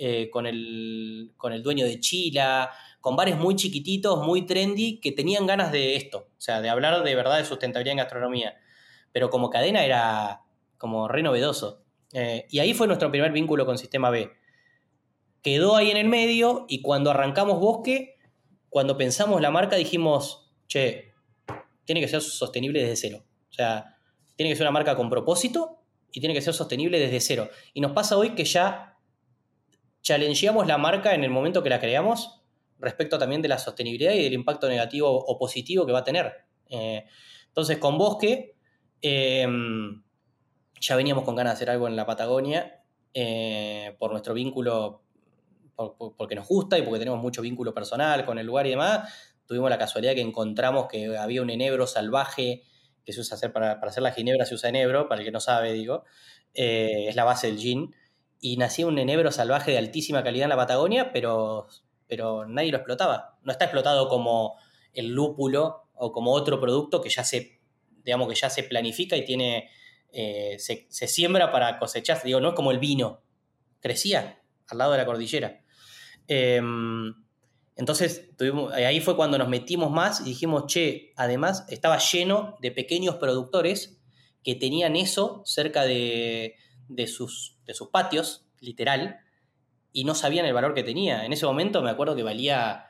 eh, 0.00 0.30
con, 0.30 0.46
el, 0.46 1.32
con 1.36 1.52
el 1.52 1.62
dueño 1.62 1.84
de 1.84 1.98
Chila, 1.98 2.70
con 3.00 3.16
bares 3.16 3.36
muy 3.36 3.56
chiquititos, 3.56 4.24
muy 4.24 4.46
trendy, 4.46 5.00
que 5.00 5.12
tenían 5.12 5.46
ganas 5.46 5.72
de 5.72 5.96
esto, 5.96 6.28
o 6.30 6.40
sea, 6.40 6.60
de 6.60 6.68
hablar 6.68 7.02
de 7.02 7.14
verdad 7.14 7.38
de 7.38 7.44
sustentabilidad 7.44 7.92
en 7.92 7.98
gastronomía. 7.98 8.56
Pero 9.12 9.28
como 9.28 9.50
cadena 9.50 9.84
era 9.84 10.42
como 10.76 11.08
re 11.08 11.22
novedoso. 11.22 11.82
Eh, 12.12 12.46
y 12.48 12.60
ahí 12.60 12.74
fue 12.74 12.86
nuestro 12.86 13.10
primer 13.10 13.32
vínculo 13.32 13.66
con 13.66 13.76
Sistema 13.76 14.10
B. 14.10 14.30
Quedó 15.42 15.76
ahí 15.76 15.90
en 15.90 15.96
el 15.96 16.08
medio 16.08 16.66
y 16.68 16.80
cuando 16.80 17.10
arrancamos 17.10 17.58
Bosque, 17.58 18.18
cuando 18.68 18.96
pensamos 18.96 19.40
la 19.40 19.50
marca 19.50 19.76
dijimos, 19.76 20.52
che, 20.68 21.12
tiene 21.84 22.00
que 22.00 22.08
ser 22.08 22.20
sostenible 22.20 22.80
desde 22.80 22.96
cero. 22.96 23.24
O 23.50 23.52
sea, 23.52 23.96
tiene 24.36 24.50
que 24.50 24.56
ser 24.56 24.64
una 24.64 24.72
marca 24.72 24.94
con 24.94 25.10
propósito 25.10 25.82
y 26.12 26.20
tiene 26.20 26.34
que 26.34 26.42
ser 26.42 26.54
sostenible 26.54 27.00
desde 27.00 27.20
cero. 27.20 27.50
Y 27.74 27.80
nos 27.80 27.92
pasa 27.92 28.16
hoy 28.16 28.36
que 28.36 28.44
ya 28.44 28.97
challengeamos 30.08 30.66
la 30.66 30.78
marca 30.78 31.14
en 31.14 31.22
el 31.22 31.30
momento 31.30 31.62
que 31.62 31.68
la 31.68 31.78
creamos 31.78 32.40
respecto 32.78 33.18
también 33.18 33.42
de 33.42 33.48
la 33.48 33.58
sostenibilidad 33.58 34.14
y 34.14 34.22
del 34.22 34.32
impacto 34.32 34.66
negativo 34.66 35.10
o 35.10 35.38
positivo 35.38 35.84
que 35.84 35.92
va 35.92 35.98
a 35.98 36.04
tener. 36.04 36.32
Eh, 36.70 37.04
entonces, 37.48 37.76
con 37.76 37.98
Bosque, 37.98 38.56
em, 39.02 40.02
ya 40.80 40.96
veníamos 40.96 41.24
con 41.24 41.34
ganas 41.36 41.52
de 41.52 41.56
hacer 41.56 41.70
algo 41.70 41.88
en 41.88 41.96
la 41.96 42.06
Patagonia 42.06 42.82
eh, 43.12 43.96
por 43.98 44.12
nuestro 44.12 44.32
vínculo, 44.32 45.02
porque 46.16 46.34
nos 46.34 46.48
gusta 46.48 46.78
y 46.78 46.82
porque 46.82 47.00
tenemos 47.00 47.20
mucho 47.20 47.42
vínculo 47.42 47.74
personal 47.74 48.24
con 48.24 48.38
el 48.38 48.46
lugar 48.46 48.66
y 48.66 48.70
demás 48.70 49.12
tuvimos 49.46 49.70
la 49.70 49.78
casualidad 49.78 50.14
que 50.14 50.20
encontramos 50.20 50.88
que 50.88 51.16
había 51.16 51.40
un 51.40 51.50
enebro 51.50 51.86
salvaje 51.86 52.64
que 53.04 53.12
se 53.12 53.20
usa 53.20 53.36
hacer 53.36 53.52
para, 53.52 53.72
hacer 53.72 54.02
la 54.02 54.12
ginebra, 54.12 54.44
se 54.44 54.54
usa 54.54 54.68
enebro, 54.68 55.08
para 55.08 55.20
el 55.20 55.24
que 55.24 55.32
no 55.32 55.40
sabe, 55.40 55.72
digo, 55.72 56.04
eh, 56.52 57.06
es 57.08 57.16
la 57.16 57.24
base 57.24 57.46
del 57.46 57.58
gin, 57.58 57.94
y 58.40 58.56
nacía 58.56 58.86
un 58.86 58.98
enebro 58.98 59.30
salvaje 59.32 59.72
de 59.72 59.78
altísima 59.78 60.22
calidad 60.22 60.44
en 60.44 60.50
la 60.50 60.56
Patagonia, 60.56 61.12
pero, 61.12 61.68
pero 62.06 62.46
nadie 62.46 62.70
lo 62.70 62.78
explotaba. 62.78 63.38
No 63.42 63.52
está 63.52 63.66
explotado 63.66 64.08
como 64.08 64.56
el 64.92 65.08
lúpulo 65.08 65.88
o 65.94 66.12
como 66.12 66.32
otro 66.32 66.60
producto 66.60 67.00
que 67.00 67.10
ya 67.10 67.24
se, 67.24 67.60
digamos, 68.04 68.28
que 68.28 68.34
ya 68.34 68.50
se 68.50 68.62
planifica 68.62 69.16
y 69.16 69.24
tiene, 69.24 69.70
eh, 70.12 70.56
se, 70.58 71.08
siembra 71.08 71.50
para 71.52 71.78
cosechar, 71.78 72.22
digo, 72.22 72.40
no 72.40 72.50
es 72.50 72.54
como 72.54 72.70
el 72.70 72.78
vino, 72.78 73.22
crecía 73.80 74.42
al 74.68 74.78
lado 74.78 74.92
de 74.92 74.98
la 74.98 75.06
cordillera. 75.06 75.64
Em, 76.26 77.14
entonces, 77.76 78.36
tuvimos, 78.36 78.76
eh, 78.76 78.86
ahí 78.86 79.00
fue 79.00 79.16
cuando 79.16 79.38
nos 79.38 79.48
metimos 79.48 79.90
más 79.90 80.20
y 80.20 80.24
dijimos, 80.24 80.66
che, 80.66 81.12
además 81.16 81.64
estaba 81.68 81.98
lleno 81.98 82.56
de 82.60 82.72
pequeños 82.72 83.16
productores 83.16 84.00
que 84.42 84.54
tenían 84.54 84.96
eso 84.96 85.42
cerca 85.44 85.84
de, 85.84 86.56
sus, 87.06 87.57
de 87.68 87.74
sus 87.74 87.88
patios, 87.88 88.46
literal, 88.60 89.20
y 89.92 90.04
no 90.04 90.14
sabían 90.16 90.46
el 90.46 90.54
valor 90.54 90.74
que 90.74 90.82
tenía. 90.82 91.24
En 91.24 91.32
ese 91.32 91.46
momento 91.46 91.82
me 91.82 91.90
acuerdo 91.90 92.16
que 92.16 92.24
valía, 92.24 92.86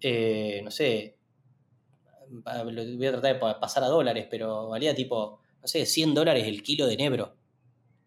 eh, 0.00 0.60
no 0.64 0.70
sé, 0.72 1.18
voy 2.28 3.06
a 3.06 3.12
tratar 3.12 3.34
de 3.34 3.54
pasar 3.60 3.84
a 3.84 3.88
dólares, 3.88 4.26
pero 4.30 4.68
valía 4.68 4.94
tipo, 4.94 5.40
no 5.60 5.68
sé, 5.68 5.86
100 5.86 6.14
dólares 6.14 6.46
el 6.46 6.62
kilo 6.62 6.86
de 6.86 6.94
enebro. 6.94 7.36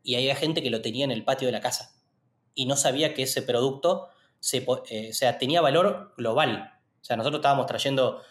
Y 0.03 0.15
había 0.15 0.35
gente 0.35 0.61
que 0.61 0.69
lo 0.69 0.81
tenía 0.81 1.05
en 1.05 1.11
el 1.11 1.23
patio 1.23 1.47
de 1.47 1.51
la 1.51 1.61
casa 1.61 1.95
y 2.55 2.65
no 2.65 2.75
sabía 2.75 3.13
que 3.13 3.23
ese 3.23 3.41
producto 3.43 4.07
se, 4.39 4.65
eh, 4.89 5.13
sea, 5.13 5.37
tenía 5.37 5.61
valor 5.61 6.13
global. 6.17 6.73
O 7.01 7.03
sea, 7.03 7.17
nosotros 7.17 7.39
estábamos 7.39 7.67
trayendo 7.67 8.21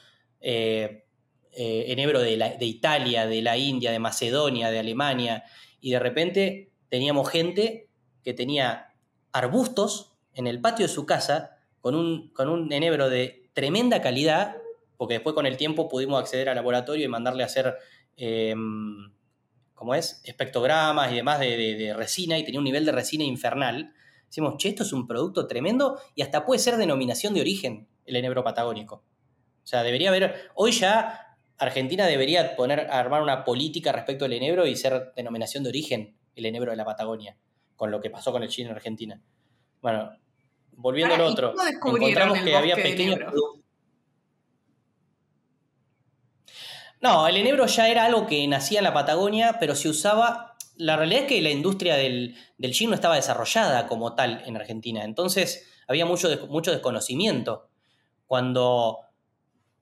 eh, 0.40 1.04
eh, 1.52 1.84
enebro 1.88 2.20
de, 2.20 2.36
de 2.36 2.66
Italia, 2.66 3.26
de 3.26 3.42
la 3.42 3.56
India, 3.56 3.92
de 3.92 3.98
Macedonia, 3.98 4.70
de 4.70 4.80
Alemania, 4.80 5.44
y 5.80 5.92
de 5.92 5.98
repente 6.00 6.73
teníamos 6.89 7.28
gente 7.28 7.89
que 8.23 8.35
tenía 8.35 8.94
arbustos 9.32 10.16
en 10.35 10.47
el 10.47 10.61
patio 10.61 10.86
de 10.86 10.93
su 10.93 11.06
casa 11.06 11.59
con 11.81 11.94
un, 11.94 12.31
con 12.31 12.48
un 12.48 12.73
enebro 12.73 13.11
de 13.11 13.51
tremenda 13.52 14.01
calidad 14.01 14.56
porque 14.97 15.15
después 15.15 15.35
con 15.35 15.47
el 15.47 15.56
tiempo 15.56 15.89
pudimos 15.89 16.20
acceder 16.20 16.48
al 16.48 16.56
laboratorio 16.56 17.05
y 17.05 17.09
mandarle 17.09 17.43
a 17.43 17.47
hacer, 17.47 17.77
em, 18.16 19.12
¿cómo 19.74 19.94
es? 19.94 20.20
Espectrogramas 20.24 21.12
y 21.12 21.16
demás 21.16 21.40
de, 21.40 21.93
resina, 21.97 22.39
y 22.39 22.44
tenía 22.44 22.61
un 22.61 22.65
nivel 22.65 22.85
de 22.85 22.93
resina 22.93 23.24
infernal. 23.24 23.93
Decimos, 24.27 24.55
che, 24.59 24.69
esto 24.69 24.82
es 24.82 24.93
un 24.93 25.06
producto 25.06 25.47
tremendo 25.47 26.01
y 26.15 26.23
hasta 26.23 26.44
puede 26.44 26.59
ser 26.59 26.77
denominación 26.77 27.35
de 27.35 27.40
origen 27.40 27.89
el 28.06 28.16
enebro 28.16 28.43
patagónico. 28.44 28.97
O 29.62 29.66
sea, 29.66 29.82
debería 29.82 30.11
haber, 30.11 30.51
hoy 30.55 30.73
ya 30.73 31.36
Argentina 31.59 32.06
debería 32.06 32.56
poner, 32.56 32.89
armar 32.90 33.23
una 33.23 33.44
política 33.44 33.93
respecto 33.93 34.24
al 34.24 34.32
enebro 34.32 34.66
y 34.66 34.77
ser 34.77 35.12
denominación 35.16 35.65
de 35.65 35.70
origen 35.70 36.16
el 36.35 36.47
enebro 36.47 36.70
de 36.70 36.77
la 36.77 36.85
Patagonia, 36.85 37.36
con 37.77 37.90
lo 37.90 38.01
que 38.01 38.11
pasó 38.11 38.32
con 38.32 38.43
el 38.43 38.48
chino 38.48 38.70
en 38.70 38.77
Argentina. 38.77 39.20
Bueno, 39.81 40.11
volviendo 40.73 41.15
al 41.15 41.20
otro, 41.20 41.55
encontramos 41.90 42.39
que 42.40 42.56
había 42.56 42.77
pequeños 42.77 43.19
No, 47.01 47.28
el 47.28 47.36
enebro 47.36 47.66
ya 47.66 47.89
era 47.89 48.06
algo 48.06 48.27
que 48.27 48.48
nacía 48.48 48.78
en 48.78 48.85
la 48.85 48.94
Patagonia, 48.94 49.59
pero 49.61 49.74
se 49.74 49.90
usaba. 49.90 50.56
La 50.77 50.97
realidad 50.97 51.24
es 51.24 51.28
que 51.28 51.43
la 51.43 51.51
industria 51.51 51.97
del, 51.97 52.35
del 52.56 52.73
gin 52.73 52.89
no 52.89 52.94
estaba 52.94 53.16
desarrollada 53.16 53.89
como 53.89 54.15
tal 54.15 54.43
en 54.47 54.56
Argentina. 54.56 55.05
Entonces 55.05 55.70
había 55.86 56.06
mucho, 56.06 56.47
mucho 56.48 56.70
desconocimiento. 56.70 57.69
Cuando 58.27 59.01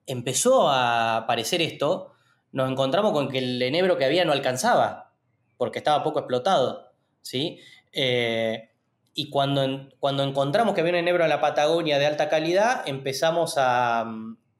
empezó 0.05 0.67
a 0.67 1.15
aparecer 1.15 1.61
esto, 1.61 2.11
nos 2.51 2.69
encontramos 2.69 3.13
con 3.13 3.29
que 3.29 3.37
el 3.37 3.61
enebro 3.61 3.97
que 3.97 4.03
había 4.03 4.25
no 4.25 4.33
alcanzaba, 4.33 5.12
porque 5.57 5.79
estaba 5.79 6.03
poco 6.03 6.19
explotado. 6.19 6.93
¿sí? 7.21 7.59
Eh, 7.91 8.69
y 9.13 9.29
cuando, 9.29 9.89
cuando 9.99 10.23
encontramos 10.23 10.73
que 10.73 10.81
había 10.81 10.93
un 10.93 10.99
enebro 10.99 11.23
en 11.23 11.29
la 11.29 11.41
Patagonia 11.41 11.99
de 11.99 12.05
alta 12.05 12.29
calidad, 12.29 12.83
empezamos 12.87 13.55
a, 13.57 14.05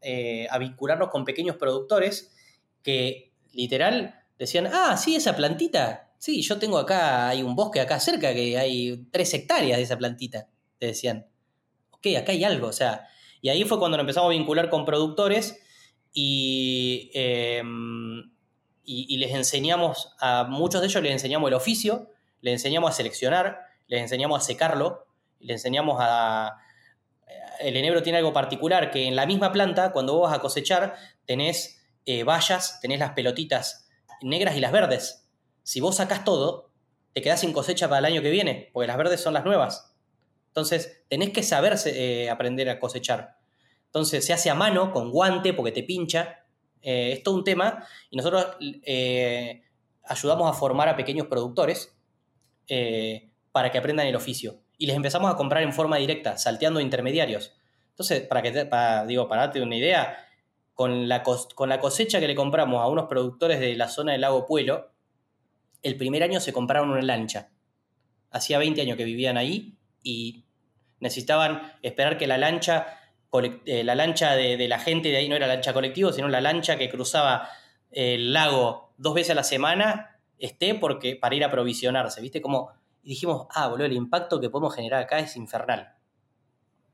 eh, 0.02 0.48
a 0.50 0.58
vincularnos 0.58 1.10
con 1.10 1.26
pequeños 1.26 1.56
productores 1.56 2.36
que 2.84 3.32
literal 3.54 4.20
decían, 4.38 4.68
ah, 4.72 4.98
sí, 4.98 5.16
esa 5.16 5.36
plantita. 5.36 6.12
Sí, 6.18 6.42
yo 6.42 6.60
tengo 6.60 6.78
acá, 6.78 7.30
hay 7.30 7.42
un 7.42 7.56
bosque 7.56 7.80
acá 7.80 8.00
cerca 8.00 8.34
que 8.34 8.58
hay 8.58 9.08
tres 9.12 9.34
hectáreas 9.34 9.78
de 9.78 9.84
esa 9.84 9.98
plantita. 9.98 10.48
Te 10.78 10.88
decían, 10.88 11.28
ok, 11.92 12.08
acá 12.18 12.32
hay 12.32 12.44
algo. 12.44 12.68
O 12.68 12.74
sea, 12.74 13.08
y 13.42 13.50
ahí 13.50 13.64
fue 13.64 13.80
cuando 13.80 13.98
nos 13.98 14.04
empezamos 14.04 14.30
a 14.30 14.38
vincular 14.38 14.70
con 14.70 14.86
productores 14.86 15.60
y, 16.14 17.10
em, 17.14 18.33
y, 18.86 19.18
les 19.18 19.32
enseñamos, 19.32 20.14
a 20.20 20.44
muchos 20.44 20.82
de 20.82 20.88
ellos 20.88 21.02
les 21.02 21.14
enseñamos 21.14 21.48
el 21.48 21.54
oficio, 21.54 22.10
les 22.42 22.54
enseñamos 22.54 22.92
a 22.92 22.94
seleccionar, 22.94 23.62
les 23.88 24.02
enseñamos 24.02 24.42
a 24.42 24.46
secarlo, 24.46 25.08
les 25.40 25.56
enseñamos 25.56 25.98
a... 26.00 26.58
El 27.60 27.78
enebro 27.78 28.04
tiene 28.04 28.18
algo 28.18 28.34
particular, 28.34 28.92
que 28.92 29.08
en 29.08 29.16
la 29.16 29.26
misma 29.26 29.52
planta, 29.52 29.92
cuando 29.92 30.14
vos 30.14 30.30
vas 30.30 30.38
a 30.38 30.42
cosechar, 30.42 30.96
tenés 31.26 31.82
eh, 32.06 32.24
vallas, 32.24 32.80
tenés 32.82 33.00
las 33.00 33.12
pelotitas 33.12 33.90
negras 34.22 34.58
y 34.58 34.60
las 34.60 34.72
verdes. 34.72 35.30
Si 35.64 35.80
vos 35.80 35.96
sacás 35.96 36.26
todo, 36.26 36.72
te 37.14 37.22
quedás 37.22 37.40
sin 37.40 37.54
cosecha 37.54 37.88
para 37.88 38.00
el 38.00 38.06
año 38.06 38.22
que 38.22 38.32
viene, 38.32 38.70
porque 38.74 38.88
las 38.88 38.98
verdes 38.98 39.22
son 39.22 39.34
las 39.34 39.46
nuevas. 39.46 39.96
Entonces, 40.48 41.04
tenés 41.10 41.32
que 41.32 41.44
saber 41.44 41.78
eh, 41.86 42.30
aprender 42.30 42.70
a 42.70 42.80
cosechar. 42.80 43.38
Entonces, 43.86 44.26
se 44.26 44.34
hace 44.34 44.50
a 44.50 44.56
mano, 44.56 44.92
con 44.92 45.12
guante, 45.12 45.54
porque 45.54 45.72
te 45.72 45.84
pincha. 45.84 46.43
Eh, 46.84 47.14
es 47.14 47.24
todo 47.24 47.36
un 47.36 47.44
tema. 47.44 47.88
Y 48.12 48.18
nosotros 48.18 48.58
ayudamos 50.04 50.52
a 50.52 50.54
formar 50.54 50.90
a 50.90 50.96
pequeños 50.96 51.26
productores 51.26 51.98
para 53.52 53.72
que 53.72 53.78
aprendan 53.78 54.06
el 54.06 54.16
oficio. 54.16 54.60
Y 54.78 54.86
les 54.86 54.96
empezamos 54.96 55.32
a 55.32 55.36
comprar 55.36 55.64
en 55.64 55.74
forma 55.74 55.98
directa, 55.98 56.38
salteando 56.38 56.80
intermediarios. 56.80 57.56
Entonces, 57.90 58.22
para 58.28 58.42
que 58.42 58.70
digo, 59.08 59.28
para 59.28 59.44
darte 59.44 59.62
una 59.62 59.76
idea, 59.76 60.18
con 60.74 61.08
la, 61.08 61.24
con 61.24 61.70
la 61.70 61.80
cosecha 61.80 62.20
que 62.20 62.28
le 62.28 62.36
compramos 62.36 62.82
a 62.82 62.88
unos 62.88 63.06
productores 63.06 63.60
de 63.60 63.76
la 63.76 63.88
zona 63.88 64.14
del 64.14 64.22
lago 64.22 64.46
Puelo, 64.46 64.92
el 65.84 65.98
primer 65.98 66.24
año 66.24 66.40
se 66.40 66.54
compraron 66.54 66.90
una 66.90 67.02
lancha. 67.02 67.52
Hacía 68.32 68.58
20 68.58 68.82
años 68.82 68.98
que 68.98 69.04
vivían 69.04 69.38
ahí 69.38 69.78
y 70.02 70.46
necesitaban 71.00 71.74
esperar 71.82 72.18
que 72.18 72.26
la 72.26 72.38
lancha, 72.38 72.88
eh, 72.88 73.03
la 73.42 73.96
lancha 73.96 74.36
de, 74.36 74.68
la 74.68 74.80
gente 74.80 75.10
de 75.10 75.18
ahí 75.18 75.30
no 75.30 75.36
era 75.36 75.48
lancha 75.48 75.74
colectivo, 75.74 76.12
sino 76.12 76.28
la 76.28 76.42
lancha 76.42 76.78
que 76.78 76.90
cruzaba 76.90 77.50
el 77.92 78.34
lago 78.34 78.94
dos 78.98 79.14
veces 79.14 79.32
a 79.32 79.36
la 79.36 79.44
semana 79.44 80.20
esté 80.38 80.76
porque, 80.76 81.16
para 81.16 81.36
ir 81.36 81.44
a 81.44 81.52
provisionarse. 81.52 82.22
¿Viste? 82.22 82.42
Como 82.42 82.72
y 83.04 83.10
dijimos, 83.10 83.48
ah, 83.50 83.68
boludo, 83.68 83.86
el 83.86 83.94
impacto 83.94 84.40
que 84.40 84.50
podemos 84.50 84.76
generar 84.76 85.04
acá 85.04 85.20
es 85.20 85.36
infernal 85.36 85.94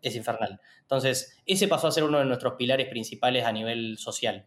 es 0.02 0.16
infernal. 0.16 0.60
Entonces, 0.82 1.38
ese 1.46 1.68
pasó 1.68 1.88
a 1.88 1.92
ser 1.92 2.04
uno 2.04 2.20
de 2.20 2.26
nuestros 2.26 2.54
pilares 2.54 2.88
principales 2.88 3.46
a 3.46 3.52
nivel 3.52 3.98
social. 3.98 4.46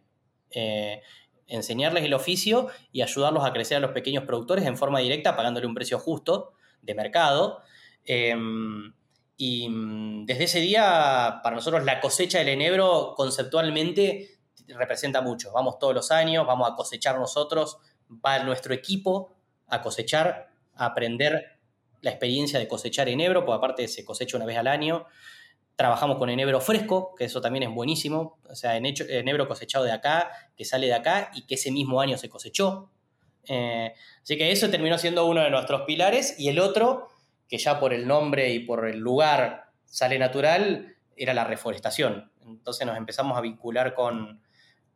Eh, 0.51 1.01
enseñarles 1.47 2.03
el 2.03 2.13
oficio 2.13 2.67
y 2.91 3.01
ayudarlos 3.01 3.45
a 3.45 3.53
crecer 3.53 3.77
a 3.77 3.79
los 3.79 3.91
pequeños 3.91 4.23
productores 4.23 4.65
en 4.65 4.77
forma 4.77 4.99
directa, 4.99 5.35
pagándole 5.35 5.67
un 5.67 5.73
precio 5.73 5.99
justo 5.99 6.53
de 6.81 6.95
mercado. 6.95 7.61
Em, 8.05 8.93
y 9.37 9.67
mm, 9.69 10.25
desde 10.25 10.43
ese 10.45 10.59
día, 10.59 11.39
para 11.43 11.55
nosotros 11.55 11.83
la 11.83 11.99
cosecha 11.99 12.39
del 12.39 12.49
enebro 12.49 13.13
conceptualmente 13.15 14.39
representa 14.67 15.21
mucho. 15.21 15.51
Vamos 15.51 15.79
todos 15.79 15.93
los 15.93 16.11
años, 16.11 16.45
vamos 16.45 16.69
a 16.71 16.75
cosechar 16.75 17.17
nosotros, 17.17 17.77
va 18.09 18.39
nuestro 18.43 18.73
equipo 18.73 19.35
a 19.67 19.81
cosechar, 19.81 20.51
a 20.75 20.85
aprender 20.85 21.59
la 22.01 22.11
experiencia 22.11 22.59
de 22.59 22.67
cosechar 22.67 23.09
enebro, 23.09 23.45
porque 23.45 23.57
aparte 23.57 23.87
se 23.87 24.05
cosecha 24.05 24.37
una 24.37 24.45
vez 24.45 24.57
al 24.57 24.67
año. 24.67 25.05
Trabajamos 25.75 26.17
con 26.17 26.29
enebro 26.29 26.61
fresco, 26.61 27.15
que 27.15 27.25
eso 27.25 27.41
también 27.41 27.63
es 27.63 27.69
buenísimo. 27.69 28.39
O 28.47 28.55
sea, 28.55 28.77
enebro 28.77 29.47
cosechado 29.47 29.85
de 29.85 29.91
acá, 29.91 30.31
que 30.55 30.65
sale 30.65 30.87
de 30.87 30.93
acá 30.93 31.31
y 31.33 31.45
que 31.47 31.55
ese 31.55 31.71
mismo 31.71 31.99
año 32.01 32.17
se 32.17 32.29
cosechó. 32.29 32.91
Eh, 33.45 33.93
así 34.21 34.37
que 34.37 34.51
eso 34.51 34.69
terminó 34.69 34.97
siendo 34.97 35.25
uno 35.25 35.41
de 35.41 35.49
nuestros 35.49 35.81
pilares. 35.83 36.35
Y 36.37 36.49
el 36.49 36.59
otro, 36.59 37.07
que 37.53 37.59
ya 37.59 37.79
por 37.79 37.93
el 37.93 38.07
nombre 38.07 38.49
y 38.49 38.61
por 38.61 38.87
el 38.87 38.97
lugar 38.97 39.69
sale 39.85 40.17
natural, 40.17 40.95
era 41.15 41.35
la 41.35 41.43
reforestación. 41.43 42.31
Entonces 42.41 42.87
nos 42.87 42.97
empezamos 42.97 43.37
a 43.37 43.41
vincular 43.41 43.93
con, 43.93 44.41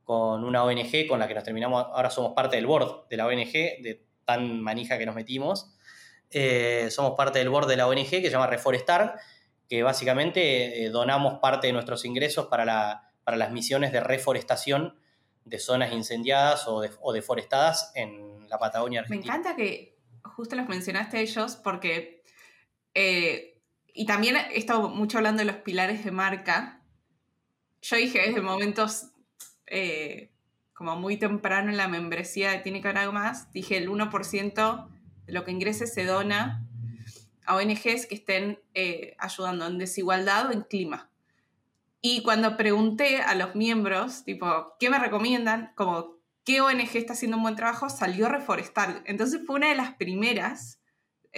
una 0.07 0.63
ONG 0.63 1.05
con 1.07 1.19
la 1.19 1.27
que 1.27 1.35
nos 1.35 1.43
terminamos, 1.43 1.85
ahora 1.93 2.09
somos 2.09 2.33
parte 2.33 2.55
del 2.55 2.65
board 2.65 3.07
de 3.09 3.17
la 3.17 3.27
ONG, 3.27 3.51
de 3.51 4.03
tan 4.25 4.59
manija 4.59 4.97
que 4.97 5.05
nos 5.05 5.13
metimos. 5.13 5.71
Eh, 6.31 6.87
somos 6.89 7.13
parte 7.15 7.37
del 7.37 7.49
board 7.49 7.67
de 7.67 7.77
la 7.77 7.87
ONG 7.87 8.09
que 8.09 8.23
se 8.23 8.31
llama 8.31 8.47
Reforestar 8.47 9.19
que 9.69 9.83
básicamente 9.83 10.83
eh, 10.83 10.89
donamos 10.89 11.37
parte 11.39 11.67
de 11.67 11.73
nuestros 11.73 12.05
ingresos 12.05 12.47
para, 12.47 13.11
para, 13.23 13.37
las 13.37 13.51
misiones 13.51 13.91
de 13.91 13.99
reforestación 13.99 14.97
de 15.45 15.59
zonas 15.59 15.93
incendiadas 15.93 16.65
o, 16.67 17.13
deforestadas 17.13 17.91
en 17.93 18.49
la 18.49 18.57
Patagonia 18.57 19.01
Argentina. 19.01 19.31
Me 19.31 19.37
encanta 19.37 19.55
que 19.55 19.95
justo 20.23 20.55
los 20.55 20.67
mencionaste 20.67 21.19
ellos 21.19 21.55
porque, 21.55 22.16
eh, 22.99 23.61
y 23.93 24.07
también 24.07 24.37
he 24.37 24.57
estado 24.57 24.89
mucho 24.89 25.19
hablando 25.19 25.41
de 25.41 25.45
los 25.45 25.57
pilares 25.57 26.03
de 26.03 26.09
marca. 26.09 26.81
Yo 27.83 27.95
dije 27.95 28.23
desde 28.25 28.41
momentos 28.41 29.11
eh, 29.67 30.31
como 30.73 30.95
muy 30.95 31.17
temprano 31.17 31.69
en 31.69 31.77
la 31.77 31.87
membresía 31.87 32.49
de 32.49 32.57
Tiene 32.57 32.81
que 32.81 32.87
haber 32.87 33.03
algo 33.03 33.13
más, 33.13 33.51
dije 33.51 33.77
el 33.77 33.87
1% 33.87 34.87
de 35.27 35.31
lo 35.31 35.43
que 35.43 35.51
ingrese 35.51 35.85
se 35.85 36.05
dona 36.05 36.65
a 37.45 37.55
ONGs 37.55 38.07
que 38.07 38.15
estén 38.15 38.59
eh, 38.73 39.15
ayudando 39.19 39.67
en 39.67 39.77
desigualdad 39.77 40.47
o 40.47 40.51
en 40.51 40.61
clima. 40.63 41.11
Y 42.01 42.23
cuando 42.23 42.57
pregunté 42.57 43.21
a 43.21 43.35
los 43.35 43.53
miembros, 43.53 44.23
tipo, 44.23 44.73
¿qué 44.79 44.89
me 44.89 44.97
recomiendan? 44.97 45.71
Como, 45.75 46.15
¿qué 46.43 46.61
ONG 46.61 46.95
está 46.95 47.13
haciendo 47.13 47.37
un 47.37 47.43
buen 47.43 47.55
trabajo? 47.55 47.91
Salió 47.91 48.27
Reforestar. 48.27 49.03
Entonces 49.05 49.41
fue 49.45 49.57
una 49.57 49.69
de 49.69 49.75
las 49.75 49.93
primeras, 49.93 50.79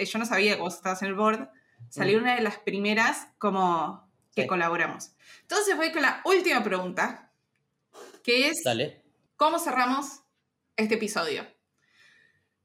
eh, 0.00 0.06
yo 0.06 0.18
no 0.18 0.26
sabía 0.26 0.56
que 0.56 0.60
vos 0.60 0.74
estabas 0.74 1.02
en 1.02 1.08
el 1.08 1.14
board, 1.14 1.48
salió 1.88 2.18
mm. 2.18 2.22
una 2.22 2.34
de 2.36 2.42
las 2.42 2.58
primeras 2.58 3.28
como 3.38 4.08
que 4.34 4.46
colaboramos. 4.46 5.12
Entonces 5.42 5.76
voy 5.76 5.92
con 5.92 6.02
la 6.02 6.22
última 6.24 6.62
pregunta, 6.62 7.32
que 8.22 8.48
es, 8.48 8.62
¿cómo 9.36 9.58
cerramos 9.58 10.22
este 10.76 10.94
episodio? 10.94 11.46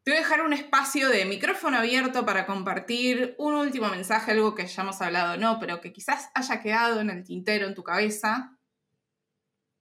Te 0.04 0.12
voy 0.12 0.18
a 0.20 0.22
dejar 0.22 0.42
un 0.42 0.54
espacio 0.54 1.10
de 1.10 1.26
micrófono 1.26 1.78
abierto 1.78 2.26
para 2.26 2.46
compartir 2.46 3.34
un 3.40 3.56
último 3.56 3.90
mensaje, 3.90 4.34
algo 4.34 4.54
que 4.54 4.68
ya 4.68 4.84
hemos 4.84 5.02
hablado, 5.02 5.36
no, 5.38 5.60
pero 5.60 5.82
que 5.82 5.92
quizás 5.92 6.30
haya 6.36 6.62
quedado 6.62 7.02
en 7.02 7.10
el 7.10 7.24
tintero, 7.24 7.66
en 7.66 7.74
tu 7.74 7.84
cabeza, 7.84 8.56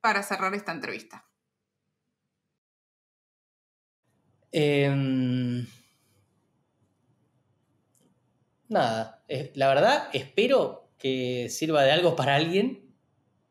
para 0.01 0.23
cerrar 0.23 0.55
esta 0.55 0.73
entrevista. 0.73 1.27
Em, 4.57 5.34
nada, 8.75 9.23
eh, 9.29 9.51
la 9.55 9.69
verdad 9.69 10.09
espero 10.13 10.91
que 10.99 11.49
sirva 11.49 11.83
de 11.83 11.93
algo 11.93 12.15
para 12.17 12.35
alguien, 12.37 12.95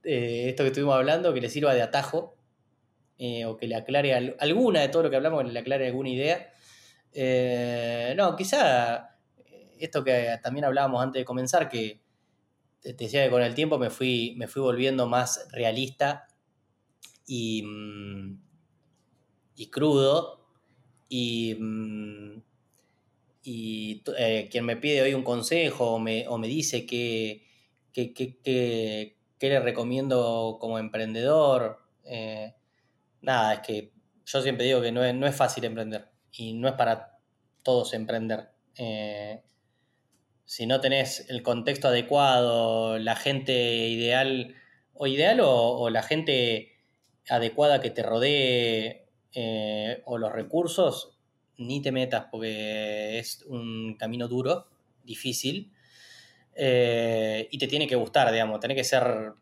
eh, 0.04 0.50
esto 0.50 0.64
que 0.64 0.68
estuvimos 0.68 0.96
hablando, 0.96 1.34
que 1.34 1.42
le 1.42 1.50
sirva 1.50 1.74
de 1.74 1.82
atajo 1.82 2.36
eh, 3.18 3.46
o 3.46 3.58
que 3.58 3.68
le 3.68 3.76
aclare 3.76 4.36
alguna 4.40 4.82
de 4.82 4.90
todo 4.90 5.04
lo 5.04 5.10
que 5.10 5.16
hablamos, 5.16 5.44
que 5.44 5.52
le 5.52 5.60
aclare 5.60 5.88
alguna 5.88 6.10
idea. 6.10 6.54
no, 8.16 8.36
quizá 8.36 9.18
esto 9.80 10.04
que 10.04 10.40
también 10.42 10.66
hablábamos 10.66 11.04
antes 11.04 11.20
de 11.22 11.26
comenzar, 11.26 11.70
que 11.70 12.02
te 12.82 12.94
decía 12.94 13.24
que 13.24 13.32
con 13.32 13.42
el 13.42 13.56
tiempo 13.56 13.78
me 13.78 13.90
fui, 13.90 14.36
me 14.38 14.48
fui 14.48 14.62
volviendo 14.62 15.08
más 15.08 15.48
realista 15.52 16.28
y, 17.26 17.64
mm, 17.64 18.42
y 19.56 19.68
crudo 19.70 20.46
y, 21.10 21.56
mm, 21.56 22.42
y 23.44 24.04
eh, 24.18 24.48
quien 24.50 24.66
me 24.66 24.78
pide 24.78 25.02
hoy 25.02 25.14
un 25.14 25.24
consejo 25.24 25.96
o 25.96 26.00
me, 26.00 26.26
dice 26.48 26.86
que, 26.86 27.46
le 27.94 29.60
recomiendo 29.60 30.58
como 30.60 30.80
emprendedor, 30.80 31.80
eh, 32.06 32.56
nada, 33.22 33.56
es 33.56 33.60
que 33.60 33.92
yo 34.26 34.42
siempre 34.42 34.66
digo 34.66 34.82
que 34.82 34.94
no 34.94 35.04
es, 35.04 35.14
no 35.14 35.28
es, 35.28 35.36
fácil 35.36 35.66
emprender 35.66 36.10
y 36.32 36.54
no 36.54 36.70
es 36.70 36.76
para 36.76 37.20
todos 37.62 37.94
emprender. 37.94 38.50
Eh, 38.78 39.44
si 40.46 40.66
no 40.66 40.80
tenés 40.80 41.30
el 41.30 41.44
contexto 41.44 41.90
adecuado, 41.90 42.98
la 42.98 43.18
gente 43.18 43.54
ideal 43.88 44.56
o 44.94 45.08
ideal 45.08 45.42
o 45.42 45.90
la 45.90 46.04
gente 46.04 46.78
adecuada 47.28 47.82
que 47.82 47.90
te 47.90 48.04
rodee 48.04 49.10
o 50.06 50.18
los 50.18 50.32
recursos, 50.32 51.13
ni 51.58 51.82
te 51.82 51.92
metas 51.92 52.26
porque 52.32 53.20
es 53.20 53.44
un 53.48 53.96
camino 53.98 54.28
duro, 54.28 54.68
difícil, 55.04 55.72
eh, 56.56 57.48
y 57.52 57.58
te 57.58 57.68
tiene 57.68 57.88
que 57.88 57.96
gustar, 57.96 58.32
digamos, 58.32 58.60
tiene 58.60 58.76
que 58.76 58.84
ser, 58.84 59.34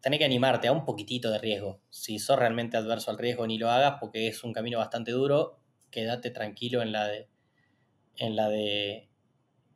tiene 0.00 0.18
que 0.18 0.24
animarte 0.24 0.68
a 0.68 0.72
un 0.72 0.84
poquitito 0.84 1.30
de 1.30 1.38
riesgo. 1.38 1.80
Si 1.90 2.18
sos 2.18 2.38
realmente 2.38 2.76
adverso 2.76 3.10
al 3.10 3.18
riesgo, 3.18 3.46
ni 3.46 3.58
lo 3.58 3.70
hagas 3.70 3.96
porque 4.00 4.28
es 4.28 4.44
un 4.44 4.52
camino 4.52 4.78
bastante 4.78 5.10
duro, 5.10 5.58
quédate 5.90 6.30
tranquilo 6.30 6.82
en 6.82 6.92
la 6.92 7.06
de, 7.06 7.28
en 8.16 8.36
la 8.36 8.48
de, 8.48 9.08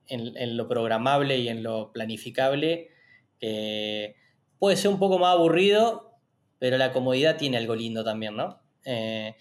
en, 0.06 0.56
lo 0.56 0.68
programable 0.68 1.38
y 1.38 1.48
en 1.48 1.62
lo 1.62 1.92
planificable, 1.92 2.88
que 3.40 4.14
puede 4.58 4.76
ser 4.76 4.90
un 4.90 4.98
poco 4.98 5.18
más 5.18 5.34
aburrido, 5.34 6.12
pero 6.58 6.78
la 6.78 6.92
comodidad 6.92 7.36
tiene 7.36 7.56
algo 7.56 7.74
lindo 7.74 8.04
también, 8.04 8.36
¿no? 8.36 8.60
Eh, 8.84 9.34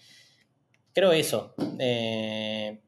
creo 0.94 1.12
eso. 1.12 1.54
Eh, 1.78 2.80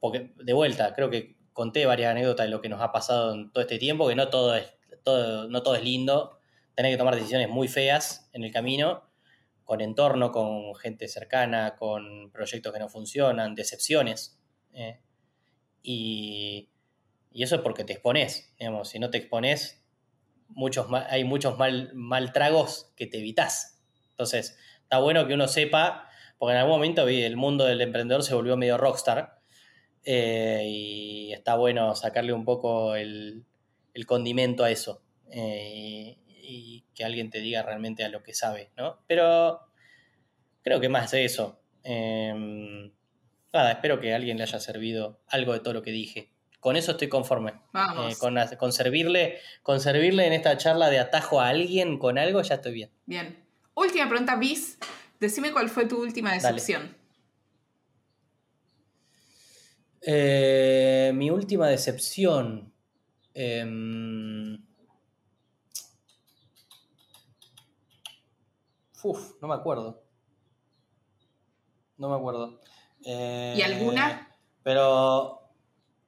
porque, 0.00 0.32
de 0.36 0.52
vuelta, 0.52 0.94
creo 0.94 1.10
que 1.10 1.36
conté 1.52 1.84
varias 1.86 2.12
anécdotas 2.12 2.46
de 2.46 2.50
lo 2.50 2.60
que 2.60 2.68
nos 2.68 2.80
ha 2.80 2.92
pasado 2.92 3.34
en 3.34 3.52
todo 3.52 3.62
este 3.62 3.78
tiempo, 3.78 4.08
que 4.08 4.14
no 4.14 4.28
todo 4.28 4.56
es, 4.56 4.72
todo, 5.02 5.48
no 5.48 5.62
todo 5.62 5.74
es 5.76 5.82
lindo. 5.82 6.38
Tenés 6.74 6.92
que 6.92 6.98
tomar 6.98 7.14
decisiones 7.14 7.48
muy 7.48 7.68
feas 7.68 8.28
en 8.32 8.44
el 8.44 8.52
camino, 8.52 9.08
con 9.64 9.80
entorno, 9.80 10.32
con 10.32 10.74
gente 10.74 11.08
cercana, 11.08 11.76
con 11.76 12.30
proyectos 12.32 12.72
que 12.72 12.78
no 12.78 12.88
funcionan, 12.88 13.54
decepciones. 13.54 14.40
Eh, 14.72 15.00
y, 15.82 16.70
eso 17.32 17.56
es 17.56 17.62
porque 17.62 17.84
te 17.84 17.92
expones. 17.92 18.54
Digamos, 18.58 18.88
si 18.88 18.98
no 18.98 19.10
te 19.10 19.18
expones, 19.18 19.84
muchos 20.48 20.86
hay 21.08 21.24
muchos 21.24 21.58
mal, 21.58 21.90
mal 21.94 22.32
tragos 22.32 22.92
que 22.96 23.06
te 23.06 23.18
evitas. 23.18 23.82
Entonces, 24.10 24.56
está 24.82 24.98
bueno 24.98 25.26
que 25.26 25.34
uno 25.34 25.48
sepa 25.48 26.08
porque 26.38 26.52
en 26.52 26.58
algún 26.58 26.74
momento 26.74 27.06
el 27.08 27.36
mundo 27.36 27.64
del 27.64 27.80
emprendedor 27.80 28.22
se 28.22 28.34
volvió 28.34 28.56
medio 28.56 28.76
rockstar 28.76 29.38
eh, 30.04 30.64
y 30.66 31.32
está 31.32 31.56
bueno 31.56 31.94
sacarle 31.94 32.32
un 32.32 32.44
poco 32.44 32.94
el, 32.94 33.46
condimento 34.06 34.64
a 34.64 34.70
eso 34.70 35.02
eh, 35.30 36.18
y, 36.26 36.84
que 36.94 37.04
alguien 37.04 37.30
te 37.30 37.40
diga 37.40 37.62
realmente 37.62 38.04
a 38.04 38.08
lo 38.08 38.22
que 38.22 38.34
sabe, 38.34 38.70
¿no? 38.76 39.00
Pero 39.08 39.60
creo 40.62 40.80
que 40.80 40.88
más 40.88 41.10
de 41.10 41.24
eso. 41.24 41.60
Em, 41.82 42.92
nada, 43.52 43.72
espero 43.72 44.00
que 44.00 44.12
a 44.12 44.16
alguien 44.16 44.36
le 44.36 44.44
haya 44.44 44.60
servido 44.60 45.20
algo 45.28 45.52
de 45.52 45.60
todo 45.60 45.74
lo 45.74 45.82
que 45.82 45.90
dije. 45.90 46.30
Con 46.60 46.76
eso 46.76 46.92
estoy 46.92 47.08
conforme. 47.08 47.50
Eh, 47.74 48.14
con, 48.18 48.36
con, 48.58 48.72
servirle, 48.72 49.38
con 49.62 49.80
servirle 49.80 50.26
en 50.26 50.32
esta 50.32 50.56
charla 50.56 50.88
de 50.88 50.98
atajo 50.98 51.40
a 51.40 51.48
alguien 51.48 51.98
con 51.98 52.16
algo, 52.16 52.40
ya 52.42 52.54
estoy 52.54 52.72
bien. 52.72 52.90
Bien. 53.06 53.44
Última 53.74 54.08
pregunta, 54.08 54.36
Bis. 54.36 54.78
Decime 55.20 55.52
cuál 55.52 55.68
fue 55.68 55.86
tu 55.86 56.00
última 56.00 56.32
decepción. 56.32 56.96
Eh, 60.02 61.12
mi 61.14 61.30
última 61.30 61.68
decepción. 61.68 62.72
Em, 63.32 64.64
uf, 69.02 69.40
no 69.40 69.48
me 69.48 69.54
acuerdo. 69.54 70.04
No 71.96 72.10
me 72.10 72.16
acuerdo. 72.16 72.60
¿Y 73.00 73.62
alguna? 73.62 74.10
Eh, 74.10 74.34
pero, 74.62 75.40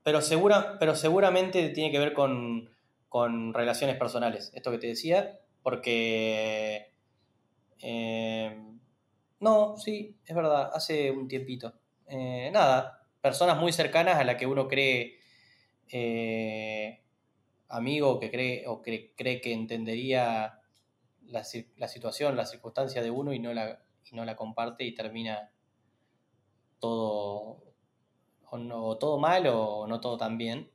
pero, 0.02 0.20
segura, 0.20 0.78
pero 0.78 0.94
seguramente 0.94 1.68
tiene 1.70 1.90
que 1.90 1.98
ver 1.98 2.12
con, 2.12 2.70
con 3.08 3.54
relaciones 3.54 3.96
personales, 3.96 4.50
esto 4.54 4.70
que 4.70 4.78
te 4.78 4.88
decía, 4.88 5.38
porque 5.62 6.92
eh, 7.80 8.62
no, 9.40 9.76
sí, 9.76 10.16
es 10.24 10.34
verdad, 10.34 10.70
hace 10.72 11.10
un 11.10 11.28
tiempito. 11.28 11.74
Eh, 12.08 12.50
nada, 12.52 13.06
personas 13.20 13.58
muy 13.58 13.72
cercanas 13.72 14.16
a 14.16 14.24
las 14.24 14.36
que 14.36 14.46
uno 14.46 14.68
cree 14.68 15.18
eh, 15.88 17.00
amigo 17.68 18.18
que 18.18 18.30
cree 18.30 18.66
o 18.66 18.82
cree, 18.82 19.12
cree 19.16 19.40
que 19.40 19.52
entendería 19.52 20.60
la, 21.26 21.44
situación, 21.44 22.36
la 22.36 22.46
circunstancia 22.46 23.02
de 23.02 23.10
uno 23.10 23.32
y 23.32 23.38
no 23.38 23.52
la, 23.52 23.80
no 24.12 24.24
la 24.24 24.36
comparte 24.36 24.84
y 24.84 24.94
termina 24.94 25.50
todo 26.78 27.62
o, 28.48 28.58
no, 28.58 28.96
todo 28.96 29.18
mal 29.18 29.46
o 29.48 29.86
no 29.86 30.00
todo 30.00 30.16
tan 30.16 30.38
bien. 30.38 30.70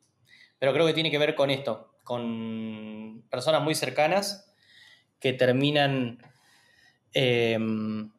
Pero 0.60 0.74
creo 0.74 0.86
que 0.86 0.94
tiene 0.94 1.12
que 1.12 1.18
ver 1.18 1.36
con 1.36 1.50
esto, 1.50 1.96
con 2.04 3.24
personas 3.30 3.64
muy 3.64 3.76
cercanas 3.76 4.54
que 5.20 5.34
terminan 5.34 6.20
em, 7.14 8.12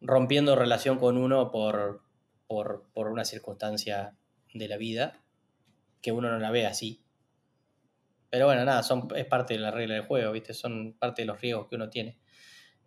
rompiendo 0.00 0.56
relación 0.56 0.98
con 0.98 1.16
uno 1.16 1.50
por, 1.50 2.02
por, 2.46 3.08
una 3.08 3.24
circunstancia 3.24 4.16
de 4.52 4.68
la 4.68 4.76
vida, 4.76 5.22
que 6.02 6.12
uno 6.12 6.30
no 6.30 6.38
la 6.38 6.50
ve 6.50 6.66
así. 6.66 7.02
Pero 8.30 8.46
bueno, 8.46 8.64
nada, 8.64 8.82
son, 8.82 9.08
es 9.16 9.26
parte 9.26 9.54
de 9.54 9.60
la 9.60 9.70
regla 9.70 9.94
del 9.94 10.04
juego, 10.04 10.32
¿viste? 10.32 10.54
Son 10.54 10.94
parte 10.98 11.22
de 11.22 11.26
los 11.26 11.40
riesgos 11.40 11.68
que 11.68 11.76
uno 11.76 11.88
tiene. 11.88 12.18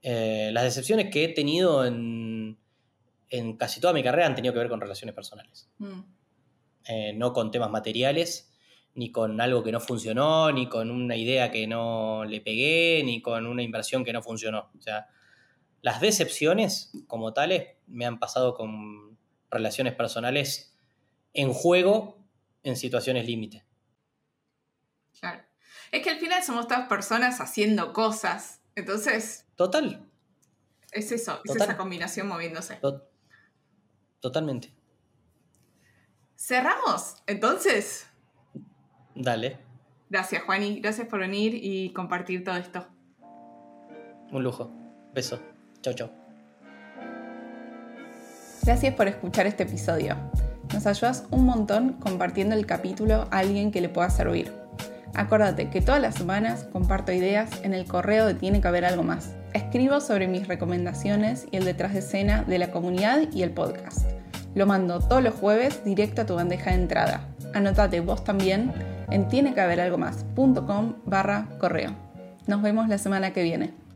Eh, 0.02 0.52
las 0.54 0.64
decepciones 0.64 1.10
que 1.10 1.26
he 1.26 1.30
tenido 1.30 1.86
en, 1.86 2.58
en, 3.30 3.58
casi 3.58 3.82
toda 3.82 3.94
mi 3.94 4.04
carrera 4.04 4.28
han 4.28 4.36
tenido 4.36 4.54
que 4.54 4.60
ver 4.60 4.70
con 4.70 4.82
relaciones 4.82 5.16
personales. 5.16 5.70
Mm. 5.78 6.02
Eh, 6.88 7.14
no 7.14 7.34
con 7.34 7.52
temas 7.52 7.70
materiales, 7.70 8.52
ni 8.96 9.12
con 9.12 9.40
algo 9.42 9.64
que 9.64 9.72
no 9.72 9.80
funcionó, 9.80 10.52
ni 10.52 10.68
con 10.68 10.90
una 10.90 11.16
idea 11.16 11.52
que 11.52 11.68
no 11.68 12.26
le 12.26 12.42
pegué, 12.42 13.02
ni 13.04 13.22
con 13.22 13.46
una 13.46 13.64
inversión 13.64 14.04
que 14.04 14.14
no 14.14 14.22
funcionó. 14.22 14.72
O 14.78 14.82
sea, 14.82 15.08
las 15.82 16.02
decepciones 16.02 16.92
como 17.08 17.34
tales 17.34 17.78
me 17.88 18.06
han 18.06 18.20
pasado 18.20 18.56
con 18.56 19.18
relaciones 19.50 19.94
personales 19.96 20.76
en 21.34 21.54
juego 21.54 22.18
en 22.64 22.76
situaciones 22.76 23.26
límite. 23.26 23.66
Claro. 25.20 25.44
Es 25.92 26.04
que 26.04 26.10
al 26.12 26.20
final 26.20 26.44
somos 26.44 26.68
todas 26.68 26.88
personas 26.88 27.42
haciendo 27.42 27.94
cosas. 27.94 28.62
Entonces. 28.76 29.48
Total. 29.56 30.06
Es 30.92 31.12
eso, 31.12 31.42
es 31.44 31.56
esa 31.56 31.78
combinación 31.78 32.28
moviéndose. 32.28 32.80
Totalmente. 34.20 34.74
¿Cerramos? 36.36 37.16
Entonces. 37.28 38.08
Dale. 39.16 39.60
Gracias, 40.10 40.44
Juani. 40.44 40.80
Gracias 40.80 41.08
por 41.08 41.20
venir 41.20 41.54
y 41.56 41.94
compartir 41.94 42.44
todo 42.44 42.56
esto. 42.56 42.88
Un 44.32 44.44
lujo. 44.44 44.72
Beso. 45.14 45.40
Chau, 45.82 45.94
chau. 45.94 46.10
Gracias 48.64 48.94
por 48.94 49.08
escuchar 49.08 49.48
este 49.48 49.64
episodio. 49.64 50.16
Nos 50.74 50.86
ayudas 50.86 51.24
un 51.32 51.46
montón 51.46 51.94
compartiendo 51.94 52.56
el 52.56 52.66
capítulo 52.66 53.28
a 53.32 53.40
alguien 53.40 53.72
que 53.72 53.82
le 53.82 53.90
pueda 53.90 54.10
servir. 54.10 54.52
Acuérdate 55.16 55.70
que 55.70 55.82
todas 55.82 56.02
las 56.02 56.16
semanas 56.16 56.66
comparto 56.72 57.12
ideas 57.12 57.50
en 57.64 57.74
el 57.74 57.86
correo 57.86 58.28
de 58.28 58.36
Tiene 58.36 58.62
que 58.62 58.68
haber 58.68 58.86
algo 58.86 59.04
más. 59.04 59.34
Escribo 59.54 60.02
sobre 60.02 60.28
mis 60.28 60.48
recomendaciones 60.48 61.48
y 61.52 61.58
el 61.58 61.66
detrás 61.66 61.94
de 61.94 62.00
escena 62.00 62.44
de 62.44 62.60
la 62.60 62.72
comunidad 62.72 63.22
y 63.34 63.42
el 63.42 63.52
podcast. 63.52 64.06
Lo 64.54 64.68
mando 64.68 65.00
todos 65.00 65.24
los 65.24 65.34
jueves 65.34 65.84
directo 65.84 66.22
a 66.22 66.26
tu 66.26 66.36
bandeja 66.36 66.72
de 66.72 66.78
entrada. 66.78 67.22
Anotate 67.54 68.02
vos 68.02 68.24
también 68.24 68.72
en 69.10 69.28
tiene 69.28 69.54
que 69.54 69.62
haber 69.62 69.82
algo 69.82 69.98
más.com 69.98 70.96
barra 71.06 71.48
correo. 71.58 71.96
Nos 72.46 72.62
vemos 72.62 72.88
la 72.88 72.98
semana 72.98 73.32
que 73.32 73.44
viene. 73.44 73.89